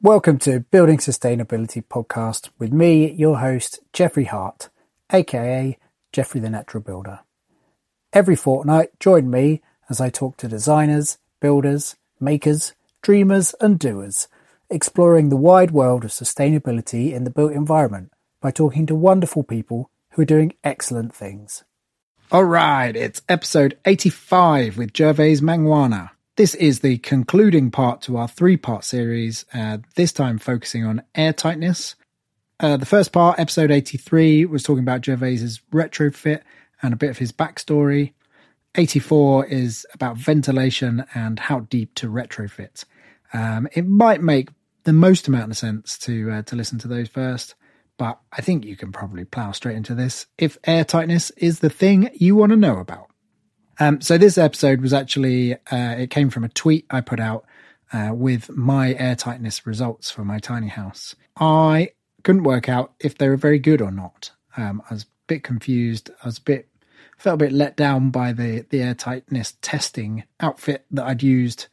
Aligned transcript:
Welcome 0.00 0.38
to 0.40 0.60
Building 0.60 0.98
Sustainability 0.98 1.82
Podcast 1.84 2.50
with 2.56 2.72
me, 2.72 3.10
your 3.10 3.38
host, 3.38 3.80
Jeffrey 3.92 4.26
Hart, 4.26 4.68
aka 5.12 5.76
Jeffrey 6.12 6.40
the 6.40 6.48
Natural 6.48 6.80
Builder. 6.80 7.18
Every 8.12 8.36
fortnight, 8.36 8.90
join 9.00 9.28
me 9.28 9.60
as 9.90 10.00
I 10.00 10.08
talk 10.08 10.36
to 10.36 10.46
designers, 10.46 11.18
builders, 11.40 11.96
makers, 12.20 12.74
dreamers, 13.02 13.56
and 13.60 13.76
doers, 13.76 14.28
exploring 14.70 15.30
the 15.30 15.36
wide 15.36 15.72
world 15.72 16.04
of 16.04 16.12
sustainability 16.12 17.12
in 17.12 17.24
the 17.24 17.30
built 17.30 17.50
environment 17.50 18.12
by 18.40 18.52
talking 18.52 18.86
to 18.86 18.94
wonderful 18.94 19.42
people 19.42 19.90
who 20.10 20.22
are 20.22 20.24
doing 20.24 20.52
excellent 20.62 21.12
things. 21.12 21.64
All 22.30 22.44
right, 22.44 22.94
it's 22.94 23.22
episode 23.28 23.76
85 23.84 24.78
with 24.78 24.92
Gervase 24.92 25.40
Mangwana. 25.40 26.10
This 26.38 26.54
is 26.54 26.78
the 26.78 26.98
concluding 26.98 27.72
part 27.72 28.00
to 28.02 28.16
our 28.16 28.28
three 28.28 28.56
part 28.56 28.84
series, 28.84 29.44
uh, 29.52 29.78
this 29.96 30.12
time 30.12 30.38
focusing 30.38 30.84
on 30.84 31.02
airtightness. 31.16 31.96
Uh, 32.60 32.76
the 32.76 32.86
first 32.86 33.10
part, 33.10 33.40
episode 33.40 33.72
83, 33.72 34.44
was 34.44 34.62
talking 34.62 34.84
about 34.84 35.04
Gervase's 35.04 35.60
retrofit 35.72 36.42
and 36.80 36.94
a 36.94 36.96
bit 36.96 37.10
of 37.10 37.18
his 37.18 37.32
backstory. 37.32 38.12
84 38.76 39.46
is 39.46 39.84
about 39.92 40.16
ventilation 40.16 41.04
and 41.12 41.40
how 41.40 41.58
deep 41.58 41.96
to 41.96 42.06
retrofit. 42.06 42.84
Um, 43.32 43.66
it 43.72 43.88
might 43.88 44.22
make 44.22 44.50
the 44.84 44.92
most 44.92 45.26
amount 45.26 45.50
of 45.50 45.56
sense 45.56 45.98
to 45.98 46.30
uh, 46.30 46.42
to 46.42 46.54
listen 46.54 46.78
to 46.78 46.86
those 46.86 47.08
first, 47.08 47.56
but 47.96 48.20
I 48.32 48.42
think 48.42 48.64
you 48.64 48.76
can 48.76 48.92
probably 48.92 49.24
plow 49.24 49.50
straight 49.50 49.76
into 49.76 49.92
this 49.92 50.26
if 50.38 50.62
airtightness 50.62 51.32
is 51.36 51.58
the 51.58 51.68
thing 51.68 52.10
you 52.14 52.36
want 52.36 52.50
to 52.50 52.56
know 52.56 52.78
about. 52.78 53.07
Um, 53.80 54.00
so 54.00 54.18
this 54.18 54.38
episode 54.38 54.80
was 54.80 54.92
actually 54.92 55.54
uh, 55.54 55.96
it 55.98 56.10
came 56.10 56.30
from 56.30 56.44
a 56.44 56.48
tweet 56.48 56.86
I 56.90 57.00
put 57.00 57.20
out 57.20 57.44
uh, 57.92 58.10
with 58.12 58.50
my 58.50 58.94
airtightness 58.94 59.66
results 59.66 60.10
for 60.10 60.24
my 60.24 60.38
tiny 60.38 60.68
house. 60.68 61.14
I 61.36 61.90
couldn't 62.24 62.42
work 62.42 62.68
out 62.68 62.92
if 63.00 63.16
they 63.16 63.28
were 63.28 63.36
very 63.36 63.58
good 63.58 63.80
or 63.80 63.90
not. 63.90 64.32
Um, 64.56 64.82
I 64.90 64.94
was 64.94 65.04
a 65.04 65.06
bit 65.26 65.44
confused. 65.44 66.10
I 66.22 66.26
was 66.26 66.38
a 66.38 66.42
bit 66.42 66.68
felt 67.16 67.34
a 67.34 67.44
bit 67.44 67.52
let 67.52 67.76
down 67.76 68.10
by 68.10 68.32
the 68.32 68.64
the 68.70 68.78
airtightness 68.78 69.54
testing 69.60 70.24
outfit 70.40 70.84
that 70.90 71.04
I'd 71.04 71.22
used. 71.22 71.66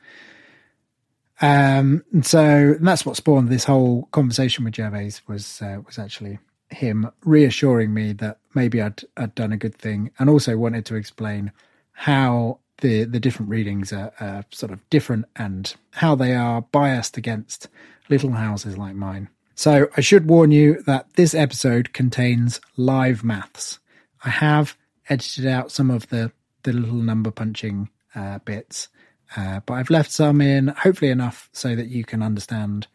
Um, 1.42 2.04
and 2.14 2.26
so 2.26 2.40
and 2.78 2.88
that's 2.88 3.06
what 3.06 3.18
spawned 3.18 3.50
this 3.50 3.66
whole 3.66 4.04
conversation 4.12 4.64
with 4.64 4.76
Gervase 4.76 5.22
was 5.28 5.62
uh, 5.62 5.82
was 5.86 6.00
actually 6.00 6.40
him 6.70 7.12
reassuring 7.24 7.94
me 7.94 8.14
that 8.14 8.40
maybe 8.54 8.82
I'd 8.82 9.02
I'd 9.18 9.36
done 9.36 9.52
a 9.52 9.58
good 9.58 9.76
thing, 9.76 10.12
and 10.20 10.30
also 10.30 10.58
wanted 10.58 10.86
to 10.86 10.96
explain 10.96 11.52
how 11.96 12.60
the 12.82 13.06
the 13.06 13.20
different 13.20 13.50
readings 13.50 13.92
are, 13.92 14.12
are 14.20 14.46
sort 14.52 14.72
of 14.72 14.88
different 14.90 15.26
and 15.36 15.76
how 15.92 16.14
they 16.14 16.36
are 16.36 16.62
biased 16.62 17.18
against 17.18 17.68
little 18.10 18.32
houses 18.32 18.78
like 18.78 18.96
mine. 18.96 19.30
So 19.56 19.88
I 19.96 20.02
should 20.02 20.30
warn 20.30 20.52
you 20.52 20.84
that 20.84 21.14
this 21.14 21.34
episode 21.34 21.94
contains 21.94 22.60
live 22.76 23.24
maths. 23.24 23.80
I 24.24 24.30
have 24.30 24.78
edited 25.10 25.48
out 25.48 25.72
some 25.72 25.90
of 25.90 26.10
the 26.10 26.32
the 26.64 26.74
little 26.74 26.96
number 26.96 27.32
punching 27.32 27.90
uh, 28.14 28.40
bits, 28.40 28.90
uh, 29.38 29.62
but 29.66 29.76
I've 29.76 29.90
left 29.90 30.12
some 30.12 30.42
in, 30.42 30.68
hopefully 30.68 31.12
enough 31.12 31.50
so 31.54 31.76
that 31.76 31.88
you 31.88 32.04
can 32.04 32.22
understand 32.22 32.88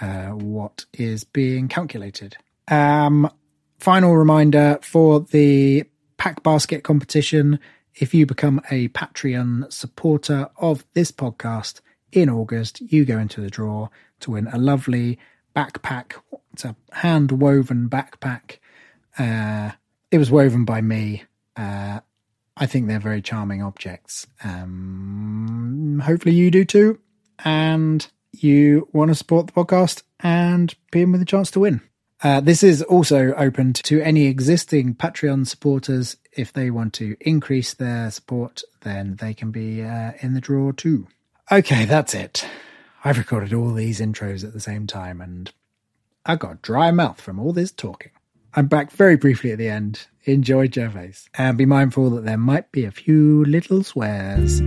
uh, 0.00 0.28
what 0.28 0.84
is 0.92 1.24
being 1.24 1.68
calculated. 1.68 2.36
Um, 2.68 3.30
final 3.78 4.16
reminder 4.16 4.78
for 4.82 5.20
the 5.20 5.84
pack 6.16 6.42
basket 6.42 6.84
competition 6.84 7.58
if 7.96 8.12
you 8.14 8.26
become 8.26 8.60
a 8.70 8.88
Patreon 8.88 9.72
supporter 9.72 10.48
of 10.56 10.84
this 10.94 11.12
podcast 11.12 11.80
in 12.12 12.28
August, 12.28 12.80
you 12.80 13.04
go 13.04 13.18
into 13.18 13.40
the 13.40 13.50
draw 13.50 13.88
to 14.20 14.32
win 14.32 14.48
a 14.48 14.58
lovely 14.58 15.18
backpack. 15.54 16.14
It's 16.52 16.64
a 16.64 16.76
hand 16.92 17.32
woven 17.32 17.88
backpack. 17.88 18.58
Uh, 19.18 19.72
it 20.10 20.18
was 20.18 20.30
woven 20.30 20.64
by 20.64 20.80
me. 20.80 21.24
Uh, 21.56 22.00
I 22.56 22.66
think 22.66 22.86
they're 22.86 23.00
very 23.00 23.22
charming 23.22 23.62
objects. 23.62 24.26
Um, 24.42 26.00
hopefully, 26.04 26.34
you 26.34 26.50
do 26.50 26.64
too. 26.64 27.00
And 27.44 28.06
you 28.32 28.88
want 28.92 29.10
to 29.10 29.14
support 29.14 29.46
the 29.46 29.52
podcast 29.52 30.02
and 30.20 30.74
be 30.90 31.02
in 31.02 31.12
with 31.12 31.22
a 31.22 31.26
chance 31.26 31.50
to 31.52 31.60
win. 31.60 31.80
Uh, 32.24 32.40
this 32.40 32.62
is 32.62 32.82
also 32.82 33.34
open 33.34 33.74
to 33.74 34.00
any 34.00 34.24
existing 34.24 34.94
Patreon 34.94 35.46
supporters. 35.46 36.16
If 36.32 36.54
they 36.54 36.70
want 36.70 36.94
to 36.94 37.18
increase 37.20 37.74
their 37.74 38.10
support, 38.10 38.62
then 38.80 39.16
they 39.16 39.34
can 39.34 39.50
be 39.50 39.82
uh, 39.82 40.12
in 40.20 40.32
the 40.32 40.40
draw 40.40 40.72
too. 40.72 41.06
Okay, 41.52 41.84
that's 41.84 42.14
it. 42.14 42.46
I've 43.04 43.18
recorded 43.18 43.52
all 43.52 43.74
these 43.74 44.00
intros 44.00 44.42
at 44.42 44.54
the 44.54 44.60
same 44.60 44.86
time 44.86 45.20
and 45.20 45.52
I 46.24 46.36
got 46.36 46.62
dry 46.62 46.90
mouth 46.90 47.20
from 47.20 47.38
all 47.38 47.52
this 47.52 47.70
talking. 47.70 48.12
I'm 48.54 48.68
back 48.68 48.90
very 48.90 49.16
briefly 49.16 49.52
at 49.52 49.58
the 49.58 49.68
end. 49.68 50.06
Enjoy 50.24 50.66
Gervase. 50.66 51.28
And 51.34 51.58
be 51.58 51.66
mindful 51.66 52.08
that 52.10 52.24
there 52.24 52.38
might 52.38 52.72
be 52.72 52.86
a 52.86 52.90
few 52.90 53.44
little 53.44 53.82
swears. 53.82 54.62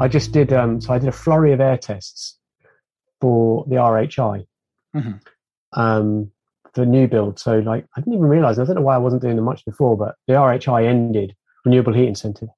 I 0.00 0.08
just 0.08 0.32
did 0.32 0.52
um, 0.52 0.80
so 0.80 0.92
I 0.92 0.98
did 0.98 1.08
a 1.08 1.12
flurry 1.12 1.52
of 1.52 1.60
air 1.60 1.76
tests 1.76 2.38
for 3.20 3.64
the 3.68 3.76
RHI, 3.76 4.46
Mm-hmm. 4.96 5.80
um, 5.80 6.32
the 6.74 6.84
new 6.84 7.06
build. 7.06 7.38
So 7.38 7.58
like 7.58 7.86
I 7.96 8.00
didn't 8.00 8.14
even 8.14 8.26
realize. 8.26 8.58
I 8.58 8.64
don't 8.64 8.76
know 8.76 8.82
why 8.82 8.94
I 8.96 8.98
wasn't 8.98 9.22
doing 9.22 9.36
them 9.36 9.44
much 9.44 9.64
before, 9.64 9.96
but 9.96 10.16
the 10.26 10.34
RHI 10.34 10.86
ended 10.86 11.36
renewable 11.64 11.92
heat 11.92 12.08
incentive 12.08 12.48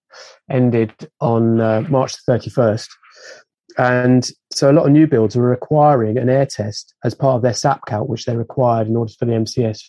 ended 0.51 0.93
on 1.21 1.61
uh, 1.61 1.83
March 1.91 2.17
thirty 2.27 2.49
first, 2.51 2.91
and 3.79 4.31
so 4.53 4.71
a 4.71 4.73
lot 4.73 4.87
of 4.87 4.93
new 4.93 5.07
builds 5.07 5.35
were 5.37 5.49
requiring 5.49 6.17
an 6.19 6.29
air 6.29 6.47
test 6.47 6.95
as 7.05 7.15
part 7.15 7.37
of 7.37 7.43
their 7.43 7.55
SAP 7.55 7.81
count, 7.87 8.09
which 8.09 8.25
they 8.25 8.37
required 8.37 8.87
in 8.87 8.97
order 8.97 9.13
for 9.19 9.25
the 9.25 9.33
MCS 9.33 9.83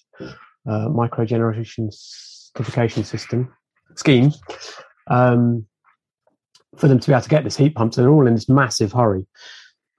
uh, 0.70 0.90
micro 0.90 1.26
generation 1.26 1.90
certification 1.92 3.04
system 3.04 3.54
scheme. 3.96 4.32
Um, 5.08 5.66
for 6.78 6.88
them 6.88 7.00
to 7.00 7.08
be 7.08 7.14
able 7.14 7.22
to 7.22 7.30
get 7.30 7.44
this 7.44 7.58
heat 7.58 7.76
pump. 7.76 7.94
So 7.94 8.02
they're 8.02 8.12
all 8.12 8.28
in 8.28 8.36
this 8.36 8.50
massive 8.50 8.92
hurry. 8.92 9.26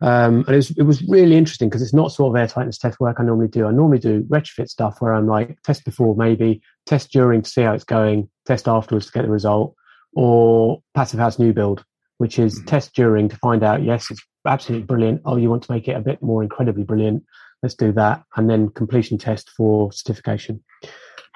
Um, 0.00 0.44
and 0.46 0.50
it 0.50 0.56
was, 0.56 0.70
it 0.72 0.82
was 0.82 1.02
really 1.08 1.36
interesting 1.36 1.68
because 1.68 1.80
it's 1.80 1.94
not 1.94 2.12
sort 2.12 2.30
of 2.30 2.40
air 2.40 2.48
tightness 2.48 2.78
test 2.78 3.00
work 3.00 3.16
I 3.18 3.24
normally 3.24 3.48
do. 3.48 3.66
I 3.66 3.70
normally 3.70 3.98
do 3.98 4.22
retrofit 4.24 4.68
stuff 4.68 5.00
where 5.00 5.14
I'm 5.14 5.26
like 5.26 5.56
test 5.62 5.84
before 5.84 6.14
maybe, 6.16 6.60
test 6.84 7.10
during 7.12 7.42
to 7.42 7.48
see 7.48 7.62
how 7.62 7.72
it's 7.72 7.84
going, 7.84 8.28
test 8.44 8.68
afterwards 8.68 9.06
to 9.06 9.12
get 9.12 9.22
the 9.22 9.30
result, 9.30 9.74
or 10.14 10.82
passive 10.94 11.20
house 11.20 11.38
new 11.38 11.52
build, 11.52 11.84
which 12.18 12.38
is 12.38 12.60
mm. 12.60 12.66
test 12.66 12.94
during 12.94 13.28
to 13.28 13.36
find 13.36 13.62
out, 13.62 13.82
yes, 13.82 14.10
it's 14.10 14.20
absolutely 14.46 14.84
brilliant. 14.84 15.22
Oh, 15.24 15.36
you 15.36 15.48
want 15.48 15.62
to 15.62 15.72
make 15.72 15.88
it 15.88 15.96
a 15.96 16.00
bit 16.00 16.22
more 16.22 16.42
incredibly 16.42 16.82
brilliant. 16.82 17.24
Let's 17.62 17.74
do 17.74 17.92
that. 17.92 18.24
And 18.36 18.50
then 18.50 18.68
completion 18.70 19.16
test 19.16 19.50
for 19.56 19.90
certification. 19.92 20.62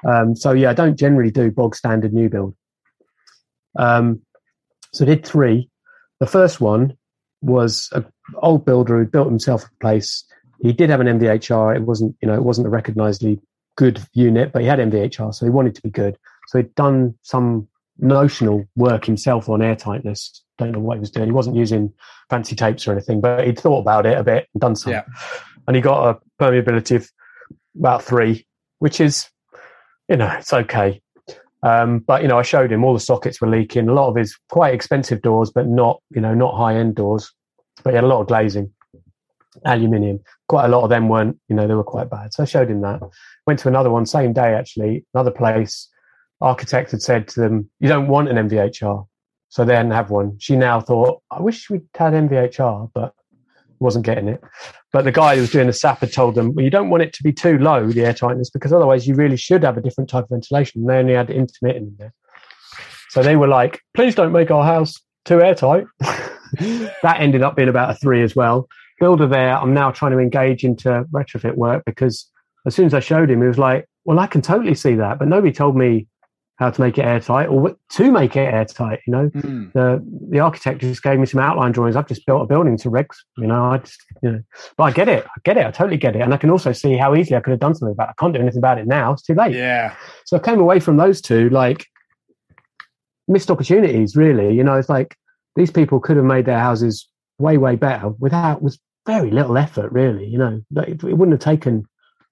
Um, 0.06 0.36
so 0.36 0.52
yeah, 0.52 0.70
I 0.70 0.74
don't 0.74 0.98
generally 0.98 1.30
do 1.30 1.50
bog 1.50 1.74
standard 1.74 2.12
new 2.12 2.28
build. 2.28 2.54
Um, 3.78 4.20
so 4.92 5.04
I 5.04 5.06
did 5.06 5.26
three. 5.26 5.70
The 6.20 6.26
first 6.26 6.60
one 6.60 6.96
was 7.40 7.88
an 7.92 8.06
old 8.42 8.64
builder 8.64 8.98
who 8.98 9.06
built 9.06 9.28
himself 9.28 9.64
a 9.64 9.70
place. 9.80 10.24
He 10.60 10.72
did 10.72 10.90
have 10.90 11.00
an 11.00 11.18
MVHR. 11.18 11.76
It 11.76 11.82
wasn't, 11.82 12.16
you 12.20 12.28
know, 12.28 12.34
it 12.34 12.42
wasn't 12.42 12.66
a 12.66 12.70
recognizably 12.70 13.40
good 13.76 14.00
unit, 14.12 14.52
but 14.52 14.62
he 14.62 14.68
had 14.68 14.80
MVHR, 14.80 15.32
so 15.32 15.46
he 15.46 15.50
wanted 15.50 15.74
to 15.76 15.82
be 15.82 15.90
good. 15.90 16.18
So 16.48 16.58
he'd 16.58 16.74
done 16.74 17.16
some 17.22 17.68
notional 17.98 18.64
work 18.76 19.04
himself 19.04 19.48
on 19.48 19.60
airtightness. 19.60 20.40
Don't 20.56 20.72
know 20.72 20.80
what 20.80 20.96
he 20.96 21.00
was 21.00 21.10
doing. 21.10 21.28
He 21.28 21.32
wasn't 21.32 21.56
using 21.56 21.92
fancy 22.28 22.56
tapes 22.56 22.88
or 22.88 22.92
anything, 22.92 23.20
but 23.20 23.46
he'd 23.46 23.58
thought 23.58 23.80
about 23.80 24.06
it 24.06 24.18
a 24.18 24.24
bit 24.24 24.48
and 24.52 24.60
done 24.60 24.74
some. 24.74 24.92
Yeah. 24.92 25.04
And 25.66 25.76
he 25.76 25.82
got 25.82 26.08
a 26.08 26.42
permeability 26.42 26.96
of 26.96 27.10
about 27.78 28.02
three, 28.02 28.46
which 28.80 29.00
is, 29.00 29.28
you 30.08 30.16
know, 30.16 30.32
it's 30.38 30.52
okay. 30.52 31.00
Um, 31.62 32.00
but 32.00 32.22
you 32.22 32.28
know, 32.28 32.38
I 32.38 32.42
showed 32.42 32.70
him 32.70 32.84
all 32.84 32.94
the 32.94 33.00
sockets 33.00 33.40
were 33.40 33.48
leaking. 33.48 33.88
A 33.88 33.94
lot 33.94 34.08
of 34.08 34.16
his 34.16 34.38
quite 34.48 34.74
expensive 34.74 35.22
doors, 35.22 35.50
but 35.50 35.66
not 35.66 36.00
you 36.10 36.20
know 36.20 36.34
not 36.34 36.56
high 36.56 36.76
end 36.76 36.94
doors. 36.94 37.32
But 37.82 37.90
he 37.90 37.94
had 37.96 38.04
a 38.04 38.08
lot 38.08 38.20
of 38.20 38.28
glazing, 38.28 38.72
aluminium. 39.64 40.20
Quite 40.48 40.66
a 40.66 40.68
lot 40.68 40.84
of 40.84 40.90
them 40.90 41.08
weren't 41.08 41.38
you 41.48 41.56
know 41.56 41.66
they 41.66 41.74
were 41.74 41.84
quite 41.84 42.10
bad. 42.10 42.32
So 42.32 42.42
I 42.42 42.46
showed 42.46 42.70
him 42.70 42.80
that. 42.82 43.00
Went 43.46 43.58
to 43.60 43.68
another 43.68 43.90
one 43.90 44.06
same 44.06 44.32
day 44.32 44.54
actually. 44.54 45.04
Another 45.14 45.30
place. 45.30 45.88
Architect 46.40 46.92
had 46.92 47.02
said 47.02 47.26
to 47.28 47.40
them, 47.40 47.68
"You 47.80 47.88
don't 47.88 48.08
want 48.08 48.28
an 48.28 48.48
MVHR." 48.48 49.06
So 49.48 49.64
they 49.64 49.74
didn't 49.74 49.92
have 49.92 50.10
one. 50.10 50.36
She 50.38 50.54
now 50.54 50.80
thought, 50.80 51.22
"I 51.30 51.40
wish 51.40 51.68
we'd 51.68 51.88
had 51.94 52.14
MVHR," 52.14 52.90
but 52.94 53.12
wasn't 53.80 54.06
getting 54.06 54.28
it. 54.28 54.40
But 54.92 55.04
the 55.04 55.12
guy 55.12 55.34
who 55.34 55.42
was 55.42 55.50
doing 55.50 55.66
the 55.66 55.72
SAP 55.72 56.00
had 56.00 56.12
told 56.12 56.34
them, 56.34 56.54
well, 56.54 56.64
you 56.64 56.70
don't 56.70 56.90
want 56.90 57.02
it 57.02 57.12
to 57.14 57.22
be 57.22 57.32
too 57.32 57.58
low, 57.58 57.86
the 57.86 58.04
air 58.04 58.14
tightness, 58.14 58.50
because 58.50 58.72
otherwise 58.72 59.06
you 59.06 59.14
really 59.14 59.36
should 59.36 59.62
have 59.62 59.76
a 59.76 59.80
different 59.80 60.10
type 60.10 60.24
of 60.24 60.30
ventilation. 60.30 60.82
And 60.82 60.90
they 60.90 60.96
only 60.96 61.14
had 61.14 61.30
intermittent 61.30 61.88
in 61.88 61.96
there. 61.98 62.14
So 63.10 63.22
they 63.22 63.36
were 63.36 63.48
like, 63.48 63.80
please 63.94 64.14
don't 64.14 64.32
make 64.32 64.50
our 64.50 64.64
house 64.64 64.94
too 65.24 65.42
airtight. 65.42 65.84
that 66.00 67.16
ended 67.18 67.42
up 67.42 67.56
being 67.56 67.68
about 67.68 67.90
a 67.90 67.94
three 67.94 68.22
as 68.22 68.34
well. 68.34 68.68
Builder 69.00 69.26
there, 69.26 69.56
I'm 69.56 69.74
now 69.74 69.90
trying 69.90 70.12
to 70.12 70.18
engage 70.18 70.64
into 70.64 71.04
retrofit 71.12 71.54
work 71.54 71.84
because 71.84 72.28
as 72.66 72.74
soon 72.74 72.86
as 72.86 72.94
I 72.94 73.00
showed 73.00 73.30
him, 73.30 73.40
he 73.40 73.46
was 73.46 73.58
like, 73.58 73.86
well, 74.04 74.18
I 74.18 74.26
can 74.26 74.42
totally 74.42 74.74
see 74.74 74.94
that, 74.96 75.18
but 75.18 75.28
nobody 75.28 75.52
told 75.52 75.76
me 75.76 76.06
how 76.58 76.70
to 76.70 76.80
make 76.80 76.98
it 76.98 77.04
airtight 77.04 77.48
or 77.48 77.76
to 77.90 78.10
make 78.10 78.34
it 78.34 78.52
airtight. 78.52 79.00
You 79.06 79.12
know, 79.12 79.30
mm. 79.30 79.72
the 79.72 80.04
the 80.30 80.40
architect 80.40 80.80
just 80.80 81.02
gave 81.02 81.18
me 81.18 81.26
some 81.26 81.40
outline 81.40 81.70
drawings. 81.70 81.94
I've 81.94 82.08
just 82.08 82.26
built 82.26 82.42
a 82.42 82.46
building 82.46 82.76
to 82.78 82.90
regs. 82.90 83.16
You 83.36 83.46
know, 83.46 83.64
I 83.66 83.78
just 83.78 84.04
you 84.22 84.32
know, 84.32 84.42
but 84.76 84.84
I 84.84 84.90
get 84.90 85.08
it. 85.08 85.24
I 85.24 85.40
get 85.44 85.56
it. 85.56 85.66
I 85.66 85.70
totally 85.70 85.96
get 85.96 86.16
it, 86.16 86.20
and 86.20 86.34
I 86.34 86.36
can 86.36 86.50
also 86.50 86.72
see 86.72 86.96
how 86.96 87.14
easily 87.14 87.36
I 87.36 87.40
could 87.40 87.52
have 87.52 87.60
done 87.60 87.74
something 87.74 87.92
about. 87.92 88.08
it. 88.08 88.14
I 88.18 88.20
can't 88.20 88.34
do 88.34 88.40
anything 88.40 88.58
about 88.58 88.78
it 88.78 88.88
now. 88.88 89.12
It's 89.12 89.22
too 89.22 89.34
late. 89.34 89.54
Yeah. 89.54 89.94
So 90.24 90.36
I 90.36 90.40
came 90.40 90.58
away 90.58 90.80
from 90.80 90.96
those 90.96 91.20
two 91.20 91.48
like 91.50 91.86
missed 93.28 93.50
opportunities. 93.50 94.16
Really, 94.16 94.54
you 94.54 94.64
know, 94.64 94.74
it's 94.74 94.88
like 94.88 95.16
these 95.54 95.70
people 95.70 96.00
could 96.00 96.16
have 96.16 96.26
made 96.26 96.44
their 96.44 96.58
houses 96.58 97.08
way 97.38 97.56
way 97.56 97.76
better 97.76 98.08
without 98.18 98.62
with 98.62 98.76
very 99.06 99.30
little 99.30 99.56
effort. 99.56 99.92
Really, 99.92 100.26
you 100.26 100.38
know, 100.38 100.60
it, 100.76 101.04
it 101.04 101.14
wouldn't 101.16 101.40
have 101.40 101.54
taken, 101.54 101.84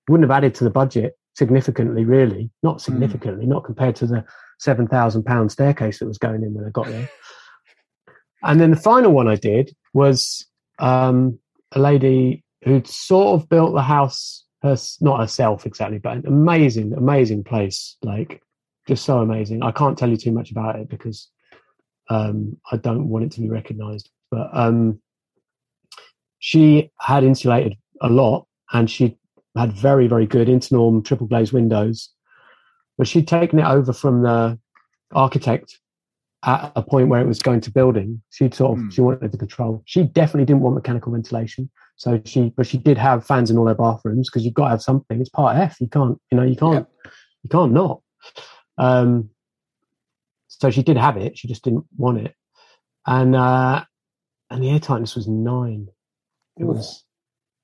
wouldn't 0.08 0.29
have 0.29 0.37
added 0.37 0.56
to 0.56 0.64
the 0.64 0.70
budget 0.70 1.17
significantly, 1.36 2.04
really. 2.04 2.50
Not 2.62 2.74
hmm. 2.74 2.92
significantly, 2.92 3.44
mm. 3.44 3.48
not 3.48 3.64
compared 3.64 3.96
to 3.96 4.06
the 4.06 4.24
seven 4.58 4.88
thousand 4.88 5.24
pound 5.24 5.52
staircase 5.52 5.98
that 5.98 6.06
was 6.06 6.18
going 6.18 6.42
in 6.42 6.54
when 6.54 6.64
I 6.64 6.70
got 6.70 6.86
there. 6.86 7.08
and 8.42 8.60
then 8.60 8.70
the 8.70 8.76
final 8.76 9.12
one 9.12 9.28
I 9.28 9.36
did 9.36 9.74
was 9.92 10.46
um, 10.78 11.38
a 11.72 11.78
lady 11.78 12.42
who'd 12.64 12.86
sort 12.86 13.40
of 13.40 13.48
built 13.48 13.74
the 13.74 13.82
house, 13.82 14.44
her, 14.62 14.76
not 15.00 15.20
herself 15.20 15.66
exactly, 15.66 15.98
but 15.98 16.16
an 16.16 16.26
amazing, 16.26 16.92
amazing 16.94 17.44
place. 17.44 17.96
Like 18.02 18.42
just 18.88 19.04
so 19.04 19.18
amazing. 19.18 19.62
I 19.62 19.72
can't 19.72 19.98
tell 19.98 20.08
you 20.08 20.16
too 20.16 20.32
much 20.32 20.50
about 20.50 20.76
it 20.76 20.88
because 20.88 21.28
um, 22.08 22.56
I 22.70 22.76
don't 22.76 23.08
want 23.08 23.24
it 23.24 23.32
to 23.32 23.40
be 23.40 23.50
recognised. 23.50 24.10
But 24.30 24.48
um, 24.52 25.00
she 26.38 26.90
had 26.98 27.24
insulated 27.24 27.76
a 28.00 28.08
lot, 28.08 28.46
and 28.72 28.90
she 28.90 29.18
had 29.56 29.73
very, 29.73 30.06
very 30.06 30.26
good 30.26 30.49
internorm 30.49 31.05
triple 31.05 31.26
glazed 31.26 31.53
windows. 31.53 32.11
But 32.99 33.08
she'd 33.08 33.29
taken 33.29 33.58
it 33.58 33.67
over 33.67 33.93
from 33.93 34.23
the 34.23 34.58
architect 35.12 35.79
at 36.44 36.73
a 36.76 36.82
point 36.82 37.08
where 37.08 37.20
it 37.20 37.26
was 37.26 37.41
going 37.41 37.61
to 37.62 37.70
building. 37.70 38.23
She'd 38.31 38.55
sort 38.55 38.79
of 38.79 38.85
mm. 38.85 38.93
she 38.93 39.00
wanted 39.00 39.32
the 39.32 39.38
control. 39.38 39.82
She 39.85 40.05
definitely 40.05 40.47
didn't 40.47 40.62
want 40.62 40.76
mechanical 40.76 41.12
ventilation. 41.12 41.70
So 41.97 42.20
she, 42.25 42.53
but 42.56 42.67
she 42.67 42.76
did 42.79 42.99
have 42.99 43.26
fans 43.26 43.50
in 43.50 43.56
all 43.56 43.67
her 43.69 43.75
bathrooms 43.75 44.29
because 44.29 44.44
you've 44.44 44.55
got 44.55 44.64
to 44.64 44.70
have 44.70 44.82
something. 44.82 45.20
It's 45.20 45.31
part 45.31 45.56
F. 45.56 45.81
You 45.81 45.88
can't, 45.88 46.19
you 46.31 46.37
know, 46.37 46.44
you 46.44 46.56
can't, 46.56 46.87
yep. 47.05 47.12
you 47.43 47.49
can't 47.49 47.73
not. 47.73 48.00
Um, 48.76 49.31
so 50.49 50.70
she 50.70 50.82
did 50.82 50.97
have 50.97 51.17
it. 51.17 51.38
She 51.38 51.49
just 51.49 51.64
didn't 51.64 51.85
want 51.97 52.19
it. 52.19 52.35
And 53.06 53.35
uh, 53.35 53.85
and 54.50 54.62
the 54.62 54.70
air 54.70 54.81
tightness 54.81 55.14
was 55.14 55.26
nine. 55.26 55.88
It 56.58 56.64
was 56.64 57.05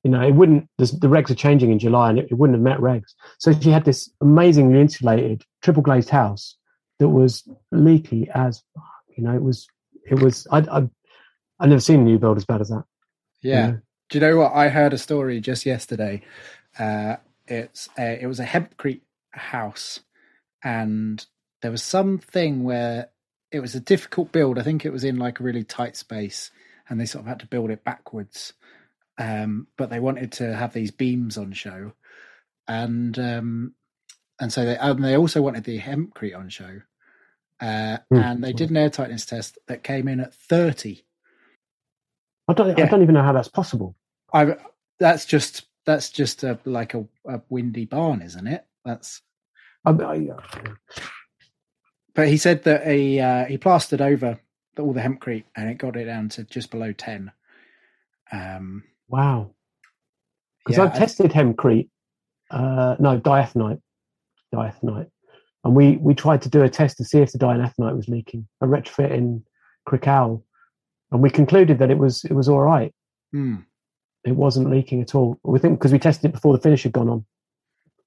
you 0.02 0.10
know, 0.10 0.20
it 0.20 0.34
wouldn't, 0.34 0.68
the, 0.78 0.86
the 1.00 1.06
regs 1.06 1.30
are 1.30 1.36
changing 1.36 1.70
in 1.70 1.78
July 1.78 2.10
and 2.10 2.18
it, 2.18 2.28
it, 2.30 2.34
wouldn't 2.34 2.56
have 2.56 2.62
met 2.62 2.78
regs. 2.78 3.14
So 3.38 3.52
she 3.52 3.70
had 3.70 3.84
this 3.84 4.10
amazingly 4.20 4.80
insulated 4.80 5.44
triple 5.62 5.82
glazed 5.82 6.10
house 6.10 6.56
that 6.98 7.08
was 7.08 7.48
leaky 7.70 8.28
as, 8.34 8.62
you 9.16 9.22
know, 9.22 9.34
it 9.34 9.42
was, 9.42 9.66
it 10.10 10.20
was, 10.20 10.46
I, 10.50 10.58
I, 10.58 10.88
I've 11.60 11.68
never 11.68 11.80
seen 11.80 12.00
a 12.00 12.04
new 12.04 12.18
build 12.18 12.36
as 12.36 12.44
bad 12.44 12.60
as 12.60 12.68
that. 12.70 12.84
Yeah. 13.42 13.66
You 13.66 13.72
know? 13.72 13.78
Do 14.10 14.18
you 14.18 14.20
know 14.20 14.36
what? 14.38 14.52
I 14.52 14.68
heard 14.68 14.92
a 14.92 14.98
story 14.98 15.40
just 15.40 15.64
yesterday. 15.64 16.22
Uh, 16.78 17.16
it's 17.46 17.88
a, 17.96 18.22
it 18.22 18.26
was 18.26 18.40
a 18.40 18.44
hempcrete 18.44 19.02
house 19.30 20.00
and 20.64 21.24
there 21.60 21.70
was 21.70 21.82
something 21.82 22.64
where 22.64 23.08
it 23.52 23.60
was 23.60 23.74
a 23.74 23.80
difficult 23.80 24.32
build. 24.32 24.58
I 24.58 24.62
think 24.62 24.84
it 24.84 24.92
was 24.92 25.04
in 25.04 25.16
like 25.16 25.38
a 25.38 25.44
really 25.44 25.62
tight 25.62 25.96
space 25.96 26.50
and 26.88 27.00
they 27.00 27.06
sort 27.06 27.22
of 27.22 27.28
had 27.28 27.40
to 27.40 27.46
build 27.46 27.70
it 27.70 27.84
backwards 27.84 28.52
um, 29.18 29.66
but 29.76 29.90
they 29.90 30.00
wanted 30.00 30.32
to 30.32 30.54
have 30.54 30.72
these 30.72 30.90
beams 30.90 31.36
on 31.36 31.52
show, 31.52 31.92
and 32.66 33.18
um, 33.18 33.74
and 34.40 34.52
so 34.52 34.64
they 34.64 34.76
um, 34.78 35.00
they 35.00 35.16
also 35.16 35.42
wanted 35.42 35.64
the 35.64 35.78
hempcrete 35.78 36.36
on 36.36 36.48
show, 36.48 36.80
uh, 37.60 37.98
mm. 38.12 38.22
and 38.22 38.42
they 38.42 38.52
did 38.52 38.70
an 38.70 38.76
air 38.76 38.90
tightness 38.90 39.26
test 39.26 39.58
that 39.68 39.84
came 39.84 40.08
in 40.08 40.20
at 40.20 40.34
thirty. 40.34 41.04
I 42.48 42.54
don't 42.54 42.76
yeah. 42.76 42.84
I 42.84 42.88
don't 42.88 43.02
even 43.02 43.14
know 43.14 43.22
how 43.22 43.32
that's 43.32 43.48
possible. 43.48 43.96
I 44.32 44.56
that's 44.98 45.26
just 45.26 45.66
that's 45.84 46.10
just 46.10 46.44
a, 46.44 46.58
like 46.64 46.94
a, 46.94 47.06
a 47.26 47.40
windy 47.48 47.84
barn, 47.84 48.22
isn't 48.22 48.46
it? 48.46 48.64
That's. 48.84 49.20
I, 49.84 49.90
I, 49.90 50.28
but 52.14 52.28
he 52.28 52.36
said 52.36 52.64
that 52.64 52.86
he 52.86 53.20
uh, 53.20 53.46
he 53.46 53.58
plastered 53.58 54.00
over 54.00 54.38
all 54.78 54.92
the 54.92 55.00
hempcrete 55.00 55.44
and 55.56 55.68
it 55.68 55.78
got 55.78 55.96
it 55.96 56.04
down 56.04 56.28
to 56.30 56.44
just 56.44 56.70
below 56.70 56.92
ten. 56.92 57.32
Um, 58.30 58.84
Wow. 59.08 59.54
Because 60.64 60.78
yeah, 60.78 60.84
I've 60.84 60.96
tested 60.96 61.32
hempcrete, 61.32 61.88
uh, 62.50 62.96
no, 62.98 63.18
diathonite, 63.18 63.80
diathonite. 64.54 65.08
And 65.64 65.74
we, 65.74 65.96
we 65.96 66.14
tried 66.14 66.42
to 66.42 66.48
do 66.48 66.62
a 66.62 66.68
test 66.68 66.96
to 66.98 67.04
see 67.04 67.18
if 67.18 67.32
the 67.32 67.38
diathonite 67.38 67.96
was 67.96 68.08
leaking, 68.08 68.46
a 68.60 68.66
retrofit 68.66 69.10
in 69.10 69.44
Crickhowell. 69.88 70.42
And 71.10 71.22
we 71.22 71.30
concluded 71.30 71.78
that 71.78 71.90
it 71.90 71.98
was, 71.98 72.24
it 72.24 72.32
was 72.32 72.48
all 72.48 72.60
right. 72.60 72.92
Hmm. 73.32 73.56
It 74.24 74.36
wasn't 74.36 74.70
leaking 74.70 75.02
at 75.02 75.14
all. 75.14 75.38
We 75.42 75.58
think 75.58 75.78
because 75.78 75.92
we 75.92 75.98
tested 75.98 76.26
it 76.26 76.32
before 76.32 76.56
the 76.56 76.62
finish 76.62 76.84
had 76.84 76.92
gone 76.92 77.08
on. 77.08 77.26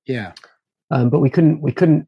Yeah. 0.06 0.34
Um, 0.92 1.10
but 1.10 1.20
we 1.20 1.30
couldn't, 1.30 1.62
we 1.62 1.72
couldn't, 1.72 2.08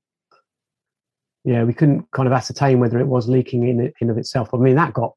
yeah, 1.43 1.63
we 1.63 1.73
couldn't 1.73 2.09
kind 2.11 2.27
of 2.27 2.33
ascertain 2.33 2.79
whether 2.79 2.99
it 2.99 3.07
was 3.07 3.27
leaking 3.27 3.67
in 3.67 3.91
in 3.99 4.09
of 4.09 4.17
itself. 4.17 4.53
I 4.53 4.57
mean, 4.57 4.75
that 4.75 4.93
got, 4.93 5.13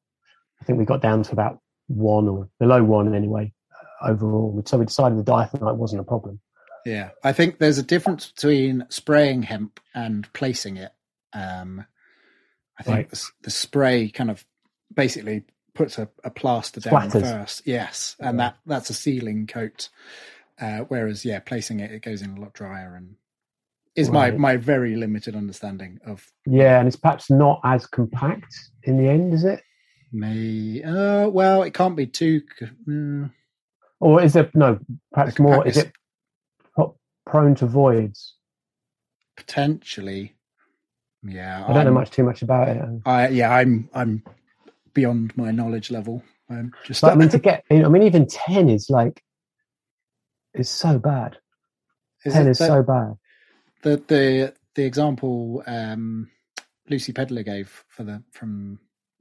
I 0.61 0.65
think 0.65 0.77
we 0.77 0.85
got 0.85 1.01
down 1.01 1.23
to 1.23 1.31
about 1.31 1.59
one 1.87 2.27
or 2.27 2.49
below 2.59 2.83
one 2.83 3.13
anyway 3.13 3.53
overall. 4.03 4.61
So 4.65 4.77
we 4.77 4.85
decided 4.85 5.17
the 5.17 5.31
diathonite 5.31 5.75
wasn't 5.75 6.01
a 6.01 6.05
problem. 6.05 6.39
Yeah, 6.85 7.11
I 7.23 7.33
think 7.33 7.59
there's 7.59 7.77
a 7.77 7.83
difference 7.83 8.31
between 8.31 8.85
spraying 8.89 9.43
hemp 9.43 9.79
and 9.93 10.31
placing 10.33 10.77
it. 10.77 10.91
Um, 11.33 11.85
I 12.79 12.83
think 12.83 12.95
right. 12.95 13.09
the, 13.09 13.27
the, 13.43 13.51
spray 13.51 14.09
kind 14.09 14.31
of 14.31 14.43
basically 14.93 15.43
puts 15.75 15.99
a, 15.99 16.09
a 16.23 16.31
plaster 16.31 16.79
down 16.79 17.11
first. 17.11 17.61
Yes, 17.65 18.15
and 18.19 18.39
that 18.39 18.57
that's 18.65 18.89
a 18.89 18.93
sealing 18.93 19.47
coat. 19.47 19.89
Uh, 20.59 20.79
whereas, 20.87 21.23
yeah, 21.23 21.39
placing 21.39 21.79
it, 21.79 21.91
it 21.91 22.03
goes 22.03 22.21
in 22.21 22.37
a 22.37 22.39
lot 22.39 22.53
drier 22.53 22.95
and 22.95 23.15
is 23.95 24.09
right. 24.09 24.33
my 24.33 24.53
my 24.53 24.57
very 24.57 24.95
limited 24.95 25.35
understanding 25.35 25.99
of. 26.05 26.25
Yeah, 26.45 26.79
and 26.79 26.87
it's 26.87 26.97
perhaps 26.97 27.29
not 27.29 27.61
as 27.63 27.85
compact 27.85 28.53
in 28.83 28.97
the 28.97 29.09
end, 29.09 29.33
is 29.33 29.43
it? 29.43 29.61
May 30.11 30.81
uh, 30.83 31.29
well, 31.29 31.63
it 31.63 31.73
can't 31.73 31.95
be 31.95 32.07
too. 32.07 32.41
Mm, 32.87 33.31
Or 34.01 34.21
is 34.21 34.35
it 34.35 34.53
no? 34.55 34.79
Perhaps 35.13 35.39
more. 35.39 35.65
Is 35.65 35.77
it 35.77 35.93
prone 37.25 37.55
to 37.55 37.65
voids? 37.65 38.35
potentially. 39.37 40.35
Yeah, 41.23 41.63
I 41.63 41.73
don't 41.73 41.85
know 41.85 41.91
I'm- 41.91 41.93
much 41.93 42.11
too 42.11 42.23
much 42.23 42.41
about 42.41 42.69
it. 42.69 42.81
I 43.05 43.27
yeah, 43.29 43.51
I'm 43.53 43.89
I'm 43.93 44.23
beyond 44.93 45.35
my 45.37 45.51
knowledge 45.51 45.91
level. 45.91 46.23
I'm 46.49 46.73
just. 46.85 47.01
But 47.01 47.13
I 47.13 47.15
mean, 47.15 47.29
to 47.29 47.39
get, 47.47 47.63
I 47.71 47.87
mean, 47.87 48.03
even 48.03 48.27
ten 48.27 48.69
is 48.69 48.89
like, 48.89 49.23
is 50.53 50.69
so 50.69 50.99
bad. 50.99 51.37
Is 52.25 52.33
ten 52.33 52.47
is 52.47 52.57
the, 52.57 52.67
so 52.67 52.83
bad. 52.83 53.13
the 53.83 54.03
the 54.07 54.53
the 54.75 54.83
example 54.83 55.63
um, 55.67 56.29
Lucy 56.89 57.13
Pedler 57.13 57.45
gave 57.45 57.83
for 57.89 58.03
the 58.03 58.23
from 58.31 58.79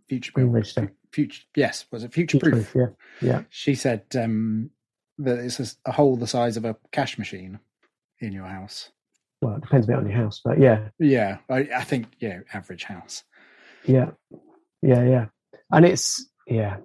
Future 0.08 0.32
Stone. 0.64 0.90
Future 1.12 1.42
yes, 1.56 1.86
was 1.90 2.04
it 2.04 2.12
Future 2.12 2.38
Proof? 2.38 2.72
Yeah, 2.74 2.86
yeah. 3.20 3.42
She 3.50 3.74
said 3.74 4.04
um, 4.16 4.70
that 5.18 5.38
it's 5.38 5.60
a, 5.60 5.90
a 5.90 5.92
hole 5.92 6.16
the 6.16 6.26
size 6.26 6.56
of 6.56 6.64
a 6.64 6.76
cash 6.92 7.18
machine 7.18 7.58
in 8.20 8.32
your 8.32 8.46
house. 8.46 8.90
Well, 9.42 9.56
it 9.56 9.62
depends 9.62 9.86
a 9.86 9.88
bit 9.88 9.96
on 9.96 10.08
your 10.08 10.16
house, 10.16 10.40
but 10.44 10.60
yeah, 10.60 10.88
Yeah, 10.98 11.38
I, 11.48 11.68
I 11.74 11.84
think 11.84 12.06
yeah, 12.20 12.40
average 12.52 12.84
house. 12.84 13.24
yeah, 13.86 14.10
yeah, 14.82 15.02
yeah. 15.04 15.26
And 15.72 15.84
it's 15.86 16.26
yeah. 16.46 16.76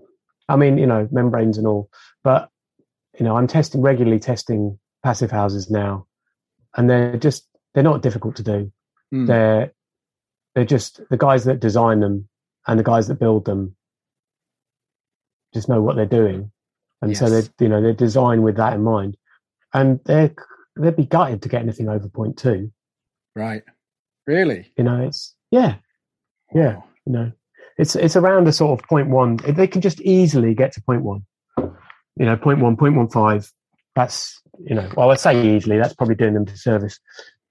I 0.48 0.56
mean, 0.56 0.78
you 0.78 0.86
know, 0.86 1.08
membranes 1.12 1.58
and 1.58 1.68
all, 1.68 1.90
but 2.24 2.50
you 3.20 3.26
know, 3.26 3.36
I'm 3.38 3.48
testing 3.48 3.82
regularly 3.82 4.20
testing 4.20 4.80
passive 5.04 5.32
houses 5.32 5.70
now, 5.70 6.08
and 6.76 6.90
they're 6.90 7.18
just 7.18 7.48
they're 7.74 7.84
not 7.84 8.02
difficult 8.02 8.36
to 8.38 8.44
do. 8.44 8.72
Mm. 9.14 9.28
They're 9.28 9.74
they're 10.54 10.66
just 10.66 11.02
the 11.10 11.18
guys 11.18 11.44
that 11.46 11.60
design 11.60 12.00
them 12.00 12.28
and 12.68 12.80
the 12.80 12.84
guys 12.84 13.08
that 13.08 13.20
build 13.20 13.46
them 13.46 13.76
just 15.56 15.68
know 15.70 15.82
what 15.82 15.96
they're 15.96 16.06
doing, 16.06 16.52
and 17.02 17.18
so 17.18 17.26
Yes. 17.28 17.50
they 17.58 17.66
you 17.66 17.70
know 17.70 17.82
they're 17.82 17.94
designed 17.94 18.44
with 18.44 18.58
that 18.58 18.74
in 18.74 18.84
mind, 18.84 19.18
and 19.74 20.00
they're 20.06 20.34
they'd 20.78 20.96
be 20.96 21.06
gutted 21.06 21.42
to 21.42 21.50
get 21.50 21.62
anything 21.64 21.90
over 21.90 22.08
point 22.10 22.38
two. 22.38 22.72
Right. 23.36 23.64
Really? 24.28 24.72
You 24.78 24.84
know, 24.84 25.02
it's 25.08 25.34
yeah, 25.52 25.76
Yeah. 26.54 26.76
Wow. 26.76 26.84
you 27.06 27.14
know, 27.14 27.32
it's 27.78 27.96
it's 27.96 28.16
around 28.16 28.48
a 28.48 28.52
sort 28.54 28.80
of 28.80 28.88
point 28.88 29.10
one. 29.10 29.38
They 29.38 29.68
can 29.68 29.82
just 29.82 30.00
easily 30.02 30.54
get 30.54 30.72
to 30.74 30.82
point 30.82 31.04
one. 31.04 31.26
You 31.58 32.26
know, 32.26 32.38
point 32.38 32.60
one, 32.60 32.78
point 32.78 32.96
one 32.96 33.10
five. 33.10 33.52
That's 33.96 34.42
you 34.64 34.76
know, 34.76 34.90
well, 34.96 35.12
I 35.12 35.16
say 35.16 35.56
easily. 35.56 35.78
That's 35.78 35.94
probably 35.94 36.16
doing 36.16 36.34
them 36.34 36.46
disservice. 36.46 37.00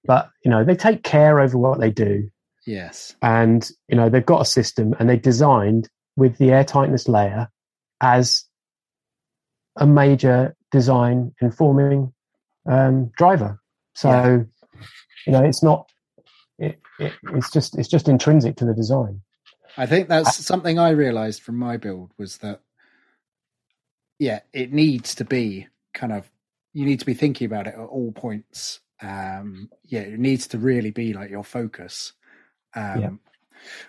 But 0.05 0.31
you 0.45 0.51
know, 0.51 0.65
they 0.65 0.75
take 0.77 1.03
care 1.03 1.41
over 1.41 1.57
what 1.59 1.81
they 1.81 1.91
do, 1.91 2.31
Yes. 2.67 3.15
and 3.23 3.69
you 3.89 3.97
know, 3.97 4.09
they've 4.11 4.25
got 4.25 4.43
a 4.43 4.45
system, 4.47 4.95
and 4.99 5.09
they 5.09 5.17
designed 5.17 5.89
with 6.17 6.37
the 6.39 6.51
air 6.53 6.65
tightness 6.65 7.09
layer 7.09 7.49
as 8.05 8.45
a 9.77 9.87
major 9.87 10.55
design 10.71 11.35
informing 11.41 12.13
um, 12.67 13.11
driver. 13.17 13.59
So, 13.95 14.11
Yeah. 14.11 14.83
you 15.27 15.33
know, 15.33 15.43
it's 15.43 15.63
not. 15.63 15.91
It, 16.59 16.79
it, 16.99 17.15
it's 17.33 17.51
just 17.51 17.77
it's 17.79 17.89
just 17.89 18.09
intrinsic 18.09 18.57
to 18.57 18.67
the 18.67 18.75
design. 18.75 19.23
I 19.77 19.87
think 19.87 20.09
that's 20.09 20.37
something 20.37 20.79
I 20.79 20.91
realized 20.91 21.43
from 21.43 21.57
my 21.57 21.79
build 21.79 22.13
was 22.19 22.39
that, 22.39 22.61
yeah, 24.19 24.41
it 24.53 24.73
needs 24.73 25.17
to 25.17 25.25
be 25.25 25.67
kind 25.95 26.13
of, 26.13 26.31
you 26.73 26.85
need 26.85 27.01
to 27.01 27.07
be 27.07 27.15
thinking 27.15 27.47
about 27.47 27.67
it 27.67 27.75
at 27.75 27.81
all 27.81 28.13
points. 28.13 28.81
Um, 29.03 29.71
yeah, 29.85 30.03
it 30.03 30.21
needs 30.21 30.47
to 30.49 30.59
really 30.59 30.93
be 30.93 31.13
like 31.13 31.31
your 31.31 31.43
focus. 31.43 32.13
Um, 32.77 33.01
Yeah. 33.01 33.11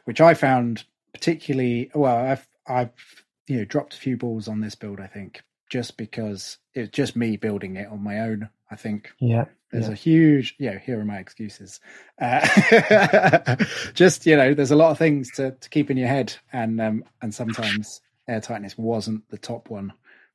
which 0.06 0.22
I 0.22 0.34
found 0.34 0.86
particularly, 1.14 1.92
well, 1.94 2.18
I've, 2.18 2.48
I've, 2.66 3.25
you 3.48 3.58
know, 3.58 3.66
dropped 3.66 3.94
a 3.94 3.98
few 3.98 4.18
balls 4.18 4.48
on 4.48 4.60
this 4.62 4.76
build, 4.76 5.00
I 5.00 5.08
think, 5.08 5.44
just 5.70 5.98
because 5.98 6.58
it's 6.74 6.92
just 6.92 7.16
me 7.16 7.38
building 7.38 7.76
it 7.76 7.88
on 7.88 8.04
my 8.04 8.20
own. 8.22 8.50
I 8.72 8.76
think 8.76 9.12
Yeah, 9.20 9.46
there's 9.72 9.86
Yeah. 9.88 9.92
a 9.92 9.96
huge, 9.96 10.56
yeah, 10.58 10.80
here 10.80 11.00
are 11.00 11.06
my 11.06 11.18
excuses. 11.20 11.80
Uh, 12.20 13.56
just, 13.94 14.26
you 14.26 14.36
know, 14.36 14.54
there's 14.54 14.72
a 14.72 14.76
lot 14.76 14.92
of 14.92 14.98
things 14.98 15.30
to, 15.36 15.52
to 15.52 15.70
keep 15.70 15.92
in 15.92 15.98
your 15.98 16.08
head. 16.08 16.34
And, 16.52 16.82
um, 16.82 17.04
and 17.22 17.34
sometimes 17.34 18.02
air 18.28 18.42
tightness 18.42 18.78
wasn't 18.78 19.30
the 19.30 19.38
top 19.38 19.70
one, 19.70 19.94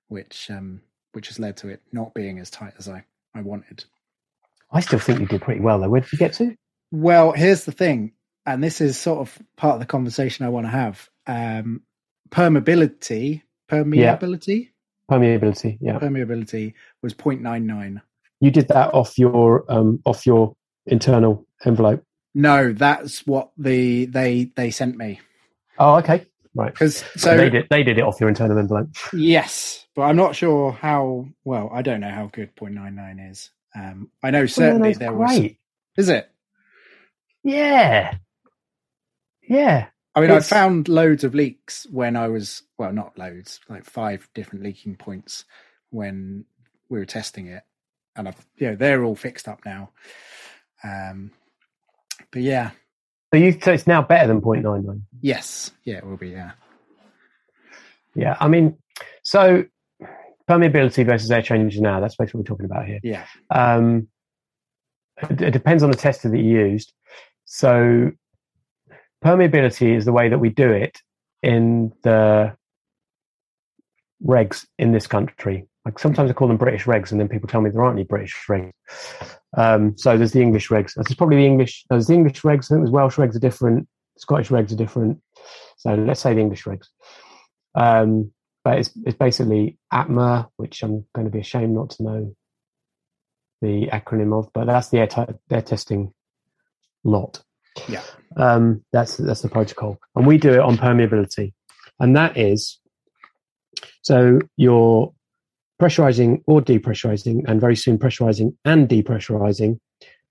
which, 0.08 0.50
um, 0.50 0.82
which 1.12 1.28
has 1.28 1.38
led 1.40 1.56
to 1.58 1.68
it 1.68 1.82
not 1.92 2.14
being 2.14 2.38
as 2.38 2.50
tight 2.50 2.74
as 2.78 2.88
I, 2.88 3.04
I 3.34 3.42
wanted. 3.42 3.84
I 4.70 4.80
still 4.80 5.00
think 5.00 5.18
you 5.20 5.26
did 5.26 5.42
pretty 5.42 5.60
well 5.60 5.80
though. 5.80 5.88
Where 5.88 6.00
did 6.00 6.12
you 6.12 6.18
get 6.18 6.34
to? 6.34 6.54
Well, 6.92 7.32
here's 7.32 7.64
the 7.64 7.72
thing, 7.72 8.12
and 8.46 8.62
this 8.62 8.80
is 8.80 8.96
sort 8.98 9.20
of 9.20 9.36
part 9.56 9.74
of 9.74 9.80
the 9.80 9.86
conversation 9.86 10.46
I 10.46 10.50
want 10.50 10.66
to 10.66 10.70
have. 10.70 11.08
Um, 11.26 11.82
permeability, 12.30 13.42
permeability, 13.70 14.68
Permeability. 15.10 15.78
Yeah, 15.80 15.98
permeability 15.98 16.74
was 17.02 17.14
0.99. 17.14 18.00
you 18.40 18.50
did 18.50 18.68
that 18.68 18.94
off 18.94 19.18
your 19.18 19.64
um 19.68 20.00
off 20.04 20.24
your 20.26 20.54
internal 20.86 21.46
envelope. 21.64 22.04
No, 22.34 22.72
that's 22.72 23.26
what 23.26 23.50
the 23.58 24.06
they 24.06 24.50
they 24.56 24.70
sent 24.70 24.96
me 24.96 25.20
Oh, 25.78 25.96
okay, 25.96 26.26
right. 26.54 26.72
because 26.72 27.04
So 27.16 27.36
they 27.36 27.50
did 27.50 27.66
they 27.70 27.82
did 27.82 27.98
it 27.98 28.04
off 28.04 28.20
your 28.20 28.28
internal 28.28 28.58
envelope. 28.58 28.88
yes, 29.12 29.86
but 29.96 30.02
I'm 30.02 30.16
not 30.16 30.36
sure 30.36 30.70
how 30.72 31.26
well. 31.44 31.70
I 31.74 31.82
don't 31.82 32.00
know 32.00 32.10
how 32.10 32.26
good 32.32 32.54
0.99 32.54 33.30
is. 33.30 33.50
Um, 33.74 34.10
I 34.22 34.30
know 34.30 34.46
certainly 34.46 34.92
there 34.94 35.12
was. 35.12 35.40
Is 35.96 36.08
it? 36.08 36.30
Yeah, 37.42 38.14
yeah. 39.48 39.86
I 40.14 40.20
mean, 40.20 40.30
I 40.30 40.40
found 40.40 40.88
loads 40.88 41.22
of 41.24 41.34
leaks 41.34 41.86
when 41.90 42.16
I 42.16 42.28
was 42.28 42.62
well, 42.78 42.92
not 42.92 43.16
loads, 43.18 43.60
like 43.68 43.84
five 43.84 44.28
different 44.34 44.64
leaking 44.64 44.96
points 44.96 45.44
when 45.90 46.44
we 46.88 46.98
were 46.98 47.04
testing 47.06 47.46
it, 47.46 47.62
and 48.16 48.28
I've 48.28 48.46
yeah, 48.58 48.74
they're 48.74 49.04
all 49.04 49.14
fixed 49.14 49.46
up 49.48 49.60
now. 49.64 49.90
Um, 50.82 51.30
but 52.32 52.42
yeah, 52.42 52.70
So 53.32 53.38
you 53.38 53.56
so 53.62 53.72
it's 53.72 53.86
now 53.86 54.02
better 54.02 54.26
than 54.28 54.40
0.99. 54.40 55.02
yes, 55.20 55.70
yeah, 55.84 55.98
it 55.98 56.06
will 56.06 56.16
be. 56.16 56.30
Yeah, 56.30 56.52
Yeah, 58.14 58.36
I 58.40 58.48
mean, 58.48 58.76
so 59.22 59.64
permeability 60.48 61.06
versus 61.06 61.30
air 61.30 61.42
changes 61.42 61.80
now. 61.80 62.00
That's 62.00 62.16
basically 62.16 62.38
what 62.40 62.48
we're 62.50 62.54
talking 62.56 62.66
about 62.66 62.86
here. 62.86 62.98
yeah, 63.04 63.24
Um, 63.50 64.08
it, 65.30 65.40
it 65.40 65.50
depends 65.52 65.82
on 65.84 65.90
the 65.90 65.96
tester 65.96 66.28
that 66.30 66.38
you 66.38 66.58
used. 66.58 66.92
So 67.44 68.10
permeability 69.24 69.96
is 69.96 70.04
the 70.04 70.12
way 70.12 70.28
that 70.28 70.38
we 70.38 70.50
do 70.50 70.70
it 70.70 70.98
in 71.42 71.92
the 72.02 72.56
regs 74.24 74.66
in 74.78 74.92
this 74.92 75.06
country. 75.06 75.66
Like 75.84 75.98
sometimes 75.98 76.30
I 76.30 76.34
call 76.34 76.48
them 76.48 76.56
British 76.56 76.84
regs, 76.84 77.10
and 77.10 77.20
then 77.20 77.28
people 77.28 77.48
tell 77.48 77.60
me 77.60 77.70
there 77.70 77.82
aren't 77.82 77.98
any 77.98 78.06
British 78.06 78.36
regs. 78.48 78.72
Um, 79.56 79.96
so 79.96 80.16
there's 80.16 80.32
the 80.32 80.42
English 80.42 80.68
regs. 80.68 80.92
There's 80.94 81.14
probably 81.14 81.36
the 81.36 81.46
English. 81.46 81.84
There's 81.88 82.06
the 82.06 82.14
English 82.14 82.42
regs. 82.42 82.66
I 82.66 82.68
think 82.68 82.80
there's 82.80 82.90
Welsh 82.90 83.16
regs 83.16 83.34
are 83.34 83.40
different. 83.40 83.88
Scottish 84.18 84.48
regs 84.48 84.72
are 84.72 84.76
different. 84.76 85.20
So 85.78 85.94
let's 85.94 86.20
say 86.20 86.34
the 86.34 86.40
English 86.40 86.64
regs. 86.64 86.88
Um, 87.74 88.32
but 88.62 88.78
it's 88.78 88.90
it's 89.06 89.16
basically 89.16 89.78
ATTMA, 89.92 90.48
which 90.56 90.82
I'm 90.82 91.06
going 91.14 91.24
to 91.24 91.30
be 91.30 91.40
ashamed 91.40 91.74
not 91.74 91.90
to 91.90 92.02
know 92.02 92.36
the 93.62 93.88
acronym 93.92 94.38
of, 94.38 94.52
but 94.52 94.66
that's 94.66 94.88
the 94.88 94.98
air, 94.98 95.06
t- 95.06 95.24
air 95.50 95.62
testing 95.62 96.12
lot. 97.04 97.42
Yeah. 97.88 98.02
Um, 98.36 98.84
that's 98.92 99.16
that's 99.16 99.42
the 99.42 99.48
protocol, 99.48 99.98
and 100.14 100.26
we 100.26 100.38
do 100.38 100.52
it 100.52 100.60
on 100.60 100.76
permeability, 100.76 101.52
and 101.98 102.16
that 102.16 102.36
is 102.36 102.78
so 104.02 104.38
you're 104.56 105.12
pressurizing 105.80 106.42
or 106.46 106.60
depressurizing, 106.60 107.42
and 107.48 107.60
very 107.60 107.76
soon 107.76 107.98
pressurizing 107.98 108.54
and 108.64 108.88
depressurizing, 108.88 109.78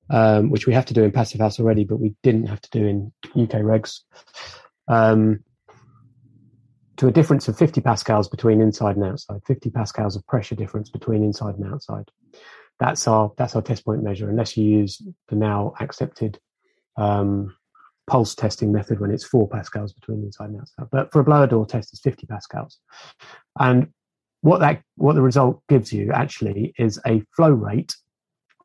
um, 0.09 0.49
which 0.49 0.67
we 0.67 0.73
have 0.73 0.85
to 0.85 0.93
do 0.93 1.03
in 1.03 1.11
passive 1.11 1.41
house 1.41 1.59
already, 1.59 1.83
but 1.83 1.99
we 1.99 2.15
didn't 2.23 2.47
have 2.47 2.61
to 2.61 2.69
do 2.71 2.85
in 2.85 3.11
UK 3.35 3.61
regs. 3.61 3.99
Um, 4.87 5.43
to 6.97 7.07
a 7.07 7.11
difference 7.11 7.47
of 7.47 7.57
50 7.57 7.79
pascals 7.81 8.27
between 8.27 8.59
inside 8.59 8.97
and 8.97 9.05
outside, 9.05 9.39
50 9.47 9.69
pascals 9.69 10.17
of 10.17 10.27
pressure 10.27 10.55
difference 10.55 10.89
between 10.89 11.23
inside 11.23 11.55
and 11.55 11.71
outside. 11.73 12.11
That's 12.79 13.07
our 13.07 13.31
that's 13.37 13.55
our 13.55 13.61
test 13.61 13.85
point 13.85 14.03
measure, 14.03 14.29
unless 14.29 14.57
you 14.57 14.65
use 14.65 15.01
the 15.29 15.35
now 15.35 15.73
accepted 15.79 16.39
um, 16.99 17.55
pulse 18.07 18.35
testing 18.35 18.71
method 18.71 18.99
when 18.99 19.11
it's 19.11 19.23
four 19.25 19.47
pascals 19.47 19.93
between 19.93 20.23
inside 20.23 20.49
and 20.49 20.59
outside. 20.59 20.87
But 20.91 21.11
for 21.11 21.19
a 21.19 21.23
blower 21.23 21.47
door 21.47 21.65
test, 21.65 21.93
it's 21.93 22.01
50 22.01 22.27
pascals. 22.27 22.79
And 23.59 23.87
what 24.41 24.59
that 24.59 24.81
what 24.95 25.15
the 25.15 25.21
result 25.21 25.61
gives 25.67 25.91
you 25.91 26.11
actually 26.13 26.73
is 26.77 26.99
a 27.05 27.23
flow 27.35 27.51
rate 27.51 27.95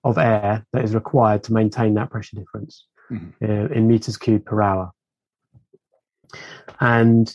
of 0.05 0.19
air 0.19 0.65
that 0.73 0.85
is 0.85 0.95
required 0.95 1.43
to 1.45 1.53
maintain 1.53 1.95
that 1.95 2.11
pressure 2.11 2.37
difference 2.37 2.87
Mhm. 3.11 3.33
uh, 3.43 3.73
in 3.75 3.87
meters 3.89 4.17
cubed 4.17 4.47
per 4.47 4.63
hour. 4.63 4.93
And 6.81 7.35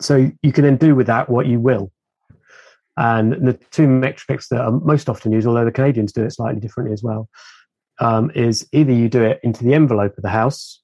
so 0.00 0.30
you 0.42 0.52
can 0.52 0.64
then 0.64 0.76
do 0.76 0.94
with 0.94 1.06
that 1.06 1.28
what 1.28 1.46
you 1.46 1.60
will. 1.60 1.92
And 2.96 3.32
the 3.46 3.54
two 3.70 3.88
metrics 3.88 4.48
that 4.48 4.60
are 4.60 4.72
most 4.72 5.08
often 5.08 5.32
used, 5.32 5.46
although 5.46 5.64
the 5.64 5.72
Canadians 5.72 6.12
do 6.12 6.24
it 6.24 6.32
slightly 6.32 6.60
differently 6.60 6.92
as 6.92 7.02
well, 7.02 7.28
um, 8.00 8.30
is 8.34 8.68
either 8.72 8.92
you 8.92 9.08
do 9.08 9.22
it 9.22 9.40
into 9.42 9.64
the 9.64 9.74
envelope 9.74 10.16
of 10.16 10.22
the 10.22 10.28
house 10.28 10.80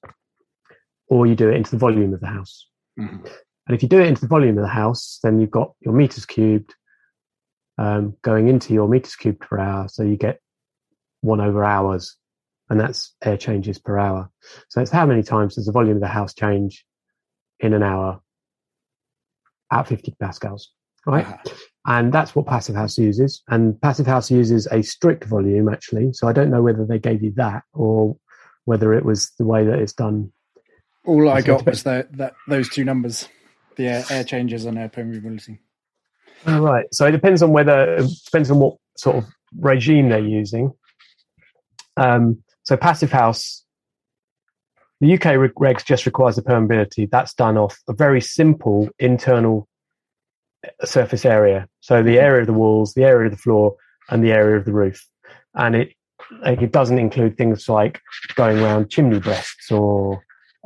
or 1.07 1.25
you 1.25 1.35
do 1.35 1.49
it 1.49 1.55
into 1.55 1.71
the 1.71 1.77
volume 1.77 2.13
of 2.13 2.19
the 2.19 2.27
house. 2.27 2.67
Mhm. 2.97 3.25
And 3.67 3.75
if 3.75 3.83
you 3.83 3.89
do 3.89 3.99
it 3.99 4.07
into 4.07 4.21
the 4.21 4.27
volume 4.27 4.57
of 4.57 4.63
the 4.63 4.67
house, 4.67 5.19
then 5.23 5.39
you've 5.39 5.51
got 5.51 5.73
your 5.79 5.93
meters 5.93 6.25
cubed 6.25 6.73
um, 7.79 8.15
going 8.21 8.49
into 8.49 8.73
your 8.73 8.89
meters 8.89 9.15
cubed 9.15 9.39
per 9.39 9.57
hour. 9.57 9.87
So 9.87 10.03
you 10.03 10.17
get 10.17 10.41
one 11.21 11.39
over 11.39 11.63
hours, 11.63 12.17
and 12.69 12.79
that's 12.79 13.15
air 13.23 13.37
changes 13.37 13.79
per 13.79 13.97
hour. 13.97 14.29
So 14.67 14.81
it's 14.81 14.91
how 14.91 15.05
many 15.05 15.23
times 15.23 15.55
does 15.55 15.65
the 15.65 15.71
volume 15.71 15.95
of 15.95 16.01
the 16.01 16.07
house 16.07 16.33
change 16.33 16.85
in 17.59 17.73
an 17.73 17.81
hour 17.81 18.19
at 19.71 19.87
50 19.87 20.13
pascals, 20.19 20.71
right? 21.05 21.25
Uh-huh. 21.25 21.53
And 21.85 22.13
that's 22.13 22.35
what 22.35 22.45
Passive 22.45 22.75
House 22.75 22.97
uses. 22.97 23.41
And 23.47 23.79
Passive 23.81 24.05
House 24.05 24.29
uses 24.29 24.67
a 24.67 24.81
strict 24.83 25.23
volume, 25.25 25.69
actually. 25.69 26.13
So 26.13 26.27
I 26.27 26.33
don't 26.33 26.49
know 26.49 26.61
whether 26.61 26.85
they 26.85 26.99
gave 26.99 27.23
you 27.23 27.31
that 27.37 27.63
or 27.73 28.17
whether 28.65 28.93
it 28.93 29.05
was 29.05 29.31
the 29.39 29.45
way 29.45 29.65
that 29.65 29.79
it's 29.79 29.93
done. 29.93 30.31
All 31.05 31.29
I 31.29 31.41
got 31.41 31.65
was 31.65 31.83
the, 31.83 32.07
that 32.11 32.33
those 32.47 32.69
two 32.69 32.83
numbers, 32.83 33.27
the 33.77 33.87
air, 33.87 34.03
air 34.09 34.23
changes 34.23 34.65
and 34.65 34.77
air 34.77 34.89
permeability. 34.89 35.59
All 36.45 36.59
right. 36.59 36.85
So 36.91 37.05
it 37.07 37.11
depends 37.11 37.41
on 37.41 37.51
whether, 37.51 37.95
it 37.95 38.09
depends 38.25 38.51
on 38.51 38.59
what 38.59 38.75
sort 38.97 39.15
of 39.15 39.25
regime 39.57 40.09
they're 40.09 40.19
using. 40.19 40.73
Um, 41.97 42.43
so 42.63 42.75
Passive 42.77 43.11
House, 43.11 43.63
the 44.99 45.13
UK 45.13 45.51
regs 45.57 45.85
just 45.85 46.05
requires 46.05 46.35
the 46.35 46.41
permeability. 46.41 47.09
That's 47.09 47.33
done 47.33 47.57
off 47.57 47.79
a 47.87 47.93
very 47.93 48.19
simple 48.19 48.89
internal 48.99 49.68
surface 50.85 51.25
area. 51.25 51.67
So 51.81 52.03
the 52.03 52.19
area 52.19 52.41
of 52.41 52.47
the 52.47 52.53
walls, 52.53 52.93
the 52.93 53.03
area 53.03 53.27
of 53.27 53.31
the 53.31 53.37
floor, 53.41 53.75
and 54.09 54.23
the 54.23 54.31
area 54.31 54.57
of 54.57 54.65
the 54.65 54.73
roof. 54.73 55.05
And 55.55 55.75
it 55.75 55.93
like, 56.43 56.61
it 56.61 56.71
doesn't 56.71 56.99
include 56.99 57.37
things 57.37 57.67
like 57.69 58.01
going 58.35 58.59
around 58.59 58.89
chimney 58.89 59.19
breasts 59.19 59.71
or 59.71 60.23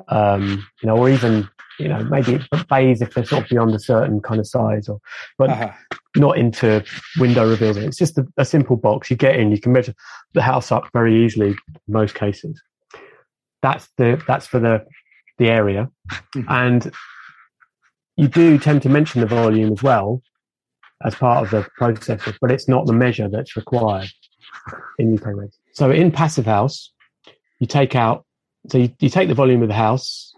um, 0.07 0.65
you 0.81 0.88
know, 0.88 0.97
or 0.97 1.09
even 1.09 1.47
you 1.79 1.88
know 1.88 2.03
maybe 2.05 2.39
bays 2.69 3.01
if 3.01 3.13
they're 3.13 3.25
sort 3.25 3.43
of 3.43 3.50
beyond 3.50 3.73
a 3.75 3.79
certain 3.79 4.19
kind 4.21 4.39
of 4.39 4.47
size, 4.47 4.89
or 4.89 5.00
but 5.38 5.50
Uh-huh. 5.51 5.71
not 6.15 6.38
into 6.38 6.83
window 7.19 7.47
reveals. 7.47 7.77
It's 7.77 7.97
just 7.97 8.17
a, 8.17 8.27
a 8.38 8.45
simple 8.45 8.75
box. 8.75 9.09
You 9.09 9.15
get 9.17 9.35
in, 9.35 9.51
you 9.51 9.59
can 9.59 9.71
measure 9.71 9.93
the 10.33 10.41
house 10.41 10.71
up 10.71 10.89
very 10.93 11.23
easily 11.25 11.50
in 11.50 11.57
most 11.88 12.15
cases. 12.15 12.62
That's 13.62 13.88
the 13.97 14.21
that's 14.27 14.47
for 14.47 14.59
the 14.59 14.85
the 15.38 15.50
area, 15.50 15.89
Mhm. 16.35 16.45
and 16.50 16.91
you 18.17 18.27
do 18.27 18.58
tend 18.58 18.82
to 18.84 18.89
mention 18.89 19.22
the 19.22 19.27
volume 19.27 19.74
as 19.74 19.84
well 19.84 20.22
as 21.03 21.15
part 21.15 21.43
of 21.43 21.51
the 21.51 21.70
process, 21.75 22.22
but 22.39 22.51
it's 22.51 22.67
not 22.67 22.86
the 22.86 22.93
measure 22.93 23.27
that's 23.27 23.55
required 23.55 24.10
in 25.00 25.13
UK 25.15 25.27
regs. 25.27 25.58
So 25.74 25.91
in 25.91 26.12
passive 26.12 26.46
house, 26.46 26.91
you 27.60 27.67
take 27.67 27.96
out 27.96 28.25
so 28.70 28.77
you, 28.77 28.93
you 29.00 29.10
take 29.10 29.27
the 29.27 29.34
volume 29.34 29.62
of 29.62 29.67
the 29.67 29.74
house, 29.74 30.34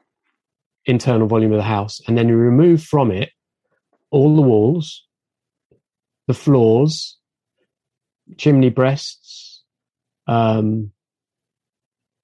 internal 0.86 1.28
volume 1.28 1.52
of 1.52 1.58
the 1.58 1.64
house, 1.64 2.02
and 2.08 2.18
then 2.18 2.28
you 2.28 2.36
remove 2.36 2.84
from 2.84 3.12
it 3.12 3.30
all 4.10 4.36
the 4.36 4.42
walls, 4.42 5.06
the 6.28 6.34
floors, 6.34 7.18
chimney 8.38 8.70
breasts, 8.70 9.64
um, 10.28 10.92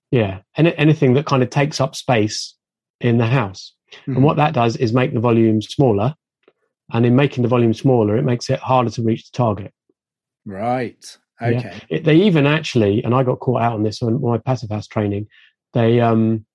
yeah, 0.09 0.39
any, 0.57 0.75
anything 0.75 1.13
that 1.13 1.25
kind 1.25 1.43
of 1.43 1.49
takes 1.49 1.79
up 1.79 1.95
space 1.95 2.55
in 2.99 3.17
the 3.17 3.27
house. 3.27 3.73
And 4.07 4.23
what 4.23 4.37
that 4.37 4.53
does 4.53 4.75
is 4.77 4.93
make 4.93 5.13
the 5.13 5.19
volume 5.19 5.61
smaller. 5.61 6.15
And 6.93 7.05
in 7.05 7.15
making 7.15 7.43
the 7.43 7.49
volume 7.49 7.73
smaller, 7.73 8.17
it 8.17 8.23
makes 8.23 8.49
it 8.49 8.59
harder 8.59 8.89
to 8.91 9.01
reach 9.01 9.31
the 9.31 9.37
target. 9.37 9.73
Right. 10.45 11.17
Yeah. 11.39 11.47
Okay. 11.47 11.81
It, 11.89 12.03
they 12.03 12.15
even 12.15 12.45
actually, 12.45 13.03
and 13.03 13.15
I 13.15 13.23
got 13.23 13.39
caught 13.39 13.61
out 13.61 13.73
on 13.73 13.83
this 13.83 14.01
on 14.01 14.21
my 14.21 14.37
passive 14.37 14.69
house 14.69 14.87
training. 14.87 15.27
They 15.73 16.01
um, 16.01 16.45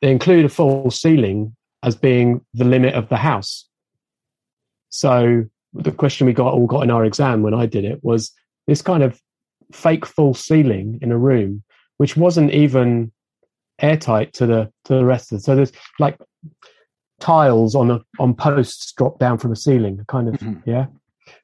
they 0.00 0.10
include 0.10 0.44
a 0.44 0.48
false 0.48 1.00
ceiling 1.00 1.56
as 1.82 1.96
being 1.96 2.44
the 2.54 2.64
limit 2.64 2.94
of 2.94 3.08
the 3.08 3.16
house. 3.16 3.68
So 4.90 5.44
the 5.74 5.92
question 5.92 6.26
we 6.26 6.32
got 6.32 6.54
all 6.54 6.66
got 6.66 6.82
in 6.82 6.90
our 6.90 7.04
exam 7.04 7.42
when 7.42 7.54
I 7.54 7.66
did 7.66 7.84
it 7.84 8.02
was 8.02 8.32
this 8.66 8.82
kind 8.82 9.02
of 9.02 9.20
fake 9.72 10.06
false 10.06 10.40
ceiling 10.40 10.98
in 11.02 11.12
a 11.12 11.18
room, 11.18 11.62
which 11.98 12.16
wasn't 12.16 12.52
even 12.52 13.12
airtight 13.80 14.32
to 14.34 14.46
the 14.46 14.72
to 14.84 14.94
the 14.94 15.04
rest 15.04 15.32
of 15.32 15.38
it. 15.38 15.42
So 15.42 15.54
there's 15.54 15.72
like 15.98 16.18
tiles 17.20 17.74
on 17.74 17.90
a 17.90 18.00
on 18.18 18.34
posts 18.34 18.92
dropped 18.92 19.18
down 19.20 19.38
from 19.38 19.52
a 19.52 19.56
ceiling, 19.56 20.04
kind 20.08 20.28
of 20.28 20.34
Mhm. 20.34 20.62
yeah. 20.66 20.86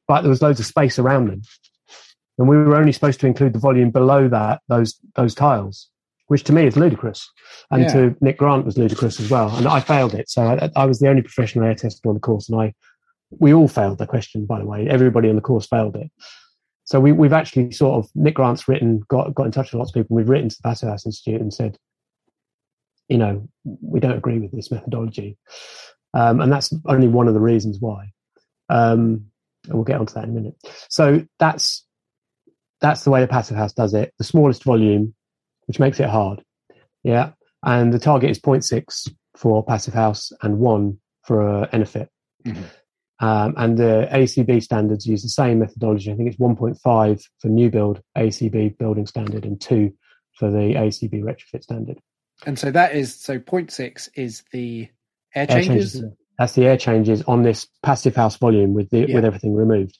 But 0.07 0.23
there 0.23 0.31
was 0.31 0.43
loads 0.43 0.61
of 0.61 0.67
space 0.67 0.99
around 0.99 1.29
them 1.29 1.43
and 2.39 2.49
we 2.49 2.57
were 2.57 2.77
only 2.77 2.93
supposed 2.93 3.21
to 3.21 3.27
include 3.27 3.53
the 3.53 3.59
volume 3.59 3.91
below 3.91 4.29
that 4.29 4.61
those 4.69 4.99
those 5.15 5.35
tiles, 5.35 5.89
which 6.29 6.45
to 6.45 6.53
me 6.53 6.67
is 6.67 6.77
ludicrous, 6.77 7.31
and 7.71 7.83
Yeah. 7.83 7.93
to 7.93 8.17
Nick 8.21 8.39
Grant 8.39 8.65
was 8.65 8.79
ludicrous 8.79 9.21
as 9.21 9.31
well. 9.31 9.55
And 9.57 9.67
I 9.67 9.81
failed 9.81 10.15
it, 10.15 10.29
so 10.29 10.43
I, 10.43 10.71
I 10.77 10.87
was 10.87 10.99
the 10.99 11.09
only 11.09 11.23
professional 11.23 11.65
air 11.65 11.75
tester 11.75 12.09
on 12.09 12.15
the 12.15 12.21
course, 12.21 12.49
and 12.49 12.61
I 12.61 12.75
we 13.41 13.53
all 13.53 13.69
failed 13.69 13.99
the 13.99 14.07
question. 14.07 14.47
By 14.47 14.61
the 14.61 14.67
way, 14.67 14.89
everybody 14.89 15.29
on 15.29 15.37
the 15.37 15.43
course 15.43 15.67
failed 15.67 15.97
it. 15.97 16.11
So 16.85 17.01
we, 17.01 17.13
we've 17.13 17.33
actually 17.33 17.73
sort 17.73 18.05
of 18.05 18.11
Nick 18.15 18.35
Grant's 18.35 18.69
written, 18.69 19.01
got 19.09 19.35
got 19.35 19.47
in 19.47 19.53
touch 19.53 19.73
with 19.73 19.79
lots 19.79 19.91
of 19.91 19.95
people. 19.95 20.17
We've 20.17 20.29
written 20.29 20.49
to 20.51 20.57
the 20.57 20.63
Passive 20.69 20.89
House 20.89 21.07
Institute 21.07 21.41
and 21.41 21.53
said, 21.53 21.79
you 23.09 23.19
know, 23.19 23.49
we 23.65 24.01
don't 24.01 24.17
agree 24.17 24.39
with 24.39 24.53
this 24.53 24.71
methodology, 24.71 25.37
um, 26.15 26.41
and 26.41 26.53
that's 26.53 26.73
only 26.87 27.09
one 27.09 27.29
of 27.29 27.35
the 27.35 27.41
reasons 27.41 27.79
why. 27.81 28.11
Um, 28.69 29.27
and 29.67 29.75
we'll 29.75 29.85
get 29.85 30.01
onto 30.01 30.15
that 30.15 30.25
in 30.25 30.31
a 30.31 30.33
minute. 30.33 30.55
So 30.89 31.25
that's 31.39 31.87
that's 32.81 33.05
the 33.05 33.11
way 33.11 33.21
the 33.21 33.29
passive 33.29 33.57
house 33.57 33.73
does 33.73 33.95
it. 33.95 34.13
The 34.19 34.25
smallest 34.25 34.65
volume, 34.65 35.15
which 35.67 35.79
makes 35.79 36.01
it 36.01 36.09
hard. 36.09 36.43
Yeah. 37.03 37.33
And 37.63 37.93
the 37.95 37.99
target 37.99 38.31
is 38.31 38.39
0.6 38.39 39.11
for 39.37 39.65
passive 39.65 39.95
house 39.95 40.33
and 40.43 40.59
one 40.59 40.99
for 41.23 41.63
uh, 41.63 41.67
EnerPHit. 41.69 42.09
Mhm. 42.45 42.65
Um, 43.21 43.55
and 43.57 43.79
the 43.79 44.09
AECB 44.13 44.63
standards 44.63 45.07
use 45.07 45.23
the 45.23 45.29
same 45.29 45.61
methodology. 45.61 46.13
I 46.13 46.17
think 46.17 46.29
it's 46.29 46.39
1.5 46.39 47.23
for 47.39 47.49
new 47.49 47.71
build 47.71 48.03
AECB 48.19 48.77
building 48.77 49.07
standard 49.07 49.47
and 49.47 49.59
two 49.59 49.95
for 50.35 50.51
the 50.51 50.75
AECB 50.75 51.23
retrofit 51.23 51.63
standard. 51.63 52.01
And 52.47 52.59
so 52.59 52.71
that 52.71 52.95
is 52.95 53.15
so 53.15 53.39
0.6 53.39 54.09
is 54.15 54.43
the 54.53 54.89
air 55.35 55.47
Air 55.49 55.63
changes. 55.63 56.03
That's 56.39 56.55
the 56.55 56.67
air 56.67 56.77
changes 56.77 57.23
on 57.23 57.43
this 57.43 57.67
passive 57.83 58.17
house 58.17 58.37
volume 58.37 58.75
with 58.75 58.91
the 58.91 59.07
Yeah. 59.09 59.15
with 59.17 59.25
everything 59.25 59.55
removed. 59.55 59.99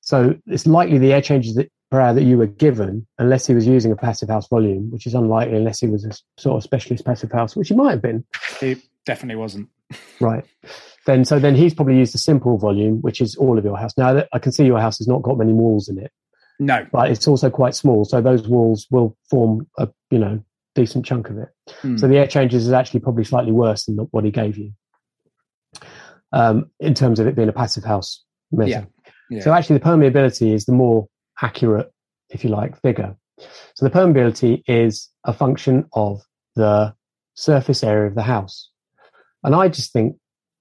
So 0.00 0.36
it's 0.46 0.66
likely 0.66 0.98
the 0.98 1.12
air 1.12 1.20
changes 1.22 1.54
that 1.56 1.70
per 1.90 2.00
hour 2.00 2.14
that 2.14 2.22
you 2.22 2.38
were 2.38 2.46
given, 2.46 3.06
unless 3.18 3.46
he 3.46 3.54
was 3.54 3.66
using 3.66 3.92
a 3.92 3.96
passive 3.96 4.28
house 4.28 4.48
volume, 4.48 4.90
which 4.90 5.06
is 5.06 5.14
unlikely 5.14 5.56
unless 5.56 5.80
he 5.80 5.86
was 5.86 6.04
a 6.04 6.12
sort 6.40 6.56
of 6.56 6.62
specialist 6.62 7.04
passive 7.04 7.30
house, 7.32 7.54
which 7.56 7.68
he 7.68 7.74
might 7.74 7.90
have 7.90 8.02
been, 8.02 8.24
He 8.60 8.76
definitely 9.04 9.36
wasn't. 9.36 9.68
right? 10.20 10.44
Then 11.06 11.24
so 11.24 11.38
then 11.38 11.54
he's 11.54 11.74
probably 11.74 11.96
used 11.98 12.14
a 12.14 12.18
simple 12.18 12.58
volume, 12.58 13.00
which 13.02 13.20
is 13.20 13.36
all 13.36 13.58
of 13.58 13.64
your 13.64 13.76
house. 13.76 13.96
Now 13.96 14.24
I 14.32 14.38
can 14.38 14.52
see 14.52 14.64
your 14.64 14.80
house 14.80 14.98
has 14.98 15.06
not 15.08 15.22
got 15.22 15.38
many 15.38 15.52
walls 15.52 15.88
in 15.88 15.98
it, 15.98 16.10
No. 16.58 16.86
but 16.92 17.10
it's 17.10 17.28
also 17.28 17.50
quite 17.50 17.74
small, 17.74 18.04
so 18.04 18.20
those 18.20 18.46
walls 18.48 18.86
will 18.90 19.16
form 19.30 19.66
a 19.78 19.88
you 20.10 20.18
know 20.18 20.44
decent 20.76 21.04
chunk 21.04 21.28
of 21.30 21.38
it. 21.38 21.48
Hmm. 21.80 21.96
So 21.96 22.06
the 22.06 22.18
air 22.18 22.28
changes 22.28 22.66
is 22.66 22.72
actually 22.72 23.00
probably 23.00 23.24
slightly 23.24 23.52
worse 23.52 23.86
than 23.86 23.96
what 23.96 24.24
he 24.24 24.30
gave 24.30 24.56
you, 24.56 24.72
um, 26.32 26.70
in 26.78 26.94
terms 26.94 27.18
of 27.18 27.26
it 27.26 27.34
being 27.34 27.48
a 27.48 27.52
passive 27.52 27.82
house 27.82 28.24
measure. 28.52 28.86
Yeah. 29.28 29.40
So 29.40 29.52
actually, 29.52 29.78
the 29.78 29.84
permeability 29.84 30.52
is 30.52 30.66
the 30.66 30.72
more 30.72 31.08
accurate, 31.42 31.90
if 32.30 32.44
you 32.44 32.50
like, 32.50 32.80
figure. 32.80 33.16
So 33.74 33.84
the 33.84 33.90
permeability 33.90 34.62
is 34.68 35.10
a 35.24 35.32
function 35.32 35.86
of 35.92 36.22
the 36.54 36.94
surface 37.34 37.82
area 37.82 38.06
of 38.06 38.14
the 38.14 38.22
house, 38.22 38.70
and 39.42 39.54
I 39.54 39.68
just 39.68 39.92
think 39.92 40.16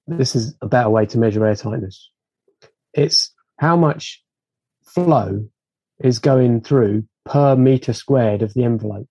this 0.07 0.35
is 0.35 0.55
a 0.61 0.67
better 0.67 0.89
way 0.89 1.05
to 1.05 1.17
measure 1.17 1.45
air 1.45 1.55
tightness. 1.55 2.09
It's 2.93 3.33
how 3.59 3.75
much 3.77 4.23
flow 4.83 5.47
is 5.99 6.19
going 6.19 6.61
through 6.61 7.03
per 7.25 7.55
meter 7.55 7.93
squared 7.93 8.41
of 8.41 8.53
the 8.53 8.63
envelope. 8.63 9.07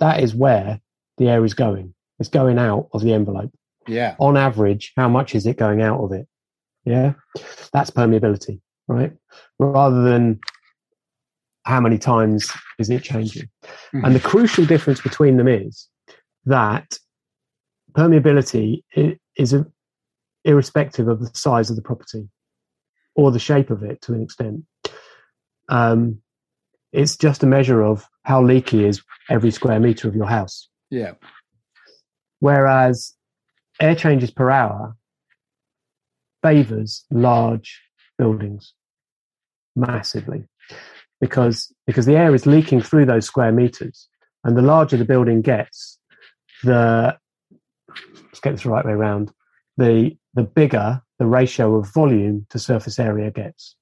That 0.00 0.22
is 0.22 0.34
where 0.34 0.80
the 1.16 1.28
air 1.28 1.44
is 1.44 1.54
going. 1.54 1.94
It's 2.18 2.28
going 2.28 2.58
out 2.58 2.88
of 2.92 3.02
the 3.02 3.12
envelope. 3.12 3.52
yeah. 3.86 4.16
On 4.18 4.36
average, 4.36 4.92
how 4.96 5.08
much 5.08 5.34
is 5.34 5.46
it 5.46 5.56
going 5.56 5.80
out 5.82 6.00
of 6.00 6.12
it? 6.12 6.26
Yeah. 6.84 7.14
That's 7.72 7.90
permeability, 7.90 8.60
right? 8.86 9.12
Rather 9.58 10.02
than 10.02 10.40
how 11.64 11.80
many 11.80 11.98
times 11.98 12.50
is 12.78 12.90
it 12.90 13.02
changing? 13.02 13.48
Mhm. 13.94 14.04
And 14.04 14.14
the 14.14 14.20
crucial 14.20 14.64
difference 14.66 15.00
between 15.00 15.36
them 15.38 15.48
is 15.48 15.88
that 16.44 16.98
permeability 17.92 18.82
is 19.36 19.52
a, 19.52 19.66
irrespective 20.44 21.08
of 21.08 21.20
the 21.20 21.30
size 21.34 21.70
of 21.70 21.76
the 21.76 21.82
property 21.82 22.28
or 23.14 23.30
the 23.32 23.38
shape 23.38 23.70
of 23.70 23.82
it 23.82 24.00
to 24.02 24.14
an 24.14 24.22
extent. 24.22 24.64
Um, 25.68 26.20
it's 26.92 27.16
just 27.16 27.42
a 27.42 27.46
measure 27.46 27.82
of 27.82 28.06
how 28.28 28.42
leaky 28.42 28.84
is 28.84 29.02
every 29.30 29.50
square 29.50 29.80
meter 29.80 30.06
of 30.06 30.14
your 30.14 30.26
house. 30.26 30.68
Yeah. 30.90 31.12
Whereas 32.40 33.14
air 33.80 33.94
changes 33.94 34.30
per 34.30 34.50
hour 34.50 34.94
favors 36.42 37.06
large 37.10 37.80
buildings 38.18 38.74
massively 39.74 40.44
because 41.22 41.72
because 41.86 42.04
the 42.04 42.16
air 42.16 42.34
is 42.34 42.44
leaking 42.46 42.82
through 42.82 43.06
those 43.06 43.24
square 43.24 43.50
meters 43.50 44.08
and 44.44 44.56
the 44.56 44.62
larger 44.62 44.98
the 44.98 45.04
building 45.04 45.40
gets 45.40 45.98
the 46.64 47.16
let's 48.24 48.40
get 48.40 48.52
this 48.52 48.62
the 48.62 48.68
right 48.68 48.84
way 48.84 48.92
around 48.92 49.32
the 49.78 50.14
the 50.34 50.42
bigger 50.42 51.00
the 51.18 51.26
ratio 51.26 51.76
of 51.76 51.92
volume 51.94 52.46
to 52.50 52.58
surface 52.58 52.98
area 52.98 53.30
gets, 53.30 53.74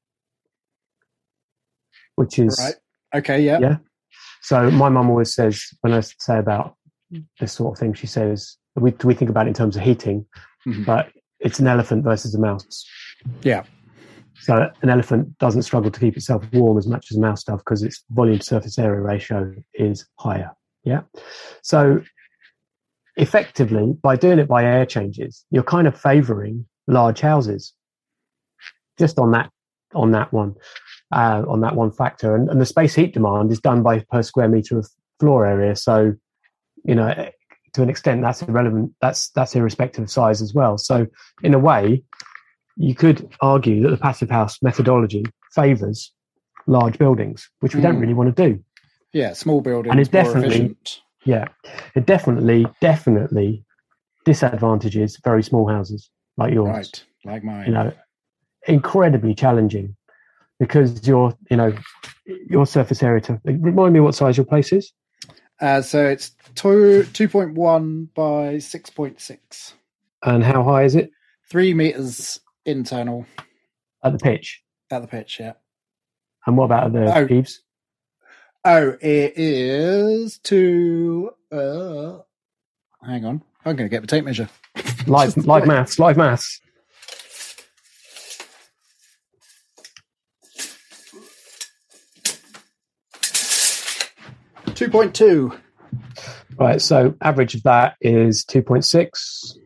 which 2.15 2.39
is 2.39 2.57
Right. 2.59 3.21
Okay. 3.21 3.43
Yeah. 3.43 3.59
yeah. 3.61 3.77
So 4.47 4.71
my 4.71 4.89
mum 4.89 5.11
always 5.11 5.35
says 5.35 5.61
when 5.81 5.93
I 5.93 6.01
say 6.01 6.39
about 6.39 6.77
this 7.41 7.53
sort 7.53 7.75
of 7.75 7.81
thing, 7.81 7.95
she 7.95 8.07
says 8.07 8.57
we 8.77 8.93
we 9.03 9.13
think 9.15 9.29
about 9.31 9.47
it 9.47 9.49
in 9.49 9.55
terms 9.55 9.77
of 9.77 9.83
heating, 9.83 10.25
Mhm. 10.67 10.87
but 10.87 11.11
it's 11.41 11.59
an 11.59 11.67
elephant 11.67 12.05
versus 12.05 12.33
a 12.35 12.39
mouse. 12.39 12.85
Yeah. 13.43 13.65
So 14.43 14.71
an 14.83 14.89
elephant 14.89 15.37
doesn't 15.39 15.63
struggle 15.63 15.91
to 15.91 15.99
keep 15.99 16.17
itself 16.17 16.45
warm 16.53 16.79
as 16.79 16.87
much 16.87 17.11
as 17.11 17.17
a 17.17 17.21
mouse 17.21 17.43
does 17.43 17.59
because 17.59 17.83
its 17.83 18.05
volume 18.11 18.39
to 18.39 18.45
surface 18.45 18.79
area 18.79 19.01
ratio 19.01 19.53
is 19.75 20.07
higher. 20.21 20.53
Yeah. 20.85 21.01
So 21.63 22.03
effectively, 23.17 23.95
by 24.01 24.15
doing 24.15 24.39
it 24.39 24.47
by 24.49 24.63
air 24.65 24.87
changes, 24.87 25.45
you're 25.51 25.63
kind 25.63 25.89
of 25.89 25.99
favouring 26.01 26.67
large 26.87 27.21
houses. 27.21 27.73
Just 28.99 29.19
on 29.19 29.33
that 29.33 29.51
on 29.95 30.11
that 30.13 30.33
one, 30.33 30.55
uh, 31.12 31.42
on 31.49 31.61
that 31.61 31.77
one 31.77 31.90
factor, 31.92 32.35
and, 32.35 32.49
and 32.49 32.61
the 32.61 32.66
space 32.66 32.95
heat 32.95 33.14
demand 33.14 33.53
is 33.53 33.61
done 33.61 33.83
by 33.83 34.01
per 34.11 34.23
square 34.23 34.49
meter 34.49 34.79
of 34.79 34.88
floor 35.21 35.47
area. 35.47 35.77
So, 35.77 36.14
you 36.85 36.95
know, 36.95 37.29
to 37.75 37.83
an 37.83 37.88
extent, 37.90 38.23
that's 38.23 38.42
irrelevant. 38.42 38.92
That's 39.01 39.31
that's 39.31 39.55
irrespective 39.55 40.05
of 40.05 40.11
size 40.11 40.42
as 40.42 40.53
well. 40.55 40.79
So, 40.79 41.07
in 41.42 41.55
a 41.55 41.59
way, 41.59 42.03
you 42.77 42.95
could 42.95 43.29
argue 43.40 43.83
that 43.83 43.90
the 43.90 43.97
passive 43.97 44.31
house 44.31 44.59
methodology 44.62 45.25
favours 45.53 46.12
large 46.66 46.99
buildings, 46.99 47.49
which 47.61 47.75
we 47.75 47.81
don't 47.81 47.97
Mm. 47.97 48.01
really 48.01 48.14
want 48.14 48.35
to 48.37 48.49
do. 48.51 48.62
Yeah. 49.12 49.33
Small 49.35 49.61
buildings. 49.61 49.92
And 49.92 49.99
more 49.99 50.05
definitely- 50.23 50.57
efficient. 50.57 51.01
Yeah, 51.25 51.49
it 51.97 52.07
definitely, 52.07 52.66
definitely 52.81 53.64
disadvantages 54.25 55.19
very 55.25 55.42
small 55.42 55.69
houses 55.69 56.11
like 56.37 56.53
yours. 56.53 56.69
right. 56.69 57.05
Like 57.25 57.45
mine. 57.45 57.66
You 57.66 57.73
know, 57.73 57.92
incredibly 58.69 59.35
challenging 59.35 59.97
because 60.59 61.07
your, 61.07 61.37
you 61.51 61.57
know, 61.57 61.73
your 62.49 62.66
surface 62.66 63.03
area 63.03 63.21
to 63.23 63.40
remind 63.45 63.92
me 63.95 64.01
what 64.01 64.14
size 64.14 64.37
your 64.37 64.47
place 64.47 64.73
is. 64.73 64.92
Uh, 65.61 65.81
so 65.83 66.05
it's 66.07 66.33
two 66.55 67.05
two 67.12 67.29
point 67.29 67.55
one 67.55 68.09
by 68.14 68.59
six 68.59 68.90
point 68.90 69.21
six. 69.21 69.75
And 70.23 70.42
how 70.45 70.62
high 70.64 70.85
is 70.85 70.95
it 70.95 71.11
Three 71.49 71.73
meters 71.75 72.40
internal 72.64 73.25
at 74.03 74.12
the 74.12 74.19
pitch? 74.19 74.62
at 74.90 75.01
the 75.03 75.09
pitch. 75.09 75.38
Yeah. 75.40 75.53
And 76.47 76.57
what 76.57 76.64
about 76.66 76.92
the 76.92 77.12
Oh. 77.16 77.27
eaves? 77.33 77.61
Oh, 78.64 78.97
it 79.01 79.33
is 79.37 80.38
two. 80.38 81.31
Uh, 81.53 82.19
hang 83.05 83.25
on, 83.25 83.42
I'm 83.64 83.77
going 83.77 83.88
to 83.88 83.88
get 83.88 84.01
the 84.01 84.07
tape 84.09 84.25
measure. 84.25 84.49
Live, 85.07 85.37
live 85.47 85.66
maths, 85.66 85.99
live 86.01 86.16
maths. 86.16 86.61
Two 94.77 94.91
point 94.91 95.15
two. 95.15 95.53
Right, 96.59 96.81
so 96.81 97.15
average 97.21 97.55
of 97.55 97.62
that 97.65 97.97
is 98.01 98.45
2.6. 98.45 99.59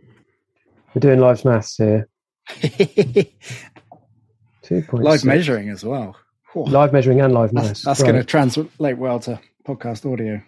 We're 0.95 1.01
doing 1.01 1.21
live 1.21 1.45
maths 1.45 1.77
here. 1.77 2.09
2.6. 2.49 3.31
Live 4.93 5.25
measuring 5.25 5.69
as 5.69 5.85
well. 5.85 6.17
Whew. 6.53 6.65
Live 6.65 6.93
measuring 6.93 7.21
and 7.21 7.33
live 7.33 7.53
That's, 7.53 7.67
maths. 7.69 7.85
that's 7.85 8.01
Right. 8.01 8.07
going 8.13 8.21
to 8.21 8.25
translate 8.27 8.99
well 8.99 9.21
to 9.21 9.39
podcast 9.67 10.11
audio. 10.11 10.43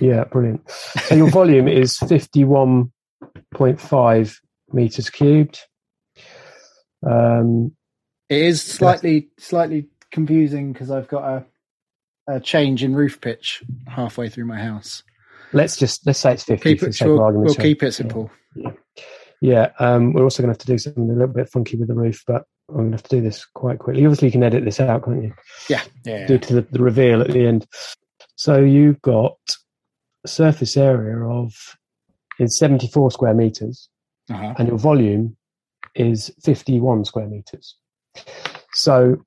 Yeah, 0.00 0.24
brilliant. 0.24 0.68
So 0.70 1.14
your 1.14 1.28
volume 1.30 1.68
is 1.68 1.98
51.5 1.98 4.36
meters 4.72 5.10
cubed. 5.10 5.60
Um, 7.06 7.72
It 8.28 8.42
is 8.42 8.60
slightly 8.62 9.28
slightly 9.38 9.88
confusing 10.10 10.72
because 10.72 10.90
I've 10.90 11.06
got 11.08 11.24
a 11.24 11.44
a 12.28 12.40
change 12.40 12.82
in 12.82 12.94
roof 12.94 13.20
pitch 13.20 13.62
halfway 13.86 14.28
through 14.28 14.46
my 14.46 14.58
house. 14.58 15.02
let's 15.52 15.76
just 15.76 16.06
let's 16.06 16.18
say 16.18 16.32
it's 16.34 16.44
50 16.44 16.62
Keep 16.62 16.82
it. 16.82 17.00
We'll, 17.04 17.32
we'll 17.32 17.54
keep 17.54 17.82
it 17.82 17.92
simple. 17.92 18.30
Yeah, 19.42 19.70
um, 19.78 20.12
we're 20.14 20.24
also 20.24 20.42
going 20.42 20.48
to 20.48 20.58
have 20.58 20.66
to 20.66 20.72
do 20.72 20.78
something 20.78 21.10
a 21.10 21.12
little 21.12 21.26
bit 21.34 21.50
funky 21.50 21.76
with 21.76 21.88
the 21.88 21.94
roof, 21.94 22.22
but 22.26 22.44
I'm 22.70 22.76
going 22.76 22.90
to 22.92 22.96
have 22.96 23.02
to 23.04 23.16
do 23.16 23.22
this 23.22 23.44
quite 23.44 23.78
quickly. 23.78 24.04
Obviously, 24.04 24.28
you 24.28 24.32
can 24.32 24.42
edit 24.42 24.64
this 24.64 24.80
out, 24.80 25.04
can't 25.04 25.22
you? 25.22 25.34
Yeah, 25.68 25.82
yeah. 26.04 26.26
Due 26.26 26.38
to 26.38 26.54
the, 26.54 26.62
the 26.62 26.82
reveal 26.82 27.20
at 27.20 27.30
the 27.30 27.46
end. 27.46 27.66
So 28.36 28.58
you've 28.60 29.00
got 29.02 29.36
a 30.24 30.28
surface 30.28 30.76
area 30.76 31.22
of 31.24 31.52
is 32.40 32.58
74 32.58 33.10
square 33.10 33.34
meters, 33.34 33.88
Uh-huh. 34.30 34.54
and 34.58 34.68
your 34.68 34.78
volume 34.78 35.36
is 35.94 36.30
51 36.42 37.04
square 37.04 37.26
meters. 37.26 37.76
So 38.72 39.18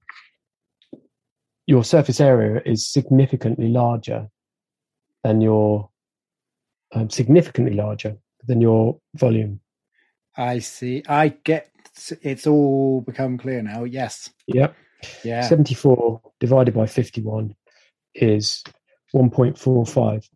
your 1.69 1.84
surface 1.84 2.19
area 2.19 2.60
is 2.65 2.88
significantly 2.88 3.67
larger 3.67 4.27
than 5.23 5.39
your 5.39 5.88
um, 6.95 7.12
significantly 7.12 7.75
larger 7.75 8.17
than 8.47 8.60
your 8.60 8.99
volume. 9.13 9.60
I 10.36 10.60
see. 10.60 11.03
I 11.08 11.27
get. 11.27 11.69
It's 12.23 12.47
all 12.47 13.01
become 13.01 13.38
clear 13.38 13.62
now. 13.62 13.84
Yes. 13.84 14.32
Yep. 14.47 14.75
Yeah. 15.23 15.41
74 15.41 16.19
divided 16.39 16.73
by 16.73 16.88
51 16.88 17.53
is 18.15 18.63
1.45. 19.13 20.27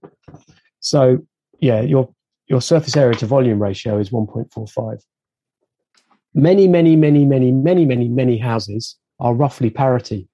So 0.81 1.17
yeah, 1.59 1.81
your 1.81 2.13
your 2.45 2.61
surface 2.61 2.95
area 2.95 3.15
to 3.15 3.25
volume 3.25 3.59
ratio 3.59 3.97
is 3.97 4.11
1.45. 4.11 4.99
Many, 6.35 6.67
many, 6.67 6.95
many, 6.95 7.25
many, 7.25 7.51
many, 7.51 7.85
many, 7.87 8.07
many 8.07 8.37
houses 8.37 8.97
are 9.19 9.33
roughly 9.33 9.71
parity. 9.71 10.27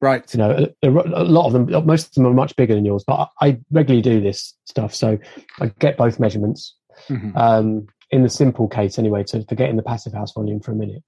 Right. 0.00 0.32
You 0.34 0.38
know, 0.38 0.68
a, 0.82 0.88
a 0.88 1.24
lot 1.24 1.46
of 1.46 1.52
them, 1.52 1.86
most 1.86 2.08
of 2.08 2.14
them 2.14 2.26
are 2.26 2.34
much 2.34 2.54
bigger 2.56 2.74
than 2.74 2.84
yours. 2.84 3.04
But 3.06 3.30
I 3.40 3.58
regularly 3.70 4.02
do 4.02 4.20
this 4.20 4.54
stuff, 4.66 4.94
so 4.94 5.18
I 5.60 5.68
get 5.78 5.96
both 5.96 6.20
measurements. 6.20 6.74
Mhm. 7.08 7.36
um, 7.36 7.86
in 8.10 8.22
the 8.22 8.28
simple 8.28 8.68
case 8.68 8.98
anyway, 8.98 9.24
to 9.24 9.44
forgetting 9.48 9.76
the 9.76 9.82
passive 9.82 10.12
house 10.12 10.32
volume 10.32 10.60
for 10.60 10.72
a 10.72 10.76
minute. 10.76 11.02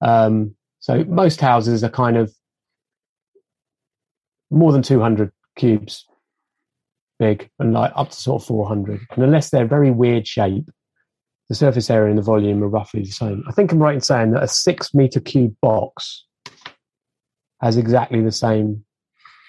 Um, 0.00 0.54
so 0.80 1.02
most 1.04 1.40
houses 1.40 1.82
are 1.82 1.88
kind 1.90 2.16
of 2.16 2.32
more 4.50 4.72
than 4.72 4.82
200 4.82 5.32
cubes 5.56 6.06
big 7.18 7.48
and 7.58 7.72
like 7.72 7.92
up 7.96 8.10
to 8.10 8.16
sort 8.16 8.42
of 8.42 8.46
400. 8.46 9.00
And 9.12 9.24
unless 9.24 9.50
they're 9.50 9.66
very 9.66 9.90
weird 9.90 10.26
shape, 10.26 10.68
the 11.48 11.54
surface 11.54 11.90
area 11.90 12.10
and 12.10 12.18
the 12.18 12.22
volume 12.22 12.62
are 12.62 12.68
roughly 12.68 13.02
the 13.02 13.10
same. 13.10 13.44
I 13.48 13.52
think 13.52 13.72
I'm 13.72 13.78
right 13.78 13.94
in 13.94 14.00
saying 14.00 14.32
that 14.32 14.42
a 14.42 14.48
six 14.48 14.94
meter 14.94 15.20
cube 15.20 15.54
box 15.60 16.24
has 17.64 17.78
exactly 17.78 18.20
the 18.20 18.30
same 18.30 18.84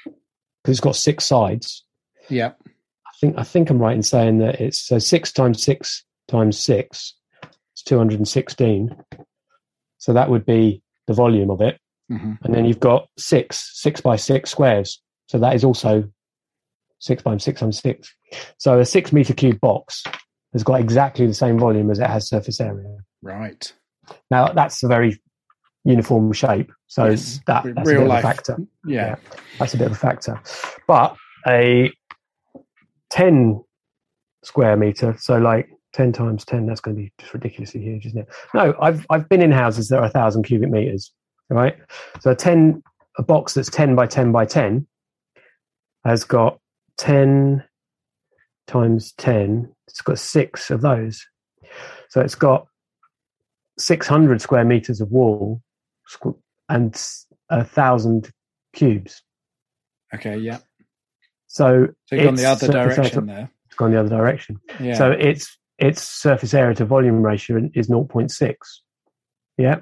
because 0.06 0.78
it's 0.78 0.80
got 0.80 0.96
six 0.96 1.26
sides. 1.26 1.84
Yeah. 2.30 2.54
I 3.06 3.12
think 3.20 3.38
I 3.38 3.44
think 3.44 3.70
I'm 3.70 3.78
right 3.78 3.96
in 3.96 4.04
saying 4.04 4.40
that 4.40 4.62
it's 4.62 4.80
so 4.80 5.00
six 5.00 5.34
times 5.34 5.62
six 5.62 6.06
times 6.30 6.58
six. 6.58 7.14
It's 7.74 7.84
two 7.84 7.98
hundred 7.98 8.20
and 8.20 8.28
sixteen. 8.28 8.96
So 9.98 10.14
that 10.14 10.30
would 10.30 10.46
be 10.46 10.82
the 11.08 11.14
volume 11.14 11.52
of 11.52 11.62
it, 11.62 11.78
hmm 12.10 12.34
and 12.44 12.56
then 12.56 12.64
you've 12.66 12.80
got 12.80 13.08
six 13.18 13.72
six 13.74 14.00
by 14.00 14.16
six 14.16 14.50
squares. 14.50 15.02
So 15.28 15.38
that 15.40 15.54
is 15.54 15.66
also 15.66 16.10
six 17.00 17.22
by 17.22 17.36
six 17.38 17.60
times 17.60 17.80
six. 17.80 18.16
So 18.58 18.80
a 18.80 18.86
six 18.86 19.12
meter 19.12 19.34
cube 19.34 19.60
box 19.60 20.04
has 20.54 20.64
got 20.64 20.80
exactly 20.80 21.28
the 21.28 21.34
same 21.34 21.60
volume 21.60 21.92
as 21.92 22.00
it 22.00 22.08
has 22.08 22.30
surface 22.30 22.62
area. 22.62 22.96
Right. 23.22 23.74
Now 24.32 24.54
that's 24.54 24.84
a 24.84 24.88
very 24.88 25.22
uniform 25.86 26.34
shape, 26.34 26.72
so 26.88 27.06
Yes. 27.06 27.40
that, 27.48 27.64
that's 27.76 27.90
a 27.90 27.94
bit 27.94 28.08
life. 28.08 28.24
of 28.24 28.30
a 28.30 28.34
factor. 28.34 28.58
Yeah. 28.86 29.16
That's 29.60 29.74
a 29.74 29.78
bit 29.78 29.88
of 29.88 29.94
a 29.94 29.96
factor. 29.96 30.42
But 30.88 31.16
a 31.48 31.92
10 33.12 33.64
square 34.44 34.76
meter, 34.76 35.16
so 35.20 35.38
like 35.38 35.70
10 35.94 36.12
times 36.12 36.44
10, 36.44 36.66
that's 36.66 36.82
going 36.82 36.98
to 36.98 37.04
be 37.04 37.12
just 37.20 37.34
ridiculously 37.34 37.82
huge, 37.82 38.06
isn't 38.08 38.20
it? 38.20 38.28
No, 38.54 38.76
I've, 38.82 39.06
I've 39.10 39.30
been 39.30 39.42
in 39.42 39.52
houses 39.52 39.88
that 39.90 39.98
are 39.98 40.02
1,000 40.02 40.44
cubic 40.44 40.70
meters, 40.70 41.14
right? 41.50 41.78
So 42.20 42.32
a 42.32 42.36
10, 42.36 42.82
a 43.18 43.24
box 43.24 43.54
that's 43.54 43.70
10 43.70 43.96
by 43.96 44.08
10 44.08 44.32
by 44.32 44.46
10 44.46 44.86
has 46.04 46.24
got 46.24 46.60
10 46.98 47.64
times 48.68 49.14
10, 49.20 49.72
it's 49.88 50.02
got 50.02 50.18
six 50.20 50.72
of 50.72 50.82
those. 50.82 51.26
So 52.10 52.22
it's 52.22 52.36
got 52.36 52.68
600 53.78 54.42
square 54.42 54.66
meters 54.66 55.00
of 55.02 55.12
wall 55.12 55.62
and 56.70 57.02
a 57.50 57.64
thousand 57.64 58.32
cubes. 58.74 59.22
Okay. 60.14 60.38
Yeah. 60.38 60.60
So 61.48 61.88
So 62.08 62.16
you've 62.16 62.26
gone 62.26 62.36
the 62.36 62.46
other 62.46 62.68
direction 62.68 63.06
area- 63.30 63.36
there. 63.36 63.50
it's 63.66 63.76
gone 63.76 63.92
the 63.92 64.00
other 64.00 64.10
direction. 64.10 64.60
Yeah. 64.80 64.96
So 64.96 65.12
its 65.12 65.58
its 65.78 66.02
surface 66.02 66.54
area 66.54 66.74
to 66.76 66.86
volume 66.86 67.22
ratio 67.22 67.70
is 67.74 67.90
0.6. 67.90 68.56
Yeah. 69.58 69.82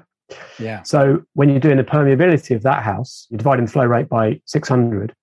yeah. 0.58 0.82
So 0.82 1.22
when 1.34 1.48
you're 1.48 1.60
doing 1.60 1.76
the 1.76 1.84
permeability 1.84 2.54
of 2.56 2.62
that 2.62 2.82
house, 2.82 3.26
you're 3.30 3.38
dividing 3.38 3.66
the 3.66 3.70
flow 3.72 3.84
rate 3.86 4.08
by 4.08 4.40
600. 4.46 5.14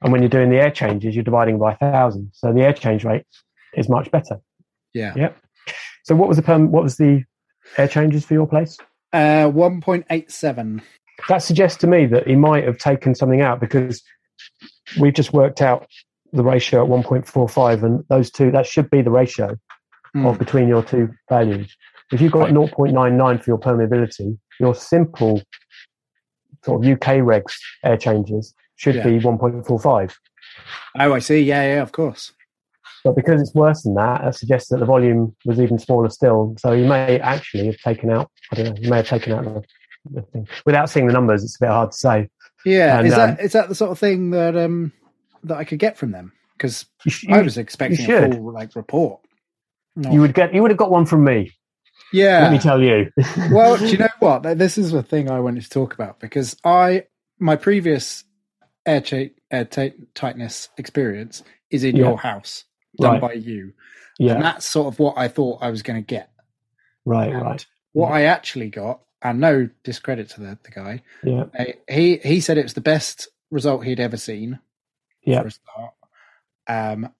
And 0.00 0.10
when 0.12 0.22
you're 0.22 0.28
doing 0.28 0.50
the 0.50 0.56
air 0.56 0.70
changes, 0.72 1.14
you're 1.14 1.22
dividing 1.22 1.58
by 1.58 1.76
1,000. 1.80 2.30
So 2.32 2.52
the 2.52 2.62
air 2.62 2.72
change 2.72 3.04
rate 3.04 3.24
is 3.76 3.88
much 3.88 4.10
better. 4.10 4.40
Yeah. 4.94 5.12
Yeah. 5.16 5.32
So 6.04 6.16
what 6.16 6.28
was 6.28 6.36
the 6.36 6.42
perm, 6.42 6.72
what 6.72 6.82
was 6.82 6.96
the 6.96 7.22
air 7.78 7.86
changes 7.86 8.24
for 8.24 8.34
your 8.34 8.46
place? 8.48 8.76
Uh, 9.12 9.48
one 9.48 9.80
point 9.80 10.06
eight 10.10 10.30
seven. 10.30 10.82
That 11.28 11.38
suggests 11.38 11.78
to 11.82 11.86
me 11.86 12.06
that 12.06 12.26
he 12.26 12.34
might 12.36 12.64
have 12.64 12.78
taken 12.78 13.14
something 13.14 13.40
out 13.42 13.60
because 13.60 14.02
we've 15.00 15.14
just 15.14 15.32
worked 15.32 15.60
out 15.62 15.86
the 16.32 16.42
ratio 16.42 16.82
at 16.82 16.88
1.45, 16.90 17.82
and 17.84 18.04
those 18.08 18.30
two 18.30 18.50
that 18.50 18.66
should 18.66 18.88
be 18.90 19.02
the 19.02 19.10
ratio 19.10 19.56
Hmm. 20.14 20.26
of 20.26 20.38
between 20.38 20.68
your 20.68 20.82
two 20.82 21.08
values. 21.30 21.74
If 22.12 22.20
you've 22.20 22.32
got 22.32 22.50
Right. 22.50 22.52
0.99 22.54 23.38
for 23.38 23.50
your 23.50 23.58
permeability, 23.58 24.36
your 24.60 24.74
simple 24.74 25.40
sort 26.64 26.84
of 26.84 26.90
UK 26.90 27.20
regs 27.22 27.54
air 27.84 27.96
changes 27.96 28.54
should 28.76 28.96
Yeah. 28.96 29.04
be 29.04 29.18
1.45. 29.20 30.18
Oh, 30.98 31.14
I 31.14 31.18
see. 31.18 31.40
Yeah, 31.42 31.62
yeah, 31.76 31.82
of 31.82 31.92
course. 31.92 32.32
But 33.04 33.16
because 33.16 33.40
it's 33.40 33.54
worse 33.54 33.82
than 33.82 33.94
that, 33.94 34.22
that 34.22 34.34
suggests 34.36 34.68
that 34.70 34.78
the 34.78 34.84
volume 34.86 35.34
was 35.44 35.60
even 35.60 35.78
smaller 35.78 36.08
still. 36.10 36.54
So 36.58 36.72
you 36.72 36.86
may 36.86 37.18
actually 37.20 37.66
have 37.66 37.78
taken 37.78 38.10
out, 38.10 38.30
I 38.52 38.56
don't 38.56 38.66
know, 38.66 38.74
you 38.80 38.90
may 38.90 38.96
have 38.98 39.08
taken 39.08 39.32
out 39.32 39.44
the, 39.44 39.62
the 40.10 40.22
thing. 40.22 40.48
Without 40.66 40.88
seeing 40.90 41.06
the 41.06 41.12
numbers, 41.12 41.42
it's 41.42 41.56
a 41.56 41.64
bit 41.64 41.68
hard 41.70 41.90
to 41.92 41.96
say. 41.96 42.28
Yeah, 42.64 42.98
And, 42.98 43.08
is 43.08 43.14
um, 43.14 43.18
that 43.18 43.40
is 43.40 43.52
that 43.52 43.68
the 43.68 43.74
sort 43.74 43.90
of 43.90 43.98
thing 43.98 44.30
that 44.30 44.56
um 44.56 44.92
that 45.44 45.56
I 45.56 45.64
could 45.64 45.80
get 45.80 45.96
from 45.98 46.12
them? 46.12 46.32
Because 46.56 46.86
I 47.28 47.42
was 47.42 47.58
expecting 47.58 48.08
a 48.08 48.30
full 48.30 48.52
like 48.52 48.76
report. 48.76 49.20
Not- 49.96 50.12
you 50.12 50.20
would 50.20 50.32
get, 50.34 50.54
you 50.54 50.62
would 50.62 50.70
have 50.70 50.78
got 50.78 50.90
one 50.92 51.04
from 51.06 51.24
me. 51.24 51.50
yeah. 52.12 52.42
Let 52.42 52.52
me 52.52 52.58
tell 52.60 52.80
you. 52.80 53.10
well, 53.50 53.76
do 53.76 53.88
you 53.88 53.98
know 53.98 54.08
what? 54.20 54.42
This 54.44 54.78
is 54.78 54.92
the 54.92 55.02
thing 55.02 55.28
I 55.28 55.40
wanted 55.40 55.64
to 55.64 55.70
talk 55.70 55.92
about 55.92 56.20
because 56.20 56.56
I 56.64 57.06
my 57.40 57.56
previous 57.56 58.22
air, 58.86 59.00
cha- 59.00 59.30
air 59.50 59.64
ta- 59.64 59.96
tightness 60.14 60.68
experience 60.78 61.42
is 61.70 61.82
in 61.82 61.96
Yeah. 61.96 62.04
your 62.10 62.18
house 62.18 62.64
done 63.00 63.12
Right. 63.12 63.20
by 63.20 63.32
you, 63.34 63.72
yeah, 64.18 64.34
and 64.34 64.42
that's 64.44 64.66
sort 64.66 64.92
of 64.92 64.98
what 64.98 65.14
I 65.18 65.28
thought 65.28 65.62
I 65.62 65.70
was 65.70 65.82
going 65.82 66.00
to 66.02 66.06
get. 66.06 66.30
right, 67.04 67.32
And 67.32 67.42
right. 67.42 67.66
What 67.92 68.12
I 68.12 68.24
actually 68.24 68.70
got, 68.70 69.00
and 69.22 69.40
no 69.40 69.68
discredit 69.84 70.30
to 70.30 70.40
the, 70.40 70.58
the 70.64 70.70
guy, 70.70 71.02
Yeah, 71.24 71.44
uh, 71.58 71.64
he 71.88 72.18
he 72.18 72.40
said 72.40 72.58
it 72.58 72.64
was 72.64 72.74
the 72.74 72.80
best 72.80 73.28
result 73.50 73.84
he'd 73.84 74.00
ever 74.00 74.16
seen 74.16 74.58
yeah, 75.24 75.42
for 75.42 75.48
a 75.48 75.50
start. 75.50 75.92
Um, 76.68 77.10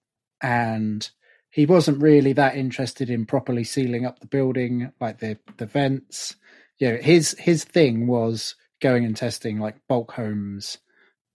and 0.41 1.09
he 1.49 1.65
wasn't 1.65 2.01
really 2.01 2.33
that 2.33 2.55
interested 2.55 3.09
in 3.09 3.25
properly 3.25 3.63
sealing 3.63 4.05
up 4.05 4.19
the 4.19 4.27
building, 4.27 4.91
like 4.99 5.19
the 5.19 5.37
the 5.57 5.65
vents. 5.65 6.35
You 6.79 6.91
know, 6.93 6.97
his 6.97 7.35
his 7.39 7.63
thing 7.63 8.07
was 8.07 8.55
going 8.81 9.05
and 9.05 9.15
testing 9.15 9.59
like 9.59 9.75
bulk 9.87 10.11
homes, 10.13 10.79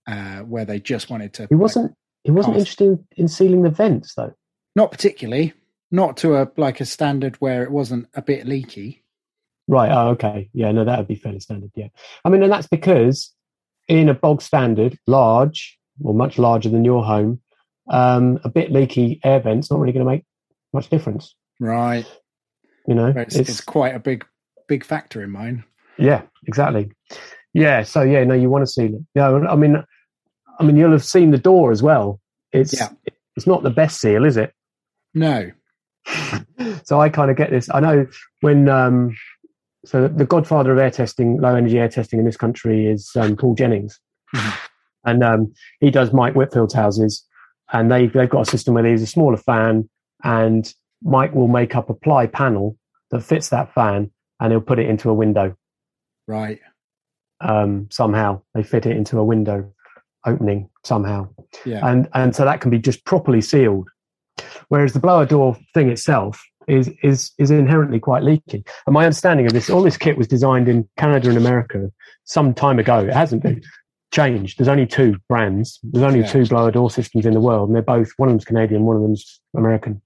uh, 0.07 0.39
where 0.41 0.65
they 0.65 0.81
just 0.81 1.11
wanted 1.11 1.35
to. 1.35 1.47
He 1.49 1.55
wasn't. 1.55 1.95
He 2.29 2.33
wasn't 2.33 2.57
interested 2.59 2.85
in, 2.89 3.07
in 3.17 3.29
sealing 3.29 3.63
the 3.63 3.71
vents, 3.71 4.15
though. 4.15 4.35
not 4.77 4.91
particularly, 4.91 5.55
not 5.91 6.19
to 6.19 6.37
a 6.37 6.51
like 6.59 6.79
a 6.81 6.85
standard 6.85 7.37
where 7.37 7.63
it 7.63 7.71
wasn't 7.71 8.07
a 8.15 8.21
bit 8.21 8.47
leaky. 8.47 9.03
Right. 9.67 9.91
Oh, 9.91 10.09
okay. 10.11 10.51
Yeah. 10.53 10.71
No, 10.73 10.85
that 10.85 10.99
would 10.99 11.09
be 11.09 11.15
fairly 11.15 11.41
standard. 11.41 11.71
Yeah. 11.75 11.89
I 12.25 12.29
mean, 12.29 12.43
and 12.43 12.53
that's 12.53 12.67
because 12.67 13.35
in 13.89 14.11
a 14.11 14.15
bog 14.15 14.43
standard, 14.43 14.99
large 15.07 15.79
or 16.03 16.13
much 16.13 16.37
larger 16.39 16.69
than 16.69 16.85
your 16.85 17.03
home, 17.03 17.41
um, 17.91 18.39
a 18.45 18.51
bit 18.51 18.71
leaky 18.73 19.21
air 19.25 19.41
vent's 19.41 19.71
not 19.71 19.81
really 19.81 19.93
going 19.95 20.05
to 20.05 20.11
make 20.13 20.25
much 20.75 20.91
difference. 20.91 21.35
Right, 21.61 22.07
You 22.87 22.95
know, 22.95 23.13
it's, 23.17 23.37
it's 23.37 23.61
quite 23.63 23.95
a 23.95 23.99
big 23.99 24.25
big 24.69 24.85
factor 24.85 25.23
in 25.23 25.31
mine. 25.31 25.65
yeah, 25.99 26.23
exactly. 26.47 26.93
Yeah. 27.55 27.83
So 27.85 28.03
yeah, 28.03 28.23
no, 28.25 28.35
you 28.35 28.51
want 28.51 28.63
to 28.63 28.71
seal 28.71 28.95
it. 28.95 29.03
Yeah. 29.15 29.31
I 29.31 29.57
mean, 29.57 29.83
I 30.59 30.65
mean, 30.65 30.77
you'll 30.77 30.93
have 30.93 31.05
seen 31.05 31.31
the 31.31 31.39
door 31.39 31.71
as 31.71 31.83
well. 31.83 32.21
It's 32.53 32.73
Yeah. 32.79 32.89
it's 33.37 33.47
not 33.47 33.63
the 33.63 33.71
best 33.71 34.01
seal, 34.01 34.25
is 34.25 34.37
it? 34.37 34.53
No, 35.15 35.51
so 36.85 37.01
I 37.01 37.09
kind 37.09 37.31
of 37.31 37.37
get 37.37 37.51
this. 37.51 37.69
I 37.73 37.81
know 37.81 38.07
when 38.41 38.69
um, 38.69 39.17
so 39.85 40.09
the 40.09 40.25
godfather 40.27 40.73
of 40.73 40.79
air 40.79 40.91
testing, 40.91 41.41
low 41.41 41.55
energy 41.55 41.79
air 41.79 41.89
testing 41.89 42.19
in 42.19 42.25
this 42.25 42.37
country 42.37 42.87
is 42.87 43.11
um, 43.17 43.37
Paul 43.37 43.55
Jennings, 43.55 43.99
Mhm. 44.35 44.59
and 45.05 45.23
um, 45.25 45.53
he 45.81 45.91
does 45.91 46.13
Mike 46.13 46.35
Whitfield's 46.35 46.75
houses, 46.75 47.25
and 47.73 47.91
they 47.91 48.07
they've 48.07 48.29
got 48.29 48.47
a 48.47 48.51
system 48.51 48.75
where 48.75 48.83
there's 48.83 49.03
a 49.03 49.07
smaller 49.07 49.37
fan, 49.37 49.89
and 50.25 50.73
Mike 51.03 51.35
will 51.35 51.49
make 51.49 51.75
up 51.77 51.89
a 51.91 51.95
ply 51.95 52.27
panel 52.27 52.77
that 53.11 53.21
fits 53.23 53.49
that 53.51 53.73
fan, 53.73 54.11
and 54.41 54.53
he'll 54.53 54.61
put 54.61 54.79
it 54.79 54.89
into 54.89 55.09
a 55.11 55.15
window 55.15 55.55
right, 56.27 56.61
um, 57.41 57.89
somehow. 57.91 58.43
They 58.55 58.63
fit 58.63 58.85
it 58.87 58.97
into 58.97 59.19
a 59.19 59.25
window 59.25 59.73
opening 60.27 60.69
somehow 60.85 61.29
yeah, 61.65 61.87
and 61.87 62.09
and 62.15 62.35
so 62.35 62.45
that 62.45 62.61
can 62.61 62.71
be 62.71 62.79
just 62.79 63.05
properly 63.05 63.41
sealed. 63.41 63.89
Whereas 64.69 64.93
the 64.93 65.01
blower 65.01 65.27
door 65.27 65.57
thing 65.75 65.89
itself 65.91 66.43
is 66.67 66.91
is 67.03 67.33
is 67.39 67.51
inherently 67.51 67.99
quite 68.01 68.23
leaky. 68.23 68.65
And 68.87 68.95
my 68.95 69.05
understanding 69.05 69.47
of 69.47 69.53
this, 69.53 69.71
all 69.71 69.83
this 69.83 69.97
kit 69.97 70.19
was 70.19 70.29
designed 70.29 70.69
in 70.69 70.89
Canada 70.99 71.29
and 71.29 71.39
America 71.39 71.91
some 72.25 72.53
time 72.55 72.79
ago. 72.79 72.99
It 73.01 73.15
hasn't 73.15 73.43
been 73.43 73.63
changed. 74.13 74.59
There's 74.59 74.69
only 74.69 74.87
two 74.87 75.17
brands. 75.29 75.79
There's 75.83 76.05
only 76.05 76.21
Yeah. 76.21 76.27
two 76.27 76.47
blower 76.47 76.71
door 76.71 76.91
systems 76.91 77.25
in 77.27 77.33
the 77.35 77.41
world, 77.41 77.69
and 77.69 77.75
they're 77.77 77.83
both 77.83 78.11
one 78.17 78.29
of 78.29 78.33
them's 78.35 78.45
Canadian, 78.45 78.85
one 78.85 78.97
of 78.97 79.03
them's 79.03 79.41
American. 79.57 80.01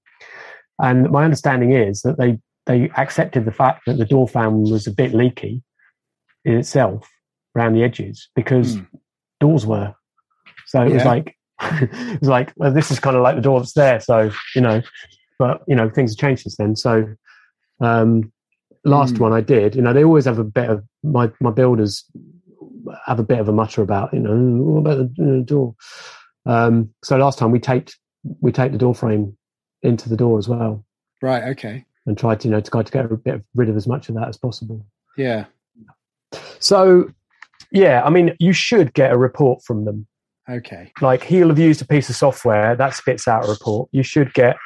And 0.80 1.10
my 1.10 1.24
understanding 1.24 1.72
is 1.72 2.02
that 2.02 2.18
they 2.18 2.38
they 2.66 2.90
accepted 2.96 3.44
the 3.44 3.52
fact 3.52 3.82
that 3.86 3.98
the 3.98 4.04
door 4.04 4.28
fan 4.28 4.62
was 4.62 4.86
a 4.86 4.92
bit 4.92 5.12
leaky 5.12 5.62
in 6.44 6.56
itself 6.56 7.08
around 7.56 7.74
the 7.74 7.82
edges 7.82 8.28
because 8.36 8.76
Hmm. 8.76 8.82
doors 9.40 9.66
were. 9.66 9.94
So 10.72 10.80
it 10.80 10.90
was 10.90 11.04
like 11.04 11.36
it 11.60 12.20
was 12.20 12.30
like, 12.30 12.50
well, 12.56 12.72
this 12.72 12.90
is 12.90 12.98
kind 12.98 13.14
of 13.14 13.22
like 13.22 13.36
the 13.36 13.42
door 13.42 13.60
that's 13.60 13.74
there. 13.74 14.00
So 14.00 14.30
you 14.54 14.62
know, 14.62 14.80
but 15.38 15.62
you 15.68 15.76
know, 15.76 15.90
things 15.90 16.12
have 16.12 16.18
changed 16.18 16.42
since 16.42 16.56
then. 16.56 16.76
So 16.76 17.14
um, 17.80 18.32
last 18.84 19.16
Mm. 19.16 19.20
one 19.20 19.32
I 19.34 19.42
did, 19.42 19.74
you 19.74 19.82
know, 19.82 19.92
they 19.92 20.02
always 20.02 20.24
have 20.24 20.38
a 20.38 20.44
bit 20.44 20.70
of 20.70 20.82
my 21.02 21.30
my 21.40 21.50
builders 21.50 22.04
have 23.06 23.20
a 23.20 23.22
bit 23.22 23.38
of 23.38 23.48
a 23.48 23.52
mutter 23.52 23.82
about, 23.82 24.14
you 24.14 24.20
know, 24.20 24.34
what 24.34 24.78
about 24.80 25.14
the 25.14 25.42
door? 25.46 25.74
Um, 26.46 26.88
so 27.04 27.18
last 27.18 27.38
time 27.38 27.50
we 27.50 27.60
taped 27.60 27.98
we 28.40 28.50
taped 28.50 28.72
the 28.72 28.78
door 28.78 28.94
frame 28.94 29.36
into 29.82 30.08
the 30.08 30.16
door 30.16 30.38
as 30.38 30.48
well 30.48 30.84
right, 31.20 31.42
okay, 31.50 31.84
and 32.06 32.16
tried 32.16 32.40
to 32.40 32.48
you 32.48 32.52
know 32.52 32.60
to 32.60 32.70
try 32.70 32.82
to 32.82 32.92
get 32.92 33.04
a 33.04 33.14
bit 33.16 33.34
of, 33.34 33.42
rid 33.54 33.68
of 33.68 33.76
as 33.76 33.86
much 33.86 34.08
of 34.08 34.14
that 34.14 34.28
as 34.28 34.38
possible. 34.38 34.86
yeah, 35.18 35.44
So 36.60 37.10
yeah, 37.72 38.02
I 38.04 38.10
mean, 38.10 38.34
you 38.40 38.52
should 38.54 38.94
get 38.94 39.12
a 39.12 39.18
report 39.18 39.62
from 39.64 39.84
them 39.84 40.06
okay, 40.52 40.92
like 41.00 41.22
he'll 41.24 41.48
have 41.48 41.58
used 41.58 41.82
a 41.82 41.86
piece 41.86 42.08
of 42.10 42.16
software 42.16 42.76
that 42.76 42.94
spits 42.94 43.26
out 43.26 43.46
a 43.46 43.48
report. 43.48 43.88
You 43.92 44.02
should 44.02 44.32
get, 44.34 44.56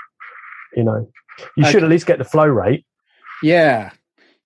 you 0.75 0.85
know, 0.85 1.09
you 1.57 1.65
should 1.67 1.83
at 1.83 1.89
least 1.89 2.07
get 2.07 2.19
the 2.19 2.25
flow 2.25 2.47
rate. 2.47 2.85
yeah, 3.43 3.91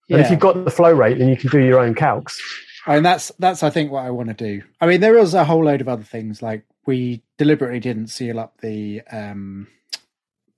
yeah. 0.09 0.17
And 0.17 0.25
if 0.25 0.31
you've 0.31 0.41
got 0.41 0.65
the 0.65 0.71
flow 0.71 0.93
rate, 0.93 1.19
then 1.19 1.29
you 1.29 1.37
can 1.37 1.51
do 1.51 1.61
your 1.61 1.81
own 1.81 1.95
calcs. 1.95 2.39
and 2.87 3.05
that's 3.05 3.31
that's 3.39 3.63
I 3.63 3.71
think 3.71 3.91
what 3.91 4.05
I 4.05 4.11
want 4.11 4.29
to 4.29 4.35
do. 4.35 4.63
I 4.81 4.87
mean, 4.87 5.01
there 5.01 5.19
is 5.19 5.35
a 5.35 5.45
whole 5.45 5.65
load 5.65 5.81
of 5.81 5.89
other 5.89 6.03
things 6.03 6.43
like 6.43 6.65
we 6.87 7.23
deliberately 7.39 7.81
didn't 7.81 8.09
seal 8.09 8.41
up 8.41 8.59
the 8.61 9.03
um 9.11 9.69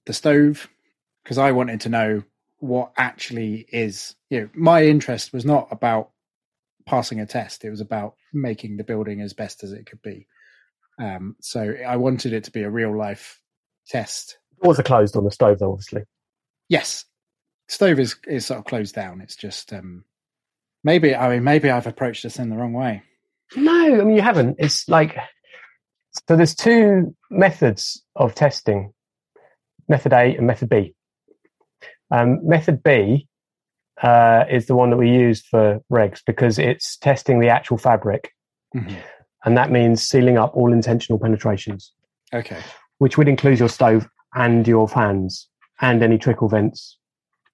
the 0.07 0.12
stove 0.12 0.68
because 1.23 1.38
I 1.38 1.53
wanted 1.53 1.83
to 1.83 1.88
know 1.88 2.23
what 2.59 2.92
actually 2.97 3.66
is. 3.73 4.14
You 4.31 4.40
know, 4.40 4.49
my 4.55 4.85
interest 4.85 5.33
was 5.33 5.45
not 5.45 5.68
about 5.71 6.11
passing 6.87 7.21
a 7.21 7.27
test; 7.27 7.64
it 7.64 7.71
was 7.71 7.81
about 7.81 8.14
making 8.33 8.77
the 8.77 8.85
building 8.85 9.21
as 9.21 9.33
best 9.33 9.62
as 9.62 9.73
it 9.73 9.87
could 9.87 10.03
be. 10.03 10.27
Um, 10.99 11.37
so 11.41 11.75
I 11.87 11.97
wanted 11.97 12.33
it 12.33 12.45
to 12.45 12.51
be 12.51 12.63
a 12.63 12.71
real 12.71 12.97
life 12.97 13.41
test. 13.89 14.39
Doors 14.63 14.79
are 14.79 14.85
closed 14.85 15.17
on 15.17 15.25
the 15.25 15.31
stove, 15.31 15.59
though, 15.59 15.73
obviously. 15.73 16.03
Yes, 16.69 17.05
stove 17.69 17.99
is 17.99 18.17
is 18.27 18.47
sort 18.47 18.59
of 18.59 18.65
closed 18.65 18.95
down. 18.95 19.21
It's 19.21 19.37
just 19.37 19.73
um 19.73 20.05
maybe 20.85 21.15
I 21.15 21.29
mean 21.31 21.45
maybe 21.45 21.71
I've 21.71 21.87
approached 21.87 22.23
this 22.23 22.39
in 22.39 22.51
the 22.51 22.57
wrong 22.57 22.73
way. 22.73 23.03
No, 23.57 24.01
I 24.01 24.05
mean 24.05 24.17
you 24.17 24.23
haven't. 24.23 24.57
It's 24.59 24.89
like 24.89 25.17
so. 26.29 26.37
There's 26.37 26.55
two 26.55 27.15
methods 27.31 28.03
of 28.17 28.35
testing: 28.35 28.93
method 29.89 30.13
A 30.13 30.37
and 30.37 30.47
method 30.47 30.69
B. 30.69 30.95
Um, 32.11 32.47
method 32.47 32.83
B 32.83 33.27
uh, 34.03 34.45
is 34.51 34.67
the 34.67 34.75
one 34.77 34.91
that 34.91 34.97
we 34.99 35.11
used 35.11 35.47
for 35.47 35.81
regs 35.91 36.21
because 36.27 36.59
it's 36.59 36.97
testing 36.99 37.41
the 37.41 37.49
actual 37.49 37.79
fabric, 37.79 38.33
Mhm. 38.75 38.97
And 39.45 39.57
that 39.57 39.71
means 39.71 40.03
sealing 40.03 40.39
up 40.39 40.55
all 40.57 40.73
intentional 40.73 41.19
penetrations. 41.19 41.93
Okay. 42.35 42.61
which 42.99 43.19
would 43.19 43.29
include 43.29 43.59
your 43.59 43.69
stove 43.69 44.09
and 44.35 44.67
your 44.67 44.89
fans 44.89 45.49
and 45.81 46.03
any 46.03 46.17
trickle 46.17 46.49
vents. 46.49 46.97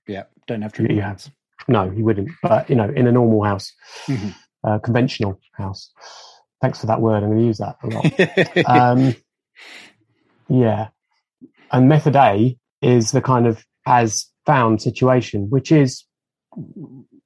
Yeah, 0.07 0.25
don't 0.47 0.63
have 0.63 0.73
to. 0.75 0.83
you 0.95 1.01
have. 1.01 1.27
No, 1.67 1.91
you 1.91 2.05
wouldn't. 2.05 2.31
But 2.43 2.69
you 2.71 2.77
know, 2.77 2.89
in 2.95 3.07
a 3.07 3.13
normal 3.13 3.43
house, 3.43 3.73
Mhm. 4.07 4.35
uh, 4.63 4.79
conventional 4.79 5.41
house. 5.55 5.91
Thanks 6.61 6.81
for 6.81 6.87
that 6.87 7.01
word. 7.01 7.23
I'm 7.23 7.31
going 7.31 7.39
to 7.41 7.45
use 7.47 7.59
that 7.59 7.77
a 7.83 7.87
lot. 7.89 8.67
um, 8.69 9.15
yeah. 10.49 10.89
And 11.73 11.89
method 11.89 12.17
A 12.17 12.57
is 12.83 13.11
the 13.11 13.21
kind 13.23 13.47
of 13.47 13.65
as 13.87 14.27
found 14.47 14.81
situation, 14.83 15.49
which 15.51 15.73
is 15.73 16.05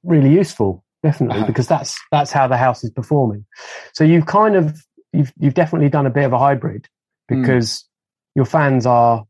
really 0.03 0.31
useful, 0.33 0.81
definitely, 1.02 1.38
Uh-huh. 1.38 1.46
because 1.46 1.66
that's 1.68 1.98
that's 2.10 2.32
how 2.32 2.46
the 2.48 2.56
house 2.56 2.84
is 2.84 2.90
performing. 2.90 3.44
So 3.94 4.04
you've 4.04 4.26
kind 4.26 4.56
of 4.56 4.80
you've 5.12 5.32
you've 5.38 5.54
definitely 5.54 5.88
done 5.88 6.06
a 6.06 6.10
bit 6.10 6.24
of 6.24 6.32
a 6.32 6.38
hybrid 6.38 6.88
Mm. 7.30 7.42
because 7.42 7.88
your 8.34 8.44
fans 8.46 8.86
are 8.86 9.24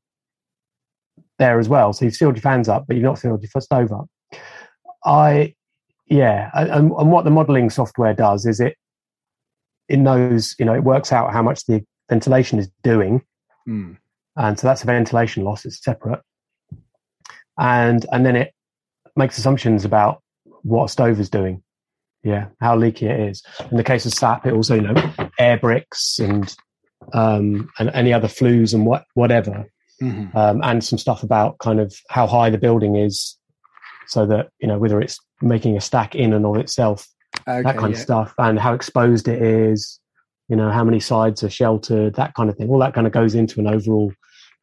there 1.38 1.58
as 1.58 1.68
well. 1.68 1.92
So 1.92 2.04
you've 2.04 2.14
sealed 2.14 2.36
your 2.36 2.42
fans 2.42 2.68
up, 2.68 2.86
but 2.86 2.96
you've 2.96 3.04
not 3.04 3.18
sealed 3.18 3.42
your 3.42 3.60
stove 3.60 3.92
up. 3.92 4.06
I, 5.04 5.54
yeah, 6.06 6.50
and, 6.54 6.92
and 6.92 7.10
what 7.10 7.24
the 7.24 7.30
modelling 7.30 7.68
software 7.70 8.14
does 8.14 8.46
is 8.46 8.60
it 8.60 8.76
it 9.88 9.98
knows, 9.98 10.54
you 10.58 10.64
know, 10.64 10.74
it 10.74 10.84
works 10.84 11.12
out 11.12 11.32
how 11.32 11.42
much 11.42 11.66
the 11.66 11.84
ventilation 12.08 12.58
is 12.58 12.70
doing, 12.82 13.22
Mm. 13.68 13.96
and 14.36 14.58
so 14.58 14.66
that's 14.66 14.82
a 14.82 14.86
ventilation 14.86 15.44
loss. 15.44 15.64
It's 15.64 15.82
separate, 15.82 16.20
and 17.58 18.06
and 18.12 18.24
then 18.24 18.36
it 18.36 18.54
makes 19.16 19.36
assumptions 19.38 19.84
about 19.84 20.21
what 20.62 20.84
a 20.84 20.88
stove 20.88 21.20
is 21.20 21.30
doing. 21.30 21.62
Yeah, 22.24 22.46
how 22.60 22.76
leaky 22.76 23.06
it 23.06 23.18
is. 23.18 23.42
In 23.70 23.76
the 23.76 23.84
case 23.84 24.06
of 24.06 24.14
SAP, 24.14 24.46
it 24.46 24.52
also 24.52 24.76
you 24.76 24.82
know 24.82 25.12
air 25.38 25.58
bricks 25.58 26.18
and 26.18 26.54
um, 27.12 27.68
and 27.78 27.90
any 27.94 28.12
other 28.12 28.28
flues 28.28 28.72
and 28.74 28.86
what 28.86 29.04
whatever, 29.14 29.66
Mhm. 30.00 30.34
um, 30.34 30.60
and 30.62 30.84
some 30.84 30.98
stuff 30.98 31.22
about 31.22 31.58
kind 31.58 31.80
of 31.80 31.94
how 32.10 32.26
high 32.26 32.48
the 32.50 32.58
building 32.58 32.96
is, 32.96 33.36
so 34.06 34.24
that 34.26 34.50
you 34.60 34.68
know 34.68 34.78
whether 34.78 35.00
it's 35.00 35.18
making 35.40 35.76
a 35.76 35.80
stack 35.80 36.14
in 36.14 36.32
and 36.32 36.46
of 36.46 36.56
itself, 36.56 37.08
Okay, 37.48 37.62
that 37.62 37.76
kind 37.76 37.92
yeah. 37.92 37.98
of 37.98 38.02
stuff, 38.02 38.34
and 38.38 38.58
how 38.58 38.72
exposed 38.74 39.26
it 39.26 39.42
is. 39.42 39.98
You 40.48 40.56
know 40.56 40.70
how 40.70 40.84
many 40.84 41.00
sides 41.00 41.42
are 41.42 41.50
sheltered, 41.50 42.14
that 42.14 42.34
kind 42.34 42.48
of 42.50 42.56
thing. 42.56 42.68
All 42.68 42.78
that 42.78 42.94
kind 42.94 43.06
of 43.06 43.12
goes 43.12 43.34
into 43.34 43.58
an 43.58 43.66
overall 43.66 44.12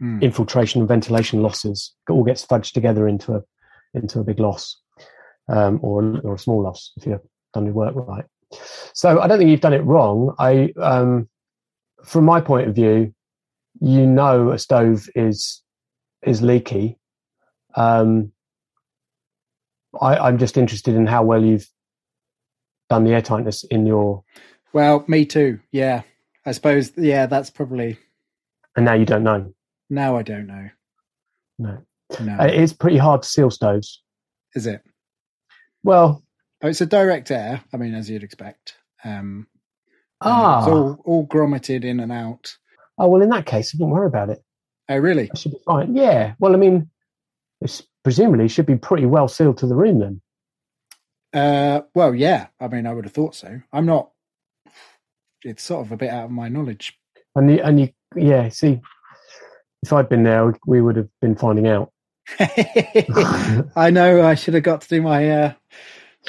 Mm. 0.01 0.21
infiltration 0.21 0.79
and 0.79 0.87
ventilation 0.87 1.41
losses. 1.41 1.93
It 2.07 2.13
all 2.13 2.23
gets 2.23 2.45
fudged 2.45 2.71
together 2.71 3.05
into 3.05 3.33
a 3.35 3.41
into 3.93 4.19
a 4.21 4.23
big 4.23 4.39
loss, 4.39 4.77
um, 5.49 5.79
or 5.81 6.19
or 6.23 6.35
a 6.35 6.39
small 6.39 6.61
loss 6.63 6.91
if 6.97 7.05
you've 7.05 7.19
done 7.53 7.65
your 7.65 7.73
work 7.73 7.93
right. 7.95 8.25
So 8.93 9.19
I 9.19 9.27
don't 9.27 9.37
think 9.37 9.49
you've 9.51 9.61
done 9.61 9.73
it 9.73 9.83
wrong. 9.83 10.33
I, 10.39 10.73
um, 10.81 11.29
from 12.03 12.25
my 12.25 12.41
point 12.41 12.67
of 12.67 12.73
view, 12.75 13.13
you 13.79 14.05
know 14.07 14.51
a 14.51 14.57
stove 14.59 15.07
is 15.15 15.61
is 16.23 16.41
leaky. 16.41 16.97
Um, 17.75 18.31
I, 20.01 20.17
I'm 20.17 20.37
just 20.37 20.57
interested 20.57 20.95
in 20.95 21.05
how 21.07 21.23
well 21.23 21.43
you've 21.43 21.67
done 22.89 23.03
the 23.03 23.11
airtightness 23.11 23.65
in 23.69 23.85
your, 23.85 24.23
Well, 24.73 25.03
me 25.07 25.25
too. 25.25 25.59
Yeah, 25.71 26.01
I 26.45 26.51
suppose. 26.51 26.91
Yeah, 26.97 27.25
that's 27.27 27.49
probably. 27.49 27.97
and 28.75 28.85
now 28.85 28.93
you 28.93 29.05
don't 29.05 29.23
know. 29.23 29.53
Now 29.89 30.17
I 30.17 30.23
don't 30.23 30.47
know. 30.47 30.69
No, 31.59 31.77
No, 32.21 32.33
Uh, 32.39 32.45
it's 32.45 32.73
pretty 32.73 32.97
hard 32.97 33.21
to 33.23 33.27
seal 33.27 33.51
stoves. 33.51 34.01
is 34.55 34.65
it? 34.67 34.81
Well, 35.83 36.23
Oh, 36.61 36.67
it's 36.67 36.81
a 36.81 36.85
direct 36.85 37.31
air. 37.31 37.63
I 37.73 37.77
mean, 37.77 37.93
as 37.93 38.09
you'd 38.09 38.23
expect. 38.23 38.75
Um, 39.05 39.47
ah, 40.21 40.59
it's 40.59 40.67
all 40.67 41.01
all 41.05 41.25
grommeted 41.27 41.85
in 41.85 42.01
and 42.01 42.11
out. 42.11 42.57
oh 42.97 43.07
well, 43.07 43.21
in 43.21 43.29
that 43.29 43.45
case, 43.45 43.71
don't 43.71 43.89
worry 43.89 44.07
about 44.07 44.29
it. 44.29 44.43
Oh, 44.89 44.97
really? 44.97 45.27
That 45.27 45.37
should 45.37 45.53
be 45.53 45.59
fine. 45.65 45.95
Yeah. 45.95 46.33
Well, 46.39 46.53
I 46.53 46.57
mean, 46.57 46.89
it's 47.61 47.81
presumably 48.03 48.49
should 48.49 48.65
be 48.65 48.75
pretty 48.75 49.05
well 49.05 49.27
sealed 49.29 49.57
to 49.59 49.67
the 49.67 49.75
room 49.75 49.99
then. 49.99 50.21
Uh, 51.31 51.81
well, 51.95 52.13
yeah. 52.13 52.47
I 52.59 52.67
mean, 52.67 52.85
I 52.85 52.93
would 52.93 53.05
have 53.05 53.13
thought 53.13 53.35
so. 53.35 53.61
I'm 53.71 53.85
not. 53.85 54.09
It's 55.43 55.63
sort 55.63 55.85
of 55.85 55.91
a 55.93 55.97
bit 55.97 56.09
out 56.09 56.25
of 56.25 56.31
my 56.31 56.49
knowledge. 56.49 56.99
And 57.35 57.51
you, 57.51 57.61
and 57.63 57.79
you, 57.79 57.89
yeah. 58.15 58.49
See, 58.49 58.81
if 59.83 59.93
I'd 59.93 60.09
been 60.09 60.23
there, 60.23 60.53
we 60.67 60.81
would 60.81 60.97
have 60.97 61.07
been 61.21 61.35
finding 61.35 61.67
out. 61.67 61.93
I 63.77 63.91
know. 63.93 64.25
I 64.25 64.35
should 64.35 64.55
have 64.55 64.63
got 64.63 64.81
to 64.81 64.89
do 64.89 65.01
my. 65.01 65.29
Uh, 65.29 65.53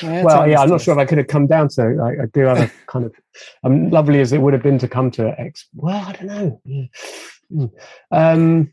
well, 0.02 0.48
yeah, 0.48 0.60
I'm 0.60 0.68
not 0.70 0.80
sure 0.80 0.94
if 0.94 0.98
I 0.98 1.04
could 1.04 1.18
have 1.18 1.26
come 1.26 1.46
down 1.46 1.68
to. 1.70 1.90
it. 1.90 1.98
I, 2.00 2.22
I 2.22 2.26
do 2.32 2.40
have 2.42 2.58
a 2.60 2.70
kind 2.86 3.04
of, 3.06 3.14
um, 3.64 3.90
lovely 3.90 4.20
as 4.20 4.32
it 4.32 4.40
would 4.40 4.52
have 4.54 4.62
been 4.62 4.78
to 4.78 4.88
come 4.88 5.10
to 5.12 5.34
X. 5.40 5.66
Well, 5.74 5.96
I 6.08 6.12
don't 6.12 6.26
know. 6.26 6.60
Yeah. 6.64 6.86
Mm. 7.52 7.70
Um, 8.12 8.72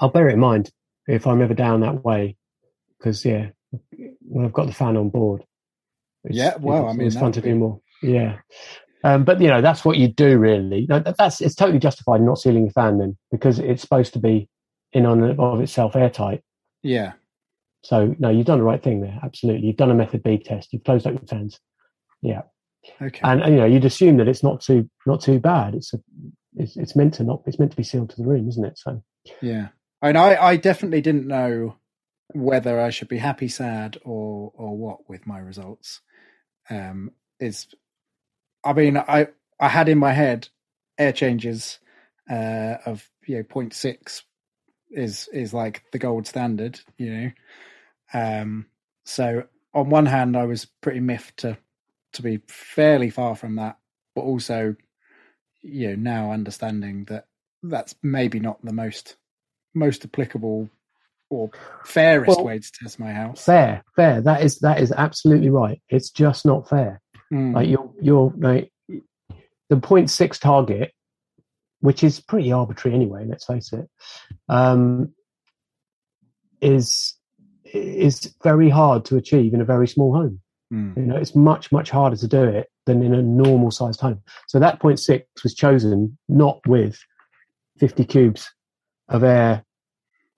I'll 0.00 0.08
bear 0.08 0.28
it 0.28 0.34
in 0.34 0.40
mind 0.40 0.70
if 1.06 1.26
I'm 1.26 1.42
ever 1.42 1.54
down 1.54 1.80
that 1.80 2.04
way, 2.04 2.36
because 2.98 3.24
yeah, 3.24 3.48
when 4.26 4.44
I've 4.46 4.52
got 4.52 4.66
the 4.66 4.72
fan 4.72 4.96
on 4.96 5.10
board. 5.10 5.42
it's- 6.24 6.36
Yeah, 6.36 6.56
well, 6.58 6.84
it's 6.86 6.94
I 6.94 6.96
mean, 6.96 7.06
it's 7.08 7.16
fun 7.16 7.32
to 7.32 7.42
be- 7.42 7.50
do 7.50 7.56
more. 7.56 7.80
Yeah. 8.02 8.38
Um, 9.02 9.24
but 9.24 9.40
you 9.40 9.48
know 9.48 9.62
that's 9.62 9.82
what 9.84 9.96
you 9.96 10.08
do 10.08 10.38
really. 10.38 10.86
That's 10.86 11.40
it's 11.40 11.54
totally 11.54 11.78
justified 11.78 12.20
not 12.20 12.38
sealing 12.38 12.66
the 12.66 12.72
fan 12.72 12.98
then 12.98 13.16
because 13.30 13.58
it's 13.58 13.80
supposed 13.80 14.12
to 14.12 14.18
be 14.18 14.48
in 14.92 15.06
on 15.06 15.22
of 15.38 15.60
itself 15.62 15.96
airtight. 15.96 16.42
Yeah. 16.82 17.12
So 17.82 18.14
no, 18.18 18.28
you've 18.28 18.46
done 18.46 18.58
the 18.58 18.64
right 18.64 18.82
thing 18.82 19.00
there. 19.00 19.18
Absolutely, 19.22 19.66
you've 19.66 19.76
done 19.76 19.90
a 19.90 19.94
method 19.94 20.22
B 20.22 20.38
test. 20.38 20.72
You've 20.72 20.84
closed 20.84 21.06
up 21.06 21.14
your 21.14 21.26
fans, 21.26 21.58
Yeah. 22.22 22.42
Okay. 23.00 23.20
and, 23.22 23.42
and 23.42 23.54
you 23.54 23.60
know 23.60 23.66
you'd 23.66 23.84
assume 23.84 24.16
that 24.18 24.28
it's 24.28 24.42
not 24.42 24.60
too 24.60 24.88
not 25.06 25.20
too 25.20 25.38
bad. 25.38 25.74
It's 25.74 25.92
a 25.94 25.98
it's, 26.56 26.76
it's 26.76 26.96
meant 26.96 27.14
to 27.14 27.24
not. 27.24 27.42
It's 27.46 27.58
meant 27.58 27.70
to 27.72 27.76
be 27.76 27.82
sealed 27.82 28.10
to 28.10 28.16
the 28.16 28.26
room, 28.28 28.48
isn't 28.48 28.64
it? 28.64 28.78
So 28.78 29.02
Yeah. 29.40 29.68
I 30.02 30.06
mean, 30.08 30.16
I, 30.16 30.36
I 30.42 30.56
definitely 30.56 31.02
didn't 31.02 31.26
know 31.26 31.76
whether 32.32 32.80
I 32.80 32.90
should 32.90 33.08
be 33.08 33.18
happy, 33.18 33.48
sad, 33.48 33.98
or 34.04 34.52
or 34.54 34.76
what 34.76 35.08
with 35.08 35.26
my 35.26 35.38
results. 35.38 36.00
Um, 36.68 37.12
is, 37.38 37.66
I 38.64 38.72
mean, 38.72 38.96
I 38.96 39.28
I 39.58 39.68
had 39.68 39.88
in 39.88 39.98
my 39.98 40.12
head 40.12 40.48
air 40.98 41.12
changes 41.12 41.78
uh, 42.30 42.76
of 42.86 43.08
you 43.26 43.36
know 43.36 43.42
0.6 43.42 44.22
is 44.90 45.28
is 45.32 45.52
like 45.54 45.82
the 45.92 45.98
gold 45.98 46.26
standard, 46.26 46.80
you 46.96 47.12
know. 47.14 47.30
Um, 48.12 48.66
so 49.04 49.44
on 49.74 49.90
one 49.90 50.06
hand, 50.06 50.36
I 50.36 50.44
was 50.44 50.66
pretty 50.80 51.00
miffed 51.00 51.38
to 51.38 51.56
to 52.14 52.22
be 52.22 52.40
fairly 52.48 53.10
far 53.10 53.36
from 53.36 53.56
that, 53.56 53.78
but 54.16 54.22
also, 54.22 54.74
you 55.62 55.88
know, 55.88 55.94
now 55.94 56.32
understanding 56.32 57.04
that 57.04 57.26
that's 57.62 57.94
maybe 58.02 58.40
not 58.40 58.64
the 58.64 58.72
most 58.72 59.16
most 59.74 60.04
applicable 60.04 60.68
or 61.28 61.50
fairest 61.84 62.36
Well, 62.36 62.44
way 62.44 62.58
to 62.58 62.72
test 62.82 62.98
my 62.98 63.12
house. 63.12 63.44
fair, 63.44 63.84
fair. 63.94 64.20
That 64.20 64.42
is 64.42 64.58
that 64.60 64.80
is 64.80 64.92
absolutely 64.92 65.50
right. 65.50 65.80
It's 65.88 66.10
just 66.10 66.44
not 66.44 66.68
fair. 66.68 67.00
Mm, 67.32 67.54
Like 67.54 67.68
you're 67.68 67.92
you're 68.00 68.32
like 68.36 68.72
the 68.88 69.76
0.6 69.76 70.40
target, 70.40 70.90
which 71.80 72.02
is 72.02 72.18
pretty 72.18 72.50
arbitrary 72.50 72.96
anyway. 72.96 73.24
Let's 73.24 73.44
face 73.44 73.72
it. 73.72 73.88
Um, 74.48 75.14
is 76.60 77.14
is 77.72 78.34
very 78.42 78.68
hard 78.68 79.04
to 79.06 79.16
achieve 79.16 79.54
in 79.54 79.60
a 79.60 79.64
very 79.64 79.86
small 79.88 80.12
home. 80.14 80.40
mm, 80.72 80.96
You 80.96 81.02
know, 81.04 81.16
it's 81.16 81.34
much, 81.34 81.70
much 81.72 81.90
harder 81.90 82.16
to 82.16 82.28
do 82.28 82.42
it 82.44 82.68
than 82.86 83.02
in 83.02 83.14
a 83.14 83.22
normal 83.22 83.70
sized 83.70 84.00
home. 84.00 84.20
So 84.48 84.58
that 84.58 84.80
0.6 84.80 85.22
was 85.42 85.54
chosen 85.54 86.16
not 86.28 86.60
with 86.66 86.98
50 87.78 88.04
cubes 88.04 88.50
of 89.08 89.22
air 89.24 89.64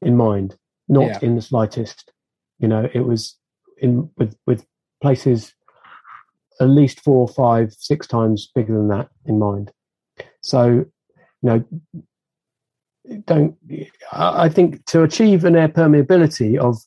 in 0.00 0.16
mind, 0.16 0.56
not 0.88 1.06
Yeah. 1.06 1.18
in 1.22 1.34
the 1.36 1.42
slightest. 1.42 2.12
You 2.58 2.68
know, 2.68 2.88
it 2.92 3.00
was 3.00 3.36
in 3.78 4.08
with, 4.16 4.36
with 4.46 4.64
places 5.00 5.54
at 6.60 6.68
least 6.68 7.00
four, 7.00 7.26
five, 7.28 7.72
six 7.72 8.06
times 8.06 8.50
bigger 8.54 8.74
than 8.74 8.88
that 8.88 9.08
in 9.26 9.38
mind. 9.38 9.72
So, 10.42 10.66
you 10.68 10.86
know, 11.42 11.64
don't, 13.26 13.56
I 14.12 14.48
think 14.48 14.84
to 14.86 15.02
achieve 15.02 15.44
an 15.44 15.56
air 15.56 15.68
permeability 15.68 16.56
of 16.56 16.78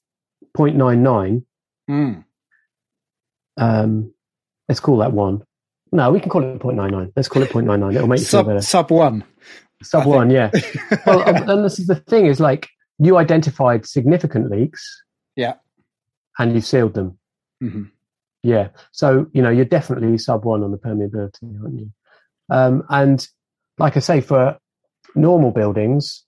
0.99, 0.56 1.44
mm. 1.90 2.24
um, 3.58 4.14
let's 4.68 4.80
call 4.80 4.98
that 4.98 5.14
one. 5.14 5.44
No, 5.92 6.12
we 6.12 6.20
can 6.20 6.30
call 6.30 6.44
it 6.44 6.60
0.99. 6.60 7.14
Let's 7.16 7.28
call 7.28 7.44
it 7.44 7.50
0.99. 7.50 7.96
It'll 7.96 8.08
make 8.08 8.20
you 8.20 8.26
feel 8.26 8.40
Sub 8.40 8.46
better. 8.48 8.62
sub 8.62 8.92
one. 8.92 9.24
Sub 9.84 10.02
I 10.02 10.04
think. 10.04 10.16
one, 10.16 10.30
yeah. 10.30 10.52
Well, 11.06 11.22
and 11.52 11.64
this 11.64 11.80
is 11.80 11.88
the 11.88 11.96
thing 11.96 12.26
is 12.26 12.40
like 12.40 12.70
you 13.00 13.18
identified 13.18 13.86
significant 13.86 14.50
leaks 14.50 15.04
yeah. 15.36 15.54
and 16.40 16.54
you 16.54 16.62
sealed 16.62 16.94
them. 16.94 17.18
hmm 17.62 17.84
Yeah. 18.44 18.70
So, 18.92 19.28
you 19.34 19.42
know, 19.42 19.50
you're 19.50 19.66
definitely 19.66 20.18
sub 20.18 20.44
one 20.46 20.64
on 20.64 20.72
the 20.72 20.78
permeability, 20.78 21.62
aren't 21.62 21.80
you? 21.80 21.92
Um, 22.50 22.84
and 22.90 23.28
like 23.78 23.96
I 23.98 24.00
say, 24.00 24.22
for 24.22 24.58
normal 25.16 25.52
buildings, 25.52 26.24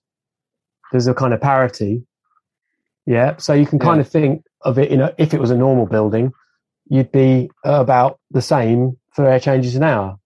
there's 0.92 1.06
a 1.06 1.14
kind 1.14 1.34
of 1.34 1.40
parity. 1.40 2.04
Yeah. 3.08 3.38
So 3.38 3.54
you 3.54 3.66
can 3.66 3.78
kind 3.78 3.96
Yeah. 3.96 4.02
of 4.02 4.08
think 4.08 4.44
of 4.60 4.78
it, 4.78 4.90
you 4.90 4.98
know, 4.98 5.14
if 5.16 5.32
it 5.32 5.40
was 5.40 5.50
a 5.50 5.56
normal 5.56 5.86
building, 5.86 6.30
you'd 6.90 7.10
be 7.10 7.50
about 7.64 8.20
the 8.30 8.42
same 8.42 8.98
for 9.14 9.26
air 9.26 9.40
changes 9.40 9.74
an 9.76 9.82
hour. 9.82 10.18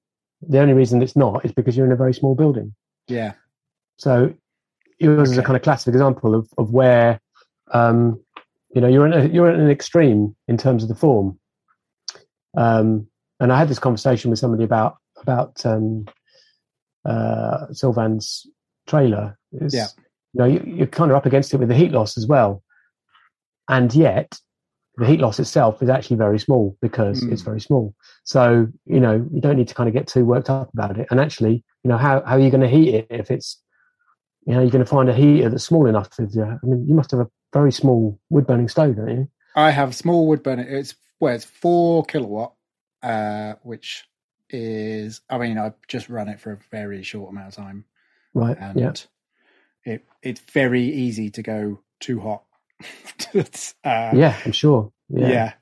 The 0.48 0.58
only 0.58 0.74
reason 0.74 1.00
it's 1.00 1.14
not 1.14 1.44
is 1.44 1.52
because 1.52 1.76
you're 1.76 1.86
in 1.86 1.92
a 1.92 1.96
very 1.96 2.12
small 2.12 2.34
building. 2.34 2.74
Yeah. 3.06 3.34
So 3.98 4.34
yours 4.98 5.30
is 5.30 5.38
a 5.38 5.42
kind 5.44 5.56
of 5.56 5.62
classic 5.62 5.94
example 5.94 6.34
of, 6.34 6.48
of 6.58 6.72
where, 6.72 7.20
um, 7.72 8.20
you 8.74 8.80
know, 8.80 8.88
you're 8.88 9.06
in 9.06 9.12
a, 9.12 9.26
you're 9.26 9.48
at 9.48 9.60
an 9.60 9.70
extreme 9.70 10.34
in 10.48 10.56
terms 10.56 10.82
of 10.82 10.88
the 10.88 10.96
form. 10.96 11.38
Um, 12.56 13.06
and 13.38 13.52
I 13.52 13.58
had 13.58 13.68
this 13.68 13.78
conversation 13.78 14.30
with 14.30 14.40
somebody 14.40 14.64
about 14.64 14.96
about 15.20 15.64
um, 15.64 16.06
uh, 17.04 17.66
Sylvan's 17.72 18.44
trailer. 18.88 19.38
It's, 19.52 19.72
Yeah. 19.74 19.86
You 20.34 20.38
know, 20.38 20.46
you, 20.46 20.62
you're 20.66 20.86
kind 20.86 21.10
of 21.10 21.16
up 21.16 21.26
against 21.26 21.52
it 21.54 21.58
with 21.58 21.68
the 21.68 21.74
heat 21.74 21.92
loss 21.92 22.16
as 22.16 22.26
well, 22.26 22.62
and 23.76 23.94
yet 23.94 24.38
the 24.98 25.06
heat 25.06 25.20
loss 25.20 25.40
itself 25.40 25.82
is 25.82 25.88
actually 25.88 26.18
very 26.26 26.38
small 26.38 26.76
because 26.86 27.18
Mm. 27.22 27.32
it's 27.32 27.42
very 27.50 27.60
small. 27.68 27.94
So 28.24 28.42
you 28.94 29.00
know, 29.00 29.14
you 29.32 29.40
don't 29.40 29.56
need 29.56 29.68
to 29.68 29.74
kind 29.74 29.88
of 29.88 29.94
get 29.94 30.06
too 30.06 30.24
worked 30.24 30.50
up 30.50 30.72
about 30.74 30.98
it. 30.98 31.06
And 31.10 31.18
actually, 31.18 31.64
you 31.82 31.88
know, 31.90 31.96
how 32.06 32.14
how 32.28 32.36
are 32.36 32.40
you 32.44 32.50
going 32.50 32.66
to 32.68 32.76
heat 32.76 32.94
it 32.94 33.06
if 33.10 33.30
it's 33.30 33.48
you 34.46 34.54
know, 34.54 34.60
you're 34.60 34.70
going 34.76 34.84
to 34.84 34.90
find 34.96 35.08
a 35.08 35.14
heater 35.14 35.48
that's 35.48 35.64
small 35.64 35.86
enough 35.86 36.08
you. 36.18 36.42
I 36.42 36.58
mean, 36.64 36.86
you 36.88 36.94
must 36.94 37.12
have 37.12 37.20
a 37.20 37.30
very 37.52 37.72
small 37.72 38.18
wood 38.28 38.46
burning 38.46 38.68
stove, 38.68 38.96
don't 38.96 39.08
you? 39.08 39.28
I 39.54 39.70
have 39.70 39.94
small 39.94 40.26
wood 40.26 40.42
burner. 40.42 40.66
It's 40.68 40.94
well, 41.20 41.34
it's 41.34 41.44
four 41.44 42.04
kilowatt, 42.04 42.52
uh, 43.02 43.54
which 43.62 44.04
is. 44.50 45.20
I 45.30 45.38
mean, 45.38 45.58
I've 45.58 45.74
just 45.86 46.08
run 46.08 46.28
it 46.28 46.40
for 46.40 46.52
a 46.52 46.58
very 46.70 47.02
short 47.02 47.30
amount 47.30 47.48
of 47.48 47.54
time, 47.54 47.84
Right. 48.34 48.56
and 48.58 48.78
yeah. 48.80 48.92
it 49.84 50.04
it's 50.22 50.40
very 50.40 50.82
easy 50.82 51.30
to 51.30 51.42
go 51.42 51.80
too 52.00 52.18
hot. 52.20 52.42
Uh, 53.84 54.10
Yeah, 54.14 54.36
I'm 54.44 54.52
sure. 54.52 54.92
yeah, 55.08 55.28
Yeah. 55.28 55.52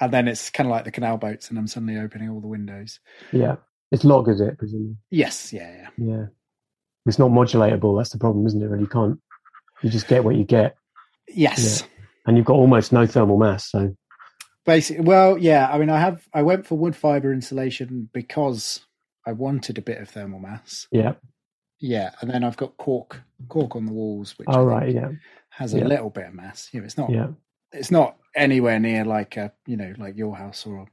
And 0.00 0.12
then 0.12 0.26
it's 0.28 0.50
kind 0.50 0.66
of 0.66 0.72
like 0.72 0.84
the 0.84 0.90
canal 0.90 1.16
boats, 1.16 1.48
and 1.50 1.58
I'm 1.58 1.66
suddenly 1.68 1.96
opening 1.98 2.28
all 2.30 2.40
the 2.40 2.48
windows. 2.48 2.98
Yeah. 3.32 3.56
It's 3.92 4.04
log, 4.04 4.28
is 4.28 4.40
it? 4.40 4.58
Presumably. 4.58 4.96
Yes, 5.10 5.52
yeah, 5.52 5.70
yeah. 5.70 5.88
Yeah. 5.98 6.26
It's 7.06 7.18
not 7.18 7.30
modulatable. 7.30 7.98
That's 7.98 8.10
the 8.10 8.18
problem, 8.18 8.46
isn't 8.46 8.60
it? 8.62 8.66
Really, 8.66 8.82
you 8.82 8.88
can't. 8.88 9.20
You 9.82 9.90
just 9.90 10.08
get 10.08 10.24
what 10.24 10.34
you 10.36 10.44
get, 10.44 10.76
Yes. 11.28 11.84
and 12.26 12.36
you've 12.36 12.46
got 12.46 12.54
almost 12.54 12.92
no 12.92 13.06
thermal 13.06 13.36
mass. 13.38 13.70
So 13.70 13.94
Basically, 14.64 15.04
well, 15.04 15.36
yeah. 15.38 15.68
I 15.70 15.78
mean, 15.78 15.90
I 15.90 15.98
have. 16.00 16.26
I 16.32 16.42
went 16.42 16.66
for 16.66 16.78
wood 16.78 16.94
fiber 16.96 17.32
insulation 17.32 18.08
because 18.12 18.80
I 19.26 19.32
wanted 19.32 19.76
a 19.78 19.82
bit 19.82 19.98
of 20.00 20.08
thermal 20.08 20.38
mass. 20.40 20.86
yeah. 20.90 21.14
Yeah, 21.84 22.10
and 22.20 22.30
then 22.30 22.44
I've 22.44 22.56
got 22.56 22.76
cork, 22.76 23.20
cork 23.48 23.74
on 23.74 23.86
the 23.86 23.92
walls, 23.92 24.38
which 24.38 24.46
Oh 24.48 24.62
right. 24.64 24.94
Yeah. 24.94 25.10
Has 25.56 25.74
a 25.74 25.78
Yeah. 25.78 25.84
little 25.86 26.10
bit 26.10 26.26
of 26.26 26.34
mass. 26.34 26.68
You 26.72 26.80
know, 26.80 26.86
it's 26.86 26.98
not. 26.98 27.10
Yeah. 27.10 27.28
It's 27.72 27.90
not 27.90 28.16
anywhere 28.34 28.78
near 28.78 29.04
like 29.04 29.36
a 29.36 29.52
you 29.66 29.76
know 29.76 29.94
like 29.98 30.16
your 30.16 30.36
house 30.36 30.66
or 30.66 30.86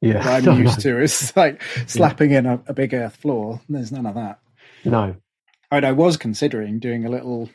Yeah. 0.00 0.18
what 0.24 0.48
I'm 0.48 0.62
used 0.62 0.80
to. 0.80 0.98
It's 1.00 1.36
like 1.36 1.62
slapping 1.86 2.30
in 2.30 2.46
a, 2.46 2.62
a 2.66 2.74
big 2.74 2.94
earth 2.94 3.16
floor. 3.16 3.60
There's 3.68 3.92
none 3.92 4.06
of 4.06 4.14
that. 4.14 4.38
No. 4.84 5.16
And 5.70 5.84
I 5.84 5.92
was 5.92 6.16
considering 6.16 6.78
doing 6.78 7.04
a 7.04 7.10
little 7.10 7.50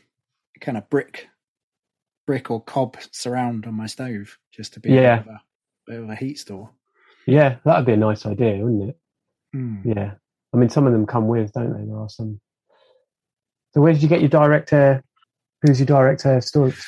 kind 0.59 0.77
of 0.77 0.89
brick, 0.89 1.27
brick 2.27 2.51
or 2.51 2.61
cob 2.61 2.97
surround 3.11 3.65
on 3.65 3.73
my 3.73 3.85
stove 3.87 4.37
just 4.51 4.73
to 4.73 4.79
be 4.79 4.89
Yeah. 4.91 5.21
a, 5.21 5.23
bit 5.23 5.27
of 5.27 5.33
a, 5.35 5.41
bit 5.87 5.99
of 6.03 6.09
a 6.09 6.15
heat 6.15 6.37
store. 6.39 6.69
Yeah, 7.25 7.57
that'd 7.63 7.85
be 7.85 7.93
a 7.93 7.97
nice 7.97 8.25
idea, 8.25 8.57
wouldn't 8.57 8.89
it? 8.89 8.97
Hmm. 9.53 9.77
Yeah. 9.85 10.13
I 10.53 10.57
mean, 10.57 10.69
some 10.69 10.85
of 10.87 10.91
them 10.91 11.05
come 11.05 11.27
with, 11.27 11.53
don't 11.53 11.71
they? 11.71 11.85
There 11.85 11.97
are 11.97 12.09
some. 12.09 12.41
So, 13.73 13.79
where 13.81 13.93
did 13.93 14.03
you 14.03 14.09
get 14.09 14.19
your 14.19 14.29
direct 14.29 14.73
air? 14.73 15.03
Who's 15.61 15.79
your 15.79 15.85
direct 15.85 16.25
air 16.25 16.41
stove? 16.41 16.79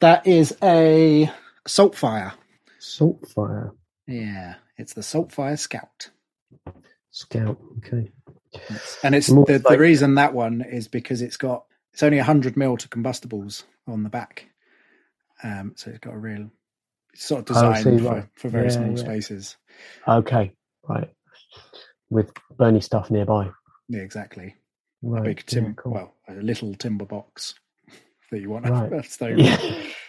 That 0.00 0.26
is 0.26 0.56
a 0.62 1.30
Saltfire. 1.68 2.32
Salt 2.78 3.28
fire 3.28 3.72
Yeah, 4.06 4.54
it's 4.78 4.94
the 4.94 5.02
Saltfire 5.02 5.58
Scout. 5.58 6.10
scout. 7.10 7.58
Okay. 7.78 8.10
And 9.04 9.14
it's 9.14 9.30
More 9.30 9.44
the, 9.44 9.54
like- 9.54 9.64
the 9.64 9.78
reason 9.78 10.14
that 10.16 10.32
one 10.34 10.62
is 10.62 10.88
because 10.88 11.22
it's 11.22 11.36
got 11.36 11.64
it's 11.92 12.02
only 12.02 12.18
100 12.18 12.56
mil 12.56 12.76
to 12.78 12.88
combustibles 12.88 13.64
on 13.86 14.02
the 14.02 14.08
back. 14.08 14.46
Um, 15.42 15.72
so 15.76 15.90
it's 15.90 15.98
got 16.00 16.14
a 16.14 16.18
real 16.18 16.50
it's 17.12 17.24
sort 17.26 17.48
of 17.50 17.56
Oh, 17.56 17.72
designed 17.72 17.98
see, 18.00 18.04
for, 18.04 18.12
right. 18.14 18.24
for 18.34 18.48
very 18.48 18.64
Yeah, 18.66 18.70
small 18.70 18.90
yeah. 18.90 18.96
spaces. 18.96 19.56
Okay. 20.08 20.52
Right. 20.88 21.10
With 22.08 22.32
Bernie 22.56 22.80
stuff 22.80 23.10
nearby. 23.10 23.50
Yeah, 23.88 24.00
exactly. 24.00 24.56
Right. 25.02 25.20
a 25.20 25.24
big 25.24 25.38
yeah, 25.48 25.60
tim 25.60 25.74
cool. 25.74 25.92
well, 25.92 26.14
a 26.28 26.34
little 26.34 26.74
timber 26.74 27.04
box 27.06 27.54
that 28.30 28.40
you 28.40 28.50
want 28.50 28.66
Right. 28.68 28.92
a 28.92 29.02
stove. 29.02 29.38
Yeah. 29.38 29.58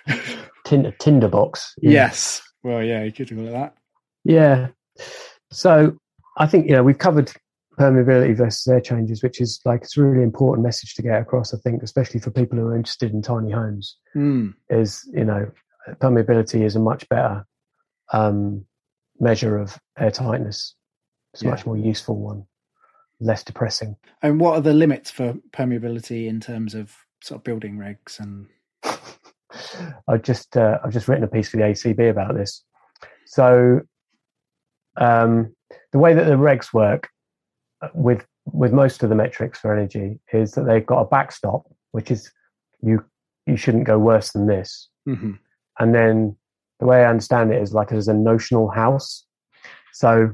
Tin- 0.66 0.94
Tinder 1.00 1.28
box. 1.28 1.74
Yeah. 1.82 1.92
Yes. 1.92 2.42
Well, 2.64 2.84
yeah, 2.84 3.04
you 3.04 3.12
could 3.12 3.30
call 3.30 3.48
it 3.48 3.52
that. 3.52 3.76
Yeah. 4.24 4.68
So 5.52 5.98
I 6.38 6.46
think 6.48 6.68
you 6.68 6.74
know 6.74 6.84
we've 6.84 6.98
covered 6.98 7.32
permeability 7.80 8.36
versus 8.36 8.68
air 8.68 8.82
changes, 8.82 9.24
which 9.24 9.42
is 9.42 9.60
like 9.66 9.82
it's 9.82 9.98
a 9.98 10.04
really 10.04 10.24
important 10.24 10.64
message 10.66 10.94
to 10.96 11.02
get 11.02 11.20
across. 11.22 11.54
I 11.54 11.58
think, 11.58 11.82
especially 11.84 12.20
for 12.20 12.32
people 12.32 12.58
who 12.60 12.68
are 12.68 12.76
interested 12.76 13.12
in 13.14 13.22
tiny 13.22 13.52
homes, 13.52 13.98
Hmm. 14.14 14.50
is 14.70 15.10
you 15.14 15.26
know 15.26 15.52
permeability 16.00 16.64
is 16.64 16.76
a 16.76 16.80
much 16.80 17.08
better 17.10 17.46
um, 18.14 18.66
measure 19.20 19.58
of 19.58 19.78
air 19.98 20.12
tightness. 20.12 20.76
It's 21.34 21.42
a 21.42 21.46
Yeah. 21.46 21.52
much 21.52 21.66
more 21.66 21.78
useful 21.78 22.18
one, 22.18 22.46
less 23.20 23.44
depressing. 23.44 23.96
And 24.22 24.40
what 24.40 24.54
are 24.56 24.62
the 24.62 24.74
limits 24.74 25.10
for 25.10 25.34
permeability 25.52 26.28
in 26.28 26.40
terms 26.40 26.76
of 26.76 26.94
sort 27.22 27.40
of 27.40 27.44
building 27.44 27.78
regs 27.78 28.20
and 28.20 28.48
I've 30.08 30.24
just 30.24 30.56
uh, 30.58 30.80
I've 30.84 30.94
just 30.94 31.08
written 31.08 31.24
a 31.24 31.28
piece 31.28 31.50
for 31.50 31.58
the 31.58 31.64
AECB 31.64 32.10
about 32.10 32.36
this. 32.36 32.64
So 33.26 33.82
um, 34.98 35.56
the 35.92 36.00
way 36.00 36.14
that 36.14 36.26
the 36.26 36.34
regs 36.36 36.74
work 36.74 37.10
uh, 37.82 37.90
with 37.94 38.26
with 38.46 38.74
most 38.74 39.04
of 39.04 39.10
the 39.10 39.16
metrics 39.16 39.60
for 39.60 39.74
energy 39.74 40.20
is 40.34 40.54
that 40.54 40.64
they've 40.66 40.86
got 40.86 41.02
a 41.02 41.06
backstop, 41.06 41.64
which 41.92 42.12
is 42.12 42.32
you 42.82 43.04
you 43.46 43.56
shouldn't 43.58 43.86
go 43.86 43.98
worse 43.98 44.32
than 44.32 44.48
this, 44.48 44.90
Mhm. 45.08 45.38
and 45.80 45.94
then 45.96 46.36
the 46.80 46.86
way 46.86 47.04
I 47.04 47.10
understand 47.10 47.52
it 47.54 47.62
is 47.62 47.74
like 47.74 47.90
there's 47.90 48.08
a 48.08 48.14
notional 48.14 48.70
house. 48.70 49.26
So 49.94 50.32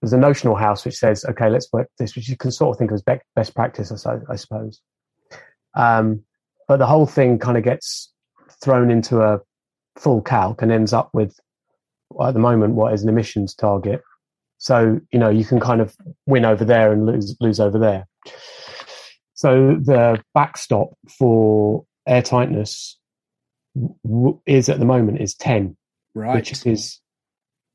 there's 0.00 0.12
a 0.12 0.18
notional 0.18 0.56
house 0.56 0.84
which 0.84 0.96
says, 0.96 1.24
okay, 1.24 1.48
let's 1.48 1.72
work 1.72 1.88
this, 1.98 2.14
which 2.16 2.28
you 2.28 2.36
can 2.36 2.50
sort 2.50 2.74
of 2.74 2.78
think 2.78 2.90
of 2.90 2.96
as 3.06 3.22
best 3.34 3.54
practice, 3.54 4.06
I 4.06 4.18
I 4.28 4.36
suppose. 4.36 4.80
Um, 5.74 6.22
but 6.68 6.78
the 6.78 6.86
whole 6.86 7.06
thing 7.06 7.38
kind 7.38 7.56
of 7.58 7.64
gets 7.64 8.10
thrown 8.62 8.90
into 8.90 9.20
a 9.22 9.40
full 9.98 10.22
calc 10.22 10.62
and 10.62 10.70
ends 10.72 10.92
up 10.92 11.10
with 11.12 11.38
at 12.22 12.34
the 12.34 12.40
moment 12.40 12.74
what 12.74 12.92
is 12.92 13.02
an 13.02 13.08
emissions 13.08 13.54
target. 13.54 14.02
So 14.58 15.00
you 15.10 15.18
know 15.18 15.28
you 15.28 15.44
can 15.44 15.60
kind 15.60 15.80
of 15.80 15.94
win 16.26 16.44
over 16.44 16.64
there 16.64 16.92
and 16.92 17.06
lose 17.06 17.36
lose 17.40 17.58
over 17.60 17.78
there. 17.78 18.06
So 19.34 19.76
the 19.82 20.22
backstop 20.34 20.90
for 21.18 21.84
air 22.06 22.22
tightness 22.22 22.96
w- 24.04 24.40
is 24.46 24.68
at 24.68 24.78
the 24.78 24.84
moment 24.84 25.20
is 25.20 25.34
ten, 25.34 25.76
right? 26.14 26.36
which 26.36 26.64
is 26.64 27.00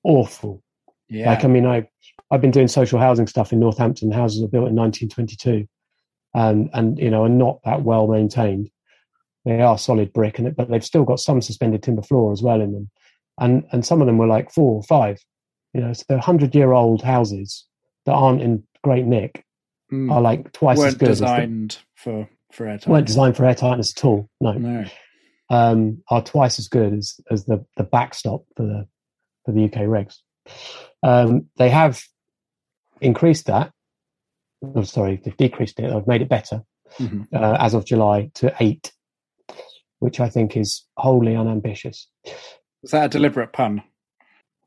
awful. 0.04 0.64
yeah. 1.10 1.30
Like 1.30 1.44
I 1.44 1.48
mean, 1.48 1.66
I 1.66 1.88
I've 2.32 2.42
been 2.42 2.52
doing 2.52 2.68
social 2.70 3.00
housing 3.00 3.28
stuff 3.28 3.52
in 3.52 3.60
Northampton. 3.60 4.12
Houses 4.12 4.42
are 4.42 4.48
built 4.48 4.70
in 4.70 4.76
1922, 4.76 5.68
and 6.34 6.70
and 6.74 6.98
you 7.00 7.10
know 7.10 7.24
are 7.26 7.30
not 7.30 7.60
that 7.66 7.84
well 7.84 8.08
maintained. 8.08 8.70
They 9.46 9.62
are 9.62 9.78
solid 9.78 10.12
brick, 10.14 10.40
and 10.40 10.56
but 10.56 10.70
they've 10.70 10.84
still 10.84 11.04
got 11.06 11.20
some 11.20 11.42
suspended 11.42 11.84
timber 11.84 12.02
floor 12.02 12.32
as 12.34 12.42
well 12.42 12.60
in 12.62 12.74
them, 12.74 12.90
and 13.40 13.66
and 13.72 13.86
some 13.86 14.02
of 14.02 14.08
them 14.08 14.18
were 14.18 14.28
like 14.28 14.52
four 14.52 14.74
or 14.76 14.84
five. 14.84 15.20
You 15.74 15.82
know, 15.82 15.94
so 15.94 16.04
they're 16.10 16.18
hundred 16.20 16.54
year 16.56 16.72
old 16.74 17.02
houses 17.02 17.66
that 18.06 18.14
aren't 18.14 18.42
in 18.42 18.64
great 18.84 19.06
nick 19.06 19.44
Mm. 19.92 20.12
are 20.12 20.20
like 20.22 20.52
twice 20.52 20.78
as 20.78 20.84
weren't 20.84 20.98
good. 21.00 21.10
as 21.10 21.20
the- 21.20 21.26
designed 21.28 21.78
for 21.96 22.30
for 22.52 22.66
airtime. 22.66 22.88
weren't 22.88 23.08
designed 23.08 23.38
for 23.38 23.46
air 23.46 23.56
tightness 23.56 23.94
at 23.96 24.04
all. 24.04 24.30
No, 24.42 24.52
No. 24.52 24.86
um, 25.50 26.04
are 26.10 26.22
twice 26.22 26.60
as 26.60 26.68
good 26.68 26.92
as, 26.94 27.18
as 27.32 27.46
the, 27.46 27.66
the 27.78 27.84
backstop 27.86 28.44
for 28.58 28.64
the 28.64 28.86
for 29.46 29.54
the 29.54 29.64
UK 29.64 29.82
regs. 29.88 30.18
Um, 31.04 31.46
they 31.56 31.70
have 31.70 32.04
increased 33.00 33.46
that. 33.46 33.72
Oh, 34.64 34.84
sorry, 34.84 35.22
they've 35.24 35.38
decreased 35.38 35.80
it. 35.80 35.92
I've 35.92 36.08
made 36.08 36.22
it 36.22 36.30
better 36.30 36.62
Mhm. 37.00 37.28
uh, 37.34 37.58
as 37.60 37.74
of 37.74 37.86
July 37.86 38.32
to 38.36 38.54
eight, 38.60 38.92
which 40.00 40.20
I 40.20 40.30
think 40.30 40.56
is 40.58 40.86
wholly 40.98 41.36
unambitious. 41.36 42.08
Is 42.84 42.92
that 42.92 43.06
a 43.06 43.10
deliberate 43.10 43.54
pun? 43.54 43.84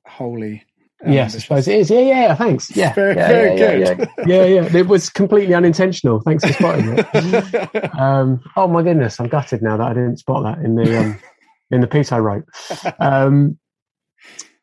Holy. 0.07 0.63
yes, 1.07 1.35
I 1.35 1.39
suppose 1.39 1.67
it 1.69 1.77
is. 1.81 1.91
Yeah, 1.91 2.01
yeah. 2.01 2.35
Thanks. 2.35 2.77
Yeah, 2.77 2.93
Very- 2.93 3.17
yeah, 3.17 3.29
very 3.29 3.59
yeah, 3.59 3.73
yeah, 3.73 3.95
good. 3.95 4.09
Yeah, 4.27 4.45
yeah, 4.45 4.61
yeah. 4.63 4.77
It 4.77 4.87
was 4.87 5.09
completely 5.09 5.55
unintentional. 5.55 6.21
Thanks 6.21 6.45
for 6.45 6.53
spotting 6.53 6.99
it. 6.99 7.91
Um, 7.99 8.41
oh 8.57 8.67
my 8.69 8.83
goodness, 8.83 9.19
I'm 9.21 9.29
gutted 9.29 9.63
now 9.63 9.77
that 9.77 9.87
I 9.87 9.95
didn't 9.95 10.19
spot 10.19 10.43
that 10.45 10.65
in 10.65 10.75
the 10.75 10.99
um, 10.99 11.19
in 11.71 11.81
the 11.81 11.87
piece 11.87 12.13
I 12.13 12.19
wrote. 12.19 12.45
Um, 13.01 13.59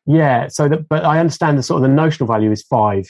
yeah, 0.06 0.48
so 0.48 0.68
that, 0.68 0.88
but 0.88 1.04
I 1.04 1.18
understand 1.20 1.58
the 1.58 1.62
sort 1.62 1.82
of 1.82 1.88
the 1.88 1.94
notional 1.94 2.26
value 2.28 2.50
is 2.50 2.62
five, 2.62 3.04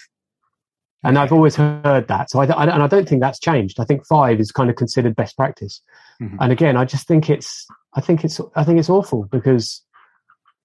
and 1.04 1.18
I've 1.18 1.32
always 1.32 1.56
heard 1.56 2.08
that. 2.08 2.30
So 2.30 2.40
I, 2.40 2.46
I 2.46 2.64
and 2.64 2.82
I 2.82 2.86
don't 2.86 3.08
think 3.08 3.20
that's 3.20 3.38
changed. 3.38 3.78
I 3.80 3.84
think 3.84 4.06
five 4.06 4.40
is 4.40 4.50
kind 4.50 4.68
of 4.70 4.76
considered 4.76 5.14
best 5.16 5.36
practice. 5.36 5.80
Mhm. 6.20 6.36
And 6.40 6.52
again, 6.52 6.76
I 6.76 6.84
just 6.84 7.06
think 7.06 7.30
it's 7.30 7.66
I 7.94 8.00
think 8.00 8.24
it's 8.24 8.40
I 8.56 8.64
think 8.64 8.78
it's 8.78 8.90
awful 8.90 9.24
because 9.30 9.82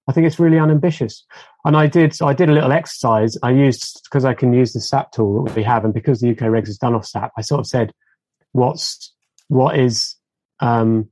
I 0.08 0.12
think 0.12 0.26
it's 0.26 0.38
really 0.38 0.58
unambitious. 0.58 1.24
And 1.64 1.76
I 1.76 1.86
did 1.86 2.14
so 2.14 2.26
I 2.26 2.34
did 2.34 2.48
a 2.48 2.52
little 2.52 2.72
exercise. 2.72 3.36
I 3.42 3.50
used 3.50 4.00
because 4.04 4.24
I 4.24 4.34
can 4.34 4.52
use 4.52 4.72
the 4.72 4.80
SAP 4.80 5.12
tool 5.12 5.44
that 5.44 5.54
we 5.54 5.62
have, 5.62 5.84
and 5.84 5.94
because 5.94 6.20
the 6.20 6.30
UK 6.30 6.48
regs 6.48 6.68
is 6.68 6.78
done 6.78 6.94
off 6.94 7.06
SAP, 7.06 7.32
I 7.36 7.40
sort 7.42 7.60
of 7.60 7.66
said, 7.66 7.92
"What's 8.52 9.12
what 9.48 9.78
is 9.78 10.16
um, 10.60 11.10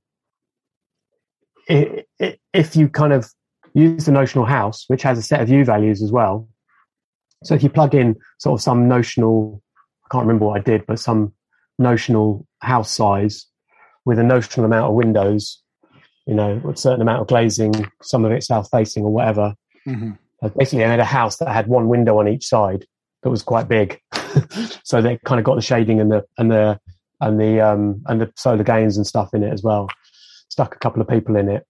if 1.69 2.77
you 2.77 2.89
kind 2.89 3.13
of 3.13 3.31
use 3.75 4.05
the 4.05 4.13
notional 4.13 4.45
house, 4.45 4.85
which 4.89 5.03
has 5.03 5.19
a 5.19 5.23
set 5.23 5.41
of 5.41 5.49
U 5.49 5.65
values 5.65 6.03
as 6.03 6.13
well. 6.13 6.49
So 7.43 7.55
if 7.55 7.63
you 7.63 7.69
plug 7.71 7.95
in 7.95 8.17
sort 8.39 8.59
of 8.59 8.63
some 8.63 8.89
notional, 8.89 9.63
I 10.05 10.09
can't 10.13 10.27
remember 10.27 10.47
what 10.47 10.61
I 10.61 10.63
did, 10.63 10.87
but 10.87 10.99
some 10.99 11.33
notional 11.79 12.47
house 12.61 12.91
size 12.91 13.47
with 14.05 14.19
a 14.19 14.23
notional 14.23 14.67
amount 14.67 14.91
of 14.91 14.95
windows, 14.95 15.63
you 16.27 16.35
know, 16.35 16.61
a 16.69 16.77
certain 16.77 17.03
amount 17.03 17.21
of 17.21 17.27
glazing, 17.29 17.73
some 18.03 18.25
of 18.25 18.33
it 18.33 18.43
south 18.43 18.69
facing 18.71 19.05
or 19.05 19.13
whatever. 19.13 19.55
Mhm. 19.87 20.19
Uh, 20.43 20.49
Basically, 20.57 20.85
I 20.85 20.91
had 20.91 21.01
a 21.01 21.05
house 21.05 21.37
that 21.39 21.49
had 21.49 21.67
one 21.69 21.89
window 21.89 22.19
on 22.19 22.29
each 22.29 22.47
side 22.47 22.85
that 23.23 23.31
was 23.31 23.43
quite 23.43 23.69
big, 23.69 24.01
so 24.85 25.01
they 25.01 25.19
kind 25.25 25.39
of 25.39 25.45
got 25.45 25.55
the 25.55 25.63
shading 25.63 26.01
and 26.01 26.11
the 26.11 26.25
and 26.39 26.51
the 26.51 26.81
and 27.21 27.41
the 27.41 27.61
um 27.61 28.03
and 28.07 28.21
the 28.21 28.33
solar 28.37 28.65
gains 28.65 28.97
and 28.97 29.07
stuff 29.07 29.33
in 29.35 29.45
it 29.45 29.53
as 29.53 29.63
well. 29.63 29.89
Stuck 30.49 30.75
a 30.75 30.79
couple 30.79 31.01
of 31.01 31.09
people 31.09 31.37
in 31.37 31.49
it, 31.49 31.65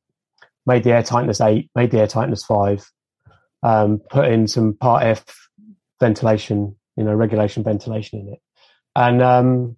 made 0.66 0.84
the 0.84 0.92
air 0.92 1.02
tightness 1.02 1.40
eight, 1.40 1.70
made 1.74 1.90
the 1.90 2.00
air 2.00 2.06
tightness 2.06 2.44
five, 2.44 2.84
um, 3.62 4.00
put 4.10 4.26
in 4.26 4.48
some 4.48 4.74
part 4.74 5.04
F 5.04 5.24
ventilation, 6.02 6.76
you 6.96 7.04
know, 7.04 7.14
regulation 7.14 7.62
ventilation 7.62 8.20
in 8.20 8.34
it. 8.34 8.40
And 8.94 9.22
um, 9.22 9.76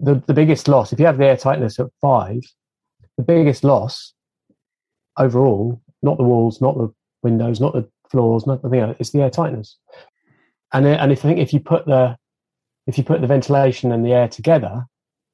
the, 0.00 0.14
the 0.26 0.34
biggest 0.34 0.66
loss, 0.66 0.92
if 0.92 0.98
you 0.98 1.06
have 1.06 1.18
the 1.18 1.26
air 1.26 1.36
tightness 1.36 1.78
at 1.78 1.86
five, 2.00 2.40
the 3.16 3.22
biggest 3.22 3.62
loss 3.62 4.14
overall, 5.18 5.80
not 6.02 6.16
the 6.16 6.24
walls, 6.24 6.60
not 6.60 6.76
the 6.76 6.92
windows, 7.22 7.60
not 7.60 7.74
the 7.74 7.88
floors, 8.10 8.46
not 8.46 8.62
the 8.62 8.70
thing, 8.70 8.96
it's 8.98 9.10
the 9.10 9.22
air 9.22 9.30
tightness. 9.30 9.76
And, 10.72 10.86
and 10.86 11.12
if 11.12 11.24
I 11.24 11.28
think 11.28 11.38
if 11.38 11.52
you 11.52 11.60
put 11.60 11.86
the 11.86 12.16
if 12.88 12.98
you 12.98 13.04
put 13.04 13.20
the 13.20 13.28
ventilation 13.28 13.92
and 13.92 14.04
the 14.04 14.12
air 14.12 14.26
together, 14.26 14.84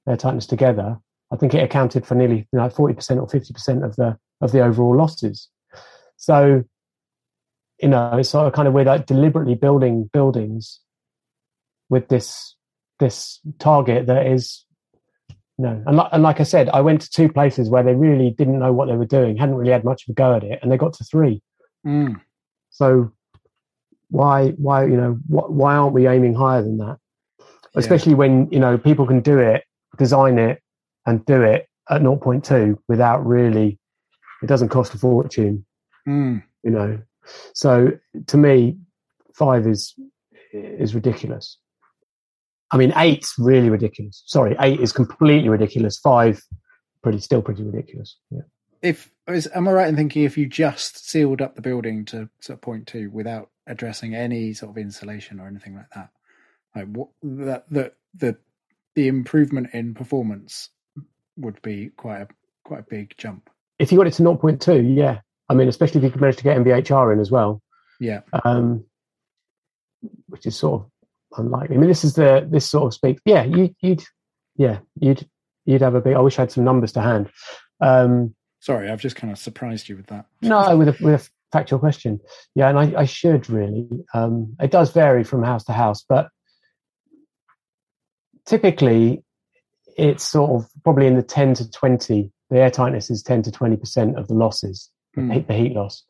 air 0.06 0.18
tightness 0.18 0.46
together, 0.46 0.98
I 1.32 1.36
think 1.36 1.54
it 1.54 1.62
accounted 1.62 2.06
for 2.06 2.14
nearly 2.14 2.46
you 2.52 2.58
know, 2.58 2.68
40% 2.68 2.76
or 2.76 3.26
50% 3.26 3.84
of 3.84 3.96
the 3.96 4.18
of 4.40 4.52
the 4.52 4.60
overall 4.60 4.96
losses. 4.96 5.48
So, 6.16 6.64
you 7.80 7.88
know, 7.88 8.16
it's 8.18 8.28
sort 8.30 8.46
of 8.46 8.52
kind 8.52 8.68
of 8.68 8.74
we're 8.74 8.84
like 8.84 9.06
deliberately 9.06 9.54
building 9.54 10.08
buildings 10.12 10.80
with 11.88 12.08
this 12.08 12.54
this 12.98 13.40
target 13.58 14.06
that 14.06 14.26
is 14.26 14.64
you 15.28 15.64
no, 15.64 15.82
and 15.86 15.96
like, 15.96 16.08
and 16.12 16.22
like 16.22 16.40
I 16.40 16.44
said, 16.44 16.68
I 16.68 16.80
went 16.80 17.00
to 17.02 17.10
two 17.10 17.28
places 17.28 17.68
where 17.68 17.82
they 17.82 17.94
really 17.94 18.30
didn't 18.30 18.60
know 18.60 18.72
what 18.72 18.86
they 18.88 18.96
were 18.96 19.04
doing, 19.06 19.36
hadn't 19.36 19.56
really 19.56 19.72
had 19.72 19.84
much 19.84 20.04
of 20.06 20.12
a 20.12 20.14
go 20.14 20.34
at 20.34 20.44
it, 20.44 20.60
and 20.62 20.70
they 20.70 20.76
got 20.76 20.92
to 20.94 21.04
three. 21.04 21.42
Mm. 21.86 22.20
So 22.70 23.10
why 24.10 24.50
why 24.50 24.84
you 24.84 24.96
know 24.96 25.14
wh- 25.28 25.50
why 25.50 25.74
aren't 25.74 25.94
we 25.94 26.06
aiming 26.06 26.34
higher 26.34 26.62
than 26.62 26.78
that? 26.78 26.98
Yeah. 27.38 27.44
Especially 27.76 28.14
when 28.14 28.48
you 28.52 28.60
know 28.60 28.78
people 28.78 29.06
can 29.06 29.20
do 29.20 29.38
it, 29.38 29.64
design 29.96 30.38
it, 30.38 30.62
and 31.06 31.24
do 31.26 31.42
it 31.42 31.68
at 31.90 32.02
0.2 32.02 32.78
without 32.88 33.26
really. 33.26 33.78
It 34.42 34.46
doesn't 34.46 34.68
cost 34.68 34.94
a 34.94 34.98
fortune, 34.98 35.64
Mm. 36.06 36.44
you 36.62 36.70
know. 36.70 37.00
So 37.54 37.92
to 38.26 38.36
me, 38.36 38.78
five 39.34 39.66
is 39.66 39.94
is 40.52 40.94
ridiculous. 40.94 41.58
I 42.70 42.76
mean, 42.76 42.92
eight's 42.96 43.34
really 43.38 43.70
ridiculous. 43.70 44.22
Sorry, 44.26 44.56
eight 44.60 44.80
is 44.80 44.92
completely 44.92 45.48
ridiculous. 45.48 45.98
Five, 45.98 46.42
pretty 47.02 47.18
still 47.20 47.42
pretty 47.42 47.62
ridiculous. 47.62 48.16
Yeah. 48.30 48.42
If 48.82 49.10
is, 49.26 49.48
am 49.54 49.68
I 49.68 49.72
right 49.72 49.88
in 49.88 49.96
thinking 49.96 50.24
if 50.24 50.38
you 50.38 50.46
just 50.46 51.08
sealed 51.08 51.42
up 51.42 51.54
the 51.56 51.62
building 51.62 52.04
to 52.06 52.28
sort 52.40 52.58
of 52.58 52.60
point 52.60 52.86
two 52.86 53.10
without 53.10 53.50
addressing 53.66 54.14
any 54.14 54.52
sort 54.52 54.70
of 54.70 54.78
insulation 54.78 55.40
or 55.40 55.48
anything 55.48 55.74
like 55.74 55.90
that, 55.94 56.10
like 56.76 56.86
what 56.88 57.08
that 57.22 57.64
the 57.70 57.92
the 58.14 58.36
the 58.94 59.08
improvement 59.08 59.68
in 59.72 59.94
performance 59.94 60.70
would 61.36 61.60
be 61.62 61.90
quite 61.96 62.22
a 62.22 62.28
quite 62.64 62.80
a 62.80 62.86
big 62.90 63.14
jump. 63.16 63.48
If 63.78 63.92
you 63.92 63.98
got 63.98 64.08
it 64.08 64.14
to 64.14 64.22
0.2, 64.22 64.96
yeah. 64.96 65.20
I 65.48 65.54
mean, 65.54 65.68
especially 65.68 65.98
if 65.98 66.04
you 66.04 66.10
could 66.10 66.20
manage 66.20 66.36
to 66.36 66.44
get 66.44 66.56
MVHR 66.58 67.12
in 67.12 67.20
as 67.20 67.30
well, 67.30 67.62
Yeah. 68.00 68.20
um, 68.44 68.84
which 70.28 70.46
is 70.46 70.56
sort 70.56 70.82
of 70.82 70.90
unlikely. 71.38 71.76
I 71.76 71.78
mean, 71.78 71.88
this 71.88 72.04
is 72.04 72.14
the 72.14 72.46
this 72.50 72.66
sort 72.66 72.84
of 72.86 72.94
speak. 72.94 73.20
Yeah, 73.24 73.44
you, 73.44 73.74
you'd, 73.80 74.02
yeah, 74.56 74.78
you'd 75.00 75.26
you'd 75.64 75.82
have 75.82 75.94
a 75.94 76.00
big. 76.00 76.14
I 76.16 76.20
wish 76.20 76.38
I 76.38 76.42
had 76.42 76.52
some 76.52 76.64
numbers 76.64 76.92
to 76.92 77.00
hand. 77.00 77.30
Um, 77.80 78.34
Sorry, 78.60 78.90
I've 78.90 79.00
just 79.00 79.14
kind 79.16 79.32
of 79.32 79.38
surprised 79.38 79.88
you 79.88 79.96
with 79.96 80.06
that. 80.08 80.26
No, 80.42 80.76
with 80.76 80.88
a 80.88 80.96
with 81.00 81.14
a 81.26 81.30
factual 81.52 81.78
question. 81.78 82.20
Yeah, 82.54 82.68
and 82.68 82.78
I, 82.78 83.00
I 83.02 83.04
should 83.04 83.48
really. 83.48 83.88
Um, 84.12 84.56
it 84.60 84.70
does 84.70 84.90
vary 84.92 85.24
from 85.24 85.42
house 85.44 85.64
to 85.64 85.72
house, 85.72 86.04
but 86.08 86.28
typically 88.46 89.22
it's 89.96 90.24
sort 90.24 90.50
of 90.50 90.68
probably 90.84 91.06
in 91.06 91.14
the 91.16 91.22
ten 91.22 91.54
to 91.54 91.70
twenty. 91.70 92.32
The 92.50 92.58
air 92.58 92.70
tightness 92.70 93.10
is 93.10 93.22
ten 93.22 93.42
to 93.42 93.52
twenty 93.52 93.76
percent 93.76 94.18
of 94.18 94.28
the 94.28 94.34
losses, 94.34 94.90
the 95.14 95.34
heat- 95.34 95.48
the 95.48 95.54
heat 95.54 95.72
loss. 95.74 96.04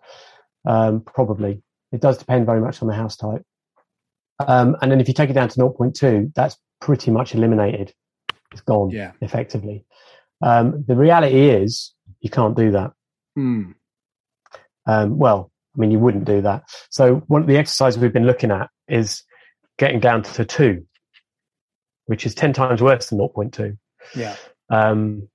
Um, 0.67 1.01
probably 1.01 1.63
it 1.93 2.01
does 2.01 2.19
depend 2.19 2.47
very 2.47 2.61
much 2.61 2.83
on 2.83 2.89
the 2.89 2.95
house 2.95 3.17
type. 3.17 3.43
Um, 4.41 4.77
and 4.83 4.91
then 4.93 5.01
if 5.01 5.09
you 5.09 5.15
take 5.15 5.31
it 5.31 5.35
down 5.35 5.49
to 5.49 5.59
0.2, 5.59 6.33
that's 6.35 6.57
pretty 6.81 7.11
much 7.11 7.35
eliminated. 7.35 7.93
It's 8.53 8.61
gone 8.61 8.91
Yeah. 8.91 9.13
effectively. 9.21 9.85
Um, 10.43 10.85
the 10.87 10.95
reality 10.97 11.49
is 11.51 11.95
you 12.21 12.31
can't 12.31 12.57
do 12.57 12.71
that. 12.73 12.93
Mm. 13.39 13.75
Um, 14.87 15.19
well, 15.19 15.51
I 15.77 15.81
mean, 15.81 15.91
you 15.91 15.99
wouldn't 15.99 16.25
do 16.25 16.41
that. 16.43 16.65
So 16.91 17.17
one 17.27 17.41
of 17.43 17.49
the 17.49 17.57
exercises 17.57 17.99
we've 18.01 18.13
been 18.13 18.27
looking 18.27 18.51
at 18.51 18.71
is 18.89 19.23
getting 19.79 20.01
down 20.01 20.23
to 20.23 20.45
two, 20.45 20.87
which 22.07 22.27
is 22.27 22.35
10 22.35 22.53
times 22.53 22.83
worse 22.83 23.09
than 23.11 23.19
0.2. 23.19 23.77
Yeah. 24.15 24.37
Um, 24.71 25.29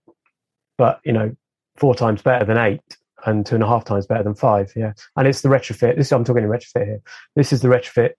but, 0.78 1.00
you 1.04 1.14
know, 1.14 1.36
four 1.76 1.96
times 1.96 2.22
better 2.22 2.46
than 2.46 2.58
eight 2.58 2.82
and 3.26 3.46
two 3.46 3.56
and 3.56 3.64
a 3.64 3.68
half 3.68 3.86
times 3.86 4.06
better 4.06 4.24
than 4.24 4.36
five. 4.36 4.72
Yeah. 4.76 4.94
And 5.16 5.28
it's 5.28 5.42
the 5.42 5.50
retrofit. 5.50 5.98
This 5.98 6.12
I'm 6.12 6.24
talking 6.24 6.44
in 6.44 6.50
retrofit 6.50 6.86
here. 6.86 7.02
This 7.36 7.54
is 7.54 7.62
the 7.62 7.68
retrofit 7.68 8.12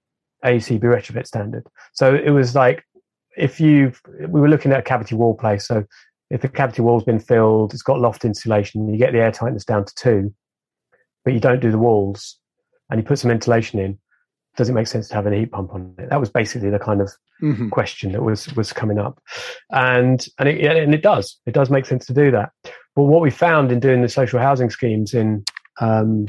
AECB 0.44 0.80
retrofit 0.80 1.26
standard. 1.26 1.66
So 1.92 2.14
it 2.14 2.30
was 2.30 2.54
like, 2.54 2.84
if 3.36 3.60
you, 3.60 3.92
we 4.28 4.40
were 4.40 4.48
looking 4.48 4.72
at 4.72 4.78
a 4.80 4.82
cavity 4.82 5.14
wall 5.14 5.34
place. 5.34 5.66
So 5.66 5.84
if 6.30 6.40
the 6.40 6.48
cavity 6.48 6.82
wall's 6.82 7.04
been 7.04 7.18
filled, 7.18 7.72
it's 7.74 7.82
got 7.82 8.00
loft 8.00 8.24
insulation, 8.24 8.88
you 8.88 8.96
get 8.98 9.12
the 9.12 9.18
air 9.20 9.32
tightness 9.32 9.64
down 9.64 9.84
to 9.84 9.94
two, 9.94 10.34
but 11.24 11.34
you 11.34 11.40
don't 11.40 11.60
do 11.60 11.70
the 11.70 11.78
walls 11.78 12.38
and 12.90 13.00
you 13.00 13.04
put 13.06 13.18
some 13.18 13.30
ventilation 13.30 13.78
in, 13.80 13.98
does 14.56 14.68
it 14.68 14.72
make 14.72 14.86
sense 14.86 15.08
to 15.08 15.14
have 15.14 15.26
a 15.26 15.34
heat 15.34 15.50
pump 15.50 15.74
on 15.74 15.94
it? 15.98 16.10
That 16.10 16.20
was 16.20 16.30
basically 16.30 16.70
the 16.70 16.78
kind 16.78 17.00
of 17.00 17.10
Mhm. 17.42 17.70
question 17.72 18.12
that 18.12 18.22
was 18.22 18.54
was 18.54 18.72
coming 18.72 18.96
up, 19.00 19.20
and 19.72 20.24
and 20.38 20.48
it 20.48 20.60
yeah, 20.60 20.70
and 20.74 20.94
it 20.94 21.02
does 21.02 21.40
it 21.46 21.52
does 21.52 21.68
make 21.68 21.84
sense 21.84 22.06
to 22.06 22.14
do 22.14 22.30
that. 22.30 22.52
But 22.96 23.04
what 23.04 23.22
we 23.22 23.30
found 23.30 23.72
in 23.72 23.80
doing 23.80 24.02
the 24.02 24.08
social 24.08 24.38
housing 24.38 24.70
schemes 24.70 25.14
in 25.14 25.44
um, 25.80 26.26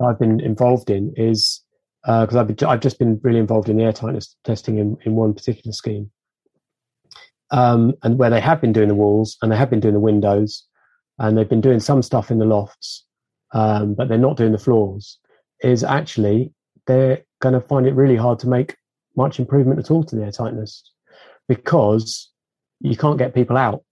I've 0.00 0.18
been 0.18 0.40
involved 0.40 0.90
in 0.90 1.12
is 1.16 1.62
because 2.04 2.36
I've 2.36 2.50
I've 2.62 2.80
just 2.80 2.98
been 2.98 3.20
really 3.22 3.38
involved 3.38 3.68
in 3.68 3.76
the 3.76 3.84
air 3.84 3.92
tightness 3.92 4.36
testing 4.44 4.78
in, 4.78 4.96
in 5.04 5.14
one 5.14 5.34
particular 5.34 5.72
scheme, 5.72 6.10
um, 7.50 7.94
and 8.02 8.18
where 8.18 8.30
they 8.30 8.40
have 8.40 8.60
been 8.60 8.72
doing 8.72 8.88
the 8.88 8.94
walls 8.94 9.36
and 9.42 9.50
they 9.50 9.56
have 9.56 9.70
been 9.70 9.80
doing 9.80 9.94
the 9.94 10.00
windows, 10.00 10.64
and 11.18 11.36
they've 11.36 11.48
been 11.48 11.60
doing 11.60 11.80
some 11.80 12.02
stuff 12.02 12.30
in 12.30 12.38
the 12.38 12.44
lofts, 12.44 13.04
um, 13.52 13.94
but 13.94 14.08
they're 14.08 14.18
not 14.18 14.36
doing 14.36 14.52
the 14.52 14.58
floors. 14.58 15.18
Is 15.62 15.82
actually 15.82 16.52
they're 16.86 17.22
going 17.40 17.54
to 17.54 17.60
find 17.60 17.86
it 17.86 17.94
really 17.94 18.16
hard 18.16 18.38
to 18.40 18.48
make 18.48 18.76
much 19.16 19.38
improvement 19.38 19.80
at 19.80 19.90
all 19.90 20.04
to 20.04 20.16
the 20.16 20.24
air 20.24 20.32
tightness 20.32 20.92
because 21.48 22.30
you 22.80 22.96
can't 22.96 23.18
get 23.18 23.34
people 23.34 23.56
out. 23.56 23.82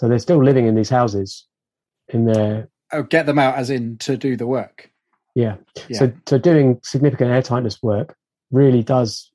So 0.00 0.08
they're 0.08 0.18
still 0.18 0.42
living 0.42 0.66
in 0.66 0.74
these 0.74 0.88
houses 0.88 1.46
in 2.08 2.24
their 2.24 2.68
Oh, 2.90 3.02
get 3.02 3.26
them 3.26 3.38
out 3.38 3.54
as 3.56 3.68
in 3.68 3.98
to 3.98 4.16
do 4.16 4.34
the 4.34 4.46
work. 4.46 4.90
yeah. 5.34 5.56
Yeah. 5.88 5.98
So 5.98 6.12
so 6.26 6.38
doing 6.38 6.80
significant 6.82 7.30
air 7.30 7.42
tightness 7.42 7.82
work 7.82 8.16
really 8.50 8.82
does 8.82 9.30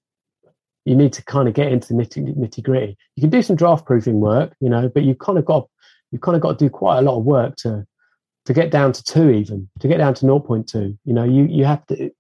you 0.86 0.96
need 0.96 1.14
to 1.14 1.24
kind 1.24 1.48
of 1.48 1.54
get 1.54 1.72
into 1.72 1.90
the 1.90 1.94
nitty 1.94 2.36
nitty 2.36 2.64
gritty. 2.64 2.98
You 3.16 3.22
can 3.22 3.30
do 3.30 3.42
some 3.44 3.56
draft 3.56 3.86
proofing 3.86 4.20
work, 4.20 4.54
you 4.60 4.70
know, 4.70 4.90
but 4.90 5.04
you've 5.04 5.20
kind 5.20 5.38
of 5.38 5.46
got 5.46 5.70
you've 6.12 6.22
kind 6.22 6.36
of 6.36 6.42
got 6.42 6.58
to 6.58 6.66
do 6.66 6.70
quite 6.70 6.98
a 6.98 7.02
lot 7.04 7.18
of 7.20 7.24
work 7.26 7.56
to 7.58 7.86
to 8.46 8.54
get 8.54 8.72
down 8.72 8.92
to 8.92 9.04
two 9.04 9.30
even 9.30 9.70
to 9.80 9.88
get 9.88 9.98
down 9.98 10.14
to 10.16 10.26
0.2 10.26 10.98
you 11.06 11.14
know 11.14 11.24
you 11.24 11.44
you 11.46 11.64
have 11.66 11.86
to 11.88 12.12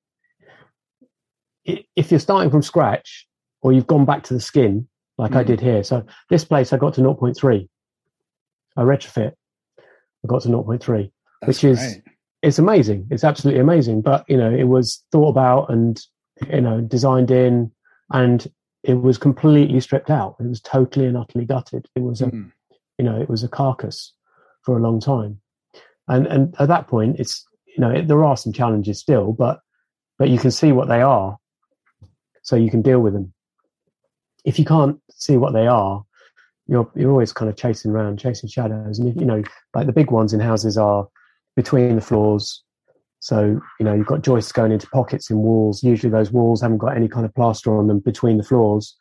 if 1.65 2.11
you're 2.11 2.19
starting 2.19 2.49
from 2.51 2.61
scratch 2.61 3.27
or 3.61 3.71
you've 3.73 3.87
gone 3.87 4.05
back 4.05 4.23
to 4.23 4.33
the 4.33 4.39
skin 4.39 4.87
like 5.17 5.35
i 5.35 5.43
Mm. 5.43 5.47
did 5.47 5.61
here 5.61 5.83
so 5.83 6.03
this 6.29 6.43
place 6.45 6.73
i 6.73 6.77
got 6.77 6.93
to 6.95 7.01
0.3 7.01 7.67
i 8.77 8.81
retrofit 8.81 9.33
i 9.79 10.27
got 10.27 10.41
to 10.41 10.49
0.3 10.49 11.11
That's 11.41 11.47
which 11.47 11.63
is 11.63 11.79
great. 11.79 12.03
it's 12.41 12.59
amazing. 12.59 13.07
It's 13.11 13.23
absolutely 13.23 13.61
amazing. 13.61 14.01
But 14.01 14.23
you 14.27 14.37
know 14.37 14.51
it 14.53 14.65
was 14.65 15.03
thought 15.11 15.29
about 15.29 15.69
and 15.69 15.99
you 16.51 16.61
know 16.61 16.81
designed 16.81 17.31
in 17.31 17.71
and 18.11 18.47
it 18.83 19.01
was 19.01 19.17
completely 19.17 19.79
stripped 19.79 20.11
out. 20.11 20.35
It 20.39 20.47
was 20.47 20.61
totally 20.61 21.07
and 21.07 21.17
utterly 21.17 21.45
gutted. 21.45 21.87
It 21.95 22.01
was 22.03 22.21
a 22.21 22.27
Mm. 22.27 22.51
you 22.99 23.05
know 23.05 23.19
it 23.19 23.29
was 23.29 23.43
a 23.43 23.47
carcass 23.49 24.13
for 24.63 24.77
a 24.77 24.81
long 24.81 24.99
time. 24.99 25.39
And 26.07 26.27
and 26.27 26.55
at 26.59 26.67
that 26.67 26.87
point 26.87 27.19
it's 27.19 27.45
you 27.65 27.81
know 27.81 27.89
it, 27.91 28.07
there 28.07 28.23
are 28.23 28.37
some 28.37 28.53
challenges 28.53 28.99
still 28.99 29.33
but 29.33 29.59
but 30.19 30.29
you 30.29 30.37
can 30.39 30.51
see 30.51 30.71
what 30.71 30.87
they 30.87 31.01
are 31.01 31.37
so 32.43 32.55
you 32.55 32.69
can 32.71 32.81
deal 32.83 32.99
with 32.99 33.13
them. 33.13 33.33
If 34.45 34.59
you 34.59 34.65
can't 34.65 34.99
see 35.11 35.35
what 35.37 35.53
they 35.53 35.65
are 35.67 36.04
you're 36.67 36.89
you're 36.95 37.11
always 37.11 37.31
kind 37.33 37.49
of 37.49 37.55
chasing 37.57 37.91
around 37.91 38.17
chasing 38.19 38.49
shadows 38.49 38.99
and 38.99 39.19
you 39.19 39.25
know 39.25 39.41
like 39.73 39.85
the 39.85 39.93
big 39.93 40.11
ones 40.11 40.33
in 40.33 40.39
houses 40.39 40.77
are 40.77 41.07
between 41.55 41.95
the 41.95 42.01
floors 42.01 42.63
so 43.19 43.59
you 43.79 43.85
know 43.85 43.93
you've 43.93 44.07
got 44.07 44.21
joists 44.23 44.51
going 44.51 44.71
into 44.71 44.87
pockets 44.87 45.29
in 45.29 45.37
walls 45.37 45.83
usually 45.83 46.09
those 46.11 46.31
walls 46.31 46.61
haven't 46.61 46.77
got 46.79 46.95
any 46.97 47.07
kind 47.07 47.25
of 47.25 47.33
plaster 47.35 47.77
on 47.77 47.87
them 47.87 47.99
between 47.99 48.37
the 48.37 48.43
floors 48.43 48.95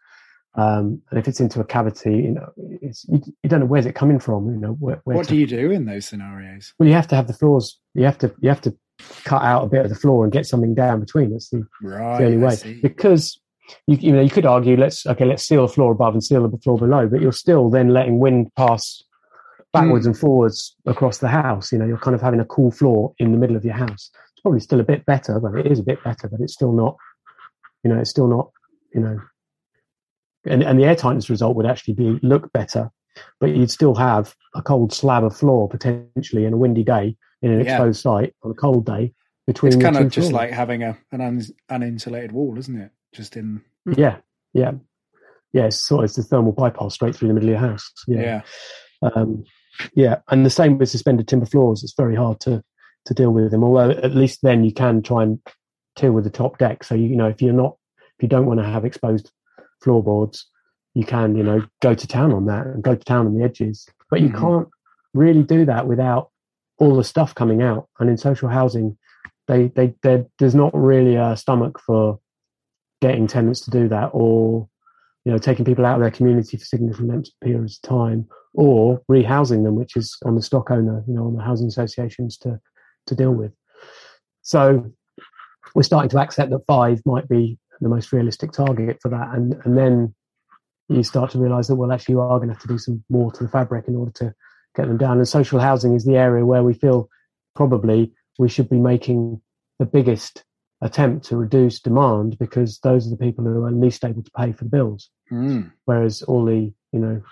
um, 0.56 1.02
and 1.10 1.18
if 1.18 1.26
it's 1.26 1.40
into 1.40 1.58
a 1.58 1.64
cavity, 1.64 2.12
you 2.12 2.30
know, 2.30 2.52
it's, 2.56 3.04
you, 3.08 3.20
you 3.42 3.50
don't 3.50 3.58
know 3.58 3.66
where's 3.66 3.86
it 3.86 3.96
coming 3.96 4.20
from. 4.20 4.46
You 4.54 4.60
know, 4.60 4.74
where, 4.74 5.00
where 5.02 5.16
What 5.16 5.24
to- 5.26 5.34
do 5.34 5.36
you 5.36 5.48
do 5.48 5.72
in 5.72 5.84
those 5.84 6.06
scenarios? 6.06 6.72
well, 6.78 6.88
you 6.88 6.94
have 6.94 7.08
to 7.08 7.16
have 7.16 7.26
the 7.26 7.32
floors. 7.32 7.80
You 7.94 8.04
have 8.04 8.18
to 8.18 8.32
you 8.40 8.50
have 8.50 8.60
to 8.60 8.72
cut 9.24 9.42
out 9.42 9.64
a 9.64 9.66
bit 9.68 9.80
of 9.84 9.88
the 9.88 9.96
floor 9.96 10.22
and 10.22 10.32
get 10.32 10.46
something 10.46 10.72
down 10.72 11.00
between. 11.00 11.32
That's 11.32 11.48
the, 11.48 11.66
Right. 11.82 12.18
the 12.20 12.26
only 12.26 12.36
way. 12.36 12.78
Because 12.80 13.40
you 13.86 13.96
you 13.96 14.12
know 14.12 14.20
you 14.20 14.30
could 14.30 14.46
argue 14.46 14.76
let's 14.76 15.06
okay 15.06 15.24
let's 15.24 15.42
seal 15.42 15.66
the 15.66 15.72
floor 15.72 15.92
above 15.92 16.14
and 16.14 16.22
seal 16.22 16.46
the 16.48 16.58
floor 16.58 16.78
below, 16.78 17.08
but 17.08 17.20
you're 17.20 17.32
still 17.32 17.70
then 17.70 17.88
letting 17.88 18.18
wind 18.18 18.54
pass 18.56 19.02
backwards 19.72 20.06
mm. 20.06 20.10
and 20.10 20.18
forwards 20.18 20.74
across 20.86 21.18
the 21.18 21.28
house. 21.28 21.72
You 21.72 21.78
know, 21.78 21.86
you're 21.86 21.98
kind 21.98 22.14
of 22.14 22.22
having 22.22 22.40
a 22.40 22.44
cool 22.44 22.70
floor 22.70 23.14
in 23.18 23.32
the 23.32 23.38
middle 23.38 23.56
of 23.56 23.64
your 23.64 23.74
house. 23.74 24.10
It's 24.32 24.40
probably 24.42 24.60
still 24.60 24.80
a 24.80 24.84
bit 24.84 25.04
better, 25.06 25.40
but 25.40 25.54
it 25.54 25.70
is 25.70 25.80
a 25.80 25.84
bit 25.84 26.02
better, 26.02 26.28
but 26.28 26.40
it's 26.40 26.54
still 26.54 26.72
not, 26.72 26.96
you 27.82 27.90
know, 27.90 27.98
it's 27.98 28.10
still 28.10 28.28
not, 28.28 28.50
you 28.94 29.00
know, 29.00 29.20
and, 30.46 30.62
and 30.62 30.78
the 30.78 30.84
air 30.84 30.94
tightness 30.94 31.30
result 31.30 31.56
would 31.56 31.66
actually 31.66 31.94
be 31.94 32.18
look 32.22 32.52
better, 32.52 32.90
but 33.40 33.50
you'd 33.50 33.70
still 33.70 33.94
have 33.94 34.34
a 34.54 34.62
cold 34.62 34.92
slab 34.92 35.24
of 35.24 35.36
floor 35.36 35.68
potentially 35.68 36.44
in 36.44 36.52
a 36.52 36.56
windy 36.56 36.84
day 36.84 37.16
in 37.42 37.50
an 37.50 37.64
yeah. 37.64 37.72
exposed 37.72 38.00
site 38.00 38.34
on 38.42 38.50
a 38.50 38.54
cold 38.54 38.86
day 38.86 39.12
between. 39.46 39.72
It's 39.72 39.82
kind 39.82 39.96
of 39.96 40.10
just 40.10 40.30
floors. 40.30 40.32
like 40.32 40.50
having 40.50 40.82
a 40.82 40.96
an 41.12 41.20
un, 41.20 41.42
uninsulated 41.70 42.32
wall, 42.32 42.58
isn't 42.58 42.80
it? 42.80 42.90
Just 43.14 43.36
in. 43.36 43.62
Yeah, 43.96 44.18
yeah, 44.52 44.72
yeah. 45.52 45.66
It's 45.66 45.76
sort 45.76 46.00
of 46.00 46.04
it's 46.06 46.16
the 46.16 46.22
thermal 46.22 46.52
bypass 46.52 46.94
straight 46.94 47.16
through 47.16 47.28
the 47.28 47.34
middle 47.34 47.48
of 47.48 47.52
your 47.52 47.70
house. 47.70 47.90
Yeah. 48.06 48.42
yeah. 49.02 49.10
Um, 49.14 49.44
yeah, 49.94 50.16
and 50.28 50.44
the 50.44 50.50
same 50.50 50.78
with 50.78 50.88
suspended 50.88 51.28
timber 51.28 51.46
floors. 51.46 51.82
It's 51.82 51.94
very 51.96 52.16
hard 52.16 52.40
to 52.40 52.62
to 53.06 53.14
deal 53.14 53.30
with 53.30 53.50
them. 53.50 53.64
Although 53.64 53.90
at 53.90 54.14
least 54.14 54.40
then 54.42 54.64
you 54.64 54.72
can 54.72 55.02
try 55.02 55.22
and 55.22 55.38
deal 55.96 56.12
with 56.12 56.24
the 56.24 56.30
top 56.30 56.58
deck. 56.58 56.84
So 56.84 56.94
you, 56.94 57.08
you 57.08 57.16
know 57.16 57.28
if 57.28 57.40
you're 57.40 57.52
not 57.52 57.76
if 58.18 58.22
you 58.22 58.28
don't 58.28 58.46
want 58.46 58.60
to 58.60 58.66
have 58.66 58.84
exposed 58.84 59.30
floorboards, 59.82 60.46
you 60.94 61.04
can, 61.04 61.36
you 61.36 61.42
know, 61.42 61.66
go 61.80 61.94
to 61.94 62.06
town 62.06 62.32
on 62.32 62.46
that 62.46 62.66
and 62.66 62.82
go 62.82 62.94
to 62.94 63.04
town 63.04 63.26
on 63.26 63.36
the 63.36 63.44
edges. 63.44 63.86
But 64.10 64.20
you 64.20 64.28
mm-hmm. 64.28 64.40
can't 64.40 64.68
really 65.12 65.42
do 65.42 65.64
that 65.66 65.86
without 65.86 66.30
all 66.78 66.96
the 66.96 67.04
stuff 67.04 67.34
coming 67.34 67.62
out. 67.62 67.88
And 67.98 68.08
in 68.08 68.16
social 68.16 68.48
housing, 68.48 68.96
they, 69.48 69.68
they, 69.68 69.94
there's 70.38 70.54
not 70.54 70.72
really 70.74 71.16
a 71.16 71.36
stomach 71.36 71.80
for 71.84 72.20
getting 73.04 73.26
tenants 73.26 73.60
to 73.60 73.70
do 73.70 73.86
that 73.86 74.08
or, 74.14 74.66
you 75.26 75.32
know, 75.32 75.36
taking 75.36 75.66
people 75.66 75.84
out 75.84 75.96
of 75.96 76.00
their 76.00 76.10
community 76.10 76.56
for 76.56 76.64
significant 76.64 77.28
periods 77.42 77.78
of 77.82 77.86
time 77.86 78.26
or 78.54 79.02
rehousing 79.10 79.62
them, 79.62 79.74
which 79.74 79.94
is 79.94 80.16
on 80.24 80.34
the 80.36 80.40
stock 80.40 80.70
owner, 80.70 81.04
you 81.06 81.12
know, 81.12 81.26
on 81.26 81.36
the 81.36 81.42
housing 81.42 81.66
associations 81.66 82.38
to, 82.38 82.58
to 83.06 83.14
deal 83.14 83.32
with. 83.32 83.52
So 84.40 84.90
we're 85.74 85.82
starting 85.82 86.08
to 86.08 86.18
accept 86.18 86.50
that 86.50 86.64
five 86.66 87.02
might 87.04 87.28
be 87.28 87.58
the 87.82 87.90
most 87.90 88.10
realistic 88.10 88.52
target 88.52 88.96
for 89.02 89.10
that. 89.10 89.34
And, 89.34 89.54
and 89.66 89.76
then 89.76 90.14
you 90.88 91.02
start 91.02 91.32
to 91.32 91.38
realize 91.38 91.68
that, 91.68 91.74
well, 91.76 91.92
actually, 91.92 92.14
you 92.14 92.22
are 92.22 92.38
going 92.38 92.48
to 92.48 92.54
have 92.54 92.62
to 92.62 92.68
do 92.68 92.78
some 92.78 93.04
more 93.10 93.30
to 93.32 93.44
the 93.44 93.50
fabric 93.50 93.86
in 93.86 93.96
order 93.96 94.12
to 94.12 94.34
get 94.74 94.86
them 94.88 94.96
down. 94.96 95.18
And 95.18 95.28
social 95.28 95.60
housing 95.60 95.94
is 95.94 96.06
the 96.06 96.16
area 96.16 96.46
where 96.46 96.62
we 96.62 96.72
feel 96.72 97.10
probably 97.54 98.14
we 98.38 98.48
should 98.48 98.70
be 98.70 98.78
making 98.78 99.42
the 99.78 99.84
biggest 99.84 100.42
attempt 100.80 101.26
to 101.26 101.36
reduce 101.36 101.80
demand 101.80 102.38
because 102.38 102.78
those 102.80 103.06
are 103.06 103.10
the 103.10 103.16
people 103.16 103.44
who 103.44 103.64
are 103.64 103.70
least 103.70 104.04
able 104.04 104.22
to 104.22 104.30
pay 104.36 104.52
for 104.52 104.64
the 104.64 104.70
bills. 104.70 105.10
Mm. 105.32 105.72
Whereas 105.84 106.22
all 106.22 106.44
the, 106.44 106.72
you 106.92 106.98
know, 106.98 107.22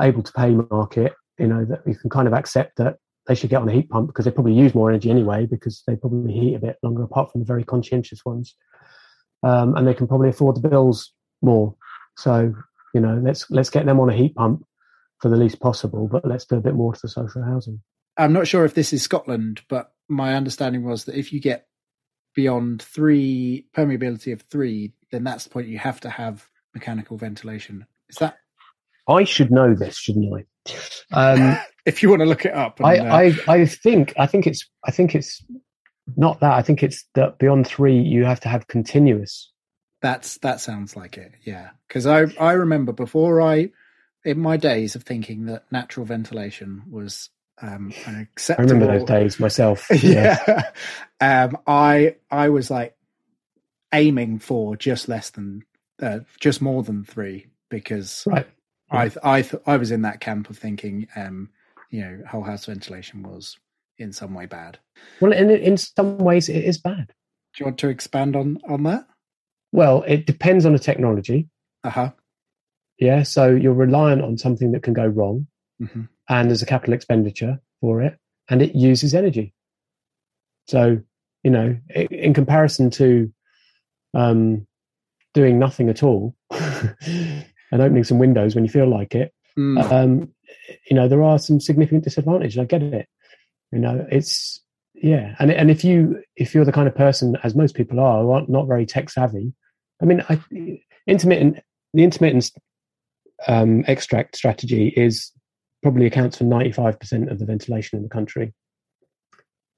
able 0.00 0.22
to 0.22 0.32
pay 0.32 0.50
market, 0.50 1.12
you 1.38 1.46
know, 1.46 1.64
that 1.64 1.82
you 1.86 1.94
can 1.94 2.10
kind 2.10 2.26
of 2.26 2.34
accept 2.34 2.76
that 2.76 2.96
they 3.26 3.34
should 3.34 3.50
get 3.50 3.60
on 3.60 3.68
a 3.68 3.72
heat 3.72 3.90
pump 3.90 4.08
because 4.08 4.24
they 4.24 4.30
probably 4.30 4.54
use 4.54 4.74
more 4.74 4.90
energy 4.90 5.10
anyway 5.10 5.46
because 5.46 5.82
they 5.86 5.96
probably 5.96 6.32
heat 6.32 6.54
a 6.54 6.58
bit 6.58 6.76
longer 6.82 7.02
apart 7.02 7.30
from 7.30 7.40
the 7.40 7.46
very 7.46 7.62
conscientious 7.62 8.24
ones 8.24 8.54
um, 9.42 9.76
and 9.76 9.86
they 9.86 9.94
can 9.94 10.08
probably 10.08 10.30
afford 10.30 10.56
the 10.56 10.68
bills 10.68 11.12
more. 11.42 11.74
So 12.16 12.54
you 12.94 13.00
know, 13.00 13.20
let's 13.22 13.48
let's 13.50 13.70
get 13.70 13.86
them 13.86 14.00
on 14.00 14.10
a 14.10 14.16
heat 14.16 14.34
pump 14.34 14.64
for 15.20 15.28
the 15.28 15.36
least 15.36 15.60
possible, 15.60 16.08
but 16.08 16.26
let's 16.26 16.44
do 16.44 16.56
a 16.56 16.60
bit 16.60 16.74
more 16.74 16.92
to 16.92 17.00
the 17.00 17.08
social 17.08 17.42
housing. 17.42 17.80
I'm 18.16 18.32
not 18.32 18.48
sure 18.48 18.64
if 18.64 18.74
this 18.74 18.92
is 18.92 19.02
Scotland, 19.02 19.62
but 19.68 19.92
my 20.08 20.34
understanding 20.34 20.84
was 20.84 21.04
that 21.04 21.16
if 21.16 21.32
you 21.32 21.40
get 21.40 21.67
beyond 22.38 22.80
three 22.80 23.66
permeability 23.76 24.32
of 24.32 24.42
three, 24.42 24.92
then 25.10 25.24
that's 25.24 25.42
the 25.42 25.50
point 25.50 25.66
you 25.66 25.76
have 25.76 25.98
to 25.98 26.08
have 26.08 26.48
mechanical 26.72 27.16
ventilation. 27.16 27.84
Is 28.08 28.18
that? 28.18 28.36
I 29.08 29.24
should 29.24 29.50
know 29.50 29.74
this, 29.74 29.96
shouldn't 29.96 30.32
I? 30.32 30.72
Um, 31.12 31.58
if 31.84 32.00
you 32.00 32.08
want 32.08 32.20
to 32.22 32.26
look 32.26 32.44
it 32.44 32.54
up, 32.54 32.78
and, 32.78 32.86
I, 32.86 32.98
uh, 32.98 33.32
I, 33.48 33.54
I 33.62 33.66
think 33.66 34.14
I 34.16 34.26
think 34.26 34.46
it's 34.46 34.64
I 34.84 34.92
think 34.92 35.16
it's 35.16 35.44
not 36.16 36.38
that. 36.38 36.52
I 36.52 36.62
think 36.62 36.84
it's 36.84 37.04
that 37.16 37.40
beyond 37.40 37.66
three, 37.66 37.98
you 37.98 38.24
have 38.24 38.38
to 38.42 38.48
have 38.48 38.68
continuous. 38.68 39.50
That's 40.00 40.38
that 40.38 40.60
sounds 40.60 40.94
like 40.94 41.18
it. 41.18 41.32
Yeah, 41.42 41.70
because 41.88 42.06
I 42.06 42.26
I 42.38 42.52
remember 42.52 42.92
before 42.92 43.42
I 43.42 43.70
in 44.24 44.38
my 44.38 44.56
days 44.56 44.94
of 44.94 45.02
thinking 45.02 45.46
that 45.46 45.64
natural 45.72 46.06
ventilation 46.06 46.84
was 46.88 47.30
um 47.62 47.92
acceptable. 48.06 48.70
I 48.70 48.72
remember 48.72 48.98
those 48.98 49.08
days 49.08 49.40
myself. 49.40 49.86
yeah, 50.02 50.70
um, 51.20 51.58
I 51.66 52.16
I 52.30 52.48
was 52.48 52.70
like 52.70 52.96
aiming 53.92 54.38
for 54.38 54.76
just 54.76 55.08
less 55.08 55.30
than 55.30 55.64
uh, 56.02 56.20
just 56.40 56.60
more 56.60 56.82
than 56.82 57.04
three 57.04 57.46
because 57.68 58.24
right. 58.26 58.46
I 58.90 59.10
I 59.22 59.42
th- 59.42 59.62
I 59.66 59.76
was 59.76 59.90
in 59.90 60.02
that 60.02 60.20
camp 60.20 60.50
of 60.50 60.58
thinking 60.58 61.08
um 61.16 61.50
you 61.90 62.00
know 62.00 62.22
whole 62.28 62.42
house 62.42 62.66
ventilation 62.66 63.22
was 63.22 63.56
in 63.98 64.12
some 64.12 64.34
way 64.34 64.46
bad. 64.46 64.78
Well, 65.20 65.32
in 65.32 65.50
in 65.50 65.76
some 65.76 66.18
ways, 66.18 66.48
it 66.48 66.64
is 66.64 66.78
bad. 66.78 67.08
Do 67.08 67.60
you 67.60 67.66
want 67.66 67.78
to 67.78 67.88
expand 67.88 68.36
on 68.36 68.58
on 68.68 68.84
that? 68.84 69.06
Well, 69.72 70.02
it 70.06 70.26
depends 70.26 70.64
on 70.64 70.72
the 70.72 70.78
technology. 70.78 71.48
Uh 71.84 71.90
huh. 71.90 72.10
Yeah, 72.98 73.22
so 73.22 73.50
you're 73.50 73.74
reliant 73.74 74.22
on 74.22 74.38
something 74.38 74.72
that 74.72 74.82
can 74.82 74.92
go 74.92 75.06
wrong, 75.06 75.46
mm-hmm. 75.80 76.02
And 76.28 76.48
there's 76.48 76.62
a 76.62 76.66
capital 76.66 76.94
expenditure 76.94 77.60
for 77.80 78.02
it, 78.02 78.18
and 78.48 78.62
it 78.62 78.74
uses 78.74 79.14
energy. 79.14 79.54
So, 80.66 81.00
you 81.42 81.50
know, 81.50 81.76
in 81.94 82.34
comparison 82.34 82.90
to 82.90 83.32
um, 84.14 84.66
doing 85.34 85.58
nothing 85.58 85.88
at 85.88 86.02
all 86.02 86.34
and 86.50 87.44
opening 87.72 88.04
some 88.04 88.18
windows 88.18 88.54
when 88.54 88.64
you 88.64 88.70
feel 88.70 88.88
like 88.88 89.14
it, 89.14 89.32
mm. 89.58 89.80
um, 89.90 90.32
you 90.90 90.96
know, 90.96 91.08
there 91.08 91.22
are 91.22 91.38
some 91.38 91.60
significant 91.60 92.04
disadvantages. 92.04 92.58
I 92.58 92.64
get 92.64 92.82
it. 92.82 93.08
You 93.72 93.78
know, 93.78 94.06
it's 94.10 94.60
yeah, 94.94 95.34
and 95.38 95.50
and 95.50 95.70
if 95.70 95.84
you 95.84 96.22
if 96.36 96.54
you're 96.54 96.64
the 96.64 96.72
kind 96.72 96.88
of 96.88 96.94
person, 96.94 97.36
as 97.42 97.54
most 97.54 97.74
people 97.74 98.00
are, 98.00 98.22
who 98.22 98.30
are 98.30 98.44
not 98.48 98.66
very 98.66 98.86
tech 98.86 99.10
savvy, 99.10 99.52
I 100.02 100.04
mean, 100.04 100.24
I, 100.28 100.40
intermittent 101.06 101.60
the 101.94 102.04
intermittent 102.04 102.50
um, 103.46 103.84
extract 103.86 104.36
strategy 104.36 104.88
is 104.88 105.32
probably 105.82 106.06
accounts 106.06 106.38
for 106.38 106.44
ninety 106.44 106.72
five 106.72 106.98
percent 106.98 107.30
of 107.30 107.38
the 107.38 107.46
ventilation 107.46 107.96
in 107.96 108.02
the 108.02 108.08
country. 108.08 108.52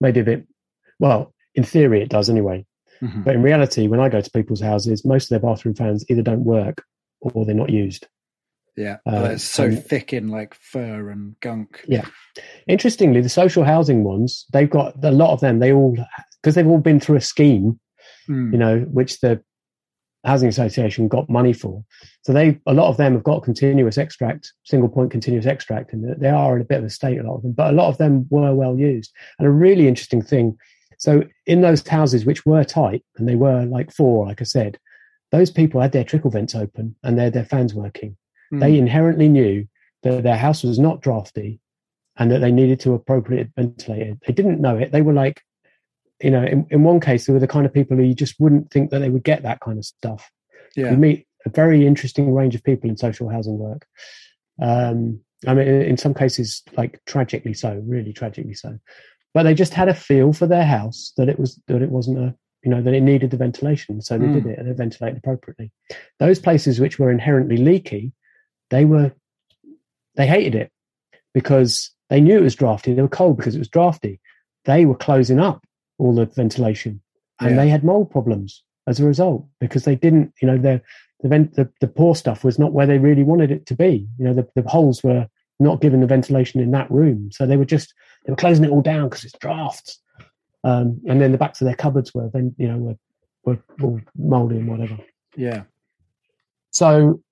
Maybe 0.01 0.21
a 0.21 0.25
bit. 0.25 0.47
Well, 0.99 1.35
in 1.55 1.65
theory, 1.65 2.03
it 2.03 2.09
does 2.09 2.31
anyway. 2.31 2.65
Mm-hmm. 3.03 3.23
But 3.23 3.35
in 3.35 3.43
reality, 3.43 3.87
when 3.87 4.01
I 4.01 4.09
go 4.09 4.21
to 4.21 4.31
people's 4.31 4.61
houses, 4.61 5.05
most 5.05 5.25
of 5.25 5.29
their 5.31 5.51
bathroom 5.51 5.75
fans 5.75 6.05
either 6.09 6.23
don't 6.23 6.45
work 6.45 6.85
or 7.21 7.45
they're 7.45 7.55
not 7.55 7.71
used. 7.71 8.07
Yeah, 8.77 8.99
uh, 9.07 9.31
it's 9.33 9.45
so 9.45 9.75
thick 9.75 10.13
in 10.13 10.29
like 10.29 10.55
fur 10.55 11.11
and 11.11 11.39
gunk. 11.41 11.85
Yeah. 11.87 12.07
Interestingly, 12.67 13.21
the 13.21 13.29
social 13.29 13.65
housing 13.65 14.05
ones, 14.05 14.47
they've 14.53 14.71
got 14.71 15.05
a 15.05 15.11
lot 15.11 15.33
of 15.33 15.41
them. 15.41 15.59
They 15.59 15.73
all 15.73 15.97
because 16.41 16.55
they've 16.55 16.67
all 16.67 16.79
been 16.79 17.01
through 17.01 17.17
a 17.17 17.21
scheme, 17.21 17.79
mm. 18.29 18.53
you 18.53 18.59
know, 18.59 18.81
which 18.91 19.21
the 19.21 19.43
housing 20.25 20.49
association 20.49 21.09
got 21.09 21.31
money 21.31 21.53
for. 21.53 21.85
So 22.23 22.33
they 22.33 22.61
a 22.67 22.75
lot 22.75 22.89
of 22.89 22.97
them 22.97 23.15
have 23.15 23.25
got 23.25 23.43
continuous 23.43 23.99
extract, 23.99 24.53
single 24.65 24.89
point 24.89 25.11
continuous 25.11 25.47
extract, 25.47 25.93
and 25.93 26.21
they 26.21 26.29
are 26.29 26.57
in 26.57 26.63
a 26.63 26.67
bit 26.67 26.79
of 26.79 26.85
a 26.85 26.91
state. 26.91 27.19
A 27.19 27.23
lot 27.23 27.37
of 27.37 27.43
them, 27.43 27.53
but 27.53 27.71
a 27.71 27.77
lot 27.77 27.89
of 27.89 27.99
them 27.99 28.27
were 28.31 28.55
well 28.55 28.79
used. 28.79 29.13
And 29.39 29.47
a 29.47 29.51
really 29.51 29.89
interesting 29.89 30.23
thing. 30.23 30.57
So 30.99 31.23
in 31.47 31.63
those 31.63 31.87
houses 31.87 32.27
which 32.27 32.45
were 32.45 32.65
tight, 32.65 33.05
and 33.17 33.29
they 33.29 33.37
were 33.37 33.65
like 33.65 33.93
four, 33.93 34.27
like 34.27 34.41
I 34.41 34.45
said, 34.45 34.79
those 35.33 35.51
people 35.51 35.81
had 35.81 35.93
their 35.93 36.05
trickle 36.05 36.31
vents 36.31 36.55
open 36.55 36.95
and 37.03 37.19
they 37.19 37.25
had 37.25 37.33
their 37.33 37.45
fans 37.45 37.73
working 37.73 38.17
Mm. 38.53 38.61
They 38.61 38.79
inherently 38.79 39.29
knew 39.29 39.67
that 40.03 40.23
their 40.23 40.37
house 40.37 40.63
was 40.63 40.79
not 40.79 41.01
drafty 41.01 41.61
and 42.17 42.31
that 42.31 42.41
they 42.41 42.53
needed 42.53 42.81
to 42.81 42.95
appropriately 42.95 43.53
ventilate 43.57 44.03
it. 44.03 44.19
They 44.27 44.33
didn't 44.33 44.61
know 44.61 44.77
it. 44.77 44.93
They 44.93 45.03
were 45.03 45.13
like, 45.13 45.41
you 46.21 46.31
know, 46.31 46.43
in, 46.43 46.67
in 46.71 46.83
one 46.83 47.01
case, 47.01 47.27
they 47.27 47.33
were 47.33 47.39
the 47.39 47.49
kind 47.49 47.67
of 47.67 47.73
people 47.73 47.97
who 47.97 48.03
you 48.03 48.15
just 48.15 48.39
wouldn't 48.39 48.71
think 48.71 48.91
that 48.91 48.99
they 48.99 49.11
would 49.11 49.25
get 49.25 49.43
that 49.43 49.61
kind 49.61 49.79
of 49.79 49.85
stuff. 49.85 50.31
Yeah. 50.77 50.91
You 50.91 50.97
meet 50.97 51.27
a 51.47 51.51
very 51.51 51.87
interesting 51.87 52.35
range 52.35 52.55
of 52.55 52.63
people 52.63 52.91
in 52.91 52.97
social 52.97 53.29
housing 53.29 53.59
work. 53.59 53.87
Um, 54.61 55.21
I 55.47 55.55
mean, 55.55 55.67
in 55.67 55.97
some 55.97 56.13
cases, 56.13 56.63
like 56.77 57.01
tragically 57.07 57.55
so, 57.55 57.83
really 57.87 58.13
tragically 58.13 58.55
so. 58.55 58.79
But 59.33 59.45
they 59.45 59.55
just 59.55 59.73
had 59.73 59.89
a 59.89 59.95
feel 59.95 60.33
for 60.33 60.47
their 60.47 60.65
house 60.65 61.13
that 61.17 61.29
it 61.29 61.39
was 61.39 61.59
that 61.69 61.83
it 61.83 61.91
wasn't 61.91 62.19
a 62.19 62.35
you 62.63 62.71
know 62.71 62.83
that 62.83 62.93
it 62.93 63.01
needed 63.01 63.31
the 63.31 63.37
ventilation, 63.39 64.03
so 64.03 64.19
they 64.19 64.27
mm. 64.27 64.35
did 64.35 64.47
it 64.47 64.59
and 64.59 64.69
they 64.69 64.73
ventilated 64.73 65.19
appropriately. 65.19 65.71
Those 66.19 66.39
places 66.39 66.79
which 66.79 66.99
were 66.99 67.11
inherently 67.11 67.57
leaky, 67.57 68.13
they 68.69 68.85
were 68.85 69.13
they 70.17 70.27
hated 70.27 70.57
it 70.57 70.71
because 71.33 71.91
they 72.11 72.21
knew 72.21 72.37
it 72.37 72.43
was 72.43 72.57
drafty. 72.57 72.93
They 72.93 73.03
were 73.03 73.09
cold 73.09 73.39
because 73.39 73.55
it 73.55 73.61
was 73.61 73.69
drafty. 73.69 74.21
They 74.65 74.85
were 74.85 74.97
closing 74.97 75.41
up 75.41 75.63
all 76.01 76.15
the 76.15 76.27
ventilation, 76.27 77.01
and 77.41 77.51
yeah. 77.51 77.57
they 77.57 77.69
had 77.69 77.85
mold 77.85 78.11
problems 78.11 78.63
as 78.87 79.01
a 79.01 79.05
result 79.05 79.47
because 79.61 79.85
they 79.85 79.95
didn't. 79.95 80.33
You 80.41 80.49
know, 80.49 80.59
the 80.59 80.83
the, 81.21 81.29
vent, 81.29 81.55
the 81.55 81.71
the 81.81 81.89
poor 81.89 82.15
stuff 82.15 82.45
was 82.45 82.59
not 82.59 82.73
where 82.73 82.87
they 82.87 82.99
really 82.99 83.23
wanted 83.23 83.51
it 83.51 83.67
to 83.67 83.75
be. 83.75 84.09
You 84.19 84.25
know, 84.25 84.35
the, 84.35 84.49
the 84.55 84.69
holes 84.69 85.03
were 85.03 85.29
not 85.59 85.81
given 85.81 86.01
the 86.01 86.07
ventilation 86.07 86.61
in 86.61 86.71
that 86.73 86.91
room, 86.91 87.31
so 87.33 87.47
they 87.47 87.57
were 87.57 87.65
just 87.65 87.95
they 88.25 88.33
were 88.33 88.37
closing 88.37 88.65
it 88.65 88.71
all 88.71 88.83
down 88.83 89.09
because 89.09 89.25
it's 89.25 89.39
drafts. 89.39 90.01
Um, 90.63 91.01
and 91.09 91.21
then 91.21 91.33
the 91.33 91.39
backs 91.39 91.61
of 91.63 91.67
their 91.67 91.75
cupboards 91.75 92.15
were 92.15 92.31
then 92.33 92.55
you 92.59 92.69
know 92.69 92.79
were 92.79 92.97
were 93.45 93.59
all 93.83 94.01
moldy 94.17 94.57
and 94.57 94.69
whatever. 94.69 94.99
Yeah. 95.37 95.63
So, 96.71 97.23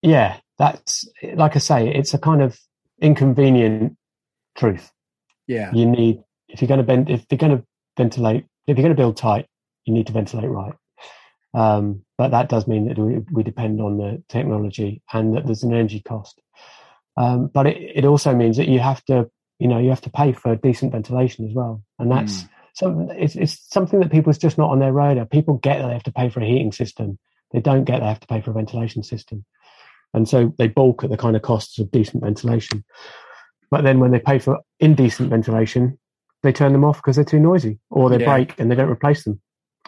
yeah, 0.00 0.38
that's 0.58 1.08
like 1.34 1.56
I 1.56 1.58
say, 1.58 1.88
it's 1.88 2.14
a 2.14 2.18
kind 2.18 2.42
of 2.42 2.58
inconvenient 3.00 3.96
truth. 4.56 4.90
Yeah. 5.46 5.72
You 5.72 5.86
need 5.86 6.22
if 6.48 6.60
you're 6.60 6.68
going 6.68 6.78
to 6.78 6.84
bend 6.84 7.10
if 7.10 7.26
you're 7.30 7.38
going 7.38 7.58
to 7.58 7.64
ventilate 7.96 8.46
if 8.66 8.76
you're 8.76 8.84
going 8.84 8.96
to 8.96 9.00
build 9.00 9.16
tight, 9.16 9.46
you 9.84 9.94
need 9.94 10.06
to 10.06 10.12
ventilate 10.12 10.48
right. 10.48 10.74
Um, 11.54 12.04
but 12.16 12.30
that 12.30 12.48
does 12.48 12.66
mean 12.66 12.88
that 12.88 12.98
we, 12.98 13.18
we, 13.30 13.42
depend 13.42 13.80
on 13.80 13.98
the 13.98 14.22
technology 14.28 15.02
and 15.12 15.36
that 15.36 15.44
there's 15.44 15.64
an 15.64 15.74
energy 15.74 16.00
cost. 16.00 16.40
Um, 17.18 17.48
but 17.48 17.66
it, 17.66 17.76
it 17.96 18.04
also 18.06 18.34
means 18.34 18.56
that 18.56 18.68
you 18.68 18.78
have 18.78 19.04
to, 19.06 19.28
you 19.58 19.68
know, 19.68 19.78
you 19.78 19.90
have 19.90 20.00
to 20.02 20.10
pay 20.10 20.32
for 20.32 20.56
decent 20.56 20.92
ventilation 20.92 21.46
as 21.46 21.54
well. 21.54 21.82
And 21.98 22.10
that's 22.10 22.44
mm. 22.44 22.48
so 22.72 23.06
it's, 23.10 23.36
it's 23.36 23.60
something 23.68 24.00
that 24.00 24.10
people's 24.10 24.38
just 24.38 24.56
not 24.56 24.70
on 24.70 24.78
their 24.78 24.94
radar. 24.94 25.26
People 25.26 25.58
get 25.58 25.78
that 25.78 25.88
they 25.88 25.92
have 25.92 26.02
to 26.04 26.12
pay 26.12 26.30
for 26.30 26.40
a 26.40 26.46
heating 26.46 26.72
system. 26.72 27.18
They 27.50 27.60
don't 27.60 27.84
get 27.84 28.00
they 28.00 28.06
have 28.06 28.20
to 28.20 28.26
pay 28.26 28.40
for 28.40 28.52
a 28.52 28.54
ventilation 28.54 29.02
system. 29.02 29.44
And 30.14 30.26
so 30.26 30.54
they 30.56 30.68
balk 30.68 31.04
at 31.04 31.10
the 31.10 31.18
kind 31.18 31.36
of 31.36 31.42
costs 31.42 31.78
of 31.78 31.90
decent 31.90 32.22
ventilation. 32.22 32.82
But 33.70 33.84
then 33.84 34.00
when 34.00 34.10
they 34.10 34.20
pay 34.20 34.38
for 34.38 34.60
indecent 34.80 35.28
ventilation, 35.28 35.98
they 36.42 36.52
turn 36.52 36.72
them 36.72 36.84
off 36.84 36.96
because 36.98 37.16
they're 37.16 37.24
too 37.24 37.40
noisy 37.40 37.78
or 37.90 38.10
they 38.10 38.18
yeah. 38.18 38.34
break 38.34 38.58
and 38.58 38.70
they 38.70 38.74
don't 38.74 38.90
replace 38.90 39.24
them 39.24 39.40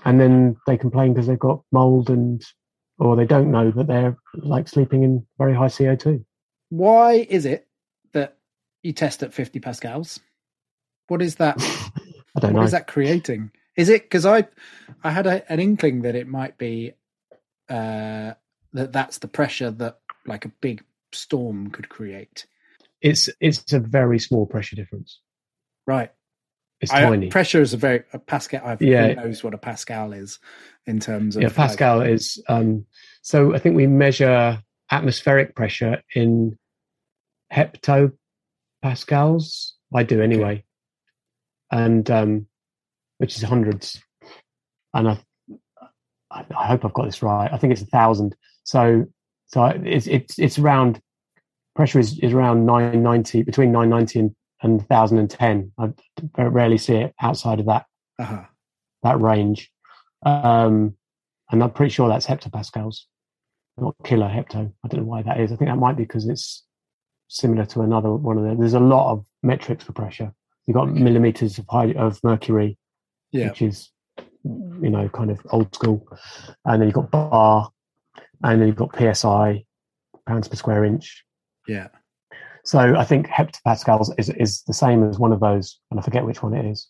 and 0.05 0.21
then 0.21 0.57
they 0.67 0.77
complain 0.77 1.13
because 1.13 1.27
they've 1.27 1.39
got 1.39 1.63
mold 1.73 2.11
and 2.11 2.43
or 2.99 3.17
they 3.17 3.25
don't 3.25 3.51
know 3.51 3.71
that 3.71 3.87
they're 3.87 4.17
like 4.35 4.69
sleeping 4.69 5.03
in 5.03 5.27
very 5.39 5.55
high 5.55 5.67
CO2. 5.67 6.25
Why 6.69 7.27
is 7.29 7.45
it 7.45 7.67
that 8.13 8.37
you 8.83 8.93
test 8.93 9.23
at 9.23 9.35
50 9.35 9.61
pascals? 9.61 10.21
What 11.09 11.23
is 11.23 11.37
that? 11.37 11.57
I 12.37 12.41
don't 12.41 12.43
what 12.43 12.53
know. 12.53 12.59
What 12.59 12.65
is 12.67 12.73
that 12.73 12.87
creating? 12.87 13.51
Is 13.77 13.89
it 13.89 14.03
because 14.03 14.27
I 14.27 14.47
I 15.03 15.11
had 15.11 15.27
a, 15.27 15.51
an 15.53 15.61
inkling 15.61 16.03
that 16.03 16.15
it 16.15 16.29
might 16.29 16.59
be 16.59 16.93
uh, 17.69 18.35
that 18.73 18.93
that's 18.93 19.19
the 19.19 19.29
pressure 19.29 19.71
that 19.71 19.99
like 20.27 20.45
a 20.45 20.53
big 20.61 20.85
storm 21.13 21.71
could 21.71 21.89
create. 21.89 22.47
It's 23.01 23.29
it's 23.41 23.73
a 23.73 23.81
very 23.81 24.19
small 24.19 24.47
pressure 24.47 24.77
difference. 24.77 25.21
Right. 25.87 26.13
It's 26.81 26.93
I, 26.93 27.03
tiny. 27.03 27.29
Pressure 27.29 27.61
is 27.61 27.73
a 27.73 27.77
very 27.77 28.03
a 28.13 28.19
Pascal. 28.19 28.61
I've, 28.65 28.83
yeah, 28.83 29.09
who 29.09 29.15
knows 29.15 29.45
what 29.45 29.55
a 29.55 29.59
Pascal 29.59 30.13
is 30.13 30.39
in 30.87 31.01
terms 31.01 31.37
of 31.37 31.43
yeah. 31.43 31.49
Pascal 31.49 31.99
like, 31.99 32.11
is 32.11 32.43
um, 32.49 32.85
so. 33.23 33.55
I 33.55 33.59
think 33.59 33.77
we 33.77 33.87
measure 33.87 34.63
atmospheric 34.91 35.55
pressure 35.55 36.03
in 36.15 36.59
heptopascals. 37.53 39.73
I 39.95 40.03
do 40.03 40.21
anyway, 40.21 40.65
and 41.71 42.11
um, 42.11 42.47
which 43.19 43.37
is 43.37 43.43
hundreds. 43.43 44.03
And 44.93 45.09
I, 45.09 45.19
I 46.31 46.67
hope 46.67 46.85
I've 46.85 46.95
got 46.95 47.07
this 47.07 47.23
right. 47.23 47.53
I 47.53 47.57
think 47.57 47.73
it's 47.73 47.83
a 47.83 47.87
thousand. 47.87 48.37
So, 48.65 49.07
so 49.47 49.67
it's 49.67 50.07
it's 50.07 50.39
it's 50.39 50.59
around 50.59 51.01
pressure 51.75 51.99
is, 51.99 52.19
is 52.21 52.33
around 52.33 52.67
990 52.67 53.43
between 53.43 53.73
990 53.73 54.19
and 54.19 54.37
and 54.65 54.81
1010. 54.89 55.73
I 55.79 56.43
rarely 56.43 56.79
see 56.79 56.97
it 56.97 57.15
outside 57.21 57.61
of 57.61 57.67
that 57.67 57.85
uh-huh. 58.19 58.45
that 59.03 59.21
range. 59.21 59.71
Um, 60.25 60.97
and 61.51 61.63
I'm 61.63 61.71
pretty 61.71 61.91
sure 61.91 62.09
that's 62.09 62.27
heptopascals, 62.27 63.03
not 63.77 63.95
kilo 64.05 64.27
hepto. 64.27 64.73
I 64.85 64.89
don't 64.89 65.01
know 65.01 65.07
why 65.07 65.23
that 65.23 65.39
is. 65.39 65.53
I 65.53 65.57
think 65.57 65.71
that 65.71 65.77
might 65.77 65.97
be 65.97 66.05
because 66.05 66.27
it's 66.27 66.65
similar 67.29 67.67
to 67.67 67.83
another 67.83 68.11
one 68.11 68.39
of 68.39 68.45
the. 68.45 68.57
There's 68.57 68.75
a 68.75 68.81
lot 68.81 69.13
of 69.13 69.25
metrics 69.43 69.85
for 69.85 69.93
pressure. 69.93 70.33
You've 70.67 70.77
got 70.77 70.91
millimeters 70.91 71.59
of 71.59 71.67
high, 71.69 71.93
of 71.93 72.19
mercury, 72.25 72.79
yeah. 73.33 73.49
which 73.49 73.61
is 73.61 73.91
you 74.45 74.91
know 74.91 75.11
kind 75.11 75.31
of 75.31 75.41
old 75.51 75.75
school, 75.75 76.07
and 76.65 76.81
then 76.81 76.89
you've 76.89 76.95
got 76.95 77.11
bar, 77.11 77.71
and 78.43 78.61
then 78.61 78.69
you've 78.69 78.77
got 78.77 78.97
psi, 79.15 79.65
pounds 80.27 80.49
per 80.49 80.57
square 80.57 80.87
inch. 80.87 81.23
Yeah. 81.69 81.89
So 82.65 82.97
I 82.97 83.05
think 83.05 83.29
heptopascals 83.29 84.11
is, 84.19 84.31
is 84.31 84.63
the 84.63 84.73
same 84.73 85.09
as 85.09 85.19
one 85.19 85.33
of 85.33 85.41
those, 85.41 85.79
and 85.91 86.01
I 86.01 86.03
forget 86.03 86.25
which 86.25 86.43
one 86.43 86.55
it 86.55 86.65
is. 86.65 86.89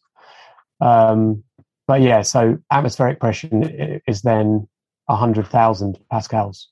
Um, 0.80 1.42
but 1.86 2.00
yeah, 2.00 2.22
so 2.22 2.58
atmospheric 2.70 3.20
pressure 3.20 4.00
is 4.06 4.22
then 4.22 4.68
100,000 5.06 5.98
pascals. 6.10 6.68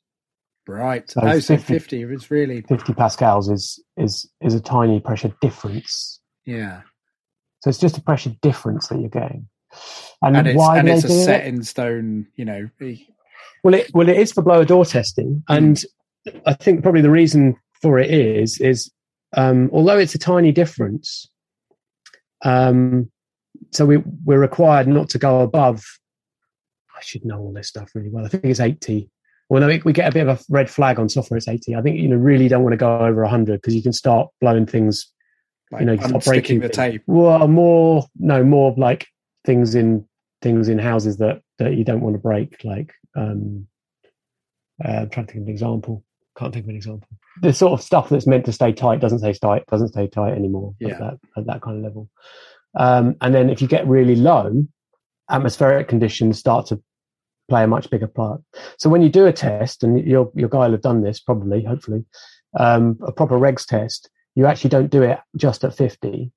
Right. 0.69 1.11
So, 1.11 1.21
oh, 1.23 1.33
50, 1.33 1.41
so 1.41 1.57
50 1.59 2.03
is 2.03 2.31
really 2.31 2.61
50 2.63 2.95
pascals 2.95 3.51
is 3.51 3.83
is 3.97 4.31
is 4.41 4.55
a 4.55 4.61
tiny 4.61 5.01
pressure 5.01 5.35
difference. 5.41 6.21
Yeah. 6.47 6.83
So 7.61 7.71
it's 7.71 7.79
just 7.79 7.99
a 7.99 8.01
pressure 8.01 8.31
difference 8.43 8.89
that 8.89 9.01
you're 9.01 9.09
getting. 9.09 9.49
And, 10.23 10.37
and 10.37 10.47
it's, 10.47 10.57
why 10.57 10.79
and 10.79 10.89
it's 10.89 11.05
a 11.05 11.09
set 11.09 11.43
it? 11.43 11.49
in 11.49 11.65
stone, 11.65 12.29
you 12.37 12.45
know. 12.45 12.71
Well, 13.65 13.75
it 13.75 13.91
well 13.93 14.09
it 14.09 14.17
is 14.17 14.33
for 14.33 14.43
blower 14.43 14.65
door 14.65 14.85
testing, 14.85 15.43
and 15.49 15.77
mm. 16.29 16.41
I 16.47 16.55
think 16.55 16.83
probably 16.83 17.01
the 17.01 17.11
reason 17.11 17.57
for 17.83 17.99
it 17.99 18.11
is 18.11 18.61
is 18.61 18.91
um, 19.37 19.71
although 19.73 19.99
it's 19.99 20.15
a 20.15 20.19
tiny 20.19 20.53
difference, 20.53 21.29
um, 22.45 23.11
so 23.71 23.85
we 23.85 23.99
we're 24.25 24.41
required 24.41 24.89
not 24.89 25.09
to 25.11 25.19
go 25.19 25.41
above. 25.41 25.85
I 26.97 27.03
should 27.03 27.25
know 27.25 27.39
all 27.39 27.53
this 27.53 27.69
stuff 27.69 27.91
really 27.95 28.11
well. 28.11 28.25
I 28.25 28.29
think 28.29 28.45
it's 28.45 28.61
eighty. 28.61 29.11
Well, 29.49 29.61
no, 29.61 29.67
we, 29.67 29.83
we 29.85 29.93
get 29.93 30.09
a 30.09 30.13
bit 30.13 30.27
of 30.27 30.41
a 30.41 30.43
red 30.49 30.71
flag 30.71 30.99
on 30.99 31.09
software. 31.09 31.37
It's 31.37 31.49
eighty. 31.49 31.75
I 31.75 31.83
think 31.83 31.99
you 31.99 32.09
know 32.09 32.17
really 32.17 32.49
don't 32.49 32.63
want 32.63 32.73
to 32.73 32.79
go 32.79 32.99
over 32.99 33.25
hundred 33.25 33.61
because 33.61 33.75
you 33.75 33.83
can 33.83 33.93
start 33.93 34.29
blowing 34.41 34.67
things. 34.67 35.11
Like 35.71 35.81
you 35.81 35.87
know, 35.87 35.97
start 35.97 36.25
breaking 36.25 36.61
the 36.61 36.69
tape. 36.69 37.03
Well, 37.07 37.49
more 37.49 38.07
no, 38.19 38.45
more 38.45 38.75
like 38.77 39.07
things 39.45 39.75
in 39.75 40.07
things 40.43 40.69
in 40.69 40.79
houses 40.79 41.17
that 41.19 41.41
that 41.59 41.75
you 41.75 41.85
don't 41.85 42.01
want 42.01 42.15
to 42.15 42.19
break, 42.19 42.63
like 42.65 42.93
um, 43.17 43.67
uh, 44.85 44.89
I'm 44.89 45.11
trying 45.11 45.27
to 45.27 45.33
think 45.33 45.43
of 45.43 45.49
an 45.49 45.53
example. 45.53 46.05
Can't 46.39 46.53
think 46.53 46.65
of 46.65 46.71
an 46.71 46.77
example. 46.77 47.09
The 47.43 47.53
sort 47.53 47.73
of 47.73 47.83
stuff 47.83 48.09
that's 48.09 48.27
meant 48.27 48.47
to 48.47 48.53
stay 48.53 48.73
tight 48.73 49.01
doesn't 49.01 49.19
stay 49.19 49.33
tight, 49.35 49.67
doesn't 49.67 49.89
stay 49.89 50.07
tight 50.07 50.33
anymore 50.33 50.75
yeah. 50.81 50.91
at, 50.91 50.99
that, 50.99 51.19
at 51.37 51.47
that 51.47 51.63
kind 51.63 51.79
of 51.79 51.83
level. 51.83 52.09
Um, 52.75 53.17
and 53.21 53.35
then 53.35 53.51
if 53.51 53.61
you 53.61 53.69
get 53.69 53.87
really 53.87 54.17
low, 54.17 54.65
atmospheric 55.31 55.89
conditions 55.89 56.39
start 56.39 56.67
to 56.67 56.83
play 57.49 57.65
a 57.65 57.67
much 57.67 57.91
bigger 57.91 58.07
part. 58.07 58.41
So 58.79 58.89
when 58.89 59.03
you 59.03 59.09
do 59.09 59.27
a 59.27 59.33
test, 59.33 59.83
and 59.83 60.05
your 60.07 60.31
your 60.35 60.49
guy 60.49 60.67
will 60.67 60.73
have 60.73 60.83
done 60.83 61.03
this 61.03 61.21
probably, 61.21 61.65
hopefully, 61.65 62.05
um, 62.59 62.99
a 63.03 63.13
proper 63.13 63.39
regs 63.39 63.67
test, 63.67 64.09
you 64.35 64.47
actually 64.47 64.71
don't 64.71 64.91
do 64.91 65.03
it 65.03 65.19
just 65.37 65.65
at 65.65 65.75
50. 65.75 66.31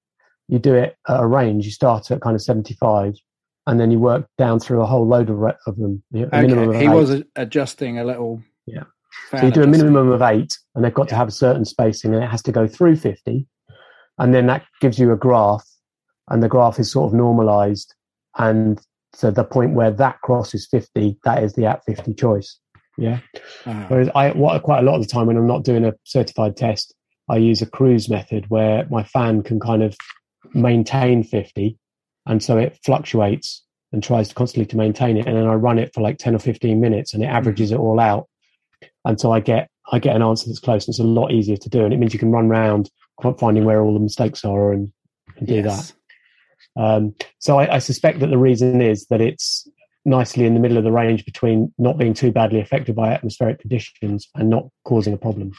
You 0.48 0.60
do 0.60 0.76
it 0.76 0.98
at 1.08 1.22
a 1.22 1.26
range. 1.26 1.66
You 1.66 1.72
start 1.72 2.12
at 2.12 2.22
kind 2.22 2.36
of 2.36 2.42
75, 2.42 3.16
and 3.68 3.80
then 3.80 3.92
you 3.92 4.00
work 4.00 4.28
down 4.38 4.60
through 4.60 4.82
a 4.82 4.86
whole 4.86 5.08
load 5.08 5.30
of, 5.30 5.38
re- 5.38 5.54
of 5.66 5.78
them. 5.78 6.04
Okay. 6.14 6.82
he 6.82 6.90
was 6.90 7.24
adjusting 7.36 8.00
a 8.00 8.04
little 8.04 8.42
yeah. 8.66 8.84
Fair 9.30 9.40
so 9.40 9.46
you 9.48 9.52
do 9.52 9.64
a 9.64 9.68
minimum 9.68 10.12
of 10.12 10.22
eight, 10.22 10.58
and 10.74 10.84
they've 10.84 10.94
got 10.94 11.08
yeah. 11.08 11.12
to 11.12 11.16
have 11.16 11.28
a 11.28 11.32
certain 11.32 11.66
spacing, 11.66 12.14
and 12.14 12.24
it 12.24 12.30
has 12.30 12.42
to 12.44 12.52
go 12.52 12.68
through 12.68 12.98
50. 12.98 13.48
And 14.18 14.34
then 14.34 14.48
that 14.48 14.66
gives 14.82 15.00
you 15.00 15.12
a 15.12 15.18
graph, 15.18 15.66
and 16.30 16.42
the 16.42 16.50
graph 16.50 16.80
is 16.80 16.92
sort 16.92 17.12
of 17.12 17.14
normalized. 17.14 17.94
And 18.38 18.80
so 19.14 19.32
the 19.32 19.44
point 19.44 19.74
where 19.74 19.92
that 19.92 20.22
crosses 20.22 20.68
50, 20.70 21.18
that 21.24 21.44
is 21.44 21.54
the 21.54 21.66
at 21.66 21.84
50 21.86 22.14
choice. 22.14 22.60
Yeah. 22.98 23.20
Whereas 23.88 24.10
I, 24.16 24.32
what, 24.32 24.62
quite 24.64 24.80
a 24.80 24.82
lot 24.84 24.96
of 24.96 25.02
the 25.02 25.08
time 25.08 25.28
when 25.28 25.38
I'm 25.38 25.48
not 25.48 25.64
doing 25.64 25.86
a 25.86 25.94
certified 26.04 26.56
test, 26.56 26.94
I 27.30 27.38
use 27.38 27.62
a 27.62 27.66
cruise 27.66 28.10
method 28.10 28.50
where 28.50 28.86
my 28.90 29.04
fan 29.04 29.44
can 29.44 29.60
kind 29.60 29.84
of 29.84 29.96
maintain 30.54 31.24
50. 31.24 31.78
And 32.26 32.42
so 32.42 32.58
it 32.58 32.78
fluctuates 32.84 33.64
and 33.92 34.04
tries 34.04 34.30
to 34.30 34.36
constantly 34.36 34.66
to 34.68 34.78
maintain 34.78 35.18
it. 35.18 35.28
And 35.28 35.36
then 35.36 35.48
I 35.48 35.54
run 35.54 35.80
it 35.80 35.94
for 35.94 36.02
like 36.02 36.18
10 36.18 36.36
or 36.36 36.40
15 36.40 36.80
minutes 36.80 37.14
and 37.14 37.24
it 37.24 37.28
averages 37.28 37.72
mm-hmm. 37.72 37.82
it 37.82 37.84
all 37.84 38.00
out 38.00 38.28
and 39.06 39.20
so 39.20 39.32
I 39.32 39.40
get 39.40 39.70
I 39.92 40.00
get 40.00 40.16
an 40.16 40.22
answer 40.22 40.48
that's 40.48 40.60
close. 40.60 40.86
And 40.86 40.94
it's 40.94 41.00
a 41.00 41.04
lot 41.04 41.32
easier 41.32 41.58
to 41.58 41.70
do, 41.70 41.84
and 41.84 41.94
it 41.94 41.98
means 41.98 42.14
you 42.14 42.20
can 42.20 42.32
run 42.32 42.48
around 42.48 42.90
finding 43.40 43.66
where 43.66 43.82
all 43.82 43.94
the 43.94 44.00
mistakes 44.00 44.44
are 44.44 44.74
and, 44.74 44.92
and 45.38 45.48
do 45.48 45.56
yes. 45.56 45.94
that. 46.76 46.82
Um, 46.82 47.16
so 47.40 47.58
I, 47.60 47.76
I, 47.76 47.80
suspect 47.80 48.20
that 48.20 48.28
the 48.28 48.38
reason 48.38 48.82
is 48.82 49.06
that 49.06 49.22
it's 49.22 49.66
nicely 50.04 50.46
in 50.46 50.54
the 50.54 50.60
middle 50.60 50.78
of 50.78 50.84
the 50.84 50.92
range 50.92 51.24
between 51.24 51.74
not 51.78 51.98
being 51.98 52.14
too 52.14 52.32
badly 52.32 52.60
affected 52.60 52.96
by 52.96 53.14
atmospheric 53.14 53.60
conditions 53.60 54.28
and 54.36 54.50
not 54.50 54.66
causing 54.84 55.14
a 55.14 55.18
problem. 55.18 55.54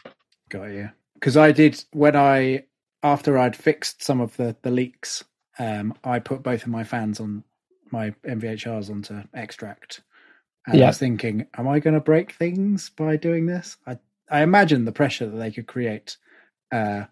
Got 0.51 0.65
you. 0.65 0.91
Because 1.15 1.39
I 1.39 1.53
did 1.53 1.83
when 1.93 2.15
I 2.17 2.65
after 3.03 3.39
I'd 3.39 3.57
fixed 3.57 4.03
some 4.03 4.21
of 4.21 4.37
the 4.37 4.57
the 4.63 4.71
leaks, 4.71 5.25
um, 5.59 5.95
I 6.05 6.19
put 6.19 6.43
both 6.43 6.63
of 6.63 6.69
my 6.69 6.85
fans 6.85 7.19
on 7.19 7.45
my 7.91 8.11
MVHRs 8.27 8.91
onto 8.91 9.23
extract 9.33 10.03
and 10.67 10.79
yeah. 10.79 10.85
I 10.85 10.89
was 10.89 10.99
thinking, 10.99 11.47
am 11.57 11.69
I 11.69 11.79
going 11.79 11.95
to 11.95 12.01
break 12.01 12.33
things 12.33 12.91
by 12.91 13.17
doing 13.17 13.47
this? 13.47 13.77
I 13.87 13.99
I 14.31 14.43
imagine 14.43 14.85
the 14.85 14.93
pressure 14.93 15.27
that 15.27 15.37
they 15.37 15.53
could 15.53 15.67
create 15.67 16.17
uh, 16.73 17.05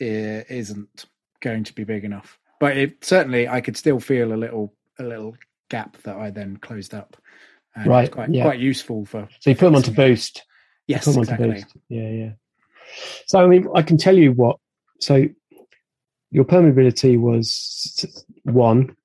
isn't 0.00 1.04
going 1.40 1.64
to 1.64 1.74
be 1.74 1.84
big 1.84 2.04
enough. 2.04 2.38
But 2.60 2.76
it, 2.76 3.04
certainly, 3.04 3.48
I 3.48 3.60
could 3.60 3.76
still 3.76 4.00
feel 4.00 4.32
a 4.32 4.36
little 4.36 4.72
a 4.98 5.04
little 5.04 5.36
gap 5.68 5.96
that 6.02 6.16
I 6.16 6.30
then 6.30 6.56
closed 6.56 6.94
up. 6.94 7.16
And 7.74 7.86
right, 7.86 8.10
quite 8.10 8.30
yeah. 8.30 8.42
quite 8.42 8.58
useful 8.58 9.04
for. 9.04 9.28
So 9.40 9.50
you 9.50 9.56
put 9.56 9.66
them 9.66 9.76
onto 9.76 9.92
boost. 9.92 10.44
Yes, 10.86 11.06
exactly. 11.06 11.50
Boost. 11.50 11.66
Yeah, 11.88 12.08
yeah. 12.08 12.30
So 13.26 13.40
I 13.40 13.46
mean, 13.46 13.68
I 13.74 13.82
can 13.82 13.98
tell 13.98 14.16
you 14.16 14.32
what. 14.32 14.58
So 15.00 15.26
your 16.30 16.44
permeability 16.44 17.20
was 17.20 18.04
one, 18.42 18.96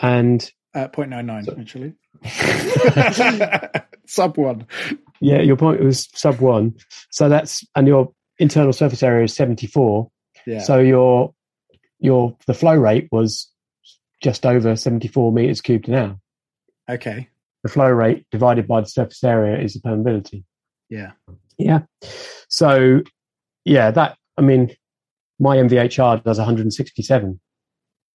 and 0.00 0.50
uh, 0.74 0.88
0.99 0.88 1.44
so, 1.44 1.56
actually. 1.60 1.94
sub 4.06 4.36
one. 4.36 4.66
Yeah, 5.20 5.40
your 5.40 5.56
point 5.56 5.82
was 5.82 6.08
sub 6.14 6.40
one. 6.40 6.74
So 7.10 7.28
that's 7.28 7.64
and 7.74 7.86
your 7.86 8.12
internal 8.38 8.72
surface 8.72 9.02
area 9.02 9.24
is 9.24 9.34
seventy 9.34 9.66
four. 9.66 10.10
Yeah. 10.46 10.60
So 10.60 10.78
your 10.78 11.34
your 12.00 12.36
the 12.46 12.54
flow 12.54 12.74
rate 12.74 13.08
was 13.10 13.50
just 14.24 14.46
over 14.46 14.74
74 14.74 15.32
meters 15.32 15.60
cubed 15.60 15.86
an 15.88 15.94
hour. 15.94 16.18
Okay. 16.90 17.28
The 17.62 17.68
flow 17.68 17.90
rate 17.90 18.26
divided 18.30 18.66
by 18.66 18.80
the 18.80 18.86
surface 18.86 19.22
area 19.22 19.62
is 19.62 19.74
the 19.74 19.80
permeability. 19.80 20.44
Yeah. 20.88 21.12
Yeah. 21.58 21.80
So, 22.48 23.02
yeah, 23.64 23.90
that, 23.90 24.16
I 24.38 24.40
mean, 24.40 24.74
my 25.38 25.58
MVHR 25.58 26.24
does 26.24 26.38
167. 26.38 27.40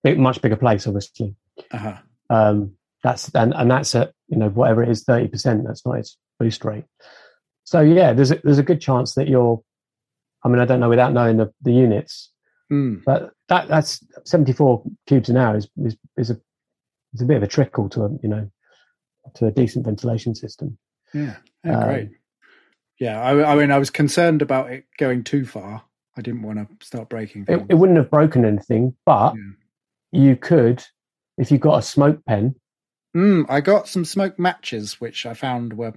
Big, 0.04 0.20
much 0.20 0.42
bigger 0.42 0.56
place, 0.56 0.88
obviously. 0.88 1.36
Uh-huh. 1.72 1.98
Um, 2.30 2.74
that's, 3.04 3.30
and, 3.34 3.54
and 3.56 3.70
that's 3.72 3.96
at, 3.96 4.14
you 4.28 4.38
know, 4.38 4.50
whatever 4.50 4.84
it 4.84 4.90
is, 4.90 5.06
30%. 5.06 5.66
That's 5.66 5.86
not 5.86 6.00
its 6.00 6.18
boost 6.40 6.64
rate. 6.66 6.86
So, 7.64 7.82
yeah, 7.82 8.14
there's 8.14 8.32
a, 8.32 8.40
there's 8.44 8.58
a 8.58 8.64
good 8.64 8.82
chance 8.82 9.14
that 9.16 9.28
you're, 9.28 9.62
I 10.44 10.48
mean, 10.50 10.60
I 10.60 10.66
don't 10.66 10.80
know 10.80 10.90
without 10.90 11.14
knowing 11.14 11.38
the, 11.38 11.52
the 11.62 11.74
units, 11.74 12.32
Mm. 12.72 13.04
but 13.04 13.32
that, 13.48 13.68
that's 13.68 14.00
74 14.26 14.84
cubes 15.08 15.28
an 15.30 15.38
hour 15.38 15.58
is, 15.58 15.68
is, 15.78 15.98
is 16.18 16.30
a, 16.30 16.40
is 17.16 17.22
a 17.22 17.26
bit 17.26 17.38
of 17.38 17.42
a 17.44 17.48
trickle 17.48 17.90
to 17.90 18.04
a, 18.04 18.10
you 18.22 18.30
know, 18.30 18.48
to 19.34 19.48
a 19.48 19.52
decent 19.52 19.86
ventilation 19.86 20.36
system. 20.36 20.78
Yeah. 21.12 21.38
Oh, 21.66 21.74
Um, 21.74 21.84
great. 21.84 22.10
Yeah. 23.00 23.20
I, 23.20 23.54
I 23.54 23.56
mean, 23.56 23.72
I 23.72 23.80
was 23.80 23.90
concerned 23.90 24.44
about 24.44 24.72
it 24.72 24.86
going 25.00 25.24
too 25.24 25.46
far. 25.48 25.82
I 26.16 26.22
didn't 26.22 26.44
want 26.44 26.60
to 26.80 26.86
start 26.86 27.10
breaking 27.10 27.46
It, 27.48 27.66
it 27.70 27.74
wouldn't 27.74 27.98
have 27.98 28.12
broken 28.12 28.46
anything, 28.46 28.96
but 29.04 29.34
Yeah. 29.34 30.22
you 30.28 30.36
could, 30.36 30.84
if 31.40 31.50
you 31.52 31.58
got 31.58 31.80
a 31.80 31.82
smoke 31.82 32.24
pen, 32.26 32.54
Mm, 33.16 33.46
I 33.50 33.62
got 33.62 33.88
some 33.88 34.06
smoke 34.06 34.38
matches, 34.38 35.02
which 35.02 35.26
I 35.26 35.34
found 35.34 35.74
were 35.74 35.94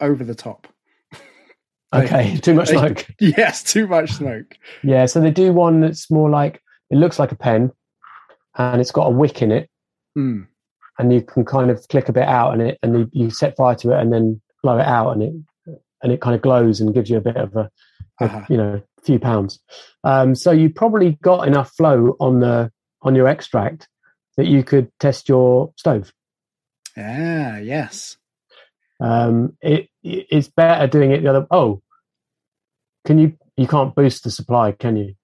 over 0.00 0.24
the 0.24 0.34
top. 0.34 0.66
They- 1.92 2.04
okay, 2.04 2.36
too 2.36 2.54
much 2.54 2.68
they- 2.68 2.76
smoke. 2.76 3.06
Yes, 3.20 3.62
too 3.64 3.86
much 3.88 4.12
smoke. 4.12 4.56
Yeah, 4.84 5.06
so 5.06 5.20
they 5.20 5.30
do 5.32 5.52
one 5.52 5.80
that's 5.80 6.08
more 6.10 6.30
like 6.30 6.62
it 6.90 6.96
looks 6.98 7.18
like 7.18 7.32
a 7.32 7.36
pen, 7.36 7.72
and 8.56 8.80
it's 8.80 8.92
got 8.92 9.06
a 9.08 9.10
wick 9.10 9.42
in 9.42 9.50
it, 9.52 9.68
Mm. 10.16 10.46
and 10.98 11.12
you 11.12 11.20
can 11.22 11.44
kind 11.44 11.70
of 11.70 11.86
click 11.88 12.08
a 12.08 12.12
bit 12.12 12.28
out, 12.28 12.52
and 12.52 12.62
it 12.62 12.78
and 12.82 12.96
you, 12.98 13.10
you 13.12 13.30
set 13.30 13.56
fire 13.56 13.74
to 13.76 13.90
it, 13.92 14.00
and 14.00 14.12
then 14.12 14.40
blow 14.62 14.78
it 14.78 14.86
out, 14.86 15.10
and 15.12 15.22
it 15.22 15.32
and 16.02 16.12
it 16.12 16.20
kind 16.20 16.34
of 16.36 16.42
glows 16.42 16.80
and 16.80 16.94
gives 16.94 17.10
you 17.10 17.16
a 17.16 17.20
bit 17.20 17.36
of 17.36 17.54
a, 17.56 17.68
a 18.20 18.24
Uh-huh. 18.24 18.44
you 18.48 18.56
know 18.56 18.80
few 19.04 19.18
pounds. 19.18 19.58
Um, 20.04 20.34
so 20.36 20.50
you 20.52 20.70
probably 20.70 21.18
got 21.22 21.46
enough 21.48 21.72
flow 21.76 22.16
on 22.20 22.38
the 22.40 22.70
on 23.02 23.14
your 23.16 23.26
extract 23.26 23.88
that 24.36 24.46
you 24.46 24.62
could 24.62 24.90
test 25.00 25.28
your 25.28 25.72
stove. 25.76 26.12
Ah, 26.96 27.58
yes. 27.58 28.16
Um, 29.00 29.56
it 29.62 29.88
it's 30.02 30.48
better 30.48 30.86
doing 30.86 31.12
it 31.12 31.22
the 31.22 31.30
other. 31.30 31.46
Oh, 31.50 31.82
can 33.04 33.18
you? 33.18 33.36
You 33.56 33.66
can't 33.66 33.94
boost 33.94 34.24
the 34.24 34.30
supply, 34.30 34.72
can 34.72 34.96
you? 34.96 35.14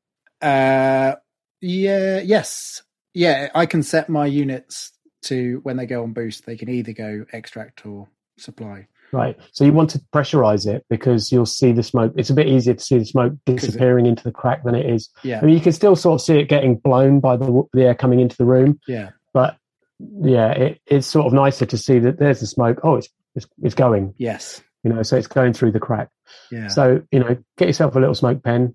Uh, 0.40 1.14
yeah, 1.60 2.20
yes. 2.20 2.82
Yeah, 3.14 3.48
I 3.54 3.66
can 3.66 3.82
set 3.82 4.08
my 4.08 4.26
units 4.26 4.92
to 5.22 5.60
when 5.62 5.76
they 5.76 5.86
go 5.86 6.02
on 6.02 6.12
boost, 6.12 6.46
they 6.46 6.56
can 6.56 6.68
either 6.68 6.92
go 6.92 7.24
extract 7.32 7.86
or 7.86 8.08
supply. 8.38 8.88
Right. 9.12 9.38
So 9.52 9.64
you 9.64 9.72
want 9.72 9.90
to 9.90 10.00
pressurize 10.12 10.66
it 10.66 10.84
because 10.90 11.30
you'll 11.32 11.46
see 11.46 11.72
the 11.72 11.82
smoke. 11.82 12.12
It's 12.16 12.30
a 12.30 12.34
bit 12.34 12.48
easier 12.48 12.74
to 12.74 12.82
see 12.82 12.98
the 12.98 13.06
smoke 13.06 13.32
it- 13.46 13.56
disappearing 13.56 14.06
into 14.06 14.22
the 14.22 14.32
crack 14.32 14.64
than 14.64 14.74
it 14.74 14.84
is. 14.86 15.08
Yeah, 15.22 15.40
I 15.40 15.46
mean, 15.46 15.54
you 15.54 15.60
can 15.60 15.72
still 15.72 15.96
sort 15.96 16.20
of 16.20 16.24
see 16.24 16.38
it 16.38 16.48
getting 16.48 16.76
blown 16.76 17.20
by 17.20 17.36
the, 17.36 17.62
the 17.72 17.84
air 17.84 17.94
coming 17.94 18.20
into 18.20 18.36
the 18.36 18.44
room, 18.44 18.80
yeah, 18.86 19.10
but 19.32 19.56
yeah, 19.98 20.50
it, 20.52 20.80
it's 20.86 21.06
sort 21.06 21.26
of 21.26 21.32
nicer 21.32 21.66
to 21.66 21.78
see 21.78 21.98
that 22.00 22.18
there's 22.18 22.40
the 22.40 22.46
smoke. 22.46 22.80
Oh, 22.82 22.96
it's 22.96 23.08
it's, 23.34 23.46
it's 23.62 23.74
going. 23.74 24.14
yes, 24.18 24.62
You 24.82 24.92
know, 24.92 25.02
so 25.02 25.16
it's 25.16 25.26
going 25.26 25.52
through 25.52 25.72
the 25.72 25.80
crack. 25.80 26.08
yeah. 26.50 26.68
So 26.68 27.02
you 27.10 27.20
know, 27.20 27.36
get 27.58 27.68
yourself 27.68 27.94
a 27.96 27.98
little 28.00 28.14
smoke 28.14 28.42
pen. 28.42 28.74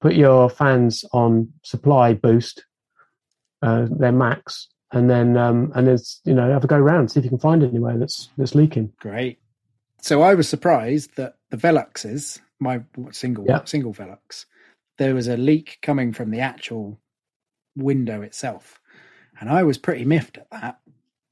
Put 0.00 0.14
your 0.14 0.48
fans 0.48 1.04
on 1.12 1.52
supply 1.64 2.14
boost, 2.14 2.64
uh, 3.62 3.86
their 3.90 4.12
max, 4.12 4.68
and 4.92 5.10
then 5.10 5.36
um, 5.36 5.72
and 5.74 5.86
there's 5.86 6.20
you 6.24 6.34
know 6.34 6.50
have 6.52 6.64
a 6.64 6.68
go 6.68 6.76
around, 6.76 7.10
see 7.10 7.18
if 7.20 7.24
you 7.24 7.30
can 7.30 7.38
find 7.38 7.62
anywhere 7.62 7.98
that's 7.98 8.28
that's 8.38 8.54
leaking. 8.54 8.92
Great. 9.00 9.38
So 10.00 10.22
I 10.22 10.34
was 10.34 10.48
surprised 10.48 11.16
that 11.16 11.34
the 11.50 11.56
Veluxes, 11.56 12.38
my 12.60 12.82
single 13.10 13.44
Yeah. 13.48 13.64
single 13.64 13.92
Velux, 13.92 14.44
there 14.98 15.14
was 15.14 15.26
a 15.26 15.36
leak 15.36 15.78
coming 15.82 16.12
from 16.12 16.30
the 16.30 16.40
actual 16.40 17.00
window 17.76 18.22
itself, 18.22 18.77
and 19.40 19.48
I 19.50 19.62
was 19.62 19.78
pretty 19.78 20.04
miffed 20.04 20.38
at 20.38 20.50
that. 20.50 20.80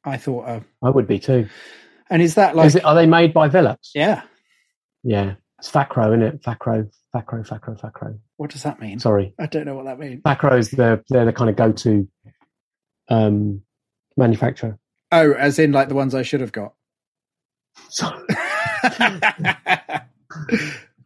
I 0.05 0.17
thought, 0.17 0.47
uh, 0.49 0.61
I 0.83 0.91
would 0.91 1.07
be 1.07 1.19
too. 1.19 1.49
and 2.11 2.23
is 2.23 2.35
that 2.37 2.55
like, 2.57 2.67
Is 2.67 2.77
it, 2.77 2.85
are 2.85 2.95
they 2.95 3.07
made 3.07 3.33
by 3.35 3.49
Velux? 3.49 3.91
yeah? 3.95 4.23
Yeah, 5.03 5.35
it's 5.59 5.71
Fakro, 5.71 6.09
isn't 6.09 6.23
it? 6.23 6.43
Fakro, 6.43 6.91
Fakro, 7.15 7.47
Fakro, 7.49 7.81
Fakro. 7.81 8.19
What 8.37 8.51
does 8.51 8.63
that 8.65 8.81
mean? 8.81 8.99
Sorry, 8.99 9.35
I 9.39 9.47
don't 9.47 9.65
know 9.67 9.75
what 9.75 9.85
that 9.87 9.99
means. 9.99 10.23
Fakro's 10.23 10.71
the 10.71 11.03
they're 11.09 11.25
the 11.25 11.33
kind 11.33 11.49
of 11.51 11.57
go-to 11.57 12.09
um, 13.09 13.63
manufacturer. 14.17 14.79
Oh, 15.13 15.33
as 15.33 15.59
in 15.59 15.73
like 15.73 15.89
the 15.89 15.95
ones 15.95 16.15
I 16.15 16.23
should 16.23 16.41
have 16.41 16.53
got. 16.53 16.75
So 17.91 18.07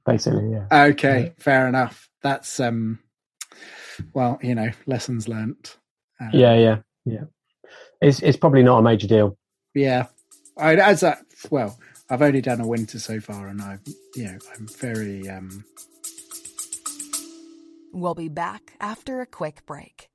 basically, 0.07 0.53
yeah. 0.53 0.67
okay, 0.89 1.33
fair 1.39 1.69
enough. 1.69 2.09
That's 2.23 2.61
um, 2.61 2.99
well, 4.15 4.39
you 4.43 4.55
know, 4.55 4.71
lessons 4.87 5.29
learnt. 5.29 5.77
Uh, 6.21 6.29
Yeah, 6.33 6.55
yeah, 6.55 6.77
yeah. 7.05 7.25
It's 8.01 8.21
it's 8.21 8.37
probably 8.37 8.63
not 8.63 8.79
a 8.79 8.83
major 8.83 9.07
deal. 9.07 9.37
yeah. 9.75 10.07
I 10.59 10.75
as 10.77 11.01
that 11.01 11.23
well, 11.51 11.79
I've 12.11 12.23
only 12.23 12.41
done 12.41 12.61
a 12.61 12.67
winter 12.67 12.99
so 12.99 13.21
far, 13.21 13.49
and 13.49 13.63
I, 13.63 13.79
you 14.15 14.25
know, 14.25 14.39
I'm 14.55 14.67
very 14.67 15.29
um. 15.29 15.65
We'll 17.93 18.15
be 18.15 18.29
back 18.29 18.75
after 18.81 19.21
a 19.21 19.27
quick 19.27 19.65
break. 19.67 20.09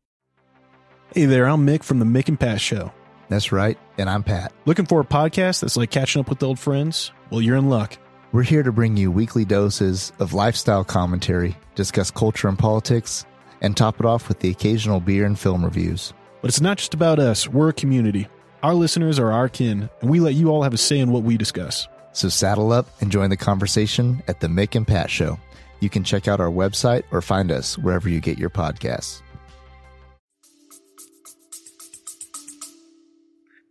Hey 1.13 1.25
there, 1.25 1.45
I'm 1.47 1.65
Mick 1.65 1.83
from 1.83 1.99
the 1.99 2.05
Mick 2.05 2.27
and 2.27 2.39
Pat 2.39 2.61
Show. 2.61 2.91
That's 3.29 3.51
right, 3.51 3.77
and 3.97 4.09
I'm 4.09 4.23
Pat. 4.23 4.53
Looking 4.65 4.85
for 4.85 4.99
a 4.99 5.05
podcast 5.05 5.61
that's 5.61 5.77
like 5.77 5.89
catching 5.89 6.19
up 6.19 6.29
with 6.29 6.43
old 6.43 6.59
friends? 6.59 7.11
Well, 7.31 7.41
you're 7.41 7.57
in 7.57 7.69
luck. 7.69 7.97
We're 8.31 8.43
here 8.43 8.63
to 8.63 8.71
bring 8.71 8.97
you 8.97 9.11
weekly 9.11 9.45
doses 9.45 10.11
of 10.19 10.33
lifestyle 10.33 10.83
commentary, 10.83 11.57
discuss 11.73 12.11
culture 12.11 12.47
and 12.47 12.59
politics, 12.59 13.25
and 13.61 13.75
top 13.75 13.99
it 13.99 14.05
off 14.05 14.27
with 14.27 14.39
the 14.39 14.51
occasional 14.51 14.99
beer 14.99 15.25
and 15.25 15.39
film 15.39 15.63
reviews. 15.63 16.13
But 16.45 16.49
it's 16.49 16.61
not 16.61 16.77
just 16.77 16.93
about 16.93 17.17
us, 17.17 17.47
we're 17.47 17.69
a 17.69 17.73
community. 17.73 18.27
Our 18.61 18.75
listeners 18.75 19.17
are 19.17 19.31
our 19.31 19.49
kin, 19.49 19.89
and 19.99 20.11
we 20.11 20.19
let 20.19 20.35
you 20.35 20.49
all 20.49 20.61
have 20.61 20.75
a 20.75 20.77
say 20.77 20.99
in 20.99 21.11
what 21.11 21.23
we 21.23 21.37
discuss. 21.37 21.87
So 22.13 22.29
saddle 22.29 22.71
up 22.71 22.85
and 23.01 23.11
join 23.11 23.31
the 23.31 23.35
conversation 23.35 24.21
at 24.27 24.41
the 24.41 24.47
Mick 24.47 24.75
and 24.75 24.85
Pat 24.85 25.09
Show. 25.09 25.39
You 25.79 25.89
can 25.89 26.03
check 26.03 26.27
out 26.27 26.39
our 26.39 26.51
website 26.51 27.01
or 27.09 27.23
find 27.23 27.51
us 27.51 27.79
wherever 27.79 28.07
you 28.07 28.19
get 28.19 28.37
your 28.37 28.51
podcasts. 28.51 29.23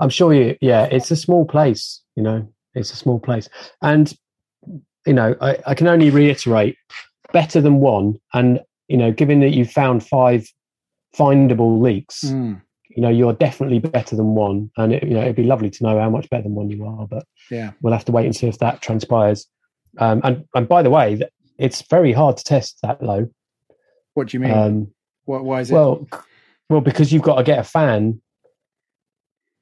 I'm 0.01 0.11
sure 0.11 0.35
you. 0.35 0.57
Yeah, 0.61 0.87
it's 0.87 1.13
a 1.13 1.17
small 1.17 1.45
place. 1.45 2.03
You 2.17 2.25
know, 2.25 2.53
it's 2.75 2.93
a 2.93 2.97
small 2.97 3.21
place, 3.21 3.49
and 3.83 4.13
you 5.07 5.13
know, 5.13 5.37
I, 5.41 5.59
I 5.65 5.75
can 5.77 5.87
only 5.87 6.11
reiterate, 6.11 6.77
better 7.33 7.61
than 7.61 7.77
one. 7.77 8.19
And 8.33 8.63
you 8.89 8.97
know, 8.97 9.13
given 9.13 9.39
that 9.43 9.55
you 9.55 9.65
found 9.65 10.05
five 10.05 10.53
findable 11.17 11.81
leaks, 11.81 12.25
mm, 12.25 12.61
you 12.89 13.03
know, 13.03 13.09
you're 13.09 13.33
definitely 13.33 13.79
better 13.79 14.17
than 14.17 14.35
one. 14.35 14.71
And 14.77 14.93
it, 14.93 15.03
you 15.03 15.15
know, 15.15 15.23
it'd 15.23 15.37
be 15.37 15.45
lovely 15.45 15.71
to 15.71 15.83
know 15.83 15.99
how 15.99 16.11
much 16.11 16.29
better 16.31 16.45
than 16.45 16.55
one 16.55 16.71
you 16.71 16.85
are, 16.85 17.07
but 17.07 17.25
yeah. 17.51 17.73
we'll 17.81 17.93
have 17.93 18.05
to 18.07 18.13
wait 18.13 18.27
and 18.27 18.37
see 18.37 18.47
if 18.47 18.59
that 18.59 18.83
transpires. 18.83 19.47
Um, 19.99 20.21
and 20.25 20.45
and 20.55 20.69
by 20.69 20.83
the 20.83 20.91
way, 20.91 21.21
it's 21.59 21.83
very 21.83 22.13
hard 22.13 22.37
to 22.37 22.45
test 22.45 22.79
that 22.83 23.03
low. 23.03 23.29
What 24.15 24.29
do 24.29 24.37
you 24.37 24.41
mean? 24.41 24.53
Um, 24.53 24.89
what? 25.25 25.45
Why 25.45 25.61
is 25.61 25.71
it? 25.71 25.75
well, 25.75 26.07
well, 26.69 26.81
because 26.81 27.13
you've 27.13 27.23
got 27.23 27.37
to 27.37 27.45
get 27.45 27.59
a 27.59 27.65
fan 27.65 28.21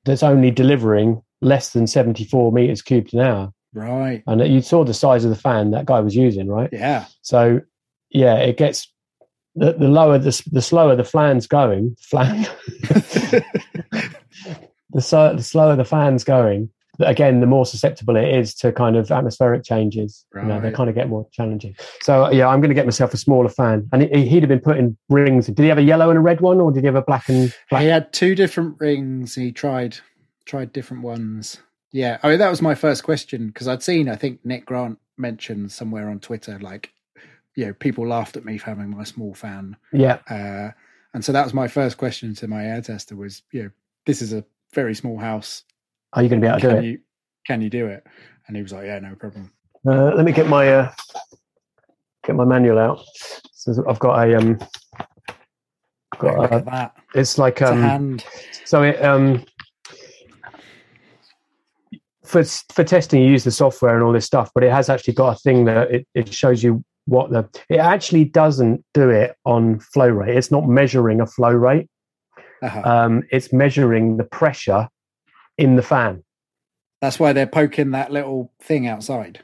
that's 0.04 0.22
only 0.22 0.50
delivering 0.50 1.22
less 1.40 1.70
than 1.70 1.86
74 1.86 2.52
meters 2.52 2.82
cubed 2.82 3.14
an 3.14 3.20
hour. 3.20 3.52
right. 3.72 4.22
And 4.26 4.40
you 4.46 4.60
saw 4.62 4.84
the 4.84 4.94
size 4.94 5.24
of 5.24 5.30
the 5.30 5.36
fan 5.36 5.72
that 5.72 5.86
guy 5.86 6.00
was 6.00 6.14
using, 6.14 6.48
right? 6.48 6.70
Yeah. 6.72 7.06
So, 7.22 7.60
yeah, 8.10 8.36
it 8.36 8.56
gets 8.56 8.91
the, 9.54 9.72
the 9.72 9.88
lower 9.88 10.18
the, 10.18 10.42
the 10.50 10.62
slower 10.62 10.96
the 10.96 11.04
flan's 11.04 11.46
going, 11.46 11.96
flan, 12.00 12.46
the, 14.90 15.00
so, 15.00 15.34
the 15.34 15.42
slower 15.42 15.76
the 15.76 15.84
fan's 15.84 16.24
going. 16.24 16.70
Again, 17.00 17.40
the 17.40 17.46
more 17.46 17.64
susceptible 17.64 18.16
it 18.16 18.28
is 18.28 18.54
to 18.56 18.70
kind 18.70 18.96
of 18.96 19.10
atmospheric 19.10 19.64
changes. 19.64 20.26
You 20.34 20.42
know, 20.42 20.60
they 20.60 20.70
kind 20.70 20.90
of 20.90 20.94
get 20.94 21.08
more 21.08 21.26
challenging. 21.32 21.74
So, 22.02 22.30
yeah, 22.30 22.46
I'm 22.48 22.60
going 22.60 22.68
to 22.68 22.74
get 22.74 22.84
myself 22.84 23.14
a 23.14 23.16
smaller 23.16 23.48
fan. 23.48 23.88
And 23.92 24.02
he, 24.02 24.28
he'd 24.28 24.42
have 24.42 24.50
been 24.50 24.60
putting 24.60 24.96
rings. 25.08 25.46
Did 25.46 25.58
he 25.58 25.68
have 25.68 25.78
a 25.78 25.82
yellow 25.82 26.10
and 26.10 26.18
a 26.18 26.20
red 26.20 26.42
one, 26.42 26.60
or 26.60 26.70
did 26.70 26.80
he 26.80 26.86
have 26.86 26.94
a 26.94 27.02
black 27.02 27.28
and 27.30 27.52
black? 27.70 27.82
He 27.82 27.88
had 27.88 28.12
two 28.12 28.34
different 28.34 28.76
rings. 28.78 29.34
He 29.34 29.52
tried 29.52 29.98
tried 30.44 30.72
different 30.72 31.02
ones. 31.02 31.58
Yeah, 31.92 32.18
I 32.22 32.28
mean 32.30 32.38
that 32.38 32.50
was 32.50 32.62
my 32.62 32.74
first 32.74 33.04
question 33.04 33.48
because 33.48 33.68
I'd 33.68 33.82
seen 33.82 34.08
I 34.08 34.16
think 34.16 34.44
Nick 34.44 34.66
Grant 34.66 34.98
mentioned 35.16 35.72
somewhere 35.72 36.08
on 36.08 36.20
Twitter 36.20 36.58
like, 36.58 36.92
you 37.54 37.66
know, 37.66 37.72
people 37.74 38.06
laughed 38.06 38.36
at 38.36 38.44
me 38.44 38.58
for 38.58 38.66
having 38.66 38.90
my 38.90 39.04
small 39.04 39.34
fan, 39.34 39.76
Yeah, 39.92 40.18
uh, 40.30 40.70
and 41.14 41.24
so 41.24 41.32
that 41.32 41.44
was 41.44 41.52
my 41.54 41.68
first 41.68 41.98
question 41.98 42.34
to 42.36 42.48
my 42.48 42.64
air 42.64 42.80
tester 42.80 43.14
was, 43.16 43.42
you 43.52 43.64
know, 43.64 43.70
this 44.06 44.22
is 44.22 44.32
a 44.32 44.44
very 44.74 44.94
small 44.94 45.18
house. 45.18 45.64
are 46.14 46.22
you 46.22 46.28
going 46.28 46.40
to 46.40 46.44
be 46.46 46.48
able 46.48 46.60
to 46.60 46.66
do 46.68 46.74
Can 46.74 46.78
it? 46.78 46.84
you 46.84 46.98
can 47.46 47.60
you 47.62 47.70
do 47.70 47.86
it? 47.86 48.06
And 48.46 48.56
he 48.56 48.62
was 48.62 48.72
like, 48.72 48.86
yeah, 48.86 48.98
no 48.98 49.14
problem. 49.14 49.52
Uh, 49.86 50.12
let 50.14 50.24
me 50.24 50.32
get 50.32 50.46
my 50.48 50.68
uh, 50.72 50.92
get 52.24 52.36
my 52.36 52.44
manual 52.44 52.78
out. 52.78 53.04
So 53.52 53.84
I've 53.88 53.98
got 53.98 54.26
a 54.28 54.36
um, 54.36 54.58
Got 56.18 56.52
a- 56.52 56.64
that. 56.64 56.94
it's 57.14 57.36
like 57.38 57.60
It's 57.60 57.70
a 57.70 57.74
um, 57.74 57.82
hand. 57.82 58.24
so 58.64 58.82
it 58.82 59.02
um 59.04 59.44
for 62.24 62.44
for 62.44 62.84
testing 62.84 63.22
you 63.22 63.30
use 63.30 63.44
the 63.44 63.50
software 63.50 63.94
and 63.94 64.02
all 64.04 64.12
this 64.12 64.24
stuff, 64.26 64.50
but 64.54 64.62
it 64.64 64.70
has 64.70 64.88
actually 64.88 65.14
got 65.14 65.36
a 65.36 65.38
thing 65.40 65.64
that 65.66 65.90
it, 65.90 66.06
it 66.14 66.32
shows 66.32 66.62
you 66.62 66.84
what 67.06 67.30
the 67.30 67.48
it 67.68 67.78
actually 67.78 68.24
doesn't 68.24 68.84
do 68.94 69.10
it 69.10 69.36
on 69.44 69.80
flow 69.80 70.08
rate. 70.08 70.36
It's 70.36 70.50
not 70.50 70.68
measuring 70.68 71.20
a 71.20 71.26
flow 71.26 71.52
rate. 71.52 71.88
Uh-huh. 72.62 72.82
Um, 72.84 73.22
it's 73.30 73.52
measuring 73.52 74.16
the 74.16 74.24
pressure 74.24 74.88
in 75.58 75.76
the 75.76 75.82
fan. 75.82 76.22
That's 77.00 77.18
why 77.18 77.32
they're 77.32 77.46
poking 77.46 77.90
that 77.90 78.12
little 78.12 78.52
thing 78.60 78.86
outside. 78.86 79.40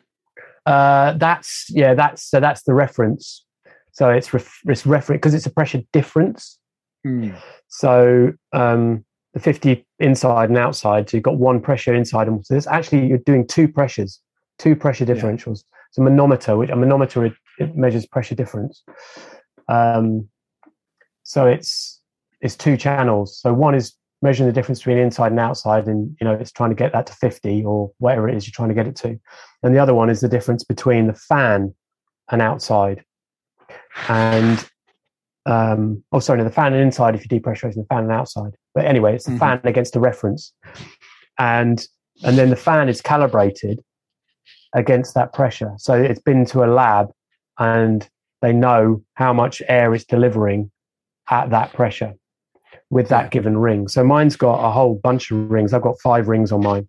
Uh, 0.64 1.14
that's 1.14 1.66
yeah, 1.70 1.94
that's 1.94 2.22
so 2.22 2.40
that's 2.40 2.62
the 2.62 2.74
reference. 2.74 3.44
So 3.92 4.10
it's 4.10 4.32
ref, 4.32 4.60
it's 4.66 4.86
reference 4.86 5.18
because 5.18 5.34
it's 5.34 5.46
a 5.46 5.50
pressure 5.50 5.82
difference. 5.92 6.58
Hmm. 7.04 7.30
So 7.68 8.32
um, 8.52 9.04
the 9.34 9.40
50 9.40 9.84
inside 9.98 10.50
and 10.50 10.58
outside, 10.58 11.10
so 11.10 11.16
you've 11.16 11.24
got 11.24 11.36
one 11.36 11.60
pressure 11.60 11.94
inside, 11.94 12.28
and 12.28 12.44
so 12.46 12.54
it's 12.54 12.66
actually 12.66 13.06
you're 13.08 13.18
doing 13.18 13.46
two 13.46 13.66
pressures, 13.66 14.20
two 14.58 14.76
pressure 14.76 15.04
differentials. 15.04 15.64
It's 15.88 15.98
a 15.98 16.02
manometer, 16.02 16.56
which 16.56 16.70
a 16.70 16.76
manometer 16.76 17.20
it, 17.58 17.76
measures 17.76 18.06
pressure 18.06 18.34
difference. 18.34 18.82
Um, 19.68 20.28
so 21.22 21.46
it's 21.46 22.00
it's 22.40 22.56
two 22.56 22.76
channels. 22.76 23.38
So 23.40 23.52
one 23.52 23.74
is 23.74 23.94
measuring 24.22 24.48
the 24.48 24.52
difference 24.52 24.80
between 24.80 24.98
inside 24.98 25.30
and 25.32 25.40
outside, 25.40 25.86
and 25.86 26.16
you 26.20 26.24
know 26.24 26.32
it's 26.34 26.52
trying 26.52 26.70
to 26.70 26.76
get 26.76 26.92
that 26.92 27.06
to 27.06 27.12
50 27.14 27.64
or 27.64 27.90
whatever 27.98 28.28
it 28.28 28.36
is 28.36 28.46
you're 28.46 28.52
trying 28.52 28.68
to 28.70 28.74
get 28.74 28.86
it 28.86 28.96
to. 28.96 29.18
And 29.62 29.74
the 29.74 29.78
other 29.78 29.94
one 29.94 30.10
is 30.10 30.20
the 30.20 30.28
difference 30.28 30.64
between 30.64 31.06
the 31.06 31.14
fan 31.14 31.74
and 32.30 32.40
outside. 32.42 33.04
And 34.08 34.64
um, 35.46 36.04
oh, 36.12 36.18
sorry, 36.20 36.38
no, 36.38 36.44
the 36.44 36.50
fan 36.50 36.72
and 36.74 36.82
inside 36.82 37.14
if 37.14 37.28
you're 37.28 37.40
depressurizing 37.40 37.76
the 37.76 37.86
fan 37.88 38.04
and 38.04 38.12
outside. 38.12 38.52
But 38.74 38.84
anyway, 38.84 39.14
it's 39.14 39.24
the 39.24 39.32
Mhm. 39.32 39.38
fan 39.38 39.60
against 39.64 39.94
the 39.94 40.00
reference, 40.00 40.52
and 41.38 41.84
and 42.24 42.36
then 42.36 42.50
the 42.50 42.56
fan 42.56 42.88
is 42.88 43.00
calibrated 43.00 43.80
against 44.74 45.14
that 45.14 45.32
pressure. 45.32 45.72
So 45.78 45.94
it's 45.94 46.20
been 46.20 46.44
to 46.46 46.64
a 46.64 46.66
lab, 46.66 47.10
and 47.58 48.08
they 48.40 48.52
know 48.52 49.02
how 49.14 49.32
much 49.32 49.62
air 49.68 49.94
it's 49.94 50.04
delivering 50.04 50.70
at 51.30 51.50
that 51.50 51.72
pressure 51.72 52.14
with 52.90 53.08
that 53.08 53.30
given 53.30 53.58
ring. 53.58 53.86
So 53.88 54.02
mine's 54.02 54.36
got 54.36 54.66
a 54.66 54.70
whole 54.70 54.94
bunch 55.02 55.30
of 55.30 55.50
rings. 55.50 55.74
I've 55.74 55.82
got 55.82 56.00
five 56.00 56.28
rings 56.28 56.52
on 56.52 56.62
mine, 56.62 56.88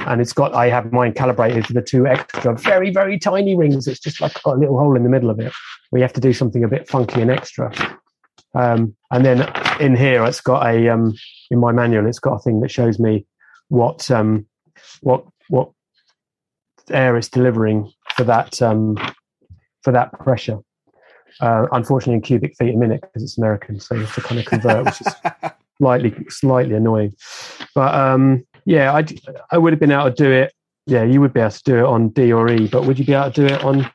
and 0.00 0.20
it's 0.20 0.32
got 0.32 0.54
I 0.54 0.68
have 0.68 0.92
mine 0.92 1.12
calibrated 1.12 1.64
to 1.66 1.72
the 1.72 1.82
two 1.82 2.06
extra 2.06 2.56
very 2.56 2.90
very 2.90 3.18
tiny 3.18 3.56
rings. 3.56 3.86
It's 3.86 4.00
just 4.00 4.20
like 4.20 4.42
got 4.42 4.56
a 4.56 4.58
little 4.58 4.78
hole 4.78 4.96
in 4.96 5.04
the 5.04 5.08
middle 5.08 5.30
of 5.30 5.38
it 5.38 5.52
where 5.90 6.00
you 6.00 6.04
have 6.04 6.12
to 6.14 6.20
do 6.20 6.32
something 6.32 6.64
a 6.64 6.68
bit 6.68 6.88
funky 6.88 7.20
and 7.20 7.30
extra. 7.30 7.72
Um, 8.54 8.96
and 9.10 9.24
then 9.24 9.52
in 9.80 9.94
here, 9.94 10.24
it's 10.24 10.40
got 10.40 10.66
a 10.66 10.88
um, 10.88 11.14
in 11.50 11.60
my 11.60 11.72
manual, 11.72 12.06
it's 12.06 12.18
got 12.18 12.34
a 12.34 12.38
thing 12.40 12.60
that 12.60 12.70
shows 12.70 12.98
me 12.98 13.26
what 13.68 14.10
um, 14.10 14.46
what 15.00 15.24
what 15.48 15.70
air 16.90 17.16
it's 17.16 17.28
delivering 17.28 17.92
for 18.14 18.24
that 18.24 18.60
um, 18.62 18.96
for 19.86 19.92
that 19.92 20.10
pressure. 20.18 20.58
Uh, 21.40 21.66
unfortunately, 21.70 22.14
in 22.14 22.20
cubic 22.20 22.56
feet 22.56 22.74
a 22.74 22.76
minute 22.76 23.00
because 23.02 23.22
it's 23.22 23.38
American, 23.38 23.78
so 23.78 23.94
you 23.94 24.00
have 24.00 24.14
to 24.16 24.20
kind 24.20 24.40
of 24.40 24.44
convert, 24.46 24.84
which 24.84 25.00
is 25.00 25.14
slightly 25.78 26.12
slightly 26.28 26.74
annoying. 26.74 27.14
But 27.72 27.94
um, 27.94 28.44
yeah, 28.64 28.92
I 28.92 29.04
I 29.52 29.58
would 29.58 29.72
have 29.72 29.78
been 29.78 29.92
able 29.92 30.10
to 30.10 30.24
do 30.24 30.28
it. 30.28 30.52
Yeah, 30.86 31.04
you 31.04 31.20
would 31.20 31.32
be 31.32 31.38
able 31.38 31.50
to 31.50 31.62
do 31.62 31.76
it 31.78 31.84
on 31.84 32.08
D 32.08 32.32
or 32.32 32.50
E, 32.50 32.66
but 32.66 32.84
would 32.84 32.98
you 32.98 33.04
be 33.04 33.14
able 33.14 33.30
to 33.30 33.48
do 33.48 33.54
it 33.54 33.62
on 33.62 33.88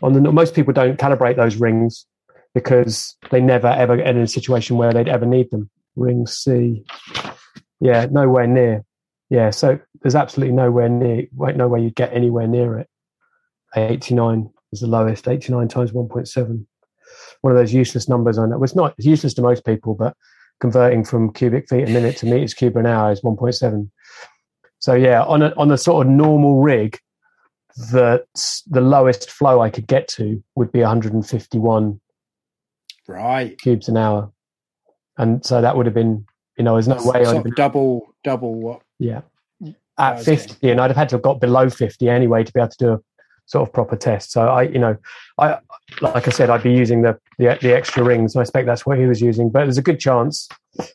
on 0.00 0.12
the? 0.12 0.20
Most 0.20 0.54
people 0.54 0.72
don't 0.72 0.96
calibrate 0.96 1.34
those 1.34 1.56
rings 1.56 2.06
because 2.54 3.16
they 3.32 3.40
never 3.40 3.68
ever 3.68 3.96
get 3.96 4.06
in 4.06 4.18
a 4.18 4.28
situation 4.28 4.76
where 4.76 4.92
they'd 4.92 5.08
ever 5.08 5.26
need 5.26 5.50
them. 5.50 5.68
Ring 5.96 6.28
C, 6.28 6.84
yeah, 7.80 8.06
nowhere 8.08 8.46
near. 8.46 8.84
Yeah, 9.28 9.50
so 9.50 9.80
there's 10.02 10.14
absolutely 10.14 10.54
nowhere 10.54 10.88
near, 10.88 11.26
wait, 11.34 11.56
nowhere 11.56 11.80
you'd 11.80 11.96
get 11.96 12.12
anywhere 12.12 12.46
near 12.46 12.78
it. 12.78 12.88
89 13.74 14.50
is 14.76 14.80
the 14.80 14.86
lowest, 14.86 15.28
89 15.28 15.68
times 15.68 15.92
1.7. 15.92 16.66
One 17.40 17.52
of 17.52 17.58
those 17.58 17.72
useless 17.72 18.08
numbers 18.08 18.38
I 18.38 18.46
know. 18.46 18.56
Well, 18.56 18.64
it's 18.64 18.74
not 18.74 18.94
it's 18.98 19.06
useless 19.06 19.34
to 19.34 19.42
most 19.42 19.64
people, 19.64 19.94
but 19.94 20.16
converting 20.60 21.04
from 21.04 21.32
cubic 21.32 21.68
feet 21.68 21.88
a 21.88 21.90
minute 21.90 22.16
to 22.18 22.26
meters 22.26 22.54
cube 22.54 22.76
an 22.76 22.86
hour 22.86 23.12
is 23.12 23.20
1.7. 23.20 23.90
So 24.78 24.94
yeah, 24.94 25.22
on 25.22 25.42
a 25.42 25.54
on 25.56 25.70
a 25.70 25.78
sort 25.78 26.06
of 26.06 26.12
normal 26.12 26.62
rig, 26.62 26.98
the 27.76 28.24
the 28.66 28.80
lowest 28.80 29.30
flow 29.30 29.60
I 29.60 29.70
could 29.70 29.86
get 29.86 30.08
to 30.08 30.42
would 30.54 30.72
be 30.72 30.80
151 30.80 32.00
right. 33.08 33.58
cubes 33.58 33.88
an 33.88 33.96
hour, 33.96 34.32
and 35.18 35.44
so 35.44 35.60
that 35.60 35.76
would 35.76 35.86
have 35.86 35.94
been 35.94 36.26
you 36.56 36.64
know 36.64 36.74
there's 36.74 36.88
no 36.88 36.98
way 37.04 37.24
I'd 37.24 37.44
been 37.44 37.52
double, 37.54 38.14
double 38.24 38.54
what? 38.54 38.82
yeah 38.98 39.22
at 39.98 40.16
was 40.16 40.24
50 40.24 40.70
and 40.70 40.80
i'd 40.80 40.90
have 40.90 40.96
had 40.96 41.08
to 41.10 41.16
have 41.16 41.22
got 41.22 41.40
below 41.40 41.68
50 41.68 42.08
anyway 42.08 42.44
to 42.44 42.52
be 42.52 42.60
able 42.60 42.68
to 42.68 42.76
do 42.78 42.92
a 42.92 43.00
sort 43.46 43.66
of 43.66 43.72
proper 43.72 43.96
test 43.96 44.32
so 44.32 44.42
i 44.48 44.62
you 44.62 44.78
know 44.78 44.96
i 45.38 45.58
like 46.00 46.26
i 46.26 46.30
said 46.30 46.50
i'd 46.50 46.62
be 46.62 46.72
using 46.72 47.02
the 47.02 47.18
the, 47.38 47.56
the 47.62 47.74
extra 47.74 48.02
rings 48.02 48.34
i 48.36 48.40
expect 48.40 48.66
that's 48.66 48.84
what 48.84 48.98
he 48.98 49.06
was 49.06 49.20
using 49.20 49.48
but 49.50 49.60
there's 49.60 49.78
a 49.78 49.82
good 49.82 50.00
chance 50.00 50.48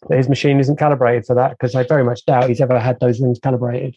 that 0.10 0.18
his 0.18 0.30
machine 0.30 0.60
isn't 0.60 0.78
calibrated 0.78 1.26
for 1.26 1.34
that 1.36 1.52
because 1.52 1.74
i 1.76 1.84
very 1.84 2.04
much 2.04 2.26
doubt 2.26 2.47
he's 2.49 2.62
ever 2.62 2.80
had 2.80 2.99
those 2.99 3.20
rings 3.22 3.39
calibrated 3.39 3.95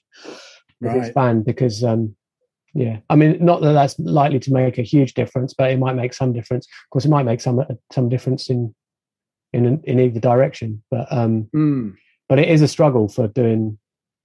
with 0.81 0.93
his 0.93 1.03
Right. 1.07 1.15
fan 1.15 1.43
because 1.43 1.83
um 1.85 2.15
yeah 2.75 2.99
i 3.11 3.17
mean 3.17 3.37
not 3.45 3.61
that 3.61 3.73
that's 3.73 3.99
likely 3.99 4.39
to 4.41 4.53
make 4.53 4.79
a 4.79 4.83
huge 4.83 5.15
difference 5.15 5.53
but 5.55 5.71
it 5.71 5.79
might 5.79 5.95
make 5.95 6.15
some 6.15 6.33
difference 6.33 6.67
of 6.67 6.91
course 6.91 7.05
it 7.05 7.11
might 7.11 7.25
make 7.25 7.41
some 7.41 7.65
some 7.93 8.09
difference 8.09 8.51
in 8.51 8.75
in 9.53 9.81
in 9.85 10.01
either 10.01 10.21
direction 10.21 10.83
but 10.91 11.07
um 11.13 11.49
Hmm. 11.53 11.91
but 12.29 12.39
it 12.39 12.49
is 12.49 12.63
a 12.63 12.69
struggle 12.69 13.09
for 13.09 13.29
doing 13.29 13.79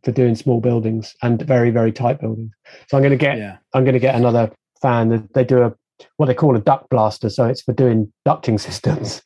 for 0.04 0.12
doing 0.12 0.36
small 0.36 0.62
buildings 0.62 1.16
and 1.22 1.42
very 1.42 1.72
very 1.72 1.92
tight 1.92 2.20
buildings. 2.22 2.52
So 2.88 2.98
I'm 2.98 3.04
going 3.04 3.12
to 3.12 3.18
get 3.18 3.38
Yeah. 3.38 3.58
I'm 3.74 3.84
going 3.84 3.94
to 3.94 4.00
get 4.00 4.16
another 4.16 4.52
fan. 4.82 5.10
that 5.10 5.34
They 5.34 5.44
do 5.44 5.64
a 5.64 5.74
what 6.18 6.28
they 6.28 6.34
call 6.34 6.56
a 6.56 6.60
duct 6.62 6.90
blaster, 6.90 7.30
so 7.30 7.46
it's 7.46 7.62
for 7.62 7.74
doing 7.74 8.12
ducting 8.26 8.60
systems, 8.68 9.22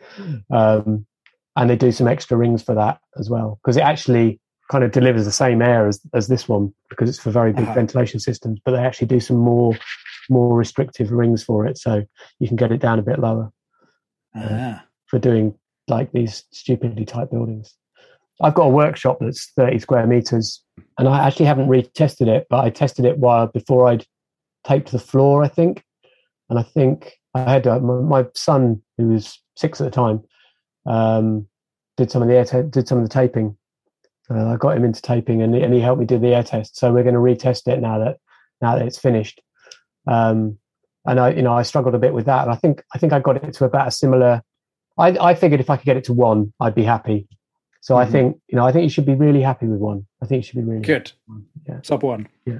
um, 0.51 1.05
and 1.55 1.69
they 1.69 1.75
do 1.75 1.91
some 1.91 2.07
extra 2.07 2.35
rings 2.37 2.63
for 2.63 2.73
that 2.75 2.99
as 3.19 3.29
well 3.29 3.59
because 3.61 3.77
it 3.77 3.81
actually 3.83 4.39
kind 4.71 4.83
of 4.83 4.91
delivers 4.91 5.25
the 5.25 5.31
same 5.31 5.61
air 5.61 5.87
as 5.87 5.99
as 6.15 6.27
this 6.27 6.47
one 6.49 6.73
because 6.89 7.09
it's 7.09 7.19
for 7.19 7.29
very 7.29 7.53
big 7.53 7.65
Uh-huh. 7.65 7.73
ventilation 7.75 8.19
systems. 8.19 8.59
But 8.65 8.71
they 8.71 8.79
actually 8.79 9.07
do 9.07 9.19
some 9.19 9.37
more 9.37 9.77
more 10.29 10.57
restrictive 10.57 11.11
rings 11.11 11.43
for 11.43 11.67
it, 11.67 11.77
so 11.77 12.03
you 12.39 12.47
can 12.47 12.55
get 12.57 12.71
it 12.71 12.79
down 12.81 12.97
a 12.97 13.03
bit 13.03 13.19
lower 13.19 13.51
Ah. 14.35 14.83
for 15.05 15.19
doing 15.19 15.53
like 15.87 16.11
these 16.13 16.45
stupidly 16.51 17.05
tight 17.05 17.29
buildings. 17.29 17.75
I've 18.41 18.55
got 18.55 18.65
a 18.65 18.69
workshop 18.69 19.17
that's 19.21 19.51
30 19.55 19.77
square 19.79 20.07
meters 20.07 20.62
and 20.97 21.07
I 21.07 21.25
actually 21.25 21.45
haven't 21.45 21.67
retested 21.69 22.27
it, 22.27 22.47
but 22.49 22.63
I 22.63 22.69
tested 22.69 23.05
it 23.05 23.17
while 23.17 23.47
before 23.47 23.87
I'd 23.87 24.05
taped 24.65 24.91
the 24.91 24.99
floor, 24.99 25.43
I 25.43 25.47
think. 25.47 25.83
And 26.49 26.59
I 26.59 26.63
think 26.63 27.13
I 27.33 27.49
had 27.51 27.67
uh, 27.67 27.79
my, 27.79 28.21
my 28.23 28.29
son, 28.35 28.81
who 28.97 29.09
was 29.09 29.39
six 29.55 29.81
at 29.81 29.85
the 29.85 29.91
time, 29.91 30.21
um, 30.85 31.47
did 31.97 32.11
some 32.11 32.21
of 32.21 32.27
the 32.27 32.35
air 32.35 32.45
ta- 32.45 32.61
did 32.63 32.87
some 32.87 32.97
of 32.97 33.03
the 33.03 33.09
taping. 33.09 33.57
Uh, 34.29 34.49
I 34.49 34.55
got 34.57 34.77
him 34.77 34.83
into 34.85 35.01
taping, 35.01 35.41
and, 35.41 35.53
he- 35.55 35.61
and 35.61 35.73
he 35.73 35.79
helped 35.79 35.99
me 35.99 36.05
do 36.05 36.19
the 36.19 36.33
air 36.35 36.43
test. 36.43 36.77
So 36.77 36.91
we're 36.93 37.03
going 37.03 37.15
to 37.15 37.19
retest 37.21 37.67
it 37.67 37.79
now 37.81 37.99
that 37.99 38.17
now 38.61 38.75
that 38.77 38.85
it's 38.85 38.97
finished. 38.99 39.41
Um, 40.07 40.57
and 41.05 41.19
I, 41.19 41.31
you 41.31 41.41
know, 41.41 41.53
I 41.53 41.63
struggled 41.63 41.95
a 41.95 41.99
bit 41.99 42.13
with 42.13 42.25
that. 42.25 42.43
And 42.43 42.51
I 42.51 42.55
think 42.55 42.83
I 42.93 42.97
think 42.97 43.13
I 43.13 43.19
got 43.19 43.43
it 43.43 43.53
to 43.53 43.65
about 43.65 43.87
a 43.87 43.91
similar. 43.91 44.41
I, 44.97 45.09
I 45.19 45.33
figured 45.35 45.59
if 45.59 45.69
I 45.69 45.77
could 45.77 45.85
get 45.85 45.97
it 45.97 46.03
to 46.05 46.13
one, 46.13 46.53
I'd 46.59 46.75
be 46.75 46.83
happy. 46.83 47.27
So 47.81 47.97
I 47.97 48.05
Mhm. 48.05 48.11
think 48.11 48.37
you 48.47 48.55
know, 48.55 48.65
I 48.65 48.71
think 48.71 48.83
you 48.83 48.89
should 48.89 49.05
be 49.05 49.15
really 49.15 49.41
happy 49.41 49.65
with 49.67 49.79
one. 49.79 50.05
I 50.23 50.25
think 50.25 50.39
you 50.39 50.43
should 50.47 50.55
be 50.55 50.61
really 50.71 50.81
Good. 50.81 51.11
Yeah. 51.67 51.79
Sub 51.83 52.01
one. 52.03 52.27
Yeah. 52.45 52.59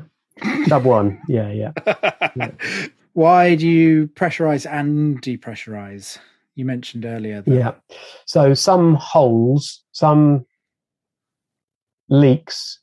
Sub 0.68 0.84
one. 0.84 1.22
Yeah, 1.30 1.49
yeah. 1.51 2.51
Why 3.14 3.55
do 3.55 3.68
you 3.68 4.07
pressurize 4.07 4.70
and 4.70 5.22
depressurize? 5.22 6.18
You 6.55 6.66
mentioned 6.66 7.05
earlier. 7.05 7.41
That, 7.41 7.53
Yeah. 7.55 7.72
So 8.26 8.53
some 8.53 8.95
holes, 8.95 9.84
some 9.93 10.45
leaks 12.09 12.80